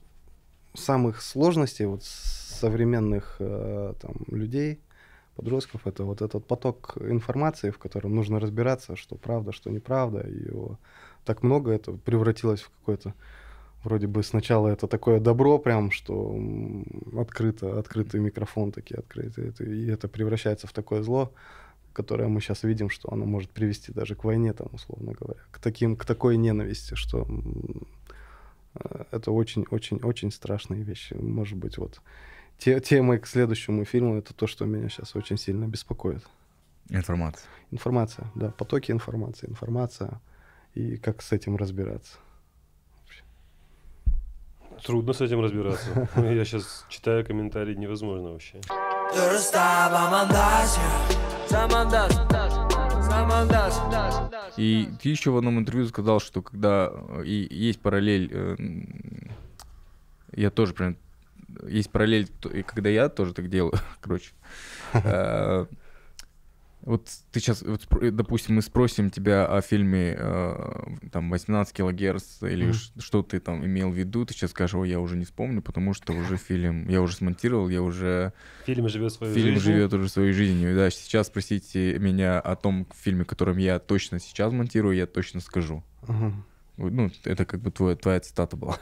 самых 0.75 1.23
сложностей 1.23 1.85
вот 1.85 2.03
современных 2.03 3.37
э, 3.39 3.95
там, 3.99 4.13
людей, 4.27 4.79
подростков, 5.35 5.87
это 5.87 6.03
вот 6.03 6.21
этот 6.21 6.45
поток 6.45 6.97
информации, 6.99 7.71
в 7.71 7.79
котором 7.79 8.13
нужно 8.13 8.39
разбираться, 8.39 8.95
что 8.95 9.15
правда, 9.15 9.53
что 9.53 9.71
неправда. 9.71 10.19
И 10.19 10.45
его 10.45 10.77
так 11.25 11.43
много, 11.43 11.71
это 11.71 11.91
превратилось 11.91 12.61
в 12.61 12.69
какое-то 12.79 13.13
вроде 13.83 14.07
бы 14.07 14.23
сначала 14.23 14.69
это 14.69 14.87
такое 14.87 15.19
добро 15.19 15.59
прям, 15.59 15.91
что 15.91 16.39
открыто, 17.17 17.79
открытый 17.79 18.19
микрофон 18.19 18.71
такие 18.71 18.99
открытые, 18.99 19.53
и 19.59 19.87
это 19.87 20.07
превращается 20.07 20.67
в 20.67 20.73
такое 20.73 21.03
зло, 21.03 21.33
которое 21.91 22.27
мы 22.27 22.41
сейчас 22.41 22.63
видим, 22.63 22.89
что 22.89 23.11
оно 23.11 23.25
может 23.25 23.51
привести 23.51 23.91
даже 23.91 24.15
к 24.15 24.23
войне, 24.23 24.53
там, 24.53 24.67
условно 24.71 25.13
говоря, 25.13 25.41
к 25.51 25.59
таким, 25.59 25.95
к 25.95 26.05
такой 26.05 26.37
ненависти, 26.37 26.95
что 26.95 27.27
э, 28.75 29.03
это 29.11 29.31
очень-очень-очень 29.31 30.31
страшные 30.31 30.83
вещи. 30.83 31.13
Может 31.13 31.57
быть, 31.57 31.77
вот 31.77 32.01
те, 32.57 32.79
темой 32.79 33.19
к 33.19 33.27
следующему 33.27 33.85
фильму 33.85 34.17
это 34.17 34.33
то, 34.33 34.47
что 34.47 34.65
меня 34.65 34.89
сейчас 34.89 35.15
очень 35.15 35.37
сильно 35.37 35.65
беспокоит. 35.65 36.23
Информация. 36.89 37.47
Информация, 37.71 38.31
да, 38.35 38.49
потоки 38.49 38.91
информации, 38.91 39.47
информация 39.47 40.19
и 40.75 40.97
как 40.97 41.21
с 41.21 41.31
этим 41.31 41.55
разбираться. 41.55 42.17
Трудно 44.83 45.13
с 45.13 45.21
этим 45.21 45.39
разбираться. 45.39 46.09
Я 46.15 46.43
сейчас 46.43 46.85
читаю 46.89 47.25
комментарии, 47.25 47.75
невозможно 47.75 48.31
вообще. 48.31 48.59
И 54.57 54.89
ты 55.01 55.09
еще 55.09 55.31
в 55.31 55.37
одном 55.37 55.59
интервью 55.59 55.87
сказал, 55.87 56.19
что 56.19 56.41
когда 56.41 56.91
э, 56.91 57.23
и 57.25 57.55
есть 57.55 57.79
параллель, 57.79 58.29
э, 58.31 58.55
я 60.33 60.49
тоже 60.49 60.73
прям 60.73 60.97
есть 61.67 61.91
параллель, 61.91 62.27
и 62.51 62.63
когда 62.63 62.89
я 62.89 63.09
тоже 63.09 63.33
так 63.33 63.49
делаю, 63.49 63.73
короче. 64.01 64.31
Э, 66.83 66.89
вот 66.89 67.09
ты 67.31 67.39
сейчас, 67.39 67.61
вот, 67.61 67.87
допустим, 68.11 68.55
мы 68.55 68.61
спросим 68.61 69.09
тебя 69.09 69.45
о 69.45 69.61
фильме 69.61 70.15
э, 70.17 70.83
там 71.11 71.29
18 71.29 71.73
килогерц 71.73 72.41
или 72.41 72.69
mm-hmm. 72.69 73.01
что 73.01 73.23
ты 73.23 73.39
там 73.39 73.65
имел 73.65 73.89
в 73.89 73.95
виду, 73.95 74.25
ты 74.25 74.33
сейчас 74.33 74.51
скажешь, 74.51 74.75
о, 74.75 74.83
я 74.83 74.99
уже 74.99 75.15
не 75.15 75.25
вспомню, 75.25 75.61
потому 75.61 75.93
что 75.93 76.13
уже 76.13 76.37
фильм, 76.37 76.87
я 76.89 77.01
уже 77.01 77.15
смонтировал, 77.15 77.69
я 77.69 77.81
уже... 77.81 78.33
Фильм 78.65 78.89
живет 78.89 79.13
свою 79.13 79.33
фильм 79.33 79.55
жизнь. 79.55 79.65
живет 79.65 79.93
уже 79.93 80.09
своей 80.09 80.33
жизнью. 80.33 80.75
Да, 80.75 80.89
сейчас 80.89 81.27
спросите 81.27 81.97
меня 81.99 82.39
о 82.39 82.55
том 82.55 82.87
фильме, 82.93 83.25
которым 83.25 83.57
я 83.57 83.79
точно 83.79 84.19
сейчас 84.19 84.51
монтирую, 84.51 84.95
я 84.95 85.07
точно 85.07 85.39
скажу. 85.39 85.83
Mm-hmm. 86.03 86.33
Ну, 86.77 87.11
это 87.23 87.45
как 87.45 87.61
бы 87.61 87.71
твоя, 87.71 87.95
твоя 87.95 88.19
цитата 88.19 88.57
была. 88.57 88.77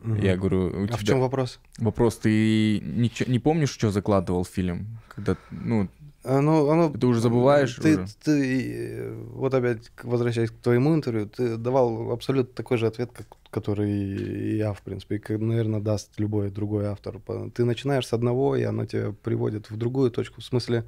Mm-hmm. 0.00 0.24
Я 0.24 0.36
говорю, 0.36 0.66
у 0.66 0.84
а 0.84 0.86
тебя... 0.86 0.96
в 0.96 1.04
чем 1.04 1.20
вопрос? 1.20 1.60
Вопрос, 1.78 2.16
ты 2.18 2.80
не, 2.80 3.12
не 3.26 3.38
помнишь, 3.38 3.70
что 3.70 3.90
закладывал 3.90 4.44
фильм? 4.44 4.98
Когда, 5.08 5.36
ну, 5.50 5.88
оно, 6.22 6.70
оно, 6.70 6.90
ты 6.90 7.06
уже 7.06 7.20
забываешь. 7.20 7.74
Ты, 7.76 7.98
уже. 7.98 8.14
ты, 8.22 9.12
вот 9.32 9.54
опять 9.54 9.90
возвращаясь 10.02 10.50
к 10.50 10.54
твоему 10.54 10.94
интервью, 10.94 11.26
ты 11.26 11.56
давал 11.56 12.10
абсолютно 12.12 12.54
такой 12.54 12.76
же 12.76 12.86
ответ, 12.86 13.10
как, 13.12 13.26
который 13.50 14.56
я, 14.56 14.72
в 14.74 14.82
принципе, 14.82 15.16
и, 15.16 15.36
наверное, 15.36 15.80
даст 15.80 16.12
любой 16.18 16.50
другой 16.50 16.86
автор. 16.86 17.20
Ты 17.54 17.64
начинаешь 17.64 18.06
с 18.06 18.12
одного, 18.12 18.56
и 18.56 18.62
оно 18.62 18.84
тебя 18.84 19.14
приводит 19.22 19.70
в 19.70 19.76
другую 19.76 20.10
точку. 20.10 20.40
В 20.40 20.44
смысле, 20.44 20.84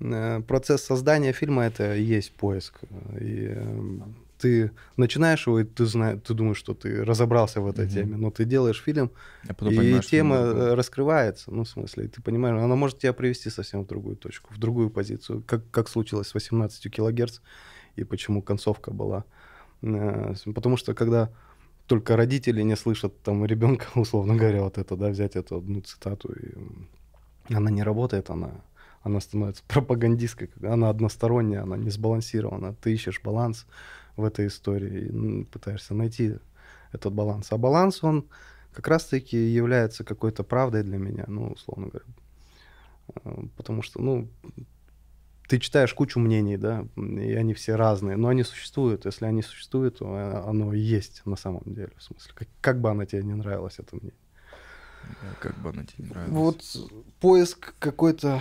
э, 0.00 0.40
процесс 0.40 0.82
создания 0.82 1.32
фильма— 1.32 1.64
это 1.66 1.94
и 1.94 2.02
есть 2.02 2.32
поиск. 2.32 2.80
И 3.20 3.46
эм, 3.46 4.16
ты 4.38 4.70
начинаешь 4.96 5.46
его, 5.46 5.60
и 5.60 5.64
ты, 5.64 5.86
знаешь, 5.86 6.20
ты 6.24 6.34
думаешь, 6.34 6.58
что 6.58 6.74
ты 6.74 7.04
разобрался 7.04 7.60
в 7.60 7.66
этой 7.66 7.86
mm-hmm. 7.86 7.94
теме, 7.94 8.16
но 8.16 8.30
ты 8.30 8.44
делаешь 8.44 8.82
фильм, 8.82 9.10
и 9.44 10.00
тема 10.00 10.36
э, 10.36 10.74
раскрывается, 10.74 11.50
ну, 11.50 11.64
в 11.64 11.68
смысле, 11.68 12.08
ты 12.08 12.22
понимаешь, 12.22 12.60
она 12.60 12.76
может 12.76 12.98
тебя 12.98 13.12
привести 13.12 13.50
совсем 13.50 13.84
в 13.84 13.86
другую 13.86 14.16
точку, 14.16 14.52
в 14.52 14.58
другую 14.58 14.90
позицию, 14.90 15.42
как, 15.46 15.70
как 15.70 15.88
случилось 15.88 16.28
с 16.28 16.34
18 16.34 16.90
килогерц, 16.92 17.40
и 17.96 18.04
почему 18.04 18.42
концовка 18.42 18.90
была. 18.90 19.24
Э, 19.82 20.34
потому 20.54 20.76
что 20.76 20.94
когда 20.94 21.30
только 21.86 22.16
родители 22.16 22.62
не 22.62 22.76
слышат 22.76 23.22
там 23.22 23.44
ребенка, 23.44 23.86
условно 23.94 24.36
говоря, 24.36 24.62
вот 24.62 24.78
это, 24.78 24.96
да, 24.96 25.08
взять 25.10 25.36
эту 25.36 25.58
одну 25.58 25.80
цитату, 25.80 26.32
и 26.32 27.54
она 27.54 27.70
не 27.70 27.82
работает, 27.82 28.30
она 28.30 28.62
она 29.04 29.20
становится 29.20 29.62
пропагандистской, 29.68 30.50
она 30.62 30.90
односторонняя, 30.90 31.62
она 31.62 31.76
не 31.76 31.90
сбалансирована. 31.90 32.74
Ты 32.74 32.92
ищешь 32.92 33.20
баланс, 33.22 33.66
в 34.16 34.24
этой 34.24 34.46
истории 34.46 35.44
пытаешься 35.44 35.94
найти 35.94 36.36
этот 36.92 37.12
баланс. 37.12 37.48
А 37.50 37.56
баланс, 37.56 38.02
он 38.04 38.26
как 38.72 38.88
раз-таки 38.88 39.36
является 39.36 40.04
какой-то 40.04 40.44
правдой 40.44 40.82
для 40.82 40.98
меня, 40.98 41.24
ну, 41.26 41.48
условно 41.48 41.88
говоря. 41.88 42.06
Э, 43.24 43.46
потому 43.56 43.82
что, 43.82 44.00
ну, 44.00 44.28
ты 45.48 45.58
читаешь 45.58 45.92
кучу 45.92 46.18
мнений, 46.18 46.56
да, 46.56 46.86
и 46.96 47.34
они 47.34 47.54
все 47.54 47.76
разные, 47.76 48.16
но 48.16 48.28
они 48.28 48.44
существуют. 48.44 49.04
Если 49.04 49.26
они 49.26 49.42
существуют, 49.42 49.98
то 49.98 50.16
э, 50.16 50.48
оно 50.48 50.72
есть 50.72 51.22
на 51.24 51.36
самом 51.36 51.62
деле. 51.66 51.92
В 51.96 52.02
смысле, 52.02 52.32
как, 52.34 52.48
как 52.60 52.80
бы 52.80 52.90
она 52.90 53.06
тебе 53.06 53.22
не 53.22 53.34
нравилась, 53.34 53.78
это 53.78 53.96
мнение. 53.96 54.14
как 55.40 55.56
бы 55.58 55.70
она 55.70 55.84
тебе 55.84 56.04
не 56.04 56.10
нравилась. 56.10 56.32
Вот 56.32 56.90
поиск 57.20 57.74
какой-то 57.78 58.40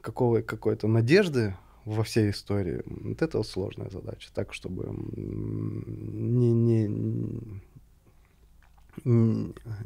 какого, 0.00 0.40
какой-то 0.42 0.88
надежды 0.88 1.56
во 1.84 2.02
всей 2.02 2.30
истории. 2.30 2.82
Вот 2.86 3.22
это 3.22 3.38
вот 3.38 3.46
сложная 3.46 3.90
задача. 3.90 4.30
Так, 4.32 4.54
чтобы 4.54 4.86
не, 5.16 6.52
не, 6.52 6.88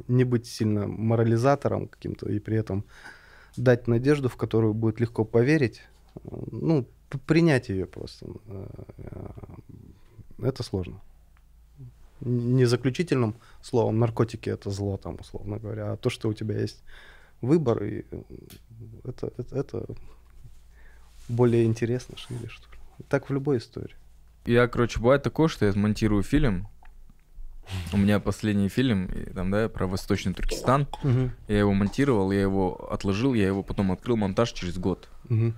не 0.07 0.23
быть 0.23 0.47
сильно 0.47 0.87
морализатором 0.87 1.87
каким-то 1.87 2.29
и 2.29 2.39
при 2.39 2.57
этом 2.57 2.85
дать 3.57 3.87
надежду, 3.87 4.29
в 4.29 4.37
которую 4.37 4.73
будет 4.73 4.99
легко 4.99 5.25
поверить. 5.25 5.81
Ну, 6.23 6.85
принять 7.25 7.69
ее 7.69 7.85
просто. 7.85 8.27
Э, 8.47 9.29
это 10.41 10.63
сложно. 10.63 11.01
Не 12.21 12.65
заключительным 12.65 13.35
словом 13.61 13.99
наркотики 13.99 14.49
это 14.49 14.69
зло, 14.71 14.97
там, 14.97 15.17
условно 15.19 15.57
говоря, 15.57 15.93
а 15.93 15.97
то, 15.97 16.09
что 16.09 16.29
у 16.29 16.33
тебя 16.33 16.59
есть 16.59 16.83
выбор, 17.41 17.83
и 17.83 18.05
это, 19.05 19.31
это, 19.37 19.55
это 19.55 19.85
более 21.29 21.63
интересно, 21.65 22.17
что 22.17 22.33
ли, 22.33 22.47
что 22.47 22.63
ли. 22.71 23.05
Так 23.07 23.29
в 23.29 23.33
любой 23.33 23.59
истории. 23.59 23.95
Я, 24.45 24.67
короче, 24.67 24.99
бывает 24.99 25.23
такое, 25.23 25.47
что 25.47 25.65
я 25.65 25.73
монтирую 25.73 26.23
фильм. 26.23 26.67
У 27.93 27.97
меня 27.97 28.19
последний 28.19 28.67
фильм, 28.67 29.09
там, 29.35 29.51
да, 29.51 29.69
про 29.69 29.85
Восточный 29.85 30.33
Туркестан. 30.33 30.87
Угу. 31.03 31.31
Я 31.47 31.59
его 31.59 31.73
монтировал, 31.73 32.31
я 32.31 32.41
его 32.41 32.91
отложил, 32.91 33.35
я 33.35 33.45
его 33.45 33.61
потом 33.61 33.91
открыл 33.91 34.17
монтаж 34.17 34.51
через 34.53 34.77
год. 34.77 35.07
Угу. 35.29 35.53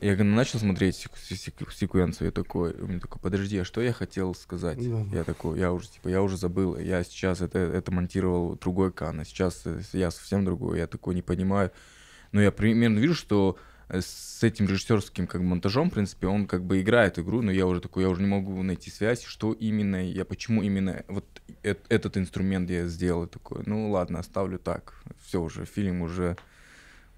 Я 0.00 0.16
когда 0.16 0.34
начал 0.34 0.58
смотреть 0.58 0.96
сек- 0.96 1.16
сек- 1.16 1.70
секвенцию, 1.70 2.26
я 2.26 2.32
такой, 2.32 2.72
у 2.72 2.88
меня 2.88 2.98
такой, 2.98 3.20
подожди, 3.22 3.58
а 3.58 3.64
что 3.64 3.80
я 3.80 3.92
хотел 3.92 4.34
сказать? 4.34 4.78
Да. 4.78 5.16
Я 5.16 5.22
такой, 5.22 5.60
я 5.60 5.72
уже, 5.72 5.88
типа, 5.90 6.08
я 6.08 6.22
уже 6.22 6.36
забыл, 6.36 6.76
я 6.76 7.04
сейчас 7.04 7.40
это, 7.40 7.60
это 7.60 7.92
монтировал 7.92 8.56
другой 8.56 8.90
кан, 8.90 9.20
а 9.20 9.24
сейчас 9.24 9.62
я 9.92 10.10
совсем 10.10 10.44
другой, 10.44 10.78
я 10.78 10.88
такой 10.88 11.14
не 11.14 11.22
понимаю. 11.22 11.70
Но 12.32 12.40
я 12.40 12.50
примерно 12.50 12.98
вижу, 12.98 13.14
что 13.14 13.56
с 14.00 14.42
этим 14.42 14.66
режиссерским 14.66 15.26
как 15.26 15.42
монтажом, 15.42 15.90
в 15.90 15.94
принципе, 15.94 16.26
он 16.26 16.46
как 16.46 16.64
бы 16.64 16.80
играет 16.80 17.18
игру, 17.18 17.42
но 17.42 17.50
я 17.50 17.66
уже 17.66 17.80
такой, 17.80 18.04
я 18.04 18.08
уже 18.08 18.22
не 18.22 18.28
могу 18.28 18.62
найти 18.62 18.90
связь, 18.90 19.22
что 19.22 19.52
именно, 19.52 19.96
я 19.96 20.24
почему 20.24 20.62
именно 20.62 21.04
вот 21.08 21.24
этот 21.62 22.16
инструмент 22.16 22.70
я 22.70 22.86
сделал, 22.86 23.26
такой, 23.26 23.62
ну 23.66 23.90
ладно, 23.90 24.18
оставлю 24.18 24.58
так, 24.58 24.94
все 25.22 25.40
уже, 25.40 25.66
фильм 25.66 26.02
уже 26.02 26.36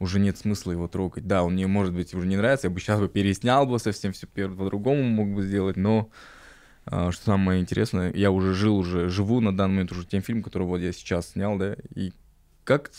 уже 0.01 0.19
нет 0.19 0.37
смысла 0.37 0.73
его 0.73 0.89
трогать. 0.89 1.27
Да, 1.27 1.45
он 1.45 1.55
мне, 1.55 1.67
может 1.69 1.95
быть, 1.95 2.13
уже 2.15 2.27
не 2.27 2.37
нравится, 2.37 2.67
я 2.67 2.73
бы 2.73 2.81
сейчас 2.81 2.99
бы 2.99 3.09
переснял 3.09 3.67
бы 3.67 3.79
совсем 3.79 4.13
все 4.13 4.27
по-другому 4.27 5.05
мог 5.05 5.29
бы 5.29 5.43
сделать, 5.43 5.77
но 5.77 6.11
а, 6.87 7.13
что 7.13 7.25
самое 7.25 7.61
интересное, 7.61 8.13
я 8.13 8.31
уже 8.31 8.53
жил, 8.55 8.77
уже 8.77 9.09
живу 9.09 9.41
на 9.41 9.57
данный 9.57 9.75
момент 9.75 9.93
уже 9.93 10.05
тем 10.07 10.23
фильмом, 10.23 10.43
который 10.43 10.65
вот 10.65 10.79
я 10.79 10.93
сейчас 10.93 11.31
снял, 11.31 11.57
да, 11.57 11.77
и 11.95 12.13
как 12.65 12.91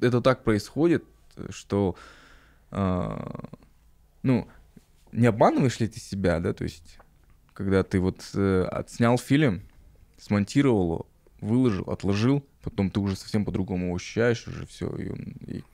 это 0.00 0.20
так 0.20 0.44
происходит, 0.44 1.04
что 1.48 1.96
ну, 2.72 4.48
не 5.12 5.26
обманываешь 5.26 5.80
ли 5.80 5.88
ты 5.88 6.00
себя, 6.00 6.40
да, 6.40 6.52
то 6.52 6.64
есть, 6.64 6.98
когда 7.52 7.82
ты 7.82 8.00
вот 8.00 8.22
э, 8.34 8.64
отснял 8.70 9.18
фильм, 9.18 9.62
смонтировал 10.18 10.84
его, 10.84 11.06
выложил, 11.40 11.84
отложил, 11.90 12.44
потом 12.62 12.90
ты 12.90 13.00
уже 13.00 13.16
совсем 13.16 13.44
по-другому 13.44 13.94
ощущаешь 13.94 14.46
уже 14.48 14.66
все, 14.66 14.88
и, 14.96 15.12
и 15.52 15.64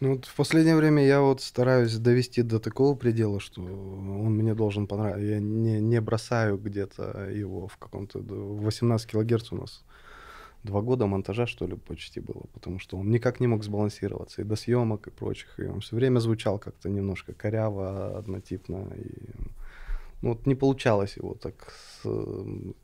ну, 0.00 0.16
вот 0.16 0.26
в 0.26 0.34
последнее 0.34 0.76
время 0.76 1.04
я 1.04 1.20
вот 1.20 1.40
стараюсь 1.40 1.96
довести 1.96 2.42
до 2.42 2.58
такого 2.58 2.94
предела, 2.94 3.40
что 3.40 3.62
он 3.62 4.34
мне 4.34 4.54
должен 4.54 4.86
понравиться. 4.86 5.24
Я 5.24 5.38
не, 5.38 5.80
не 5.80 6.00
бросаю 6.00 6.58
где-то 6.58 7.30
его 7.30 7.68
в 7.68 7.78
каком-то... 7.78 8.18
18 8.18 9.10
килогерц 9.10 9.52
у 9.52 9.56
нас 9.56 9.82
два 10.64 10.80
года 10.80 11.06
монтажа, 11.06 11.46
что 11.46 11.66
ли, 11.66 11.76
почти 11.76 12.20
было, 12.20 12.42
потому 12.52 12.78
что 12.78 12.96
он 12.96 13.10
никак 13.10 13.40
не 13.40 13.46
мог 13.46 13.62
сбалансироваться 13.62 14.42
и 14.42 14.44
до 14.44 14.56
съемок, 14.56 15.06
и 15.06 15.10
прочих, 15.10 15.60
и 15.60 15.66
он 15.66 15.80
все 15.80 15.96
время 15.96 16.18
звучал 16.18 16.58
как-то 16.58 16.88
немножко 16.88 17.32
коряво, 17.32 18.18
однотипно, 18.18 18.88
и 18.96 19.12
ну, 20.22 20.30
вот 20.30 20.46
не 20.46 20.54
получалось 20.54 21.18
его 21.18 21.34
так 21.34 21.74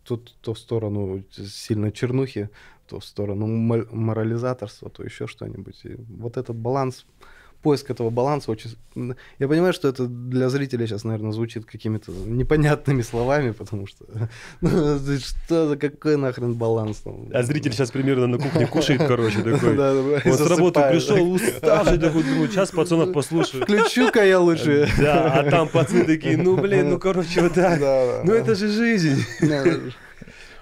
тут 0.05 0.36
то 0.43 0.52
в 0.52 0.59
сторону 0.59 1.24
сильно 1.31 1.90
чернухи, 1.90 2.51
то 2.86 2.98
в 2.98 3.05
сторону 3.05 3.47
морализаторства, 3.47 4.90
то 4.90 5.02
еще 5.02 5.27
что-нибудь. 5.27 5.81
И 5.85 5.97
вот 6.19 6.36
этот 6.36 6.57
баланс 6.57 7.07
поиск 7.62 7.91
этого 7.91 8.11
баланса 8.11 8.51
очень... 8.51 8.77
Я 9.39 9.49
понимаю, 9.49 9.73
что 9.73 9.89
это 9.89 10.07
для 10.07 10.49
зрителя 10.49 10.87
сейчас, 10.87 11.05
наверное, 11.05 11.32
звучит 11.32 11.65
какими-то 11.65 12.12
непонятными 12.12 13.03
словами, 13.03 13.53
потому 13.53 13.87
что... 13.87 14.05
Ну, 14.61 14.99
что 15.19 15.69
за 15.69 15.77
какой 15.77 16.16
нахрен 16.16 16.55
баланс 16.55 16.99
там? 16.99 17.28
А 17.32 17.43
зритель 17.43 17.73
сейчас 17.73 17.91
примерно 17.91 18.27
на 18.27 18.39
кухне 18.39 18.66
кушает, 18.66 19.03
короче, 19.07 19.39
такой. 19.43 19.77
Да, 19.77 19.95
да, 19.95 20.01
Вот 20.24 20.39
с 20.39 20.47
работы 20.49 20.81
пришел, 20.91 21.31
уставший 21.32 21.99
такой, 21.99 22.23
думаю, 22.23 22.49
сейчас 22.49 22.70
пацанов 22.70 23.12
послушаю. 23.12 23.65
Включу-ка 23.65 24.24
я 24.24 24.41
лучше. 24.41 24.89
Да, 24.99 25.32
а 25.32 25.51
там 25.51 25.69
пацаны 25.69 26.05
такие, 26.05 26.37
ну, 26.37 26.57
блин, 26.57 26.91
ну, 26.91 26.99
короче, 26.99 27.43
вот 27.43 27.55
так. 27.55 27.81
Да, 27.81 28.20
Ну, 28.24 28.32
да. 28.32 28.39
это 28.39 28.55
же 28.55 28.69
жизнь. 28.69 29.24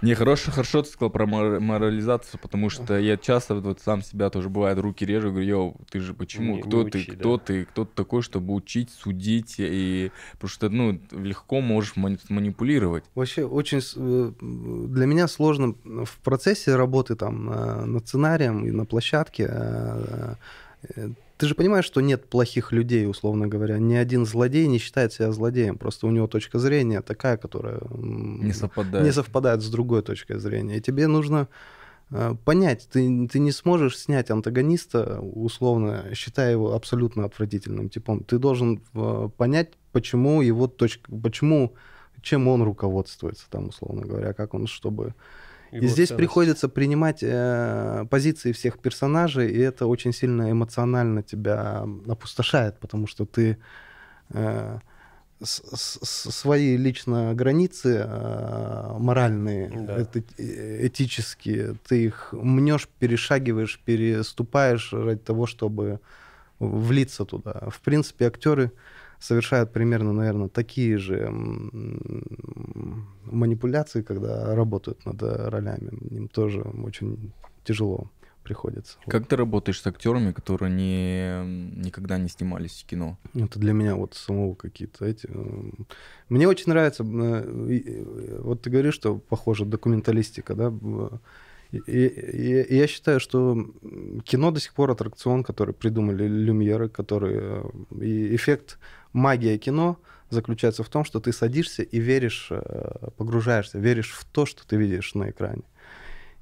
Не, 0.00 0.14
хорошо, 0.14 0.52
хорошо 0.52 0.82
ты 0.82 0.90
сказал 0.90 1.10
про 1.10 1.26
мор- 1.26 1.58
морализацию, 1.60 2.38
потому 2.40 2.70
что 2.70 2.96
я 2.98 3.16
часто 3.16 3.56
вот 3.56 3.80
сам 3.80 4.02
себя 4.02 4.30
тоже 4.30 4.48
бывает 4.48 4.78
руки 4.78 5.04
режу, 5.04 5.30
говорю, 5.30 5.46
йоу, 5.46 5.76
ты 5.90 5.98
же 6.00 6.14
почему, 6.14 6.56
Не- 6.56 6.62
кто 6.62 6.84
не 6.84 6.90
ты, 6.90 6.98
учи, 6.98 7.12
кто 7.12 7.36
да. 7.36 7.44
ты, 7.44 7.64
кто 7.64 7.84
ты 7.84 7.90
такой, 7.94 8.22
чтобы 8.22 8.54
учить, 8.54 8.90
судить, 8.90 9.56
и 9.58 10.12
потому 10.32 10.48
что, 10.50 10.68
ну, 10.68 11.00
легко 11.10 11.60
можешь 11.60 11.96
мани- 11.96 12.18
манипулировать. 12.28 13.04
Вообще 13.16 13.44
очень 13.44 13.80
э, 13.96 14.32
для 14.88 15.06
меня 15.06 15.26
сложно 15.26 15.74
в 15.84 16.18
процессе 16.22 16.76
работы 16.76 17.16
там 17.16 17.50
э, 17.50 17.84
над 17.86 18.06
сценарием 18.06 18.64
и 18.66 18.70
на 18.70 18.84
площадке. 18.84 19.48
Ты 21.38 21.46
же 21.46 21.54
понимаешь, 21.54 21.84
что 21.84 22.00
нет 22.00 22.28
плохих 22.28 22.72
людей, 22.72 23.08
условно 23.08 23.46
говоря. 23.46 23.78
Ни 23.78 23.94
один 23.94 24.26
злодей 24.26 24.66
не 24.66 24.78
считает 24.78 25.12
себя 25.12 25.30
злодеем. 25.30 25.78
Просто 25.78 26.08
у 26.08 26.10
него 26.10 26.26
точка 26.26 26.58
зрения 26.58 27.00
такая, 27.00 27.36
которая 27.36 27.80
Не 27.96 28.52
совпадает. 28.52 29.04
не 29.04 29.12
совпадает 29.12 29.62
с 29.62 29.70
другой 29.70 30.02
точкой 30.02 30.40
зрения. 30.40 30.78
И 30.78 30.80
тебе 30.80 31.06
нужно 31.06 31.46
э, 32.10 32.34
понять, 32.44 32.88
ты, 32.92 33.28
ты 33.28 33.38
не 33.38 33.52
сможешь 33.52 33.96
снять 33.96 34.30
антагониста, 34.32 35.20
условно, 35.20 36.06
считая 36.12 36.50
его 36.50 36.74
абсолютно 36.74 37.24
отвратительным 37.24 37.88
типом. 37.88 38.24
Ты 38.24 38.38
должен 38.38 38.82
э, 38.94 39.28
понять, 39.36 39.74
почему 39.92 40.42
его 40.42 40.66
точка, 40.66 41.08
почему, 41.22 41.74
чем 42.20 42.48
он 42.48 42.62
руководствуется, 42.64 43.46
там, 43.48 43.68
условно 43.68 44.04
говоря, 44.04 44.32
как 44.32 44.54
он, 44.54 44.66
чтобы... 44.66 45.14
И 45.72 45.86
здесь 45.86 46.08
ценность. 46.08 46.16
приходится 46.16 46.68
принимать 46.68 47.18
э, 47.22 48.06
позиции 48.10 48.52
всех 48.52 48.78
персонажей, 48.78 49.50
и 49.50 49.58
это 49.58 49.86
очень 49.86 50.12
сильно 50.12 50.50
эмоционально 50.50 51.22
тебя 51.22 51.84
опустошает, 52.08 52.78
потому 52.78 53.06
что 53.06 53.24
ты 53.26 53.56
э, 54.30 54.78
с- 55.42 55.62
с- 55.72 56.30
свои 56.30 56.76
лично 56.76 57.32
границы 57.34 58.04
э, 58.06 58.96
моральные, 58.98 59.70
Да. 59.86 59.96
эти- 59.98 60.24
э, 60.38 60.86
этические, 60.86 61.74
ты 61.86 62.04
их 62.04 62.32
мнешь, 62.32 62.88
перешагиваешь, 62.98 63.80
переступаешь 63.84 64.92
ради 64.92 65.20
того, 65.20 65.46
чтобы 65.46 66.00
влиться 66.58 67.24
туда. 67.24 67.68
В 67.70 67.80
принципе, 67.80 68.26
актеры 68.26 68.72
совершают 69.20 69.72
примерно, 69.72 70.12
наверное, 70.12 70.48
такие 70.48 70.98
же 70.98 71.28
манипуляции, 73.24 74.02
когда 74.02 74.54
работают 74.54 75.04
над 75.06 75.22
э, 75.22 75.48
ролями. 75.48 75.90
Им 76.14 76.28
тоже 76.28 76.60
очень 76.62 77.32
тяжело 77.64 78.10
приходится. 78.42 78.96
Как 79.06 79.26
ты 79.26 79.36
работаешь 79.36 79.80
с 79.80 79.86
актерами, 79.86 80.32
которые 80.32 80.72
не, 80.72 81.84
никогда 81.84 82.18
не 82.18 82.28
снимались 82.28 82.82
в 82.82 82.86
кино? 82.86 83.18
Это 83.34 83.58
для 83.58 83.72
меня 83.74 83.94
вот 83.96 84.14
самого 84.14 84.54
какие-то 84.54 85.04
эти... 85.04 85.26
э, 85.28 85.70
Мне 86.30 86.48
очень 86.48 86.70
нравится, 86.72 87.04
э, 87.04 88.38
вот 88.40 88.62
ты 88.62 88.70
говоришь, 88.70 88.94
что 88.94 89.18
похоже 89.18 89.64
документалистика, 89.66 90.54
да? 90.54 90.72
И, 91.70 91.76
и- 91.76 92.62
и 92.62 92.76
я 92.76 92.86
считаю, 92.86 93.20
что 93.20 93.54
кино 94.24 94.50
до 94.50 94.60
сих 94.60 94.72
пор 94.72 94.90
аттракцион, 94.90 95.44
который 95.44 95.74
придумали 95.74 96.26
люмьеры, 96.26 96.88
который... 96.88 97.60
И 98.00 98.34
эффект 98.34 98.78
магия 99.12 99.58
кино 99.58 99.96
заключается 100.30 100.82
в 100.82 100.88
том, 100.88 101.04
что 101.04 101.20
ты 101.20 101.32
садишься 101.32 101.82
и 101.82 101.98
веришь, 102.00 102.48
э, 102.50 103.08
погружаешься, 103.16 103.78
веришь 103.78 104.12
в 104.12 104.24
то, 104.24 104.46
что 104.46 104.66
ты 104.66 104.76
видишь 104.76 105.14
на 105.14 105.30
экране. 105.30 105.62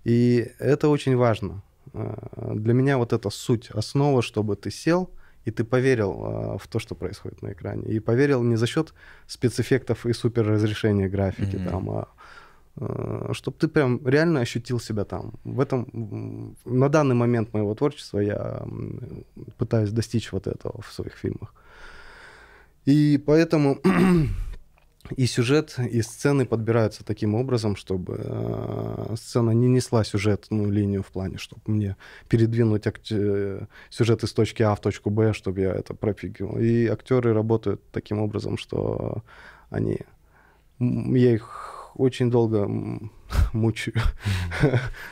И 0.04 0.50
это 0.58 0.88
очень 0.88 1.16
важно. 1.16 1.62
Э, 1.92 2.52
Для 2.54 2.74
меня 2.74 2.96
вот 2.98 3.12
это 3.12 3.30
суть, 3.30 3.70
основа, 3.70 4.22
чтобы 4.22 4.56
ты 4.56 4.70
сел, 4.70 5.08
и 5.44 5.50
ты 5.52 5.62
поверил 5.64 6.12
э, 6.12 6.58
в 6.58 6.66
то, 6.68 6.78
что 6.80 6.94
происходит 6.96 7.42
на 7.42 7.52
экране. 7.52 7.84
И 7.96 8.00
поверил 8.00 8.42
не 8.42 8.56
за 8.56 8.66
счет 8.66 8.92
спецэффектов 9.28 10.04
и 10.06 10.12
суперразрешения 10.12 11.08
графики, 11.08 11.56
Мгм. 11.56 11.68
там, 11.70 11.90
а 11.90 12.06
чтобы 13.32 13.56
ты 13.56 13.68
прям 13.68 14.06
реально 14.06 14.40
ощутил 14.40 14.80
себя 14.80 15.04
там. 15.04 15.32
В 15.44 15.60
этом, 15.60 16.56
на 16.66 16.88
данный 16.88 17.14
момент 17.14 17.54
моего 17.54 17.74
творчества 17.74 18.18
я 18.18 18.66
пытаюсь 19.56 19.90
достичь 19.92 20.32
вот 20.32 20.46
этого 20.46 20.82
в 20.82 20.92
своих 20.92 21.14
фильмах. 21.14 21.54
И 22.86 23.18
поэтому 23.18 23.80
и 25.16 25.26
сюжет, 25.26 25.76
и 25.78 26.02
сцены 26.02 26.46
подбираются 26.46 27.04
таким 27.04 27.34
образом, 27.34 27.76
чтобы 27.76 28.20
э, 28.24 29.14
сцена 29.16 29.50
не 29.50 29.68
несла 29.68 30.04
сюжетную 30.04 30.70
линию 30.70 31.02
в 31.02 31.08
плане, 31.08 31.36
чтобы 31.38 31.62
мне 31.66 31.96
передвинуть 32.28 32.86
акт- 32.86 33.10
э, 33.10 33.66
сюжет 33.90 34.22
из 34.22 34.32
точки 34.32 34.62
А 34.62 34.74
в 34.74 34.80
точку 34.80 35.10
Б, 35.10 35.32
чтобы 35.32 35.60
я 35.60 35.72
это 35.72 35.94
пропикивал. 35.94 36.58
И 36.58 36.86
актеры 36.86 37.32
работают 37.34 37.82
таким 37.90 38.20
образом, 38.20 38.56
что 38.56 39.22
они... 39.68 39.98
Я 40.78 41.34
их 41.34 41.90
очень 41.96 42.30
долго 42.30 42.68
мучаю. 43.52 43.96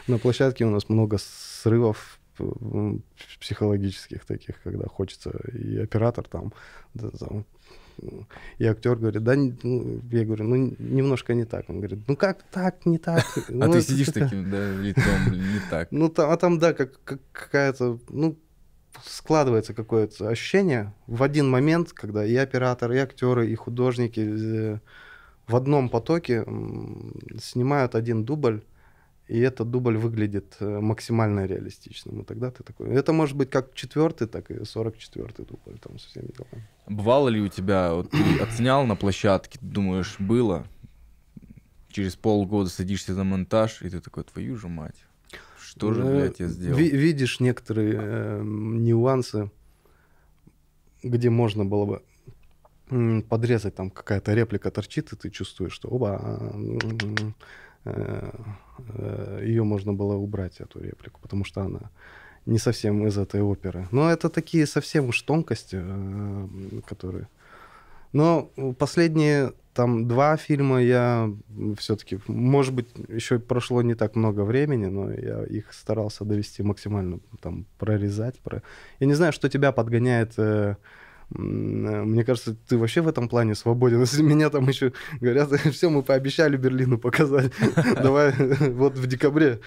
На 0.07 0.19
площадке 0.19 0.65
у 0.65 0.71
нас 0.71 0.89
много 0.89 1.19
срывов 1.19 2.21
психологических 3.41 4.25
таких, 4.25 4.61
когда 4.63 4.87
хочется 4.89 5.31
и 5.53 5.79
оператор 5.79 6.27
там, 6.27 6.53
да, 6.95 7.11
там, 7.11 7.47
и 8.59 8.65
актер 8.65 8.97
говорит, 8.97 9.23
да, 9.23 9.35
ну, 9.37 10.01
я 10.11 10.25
говорю, 10.25 10.45
ну, 10.45 10.75
немножко 10.79 11.35
не 11.35 11.45
так. 11.45 11.69
Он 11.69 11.79
говорит, 11.79 12.01
ну 12.07 12.17
как 12.17 12.43
так, 12.51 12.87
не 12.87 12.99
так? 12.99 13.25
А 13.49 13.53
Ну, 13.53 13.73
ты 13.73 13.83
сидишь 13.83 14.09
таким, 14.09 14.51
да, 14.51 14.73
лицом, 14.73 15.33
не 15.33 15.61
так. 15.71 15.89
Ну, 15.91 16.13
а 16.17 16.37
там, 16.37 16.59
да, 16.59 16.73
как, 16.73 17.03
как 17.05 17.21
какая-то, 17.33 17.99
ну, 18.09 18.39
складывается 19.05 19.75
какое-то 19.75 20.29
ощущение 20.29 20.93
в 21.07 21.23
один 21.23 21.49
момент, 21.49 21.93
когда 21.93 22.25
и 22.25 22.35
оператор, 22.37 22.93
и 22.93 22.99
актеры, 22.99 23.51
и 23.51 23.55
художники 23.55 24.21
э, 24.21 24.79
в 25.47 25.57
одном 25.57 25.89
потоке 25.89 26.45
снимают 27.39 27.95
один 27.95 28.25
дубль, 28.25 28.63
и 29.27 29.39
этот 29.41 29.71
дубль 29.71 29.97
выглядит 29.97 30.57
э, 30.61 30.81
максимально 30.81 31.47
реалистичным. 31.47 32.21
И 32.21 32.25
тогда 32.25 32.51
ты 32.51 32.63
такой... 32.63 32.91
Это 32.91 33.13
может 33.13 33.37
быть 33.37 33.49
как 33.51 33.75
четвертый, 33.75 34.27
так 34.29 34.51
и 34.51 34.65
сорок 34.65 34.99
четвертый 34.99 35.47
дубль 35.47 35.79
там 35.79 35.99
со 35.99 36.09
всеми 36.09 36.27
делами. 36.37 36.67
Бывало 36.87 37.29
ли 37.31 37.41
у 37.41 37.49
тебя, 37.49 37.95
вот 37.95 38.11
ты 38.11 38.39
отснял 38.43 38.87
на 38.87 38.97
площадке, 38.97 39.59
ты 39.59 39.65
думаешь, 39.67 40.17
было, 40.19 40.67
через 41.89 42.17
полгода 42.17 42.69
садишься 42.69 43.15
за 43.15 43.25
монтаж, 43.25 43.81
и 43.83 43.89
ты 43.89 44.01
такой, 44.01 44.25
твою 44.25 44.57
же 44.57 44.69
мать, 44.69 44.97
что 45.59 45.93
же, 45.95 46.03
Ну, 46.05 46.11
блядь, 46.11 46.41
я 46.41 46.49
сделал? 46.49 46.77
ви- 46.79 46.91
видишь 46.91 47.41
некоторые 47.41 47.95
э, 47.99 48.43
нюансы, 48.45 49.51
где 51.03 51.31
можно 51.31 51.65
было 51.65 51.87
бы 51.87 53.23
подрезать, 53.29 53.75
там 53.75 53.91
какая-то 53.91 54.35
реплика 54.35 54.71
торчит, 54.71 55.13
и 55.13 55.17
ты 55.17 55.31
чувствуешь, 55.31 55.73
что 55.73 55.89
оба, 55.89 56.53
ее 57.85 59.63
можно 59.63 59.93
было 59.93 60.15
убрать, 60.15 60.61
эту 60.61 60.81
реплику, 60.81 61.21
потому 61.21 61.45
что 61.45 61.63
она 61.63 61.91
не 62.47 62.59
совсем 62.59 63.07
из 63.07 63.17
этой 63.19 63.41
оперы. 63.43 63.89
Но 63.91 64.11
это 64.11 64.29
такие 64.29 64.67
совсем 64.67 65.09
уж 65.09 65.23
тонкости, 65.23 65.81
э, 65.81 66.81
которые... 66.87 67.29
Но 68.13 68.51
последние 68.79 69.53
там 69.73 70.07
два 70.07 70.37
фильма 70.37 70.81
я 70.81 71.33
все-таки, 71.79 72.21
может 72.29 72.73
быть, 72.73 72.87
еще 73.09 73.41
прошло 73.41 73.83
не 73.83 73.95
так 73.95 74.15
много 74.15 74.43
времени, 74.43 74.87
но 74.87 75.11
я 75.11 75.43
их 75.45 75.73
старался 75.73 76.25
довести 76.25 76.63
максимально, 76.63 77.19
там, 77.41 77.67
прорезать. 77.79 78.39
Про... 78.39 78.63
Я 79.01 79.07
не 79.09 79.15
знаю, 79.15 79.33
что 79.33 79.49
тебя 79.49 79.73
подгоняет. 79.73 80.35
э, 80.37 80.43
э, 80.43 80.75
Мне 81.31 82.25
кажется, 82.25 82.57
ты 82.69 82.79
вообще 82.79 83.01
в 83.01 83.09
этом 83.09 83.29
плане 83.29 83.55
свободен. 83.55 84.01
Если 84.03 84.23
меня 84.23 84.51
там 84.51 84.69
еще 84.69 84.93
говорят, 85.21 85.51
все, 85.73 85.91
мы 85.91 86.03
пообещали 86.03 86.57
Берлину 86.57 86.99
показать, 86.99 87.53
давай 88.03 88.33
вот 88.71 88.97
в 88.97 89.07
декабре. 89.07 89.61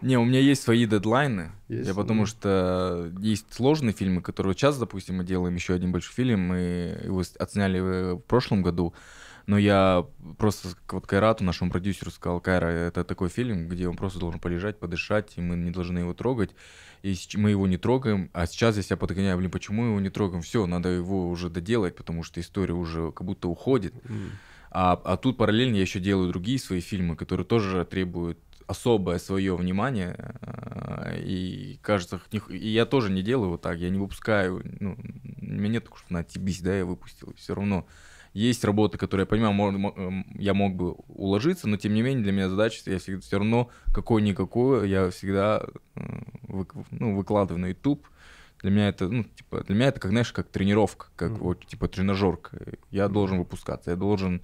Не, 0.00 0.16
у 0.16 0.24
меня 0.24 0.38
есть 0.38 0.62
свои 0.62 0.86
дедлайны. 0.86 1.50
Есть, 1.68 1.88
я 1.88 1.94
потому 1.94 2.20
ну. 2.20 2.26
что 2.26 3.10
есть 3.18 3.52
сложные 3.52 3.92
фильмы, 3.92 4.22
которые 4.22 4.54
сейчас, 4.54 4.78
допустим, 4.78 5.16
мы 5.16 5.24
делаем 5.24 5.56
еще 5.56 5.74
один 5.74 5.90
большой 5.90 6.14
фильм, 6.14 6.40
мы 6.40 6.56
его 7.02 7.22
отсняли 7.38 7.80
э, 7.80 8.14
в 8.14 8.20
прошлом 8.20 8.62
году, 8.62 8.94
но 9.46 9.58
я 9.58 10.06
просто 10.38 10.68
вот 10.90 11.06
Кайрату, 11.06 11.44
нашему 11.44 11.70
продюсеру, 11.70 12.10
сказал, 12.10 12.40
Кайра, 12.40 12.66
это 12.66 13.04
такой 13.04 13.28
фильм, 13.28 13.68
где 13.68 13.88
он 13.88 13.96
просто 13.96 14.18
должен 14.18 14.40
полежать, 14.40 14.78
подышать, 14.78 15.34
и 15.36 15.40
мы 15.40 15.56
не 15.56 15.70
должны 15.70 16.00
его 16.00 16.14
трогать, 16.14 16.50
и 17.02 17.16
мы 17.34 17.50
его 17.50 17.66
не 17.68 17.76
трогаем, 17.76 18.30
а 18.32 18.46
сейчас 18.46 18.76
я 18.76 18.82
себя 18.82 18.96
подгоняю, 18.96 19.38
блин, 19.38 19.50
почему 19.50 19.86
его 19.86 20.00
не 20.00 20.10
трогаем? 20.10 20.42
Все, 20.42 20.66
надо 20.66 20.88
его 20.88 21.28
уже 21.28 21.48
доделать, 21.48 21.94
потому 21.94 22.24
что 22.24 22.40
история 22.40 22.74
уже 22.74 23.12
как 23.12 23.24
будто 23.24 23.48
уходит. 23.48 23.94
А, 24.72 25.00
а 25.04 25.16
тут 25.16 25.36
параллельно 25.36 25.76
я 25.76 25.82
еще 25.82 26.00
делаю 26.00 26.28
другие 26.28 26.58
свои 26.58 26.80
фильмы, 26.80 27.16
которые 27.16 27.46
тоже 27.46 27.84
требуют 27.84 28.38
особое 28.66 29.18
свое 29.18 29.56
внимание, 29.56 30.34
э, 30.40 31.20
и 31.22 31.78
кажется, 31.82 32.20
и 32.50 32.68
я 32.68 32.84
тоже 32.84 33.12
не 33.12 33.22
делаю 33.22 33.50
вот 33.50 33.62
так, 33.62 33.78
я 33.78 33.90
не 33.90 33.98
выпускаю, 33.98 34.60
ну, 34.80 34.98
у 35.40 35.44
меня 35.44 35.68
нет 35.68 35.84
такого, 35.84 36.00
что 36.00 36.12
на 36.12 36.24
тибись, 36.24 36.60
да, 36.60 36.76
я 36.76 36.84
выпустил, 36.84 37.32
все 37.36 37.54
равно 37.54 37.86
есть 38.36 38.64
работы, 38.64 38.98
которые 38.98 39.22
я 39.22 39.26
понимаю, 39.26 39.94
эм, 39.96 40.26
я 40.38 40.52
мог 40.52 40.74
бы 40.74 40.92
уложиться, 41.08 41.66
но 41.68 41.78
тем 41.78 41.94
не 41.94 42.02
менее 42.02 42.22
для 42.22 42.32
меня 42.32 42.50
задача, 42.50 42.82
я 42.84 42.98
всегда 42.98 43.20
все 43.22 43.38
равно 43.38 43.70
какой-никакую 43.94 44.86
я 44.86 45.08
всегда 45.10 45.64
ну, 46.90 47.16
выкладываю 47.16 47.62
на 47.62 47.66
YouTube. 47.68 48.06
Для 48.60 48.70
меня 48.70 48.88
это, 48.88 49.08
ну, 49.08 49.24
типа, 49.24 49.64
для 49.64 49.74
меня 49.74 49.88
это 49.88 50.00
как, 50.00 50.10
знаешь, 50.10 50.32
как 50.32 50.48
тренировка, 50.48 51.06
как 51.16 51.32
mm. 51.32 51.38
вот, 51.38 51.66
типа, 51.66 51.88
тренажерка. 51.88 52.58
Я 52.90 53.08
должен 53.08 53.38
выпускаться, 53.38 53.90
я 53.90 53.96
должен 53.96 54.42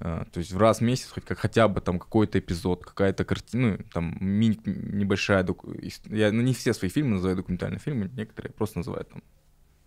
Uh, 0.00 0.30
то 0.30 0.38
есть 0.38 0.52
в 0.52 0.58
раз 0.58 0.78
в 0.78 0.82
месяц 0.82 1.10
хоть 1.10 1.24
как 1.24 1.40
хотя 1.40 1.66
бы 1.66 1.80
там 1.80 1.98
какой-то 1.98 2.38
эпизод, 2.38 2.84
какая-то 2.84 3.24
картина, 3.24 3.78
ну, 3.78 3.84
там 3.92 4.16
ми- 4.20 4.60
небольшая, 4.64 5.42
доку... 5.42 5.74
я 6.04 6.30
ну, 6.30 6.40
не 6.40 6.54
все 6.54 6.72
свои 6.72 6.88
фильмы 6.88 7.14
называю 7.14 7.34
документальные 7.36 7.80
фильмы, 7.80 8.08
некоторые 8.14 8.52
просто 8.52 8.78
называют 8.78 9.08
там, 9.08 9.22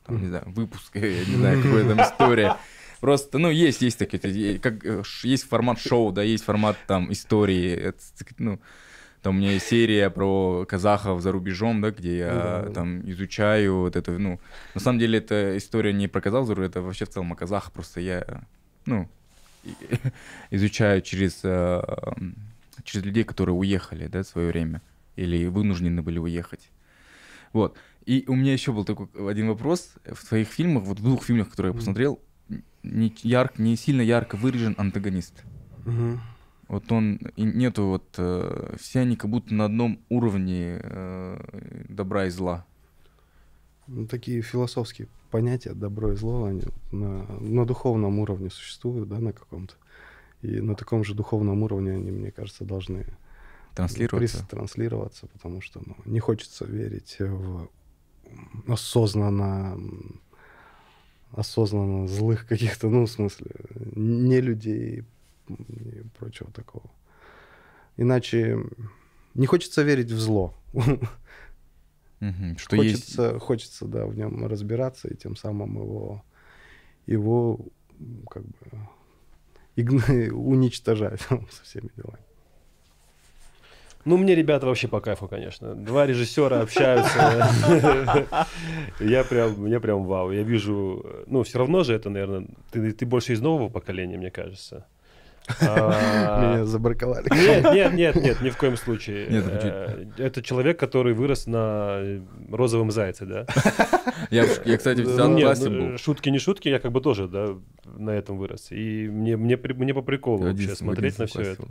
там 0.03 0.21
не 0.21 0.27
знаю, 0.27 0.43
выпуск, 0.47 0.93
я 0.97 1.23
не 1.25 1.35
знаю, 1.37 1.63
какая 1.63 1.87
там 1.87 2.01
история. 2.01 2.57
Просто, 3.01 3.39
ну, 3.39 3.49
есть, 3.49 3.81
есть 3.81 3.97
такие, 3.97 4.59
как, 4.59 4.85
э, 4.85 5.01
есть 5.23 5.49
формат 5.49 5.79
шоу, 5.79 6.11
да, 6.11 6.21
есть 6.21 6.43
формат 6.43 6.77
там 6.85 7.11
истории, 7.11 7.71
это, 7.71 7.97
ну, 8.37 8.59
там 9.23 9.35
у 9.35 9.39
меня 9.39 9.53
есть 9.53 9.67
серия 9.67 10.11
про 10.11 10.65
казахов 10.67 11.19
за 11.21 11.31
рубежом, 11.31 11.81
да, 11.81 11.89
где 11.89 12.19
я 12.19 12.27
да, 12.31 12.61
да. 12.61 12.73
там 12.73 13.09
изучаю 13.09 13.79
вот 13.79 13.95
это, 13.95 14.11
ну, 14.11 14.39
на 14.75 14.79
самом 14.79 14.99
деле 14.99 15.17
это 15.17 15.57
история 15.57 15.93
не 15.93 16.07
про 16.07 16.21
казахов, 16.21 16.59
это 16.59 16.83
вообще 16.83 17.05
в 17.05 17.09
целом 17.09 17.33
о 17.33 17.35
казахах, 17.35 17.71
просто 17.71 18.01
я, 18.01 18.43
ну, 18.85 19.09
изучаю 20.51 21.01
через, 21.01 21.39
э, 21.41 21.81
через 22.83 23.03
людей, 23.03 23.23
которые 23.23 23.55
уехали, 23.55 24.05
да, 24.05 24.21
в 24.21 24.27
свое 24.27 24.49
время, 24.49 24.83
или 25.15 25.47
вынуждены 25.47 26.03
были 26.03 26.19
уехать. 26.19 26.69
Вот. 27.51 27.75
И 28.05 28.25
у 28.27 28.35
меня 28.35 28.53
еще 28.53 28.71
был 28.71 28.85
такой 28.85 29.07
один 29.29 29.47
вопрос. 29.47 29.93
В 30.05 30.21
своих 30.21 30.47
фильмах, 30.47 30.83
вот 30.83 30.99
в 30.99 31.03
двух 31.03 31.23
фильмах, 31.23 31.49
которые 31.49 31.71
я 31.71 31.77
посмотрел, 31.77 32.19
не, 32.83 33.13
ярк, 33.23 33.59
не 33.59 33.75
сильно 33.75 34.01
ярко 34.01 34.35
выражен 34.35 34.75
антагонист. 34.77 35.43
Угу. 35.85 36.19
Вот 36.67 36.91
он, 36.91 37.17
и 37.35 37.43
нету 37.43 37.87
вот, 37.87 38.15
э, 38.17 38.75
все 38.79 39.01
они 39.01 39.17
как 39.17 39.29
будто 39.29 39.53
на 39.53 39.65
одном 39.65 39.99
уровне 40.09 40.79
э, 40.81 41.85
добра 41.89 42.27
и 42.27 42.29
зла. 42.29 42.65
Ну, 43.87 44.07
такие 44.07 44.41
философские 44.41 45.09
понятия 45.31 45.73
добро 45.73 46.13
и 46.13 46.15
зло, 46.15 46.45
они 46.45 46.61
на, 46.91 47.25
на 47.39 47.65
духовном 47.65 48.19
уровне 48.19 48.49
существуют, 48.49 49.09
да, 49.09 49.19
на 49.19 49.33
каком-то. 49.33 49.73
И 50.41 50.59
на 50.59 50.75
таком 50.75 51.03
же 51.03 51.13
духовном 51.13 51.61
уровне 51.63 51.93
они, 51.93 52.11
мне 52.11 52.31
кажется, 52.31 52.63
должны 52.63 53.05
транслироваться, 53.75 54.45
транслироваться 54.47 55.27
потому 55.27 55.61
что 55.61 55.81
ну, 55.85 55.95
не 56.05 56.19
хочется 56.19 56.65
верить 56.65 57.17
в 57.19 57.69
осознанно 58.67 59.77
осознанно 61.33 62.07
злых 62.07 62.45
каких-то, 62.45 62.89
ну, 62.89 63.05
в 63.05 63.09
смысле, 63.09 63.51
не 63.95 64.41
людей 64.41 65.03
и 65.47 66.03
прочего 66.17 66.51
такого. 66.51 66.89
Иначе 67.97 68.57
не 69.33 69.45
хочется 69.45 69.83
верить 69.83 70.11
в 70.11 70.19
зло. 70.19 70.53
Угу, 70.73 72.57
что 72.57 72.75
хочется, 72.75 73.31
есть... 73.31 73.43
хочется, 73.43 73.85
да, 73.85 74.05
в 74.05 74.15
нем 74.15 74.45
разбираться 74.45 75.07
и 75.07 75.15
тем 75.15 75.35
самым 75.35 75.75
его, 75.77 76.23
его 77.07 77.59
как 78.29 78.43
бы 78.43 78.55
уничтожать 80.31 81.21
со 81.51 81.63
всеми 81.63 81.89
делами. 81.95 82.23
Ну, 84.05 84.17
мне 84.17 84.35
ребята 84.35 84.65
вообще 84.65 84.87
по 84.87 84.99
кайфу, 84.99 85.27
конечно. 85.27 85.75
Два 85.75 86.05
режиссера 86.05 86.61
общаются. 86.61 87.47
Я 88.99 89.23
прям, 89.23 89.53
мне 89.57 89.79
прям 89.79 90.03
вау. 90.03 90.31
Я 90.31 90.43
вижу, 90.43 91.05
ну, 91.27 91.43
все 91.43 91.59
равно 91.59 91.83
же 91.83 91.93
это, 91.93 92.09
наверное, 92.09 92.47
ты, 92.71 93.05
больше 93.05 93.33
из 93.33 93.41
нового 93.41 93.69
поколения, 93.69 94.17
мне 94.17 94.31
кажется. 94.31 94.85
А, 95.61 96.53
Меня 96.53 96.65
забраковали. 96.65 97.27
Нет, 97.31 97.73
нет, 97.73 97.93
нет, 97.93 98.15
нет, 98.15 98.41
ни 98.41 98.49
в 98.49 98.57
коем 98.57 98.77
случае. 98.77 99.27
Нет, 99.27 99.45
э, 99.47 100.05
это 100.17 100.41
человек, 100.41 100.79
который 100.79 101.13
вырос 101.13 101.47
на 101.47 102.21
розовом 102.51 102.91
зайце, 102.91 103.25
да? 103.25 103.45
Я, 104.29 104.45
я 104.65 104.77
кстати, 104.77 105.01
в 105.01 105.17
ну, 105.17 105.39
классе 105.39 105.69
ну, 105.69 105.91
был. 105.91 105.97
Шутки 105.97 106.29
не 106.29 106.39
шутки, 106.39 106.69
я 106.69 106.79
как 106.79 106.91
бы 106.91 107.01
тоже, 107.01 107.27
да, 107.27 107.57
на 107.97 108.11
этом 108.11 108.37
вырос. 108.37 108.67
И 108.71 109.09
мне, 109.09 109.35
мне, 109.35 109.57
мне 109.57 109.93
по 109.93 110.01
приколу 110.01 110.43
вообще 110.43 110.75
смотреть 110.75 111.19
на 111.19 111.25
все 111.25 111.41
это. 111.41 111.63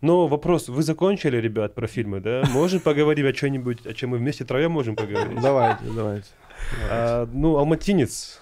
Но 0.00 0.26
вопрос, 0.26 0.68
вы 0.68 0.82
закончили, 0.82 1.36
ребят, 1.36 1.74
про 1.74 1.86
фильмы, 1.86 2.20
да? 2.20 2.42
Можем 2.52 2.80
поговорить 2.80 3.26
о 3.26 3.32
чем-нибудь, 3.32 3.86
о 3.86 3.92
чем 3.92 4.10
мы 4.10 4.18
вместе 4.18 4.44
троем 4.44 4.72
можем 4.72 4.96
поговорить? 4.96 5.40
Давайте, 5.40 5.84
давайте. 5.94 6.26
А, 6.88 7.28
ну, 7.32 7.56
алматинец. 7.56 8.40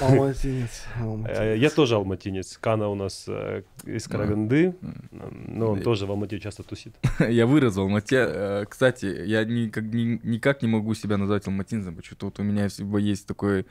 Алматинец. 0.00 0.84
Э, 1.28 1.56
я 1.56 1.70
тоже 1.70 1.94
алматинец. 1.96 2.58
Кана 2.58 2.88
у 2.88 2.94
нас 2.94 3.24
э, 3.26 3.62
из 3.84 4.06
Караганды, 4.06 4.74
но 5.10 5.72
он 5.72 5.82
тоже 5.82 6.06
в 6.06 6.10
Алмате 6.10 6.38
часто 6.40 6.62
тусит. 6.62 6.94
Я 7.28 7.46
вырос 7.46 7.76
в 7.76 7.80
Алмате. 7.80 8.16
Э, 8.16 8.64
кстати, 8.68 9.06
я 9.06 9.44
никак, 9.44 9.84
никак 9.84 10.62
не 10.62 10.68
могу 10.68 10.94
себя 10.94 11.16
назвать 11.16 11.46
алматинцем. 11.46 11.96
Почему-то 11.96 12.26
вот 12.26 12.38
у 12.38 12.42
меня 12.42 12.68
всегда 12.68 12.98
есть 12.98 13.26
такой 13.26 13.66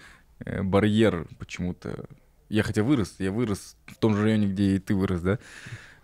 барьер 0.63 1.27
почему-то. 1.37 2.05
Я 2.49 2.63
хотя 2.63 2.83
вырос, 2.83 3.15
я 3.19 3.31
вырос 3.31 3.75
в 3.85 3.95
том 3.97 4.15
же 4.15 4.23
районе, 4.23 4.47
где 4.47 4.75
и 4.75 4.79
ты 4.79 4.95
вырос, 4.95 5.21
да? 5.21 5.39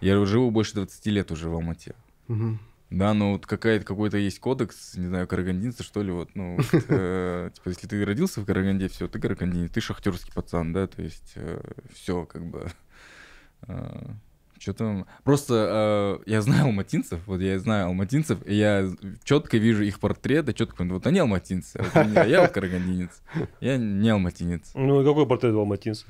Я 0.01 0.23
живу 0.25 0.51
больше 0.51 0.75
20 0.75 1.05
лет 1.07 1.31
уже 1.31 1.49
в 1.49 1.53
Алмате. 1.53 1.95
Угу. 2.27 2.59
Да, 2.89 3.13
ну 3.13 3.33
вот 3.33 3.47
какая-то, 3.47 3.83
какой-то 3.83 4.17
есть 4.17 4.39
кодекс, 4.39 4.95
не 4.95 5.07
знаю, 5.07 5.27
карагандинца, 5.27 5.83
что 5.83 6.03
ли, 6.03 6.11
вот, 6.11 6.29
ну, 6.35 6.57
вот, 6.71 6.85
э, 6.89 7.49
типа, 7.53 7.69
если 7.69 7.87
ты 7.87 8.05
родился 8.05 8.41
в 8.41 8.45
Караганде, 8.45 8.87
все, 8.89 9.07
ты 9.07 9.19
карагандинец, 9.19 9.71
ты 9.71 9.81
шахтерский 9.81 10.31
пацан, 10.33 10.71
да, 10.71 10.87
то 10.87 11.01
есть 11.01 11.33
э, 11.35 11.61
все, 11.93 12.25
как 12.25 12.45
бы, 12.45 12.67
э, 13.67 14.05
что 14.59 14.73
там, 14.73 15.07
просто 15.23 16.21
э, 16.25 16.29
я 16.29 16.41
знаю 16.41 16.65
алматинцев, 16.65 17.19
вот 17.25 17.41
я 17.41 17.57
знаю 17.59 17.87
алматинцев, 17.87 18.39
и 18.45 18.55
я 18.55 18.87
четко 19.23 19.57
вижу 19.57 19.83
их 19.83 19.99
портрет, 19.99 20.47
и 20.49 20.53
четко, 20.53 20.83
вот 20.83 21.07
они 21.07 21.19
алматинцы, 21.19 21.77
а, 21.77 22.03
вот, 22.03 22.17
а 22.17 22.27
я 22.27 22.41
вот 22.41 22.51
карагандинец, 22.51 23.21
я 23.61 23.77
не 23.77 24.09
алматинец. 24.09 24.71
Ну, 24.75 25.03
какой 25.03 25.27
портрет 25.27 25.55
у 25.55 25.59
алматинцев? 25.59 26.07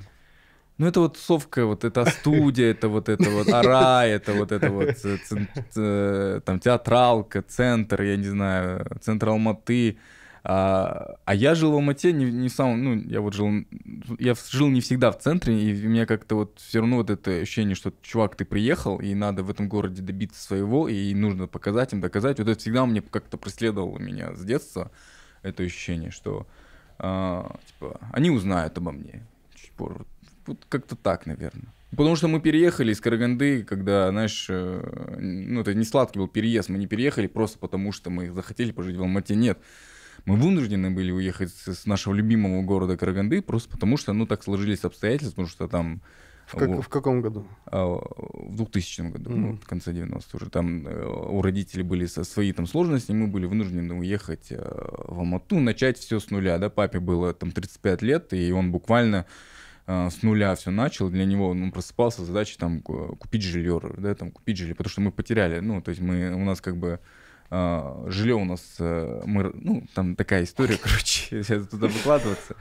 Ну, 0.77 0.88
это 0.88 0.99
вот 0.99 1.14
тусовка, 1.14 1.65
вот 1.65 1.85
это 1.85 2.03
студия, 2.06 2.72
это 2.72 2.89
вот 2.89 3.07
это 3.07 3.30
вот 3.30 3.47
ара, 3.47 4.06
это 4.06 4.34
вот 4.34 4.52
это 4.52 4.69
вот 4.72 6.43
там 6.43 6.60
театралка, 6.60 7.41
центр, 7.41 8.02
я 8.02 8.18
не 8.18 8.27
знаю, 8.27 8.85
центр 9.02 9.30
Алматы. 9.30 9.97
А, 10.47 11.15
а 11.26 11.34
я 11.34 11.56
жил 11.56 11.72
в 11.72 11.76
Алмате 11.76 12.14
не, 12.14 12.26
не 12.26 12.49
сам, 12.49 12.84
ну, 12.84 12.95
я 13.07 13.19
вот 13.22 13.34
жил, 13.34 13.49
я 14.19 14.35
жил 14.52 14.68
не 14.68 14.80
всегда 14.80 15.11
в 15.11 15.18
центре, 15.18 15.60
и 15.60 15.88
у 15.88 15.89
меня 15.89 16.06
как-то 16.06 16.35
вот 16.35 16.60
все 16.60 16.81
равно 16.81 16.97
вот 16.97 17.10
это 17.10 17.31
ощущение, 17.31 17.73
что, 17.73 17.91
чувак, 18.03 18.35
ты 18.35 18.45
приехал, 18.45 18.99
и 18.99 19.15
надо 19.15 19.41
в 19.41 19.49
этом 19.49 19.68
городе 19.68 20.03
добиться 20.03 20.39
своего, 20.39 20.88
и 20.88 21.15
нужно 21.15 21.47
показать 21.47 21.93
им, 21.93 22.02
доказать. 22.02 22.38
Вот 22.38 22.47
это 22.47 22.60
всегда 22.60 22.85
мне 22.85 23.02
как-то 23.02 23.38
преследовало 23.38 23.97
меня 23.97 24.35
с 24.35 24.43
детства, 24.43 24.91
это 25.41 25.64
ощущение, 25.64 26.11
что, 26.11 26.45
а, 26.99 27.56
типа, 27.65 27.99
они 28.11 28.30
узнают 28.30 28.77
обо 28.77 28.91
мне. 28.91 29.26
Вот 30.46 30.66
как-то 30.70 30.96
так, 30.96 31.26
наверное. 31.26 31.74
Потому 31.92 32.16
что 32.16 32.28
мы 32.28 32.42
переехали 32.42 32.92
из 32.92 33.00
Караганды, 33.00 33.64
когда, 33.64 34.10
знаешь, 34.10 34.48
э, 34.50 35.18
ну, 35.20 35.62
это 35.62 35.74
не 35.74 35.86
сладкий 35.86 36.20
был 36.20 36.28
переезд. 36.28 36.70
Мы 36.70 36.78
не 36.78 36.88
переехали 36.88 37.28
просто 37.28 37.58
потому, 37.58 37.92
что 37.92 38.10
мы 38.10 38.32
захотели 38.32 38.72
пожить 38.72 38.98
в 38.98 39.02
Алмате. 39.02 39.36
Нет. 39.36 39.60
Мы 40.26 40.36
вынуждены 40.38 40.92
были 40.92 41.12
уехать 41.12 41.52
с 41.52 41.86
нашего 41.86 42.14
любимого 42.14 42.62
города 42.64 42.98
Караганды 42.98 43.42
просто 43.42 43.70
потому, 43.70 43.98
что, 43.98 44.12
ну, 44.14 44.26
так 44.26 44.44
сложились 44.44 44.84
обстоятельства, 44.84 45.44
потому 45.44 45.48
что 45.48 45.68
там... 45.68 46.02
В, 46.48 46.58
как, 46.58 46.70
в 46.82 46.90
каком 46.90 47.22
году? 47.22 47.48
А, 47.66 47.86
в 47.86 48.56
2000 48.56 49.02
году, 49.12 49.32
mm. 49.32 49.36
ну, 49.36 49.58
в 49.58 49.66
конце 49.66 49.92
90-х 49.92 50.28
уже. 50.34 50.50
Там 50.50 50.88
э, 50.88 51.06
у 51.06 51.42
родителей 51.42 51.84
были 51.84 52.06
свои 52.06 52.52
там 52.52 52.68
сложности, 52.68 53.12
и 53.12 53.16
мы 53.16 53.28
были 53.28 53.46
вынуждены 53.46 53.96
уехать 53.96 54.48
э, 54.52 54.58
в 54.58 55.20
Алмату, 55.20 55.60
начать 55.60 55.98
все 55.98 56.20
с 56.20 56.30
нуля, 56.30 56.60
да. 56.60 56.70
Папе 56.70 57.00
было 57.00 57.34
там 57.34 57.52
35 57.52 58.02
лет, 58.04 58.34
и 58.34 58.52
он 58.52 58.72
буквально 58.72 59.26
с 59.88 60.24
нуля 60.24 60.56
все 60.56 60.72
начал, 60.72 61.10
для 61.10 61.26
него 61.26 61.49
он 61.49 61.72
просыпался 61.72 62.24
с 62.24 62.28
задачей 62.28 62.57
там 62.57 62.82
купить 62.82 63.44
жилье, 63.44 63.80
да, 63.98 64.16
там 64.16 64.32
купить 64.32 64.57
жилье, 64.57 64.74
потому 64.74 64.90
что 64.90 65.02
мы 65.02 65.12
потеряли, 65.12 65.60
ну, 65.60 65.82
то 65.82 65.90
есть 65.90 66.02
мы, 66.02 66.34
у 66.34 66.44
нас 66.44 66.60
как 66.60 66.78
бы 66.78 66.99
Uh, 67.52 68.10
жилье 68.10 68.34
у 68.34 68.44
нас, 68.44 68.78
uh, 68.80 69.22
мы, 69.28 69.52
ну, 69.53 69.86
там 69.94 70.16
такая 70.16 70.44
история, 70.45 70.78
короче, 70.82 71.44
сейчас 71.44 71.68
туда 71.68 71.86
выкладываться. 71.88 72.56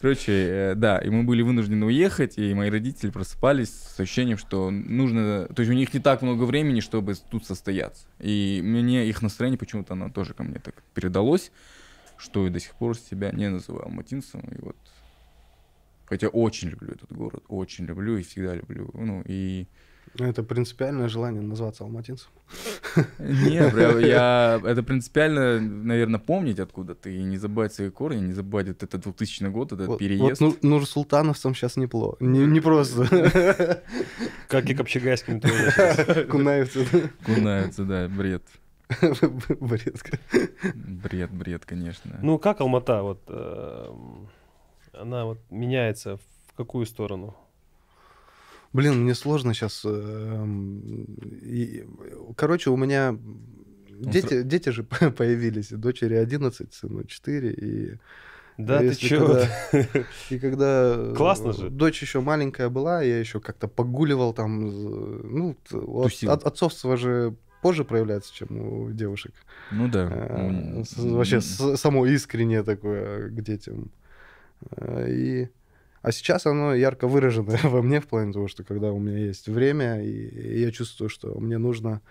Короче, 0.00 0.72
да, 0.74 0.98
и 0.98 1.08
мы 1.08 1.22
были 1.22 1.42
вынуждены 1.42 1.86
уехать, 1.86 2.36
и 2.36 2.52
мои 2.52 2.68
родители 2.68 3.10
просыпались 3.10 3.70
с 3.70 4.00
ощущением, 4.00 4.36
что 4.36 4.72
нужно, 4.72 5.46
то 5.46 5.60
есть 5.60 5.70
у 5.70 5.74
них 5.74 5.94
не 5.94 6.00
так 6.00 6.22
много 6.22 6.42
времени, 6.42 6.80
чтобы 6.80 7.14
тут 7.14 7.46
состояться. 7.46 8.08
И 8.18 8.60
мне 8.64 9.06
их 9.06 9.22
настроение 9.22 9.56
почему-то, 9.56 9.92
оно 9.92 10.10
тоже 10.10 10.34
ко 10.34 10.42
мне 10.42 10.58
так 10.58 10.82
передалось, 10.94 11.52
что 12.16 12.44
я 12.44 12.50
до 12.50 12.58
сих 12.58 12.74
пор 12.74 12.96
себя 12.96 13.30
не 13.30 13.48
называю 13.48 13.84
алматинцем, 13.84 14.40
и 14.40 14.60
вот 14.60 14.76
Хотя 16.06 16.28
очень 16.28 16.70
люблю 16.70 16.92
этот 16.92 17.12
город, 17.12 17.44
очень 17.48 17.86
люблю 17.86 18.16
и 18.18 18.22
всегда 18.22 18.54
люблю. 18.54 18.90
Ну, 18.94 19.22
и... 19.26 19.66
Это 20.18 20.44
принципиальное 20.44 21.08
желание 21.08 21.42
назваться 21.42 21.82
алматинцем. 21.82 22.30
Не, 23.18 23.68
прям 23.70 23.98
я... 23.98 24.60
Это 24.64 24.82
принципиально, 24.82 25.60
наверное, 25.60 26.20
помнить 26.20 26.60
откуда-то 26.60 27.10
и 27.10 27.22
не 27.22 27.36
забывать 27.36 27.74
свои 27.74 27.90
корни, 27.90 28.20
не 28.20 28.32
забывать 28.32 28.68
вот 28.68 28.82
этот 28.82 29.02
2000 29.02 29.44
год, 29.46 29.72
этот 29.72 29.88
Вот, 29.88 29.98
переезд. 29.98 30.40
вот 30.40 30.62
ну, 30.62 30.70
Нур-Султановцам 30.70 31.54
сейчас 31.54 31.76
неплохо. 31.76 32.16
Не, 32.20 32.46
не 32.46 32.60
просто. 32.60 33.82
Как 34.48 34.70
и 34.70 34.74
копчегайским 34.74 35.40
тоже 35.40 35.70
сейчас. 35.70 36.26
Кунаевцы. 36.30 36.86
Кунаются, 37.24 37.84
да, 37.84 38.08
бред. 38.08 38.42
Бред. 39.60 40.02
Бред, 40.74 41.30
бред, 41.30 41.64
конечно. 41.64 42.20
Ну, 42.22 42.38
как 42.38 42.60
Алмата, 42.60 43.02
вот, 43.02 43.22
эм, 43.28 44.28
она 45.00 45.24
вот 45.24 45.38
меняется 45.50 46.16
в 46.48 46.56
какую 46.56 46.86
сторону? 46.86 47.34
Блин, 48.72 49.02
мне 49.02 49.14
сложно 49.14 49.54
сейчас. 49.54 49.84
Короче, 52.36 52.70
у 52.70 52.76
меня 52.76 53.16
дети, 53.90 54.42
дети 54.42 54.70
же 54.70 54.82
появились. 55.16 55.70
Дочери 55.70 56.14
11, 56.14 56.72
сыну 56.72 57.04
4. 57.04 57.52
И 57.52 57.98
Да, 58.58 58.78
ты 58.78 58.84
если 58.86 59.06
чё? 59.08 59.26
когда- 59.26 59.48
И 60.30 60.38
когда 60.38 61.12
Классно 61.16 61.50
э, 61.50 61.52
же. 61.52 61.70
дочь 61.70 62.02
еще 62.02 62.20
маленькая 62.20 62.68
была, 62.68 63.02
я 63.02 63.18
еще 63.18 63.40
как-то 63.40 63.68
погуливал 63.68 64.32
там. 64.34 64.60
Ну, 65.38 65.56
Тусил. 65.68 66.30
от- 66.30 66.44
отцовство 66.44 66.96
же 66.96 67.34
позже 67.62 67.84
проявляется, 67.84 68.32
чем 68.34 68.58
у 68.58 68.90
девушек. 68.92 69.32
Ну 69.70 69.88
да. 69.88 70.08
Э, 70.10 70.50
Ну, 70.50 71.16
Вообще 71.16 71.40
с- 71.40 71.76
само 71.76 72.06
искреннее 72.06 72.62
такое 72.62 73.28
к 73.28 73.40
детям. 73.42 73.90
Э, 74.76 75.06
И... 75.10 75.48
А 76.02 76.12
сейчас 76.12 76.44
оно 76.44 76.74
ярко 76.74 77.08
выражено 77.08 77.58
во 77.62 77.80
мне 77.80 78.00
в 78.00 78.06
плане 78.06 78.32
того, 78.32 78.46
что 78.48 78.62
когда 78.62 78.92
у 78.92 78.98
меня 78.98 79.18
есть 79.18 79.48
время, 79.48 80.02
и 80.02 80.60
я 80.60 80.70
чувствую, 80.70 81.08
что 81.08 81.38
мне 81.40 81.56
нужно, 81.56 82.02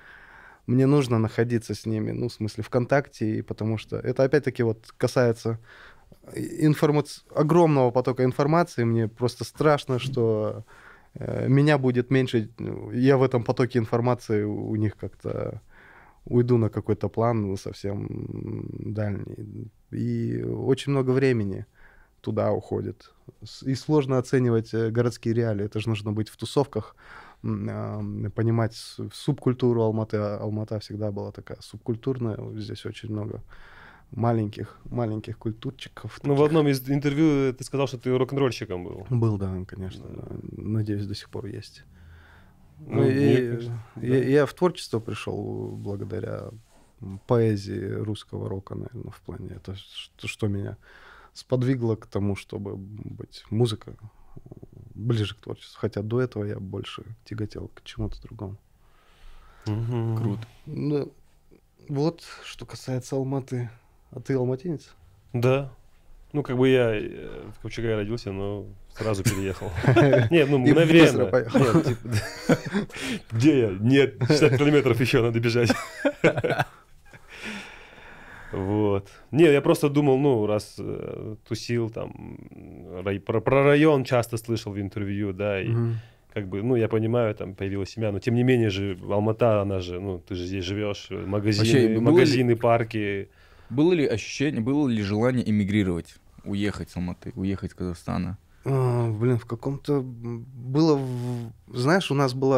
мне 0.65 0.87
нужно 0.87 1.19
находиться 1.19 1.75
с 1.75 1.85
ними, 1.85 2.11
ну, 2.11 2.27
в 2.27 2.33
смысле, 2.33 2.63
в 2.63 2.69
контакте, 2.69 3.37
и 3.37 3.41
потому 3.43 3.77
что 3.77 3.97
это 3.97 4.23
опять-таки 4.23 4.63
вот 4.63 4.91
касается 4.97 5.59
информац... 6.33 7.19
огромного 7.35 7.91
потока 7.91 8.23
информации. 8.23 8.83
Мне 8.83 9.07
просто 9.07 9.43
страшно, 9.43 9.99
что 9.99 10.65
э, 11.15 11.47
меня 11.47 11.77
будет 11.77 12.09
меньше. 12.09 12.49
ну, 12.59 12.91
Я 12.91 13.17
в 13.17 13.23
этом 13.23 13.43
потоке 13.43 13.79
информации 13.79 14.43
у 14.43 14.75
них 14.75 14.97
как-то 14.97 15.61
уйду 16.25 16.57
на 16.57 16.69
какой-то 16.69 17.09
план 17.09 17.55
совсем 17.57 18.07
дальний. 18.93 19.71
И 19.91 20.41
очень 20.41 20.91
много 20.91 21.11
времени 21.11 21.65
туда 22.23 22.51
уходит. 22.51 23.11
И 23.65 23.75
сложно 23.75 24.17
оценивать 24.17 24.73
э, 24.73 24.89
городские 24.89 25.33
реалии. 25.33 25.65
Это 25.65 25.79
же 25.79 25.89
нужно 25.89 26.13
быть 26.13 26.29
в 26.29 26.37
тусовках, 26.37 26.95
а, 27.43 28.01
понимать 28.33 28.75
субкультуру 29.13 29.81
Алматы. 29.81 30.17
А 30.17 30.37
Алмата 30.37 30.79
всегда 30.79 31.11
была 31.11 31.31
такая 31.31 31.57
субкультурная. 31.61 32.37
Здесь 32.55 32.85
очень 32.85 33.11
много 33.11 33.43
маленьких, 34.11 34.79
маленьких 34.85 35.37
культурчиков. 35.37 36.19
Ну, 36.23 36.35
в 36.35 36.43
одном 36.43 36.67
из 36.69 36.89
интервью 36.89 37.53
ты 37.53 37.63
сказал, 37.65 37.87
что 37.87 37.97
ты 37.97 38.17
рок-н-ролльщиком 38.17 38.85
был. 38.85 39.05
Был, 39.09 39.37
да, 39.37 39.53
конечно. 39.67 40.05
да. 40.07 40.23
Надеюсь, 40.57 41.05
до 41.05 41.15
сих 41.15 41.29
пор 41.29 41.47
есть. 41.47 41.83
Ну, 42.79 43.01
Ну, 43.01 43.09
и 43.09 43.51
мне 43.95 44.19
да. 44.19 44.25
я 44.25 44.45
в 44.45 44.53
творчество 44.53 44.99
пришел 45.01 45.71
благодаря 45.75 46.51
поэзии 47.27 47.85
русского 47.85 48.47
рока, 48.47 48.75
наверное, 48.75 49.11
в 49.11 49.21
плане. 49.21 49.49
Это 49.55 49.75
что, 49.75 50.27
что 50.27 50.47
меня 50.47 50.77
сподвигло 51.33 51.95
к 51.95 52.05
тому, 52.05 52.35
чтобы 52.35 52.75
быть 52.75 53.43
музыка 53.49 53.95
ближе 54.93 55.35
к 55.35 55.39
творчеству. 55.39 55.79
Хотя 55.79 56.01
до 56.01 56.21
этого 56.21 56.43
я 56.43 56.59
больше 56.59 57.03
тяготел 57.25 57.69
к 57.73 57.83
чему-то 57.83 58.21
другому. 58.21 58.57
Мгм. 59.65 60.17
Круто. 60.17 60.47
Ну, 60.65 61.13
вот, 61.89 62.23
что 62.43 62.65
касается 62.65 63.15
Алматы. 63.15 63.69
А 64.11 64.19
ты 64.19 64.35
алматинец? 64.35 64.93
Да. 65.33 65.71
Ну, 66.33 66.43
как 66.43 66.57
бы 66.57 66.69
я 66.69 66.95
э, 66.95 67.49
в 67.57 67.61
Копчегае 67.61 67.95
родился, 67.95 68.31
но 68.31 68.65
сразу 68.95 69.23
переехал. 69.23 69.71
Нет, 70.31 70.49
ну, 70.49 70.59
мгновенно. 70.59 71.29
Где 73.31 73.61
я? 73.61 73.69
Нет, 73.69 74.15
60 74.19 74.57
километров 74.57 74.99
еще 74.99 75.21
надо 75.21 75.39
бежать. 75.39 75.71
Вот. 78.53 79.09
Не, 79.31 79.43
я 79.51 79.61
просто 79.61 79.89
думал, 79.89 80.17
ну, 80.19 80.45
раз 80.45 80.75
э, 80.79 81.35
тусил 81.47 81.89
там, 81.89 82.37
рай- 83.03 83.19
про, 83.19 83.41
про 83.41 83.63
район 83.63 84.03
часто 84.03 84.37
слышал 84.37 84.71
в 84.73 84.79
интервью, 84.79 85.33
да, 85.33 85.61
и 85.61 85.67
Мгм. 85.69 85.95
как 86.33 86.47
бы, 86.47 86.61
ну, 86.63 86.75
я 86.75 86.87
понимаю, 86.87 87.33
там 87.35 87.55
появилась 87.55 87.89
семья, 87.89 88.11
но 88.11 88.19
тем 88.19 88.35
не 88.35 88.43
менее 88.43 88.69
же 88.69 88.97
Алмата, 89.09 89.61
она 89.61 89.79
же, 89.79 89.99
ну, 89.99 90.19
ты 90.19 90.35
же 90.35 90.45
здесь 90.45 90.63
живешь, 90.65 91.07
магазины, 91.09 91.57
Вообще, 91.57 91.87
было 91.87 91.93
ли- 91.93 91.99
магазины, 91.99 92.55
парки. 92.55 93.29
Было 93.69 93.93
ли 93.93 94.05
ощущение, 94.05 94.61
было 94.61 94.87
ли 94.87 95.01
желание 95.01 95.49
эмигрировать, 95.49 96.15
уехать 96.43 96.89
с 96.89 96.95
Алматы, 96.97 97.31
уехать 97.35 97.71
из 97.71 97.75
Казахстана? 97.75 98.37
А, 98.65 99.09
блин, 99.11 99.37
в 99.37 99.45
каком-то 99.45 100.01
было, 100.01 100.97
знаешь, 101.73 102.09
у 102.11 102.13
нас 102.13 102.33
было, 102.33 102.57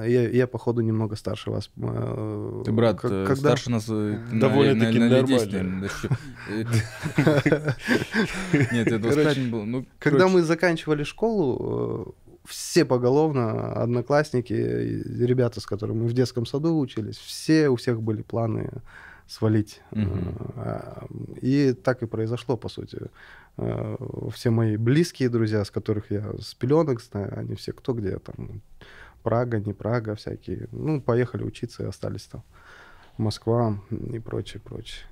а, 0.00 0.04
я, 0.04 0.28
я 0.28 0.46
походу 0.48 0.80
немного 0.80 1.14
старше 1.14 1.50
вас. 1.50 1.70
а, 1.80 2.62
Ты, 2.64 2.72
брат, 2.72 2.98
э, 3.04 3.24
когда- 3.26 3.34
старше 3.36 3.70
нас 3.70 3.84
э, 3.88 4.18
на- 4.32 4.40
Довольно-таки 4.40 4.98
на- 4.98 5.08
на 5.08 5.12
лет 5.14 5.26
10, 5.26 5.52
нормально. 5.52 5.88
Нет, 8.52 8.86
это 8.88 8.98
Короче, 8.98 8.98
25 8.98 9.50
был. 9.50 9.64
Ну, 9.64 9.86
Когда 9.98 10.28
мы 10.28 10.42
заканчивали 10.42 11.04
школу, 11.04 12.16
э, 12.18 12.38
все 12.48 12.84
поголовно, 12.84 13.72
одноклассники, 13.74 14.52
ребята, 14.52 15.60
с 15.60 15.66
которыми 15.66 16.02
мы 16.02 16.08
в 16.08 16.12
детском 16.14 16.46
саду 16.46 16.76
учились, 16.78 17.16
все, 17.16 17.68
у 17.68 17.76
всех 17.76 18.02
были 18.02 18.22
планы 18.22 18.70
свалить. 19.26 19.80
А, 20.56 21.06
И 21.42 21.72
так 21.72 22.02
и 22.02 22.06
произошло, 22.06 22.56
по 22.56 22.68
сути. 22.68 22.98
Э, 23.56 23.96
Все 24.32 24.50
мои 24.50 24.76
близкие 24.76 25.28
друзья, 25.28 25.64
с 25.64 25.70
которых 25.70 26.10
я 26.10 26.32
с 26.40 26.54
пеленок 26.54 27.00
знаю, 27.00 27.38
они 27.38 27.54
все 27.54 27.72
кто 27.72 27.92
где 27.94 28.18
там. 28.18 28.60
Прага, 29.22 29.58
не 29.60 29.72
Прага, 29.72 30.14
всякие. 30.14 30.68
Ну, 30.72 31.00
поехали 31.00 31.44
учиться 31.44 31.82
и 31.82 31.86
остались 31.86 32.26
там. 32.26 32.42
Москва 33.18 33.78
и 33.90 34.18
прочее, 34.18 34.60
прочее. 34.64 35.06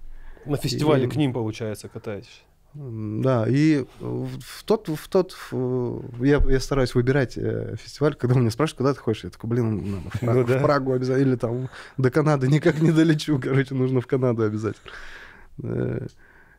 На 0.46 0.56
фестивале 0.56 1.04
И- 1.06 1.08
к 1.08 1.16
ним, 1.16 1.32
получается, 1.32 1.88
катаетесь. 1.88 2.44
Да, 2.74 3.46
и 3.48 3.84
в 4.00 4.28
в 4.40 4.64
тот, 4.64 4.88
в 4.88 5.08
тот, 5.08 5.36
в- 5.50 6.24
я, 6.24 6.38
я 6.48 6.58
стараюсь 6.60 6.94
выбирать 6.94 7.36
э, 7.36 7.76
фестиваль, 7.78 8.14
когда 8.14 8.38
меня 8.40 8.50
спрашивают, 8.50 8.78
куда 8.78 8.94
ты 8.94 9.00
хочешь, 9.00 9.24
я 9.24 9.30
такой, 9.30 9.50
блин, 9.50 10.02
надо 10.02 10.08
в, 10.10 10.20
Прагу, 10.20 10.40
Ну 10.40 10.46
да. 10.46 10.58
в 10.58 10.62
Прагу 10.62 10.92
обязательно, 10.92 11.28
или 11.28 11.36
там 11.36 11.68
до 11.98 12.10
Канады 12.10 12.48
никак 12.48 12.80
не 12.80 12.90
долечу, 12.90 13.38
короче, 13.38 13.74
нужно 13.74 14.00
в 14.00 14.06
Канаду 14.06 14.42
обязательно. 14.42 14.90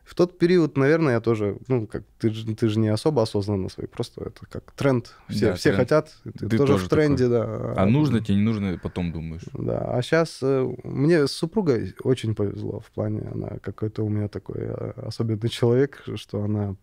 Э, 0.04 0.10
В 0.10 0.14
тот 0.14 0.38
период, 0.38 0.76
наверное, 0.76 1.14
я 1.14 1.20
тоже, 1.20 1.56
ну, 1.68 1.86
как 1.86 2.02
ты, 2.18 2.30
же- 2.30 2.54
ты 2.54 2.68
же 2.68 2.78
не 2.78 2.88
особо 2.88 3.22
осознанно 3.22 3.68
свой, 3.70 3.88
просто 3.88 4.20
это 4.24 4.46
как 4.50 4.72
тренд, 4.72 5.14
все, 5.28 5.46
Да, 5.48 5.54
все 5.54 5.70
тренд. 5.70 5.76
хотят, 5.76 6.14
ты, 6.24 6.30
Ты 6.48 6.58
тоже, 6.58 6.72
тоже 6.72 6.84
в 6.84 6.88
тренде, 6.88 7.28
да. 7.28 7.74
А 7.76 7.86
нужно 7.86 8.20
тебе, 8.20 8.36
не 8.36 8.42
нужно, 8.42 8.78
потом 8.82 9.12
думаешь. 9.12 9.42
Да, 9.54 9.78
а 9.96 10.02
сейчас 10.02 10.40
мне 10.84 11.26
с 11.26 11.32
супругой 11.32 11.94
очень 12.04 12.34
повезло 12.34 12.80
в 12.80 12.90
плане, 12.90 13.22
она 13.32 13.58
какой-то 13.62 14.02
у 14.04 14.08
меня 14.10 14.28
такой 14.28 14.60
э, 14.60 14.90
особенный 15.06 15.48
человек, 15.48 16.02
что 16.16 16.42
она 16.42 16.76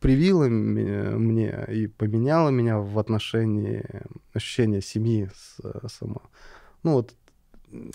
привила 0.00 0.44
меня- 0.48 1.16
мне 1.18 1.66
и 1.72 1.86
поменяла 1.86 2.50
меня 2.50 2.78
в 2.78 2.98
отношении 2.98 3.84
ощущения 4.32 4.80
семьи 4.80 5.28
э, 5.64 5.86
сама. 5.88 6.20
Ну 6.84 6.92
вот 6.92 7.14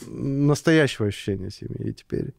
настоящего 0.08 1.08
ощущения 1.08 1.50
семьи. 1.50 1.90
И 1.90 1.94
теперь 1.94 2.28
э, 2.30 2.32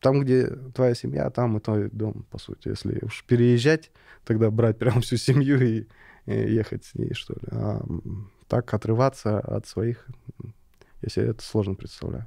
там, 0.00 0.20
где 0.20 0.46
твоя 0.74 0.94
семья, 0.94 1.30
там 1.30 1.56
и 1.56 1.60
твой 1.60 1.90
дом, 1.90 2.26
по 2.30 2.38
сути. 2.38 2.68
Если 2.68 3.04
уж 3.04 3.24
переезжать, 3.24 3.90
тогда 4.24 4.50
брать 4.50 4.78
прям 4.78 5.00
всю 5.00 5.16
семью 5.16 5.60
и, 5.60 5.86
и 6.26 6.54
ехать 6.54 6.84
с 6.84 6.94
ней, 6.94 7.12
что 7.14 7.34
ли. 7.34 7.48
А 7.50 7.84
так 8.48 8.72
отрываться 8.72 9.40
от 9.40 9.66
своих, 9.66 10.06
я 11.02 11.08
себе 11.08 11.26
это 11.26 11.42
сложно 11.42 11.74
представляю. 11.74 12.26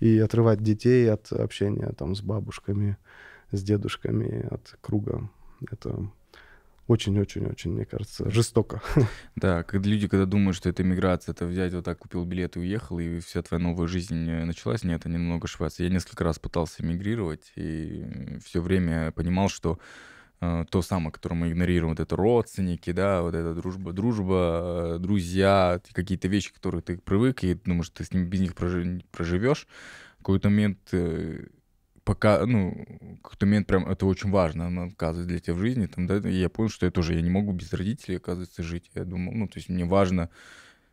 И 0.00 0.18
отрывать 0.18 0.62
детей 0.62 1.10
от 1.10 1.32
общения 1.32 1.92
там 1.96 2.16
с 2.16 2.22
бабушками, 2.22 2.96
с 3.52 3.62
дедушками, 3.62 4.46
от 4.50 4.76
круга. 4.80 5.30
Это 5.70 6.10
очень-очень-очень, 6.92 7.72
мне 7.72 7.84
кажется, 7.84 8.30
жестоко. 8.30 8.82
Да, 9.36 9.62
когда 9.62 9.88
люди, 9.88 10.06
когда 10.08 10.26
думают, 10.26 10.56
что 10.56 10.68
это 10.68 10.82
иммиграция, 10.82 11.32
это 11.32 11.46
взять 11.46 11.72
вот 11.72 11.84
так, 11.84 11.98
купил 11.98 12.24
билет 12.24 12.56
и 12.56 12.60
уехал, 12.60 12.98
и 12.98 13.18
вся 13.20 13.42
твоя 13.42 13.62
новая 13.62 13.88
жизнь 13.88 14.28
э, 14.28 14.44
началась. 14.44 14.84
Нет, 14.84 15.06
они 15.06 15.14
немного 15.14 15.46
ошибаются. 15.46 15.82
Я 15.82 15.88
несколько 15.88 16.22
раз 16.22 16.38
пытался 16.38 16.82
эмигрировать, 16.82 17.52
и 17.56 18.38
все 18.44 18.60
время 18.60 19.10
понимал, 19.12 19.48
что 19.48 19.78
э, 20.40 20.64
то 20.70 20.82
самое, 20.82 21.10
которое 21.10 21.36
мы 21.36 21.50
игнорируем, 21.50 21.94
вот 21.94 22.00
это 22.00 22.14
родственники, 22.14 22.92
да, 22.92 23.22
вот 23.22 23.34
эта 23.34 23.54
дружба, 23.54 23.92
дружба, 23.92 24.94
э, 24.94 24.98
друзья, 25.00 25.80
какие-то 25.92 26.28
вещи, 26.28 26.50
к 26.50 26.54
которым 26.54 26.82
ты 26.82 26.98
привык, 26.98 27.42
и 27.42 27.54
думаешь, 27.54 27.90
ты 27.90 28.04
с 28.04 28.12
ними 28.12 28.26
без 28.26 28.40
них 28.40 28.54
прожи- 28.54 29.02
проживешь. 29.10 29.66
В 30.16 30.18
какой-то 30.18 30.50
момент 30.50 30.78
пока, 32.04 32.44
ну, 32.46 32.84
какой-то 33.22 33.46
момент 33.46 33.66
прям 33.66 33.88
это 33.88 34.06
очень 34.06 34.30
важно, 34.30 34.66
оно 34.66 34.84
оказывается 34.84 35.28
для 35.28 35.38
тебя 35.40 35.54
в 35.54 35.58
жизни, 35.58 35.86
там, 35.86 36.06
да, 36.06 36.18
и 36.18 36.34
я 36.34 36.48
понял, 36.48 36.68
что 36.70 36.86
я 36.86 36.92
тоже, 36.92 37.14
я 37.14 37.20
не 37.22 37.30
могу 37.30 37.52
без 37.52 37.72
родителей, 37.72 38.16
оказывается, 38.16 38.62
жить. 38.62 38.90
Я 38.94 39.04
думал, 39.04 39.32
ну, 39.32 39.46
то 39.46 39.58
есть 39.58 39.68
мне 39.68 39.84
важно 39.84 40.30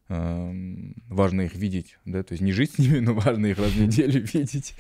эм, 0.10 0.95
важно 1.07 1.41
их 1.41 1.56
видеть, 1.56 1.98
да, 2.06 2.23
то 2.23 2.34
есть 2.34 2.41
не 2.41 2.52
жить 2.52 2.73
с 2.73 2.77
ними, 2.80 2.99
но 2.99 3.14
важно 3.14 3.48
их 3.48 3.57
раз 3.57 3.72
в 3.72 3.81
неделю 3.81 4.22
видеть, 4.34 4.76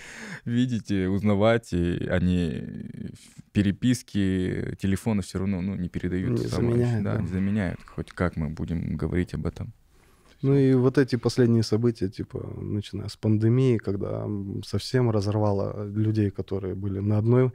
видеть 0.45 0.91
и 0.91 1.05
узнавать, 1.05 1.73
и 1.73 2.07
они 2.07 2.63
переписки, 3.51 4.75
телефоны 4.79 5.21
все 5.21 5.39
равно, 5.39 5.61
ну, 5.61 5.75
не 5.75 5.89
передают. 5.89 6.39
Не 6.39 6.47
заменяют, 6.47 7.03
Да, 7.03 7.15
да. 7.15 7.21
не 7.21 7.27
заменяют, 7.27 7.79
хоть 7.85 8.11
как 8.11 8.35
мы 8.35 8.49
будем 8.49 8.95
говорить 8.95 9.33
об 9.33 9.45
этом. 9.45 9.73
Ну 10.41 10.55
и 10.55 10.73
вот 10.73 10.97
эти 10.97 11.17
последние 11.17 11.63
события, 11.63 12.07
типа, 12.09 12.39
начиная 12.61 13.09
с 13.09 13.17
пандемии, 13.17 13.77
когда 13.77 14.25
совсем 14.65 15.11
разорвало 15.11 15.85
людей, 15.85 16.31
которые 16.31 16.75
были 16.75 16.99
на 16.99 17.17
одной 17.17 17.51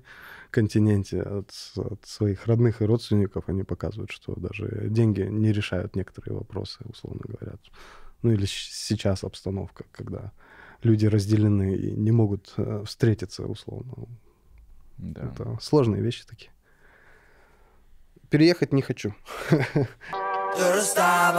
континенте 0.51 1.23
от, 1.23 1.51
от 1.77 2.07
своих 2.07 2.47
родных 2.47 2.83
и 2.83 2.85
родственников, 2.85 3.45
они 3.49 3.65
показывают, 3.65 4.11
что 4.11 4.35
даже 4.37 4.89
деньги 4.91 5.23
не 5.23 5.53
решают 5.53 5.97
некоторые 5.97 6.35
вопросы, 6.35 6.79
условно 6.85 7.23
говоря. 7.25 7.57
Ну 8.23 8.33
или 8.33 8.47
сейчас 8.47 9.25
обстановка, 9.25 9.85
когда 9.91 10.33
люди 10.83 11.07
разделены 11.07 11.75
и 11.75 11.91
не 11.93 12.13
могут 12.13 12.53
э, 12.57 12.85
встретиться, 12.87 13.47
условно. 13.47 13.95
Да. 14.99 15.23
Это 15.23 15.59
сложные 15.61 16.03
вещи 16.03 16.25
такие. 16.27 16.51
Переехать 18.31 18.73
не 18.73 18.83
хочу. 18.83 19.15
Дұрыстап 20.55 21.35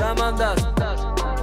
амандасып 0.00 0.78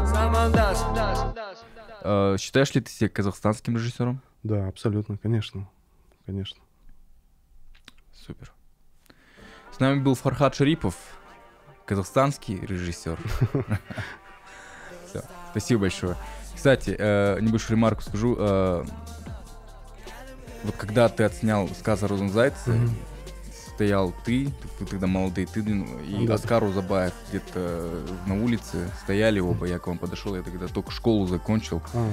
замандас 0.05 0.79
замандас 0.79 1.65
Э, 2.07 2.35
считаешь 2.39 2.71
ли 2.75 2.81
ты 2.81 2.91
себя 2.91 3.09
казахстанским 3.09 3.75
режиссером? 3.75 4.21
Да, 4.43 4.67
абсолютно, 4.67 5.17
конечно. 5.17 5.67
Конечно. 6.27 6.61
Супер. 8.13 8.51
С 9.75 9.79
нами 9.79 9.99
был 10.01 10.13
Фархад 10.13 10.53
Шарипов, 10.53 10.95
казахстанский 11.85 12.59
режиссер. 12.59 13.17
Спасибо 15.51 15.81
большое. 15.81 16.15
Кстати, 16.53 16.95
э, 16.97 17.39
небольшую 17.41 17.77
ремарку 17.77 18.01
скажу. 18.03 18.35
э, 18.37 18.85
Вот 20.63 20.75
когда 20.77 21.09
ты 21.09 21.23
отснял 21.23 21.67
«Сказ 21.69 22.03
о 22.03 22.07
розовом 22.07 22.29
зайце», 22.31 22.71
Мгм. 22.71 22.95
Стоял 23.75 24.13
ты, 24.23 24.49
вы 24.79 24.85
тогда 24.85 25.05
молодые, 25.05 25.45
ты 25.47 25.61
блин, 25.61 25.85
и 25.99 26.25
Да. 26.25 26.35
Оскар 26.35 26.63
Узабаев 26.63 27.13
где-то 27.29 28.05
на 28.25 28.41
улице 28.41 28.89
стояли 29.03 29.39
оба, 29.41 29.65
я 29.65 29.79
к 29.79 29.87
вам 29.87 29.97
подошел, 29.97 30.33
я 30.35 30.41
тогда 30.43 30.67
только 30.67 30.91
школу 30.91 31.27
закончил, 31.27 31.81
А, 31.93 32.09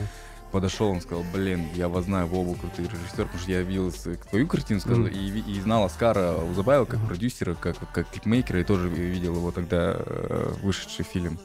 подошел, 0.51 0.89
он 0.91 1.01
сказал, 1.01 1.25
блин, 1.33 1.69
я 1.75 1.89
вас 1.89 2.07
знаю, 2.07 2.27
вы 2.27 2.39
оба 2.41 2.59
крутые 2.59 2.89
режиссер, 2.89 3.25
потому 3.27 3.39
что 3.39 3.51
я 3.53 3.63
видел 3.63 3.93
твою 4.31 4.49
картину, 4.49 4.81
сказал, 4.81 5.03
Мгм. 5.05 5.09
и, 5.13 5.39
и 5.53 5.61
знал 5.61 5.85
Оскара 5.85 6.35
Узабаева 6.43 6.85
как 6.85 6.99
Ага. 6.99 7.07
продюсера, 7.07 7.55
как, 7.55 7.77
как 7.93 8.11
клипмейкера, 8.11 8.61
и 8.61 8.65
тоже 8.65 8.89
видел 8.89 9.37
его 9.37 9.53
тогда 9.53 9.95
э, 9.99 10.53
вышедший 10.63 11.05
фильм. 11.05 11.39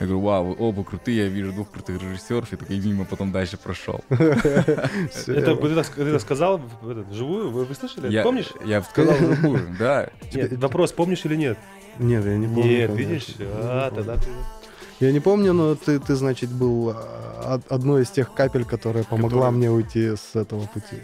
Я 0.00 0.06
говорю, 0.06 0.20
вау, 0.22 0.56
оба 0.58 0.82
крутые, 0.82 1.18
я 1.24 1.28
вижу 1.28 1.52
двух 1.52 1.70
крутых 1.70 2.00
режиссеров, 2.02 2.50
и 2.54 2.56
такой 2.56 2.80
мимо 2.80 3.04
потом 3.04 3.32
дальше 3.32 3.58
прошел. 3.58 4.02
Это 4.08 5.56
ты 5.56 5.74
так 5.74 6.20
сказал 6.22 6.58
вживую? 6.80 7.50
Вы, 7.50 7.74
слышали? 7.74 8.22
Помнишь? 8.22 8.48
Я 8.64 8.80
сказал 8.82 9.14
вживую, 9.14 9.60
да. 9.78 10.08
Нет, 10.32 10.54
вопрос, 10.54 10.92
помнишь 10.92 11.26
или 11.26 11.36
нет? 11.36 11.58
Нет, 11.98 12.24
я 12.24 12.38
не 12.38 12.46
помню. 12.46 12.64
Нет, 12.64 12.90
видишь? 12.96 13.26
А, 13.40 13.90
тогда 13.90 14.16
ты... 14.16 14.28
Я 15.00 15.12
не 15.12 15.20
помню, 15.20 15.52
но 15.52 15.74
ты, 15.74 15.98
ты 15.98 16.14
значит, 16.14 16.50
был 16.50 16.94
а, 16.94 17.56
од- 17.56 17.72
одной 17.72 18.02
из 18.02 18.10
тех 18.10 18.32
капель, 18.32 18.64
которая 18.64 19.04
помогла 19.04 19.50
мне 19.50 19.70
уйти 19.70 20.16
с 20.16 20.34
этого 20.34 20.66
пути. 20.66 20.96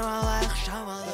Merhabalar, 0.00 0.44
şamalar 0.64 1.09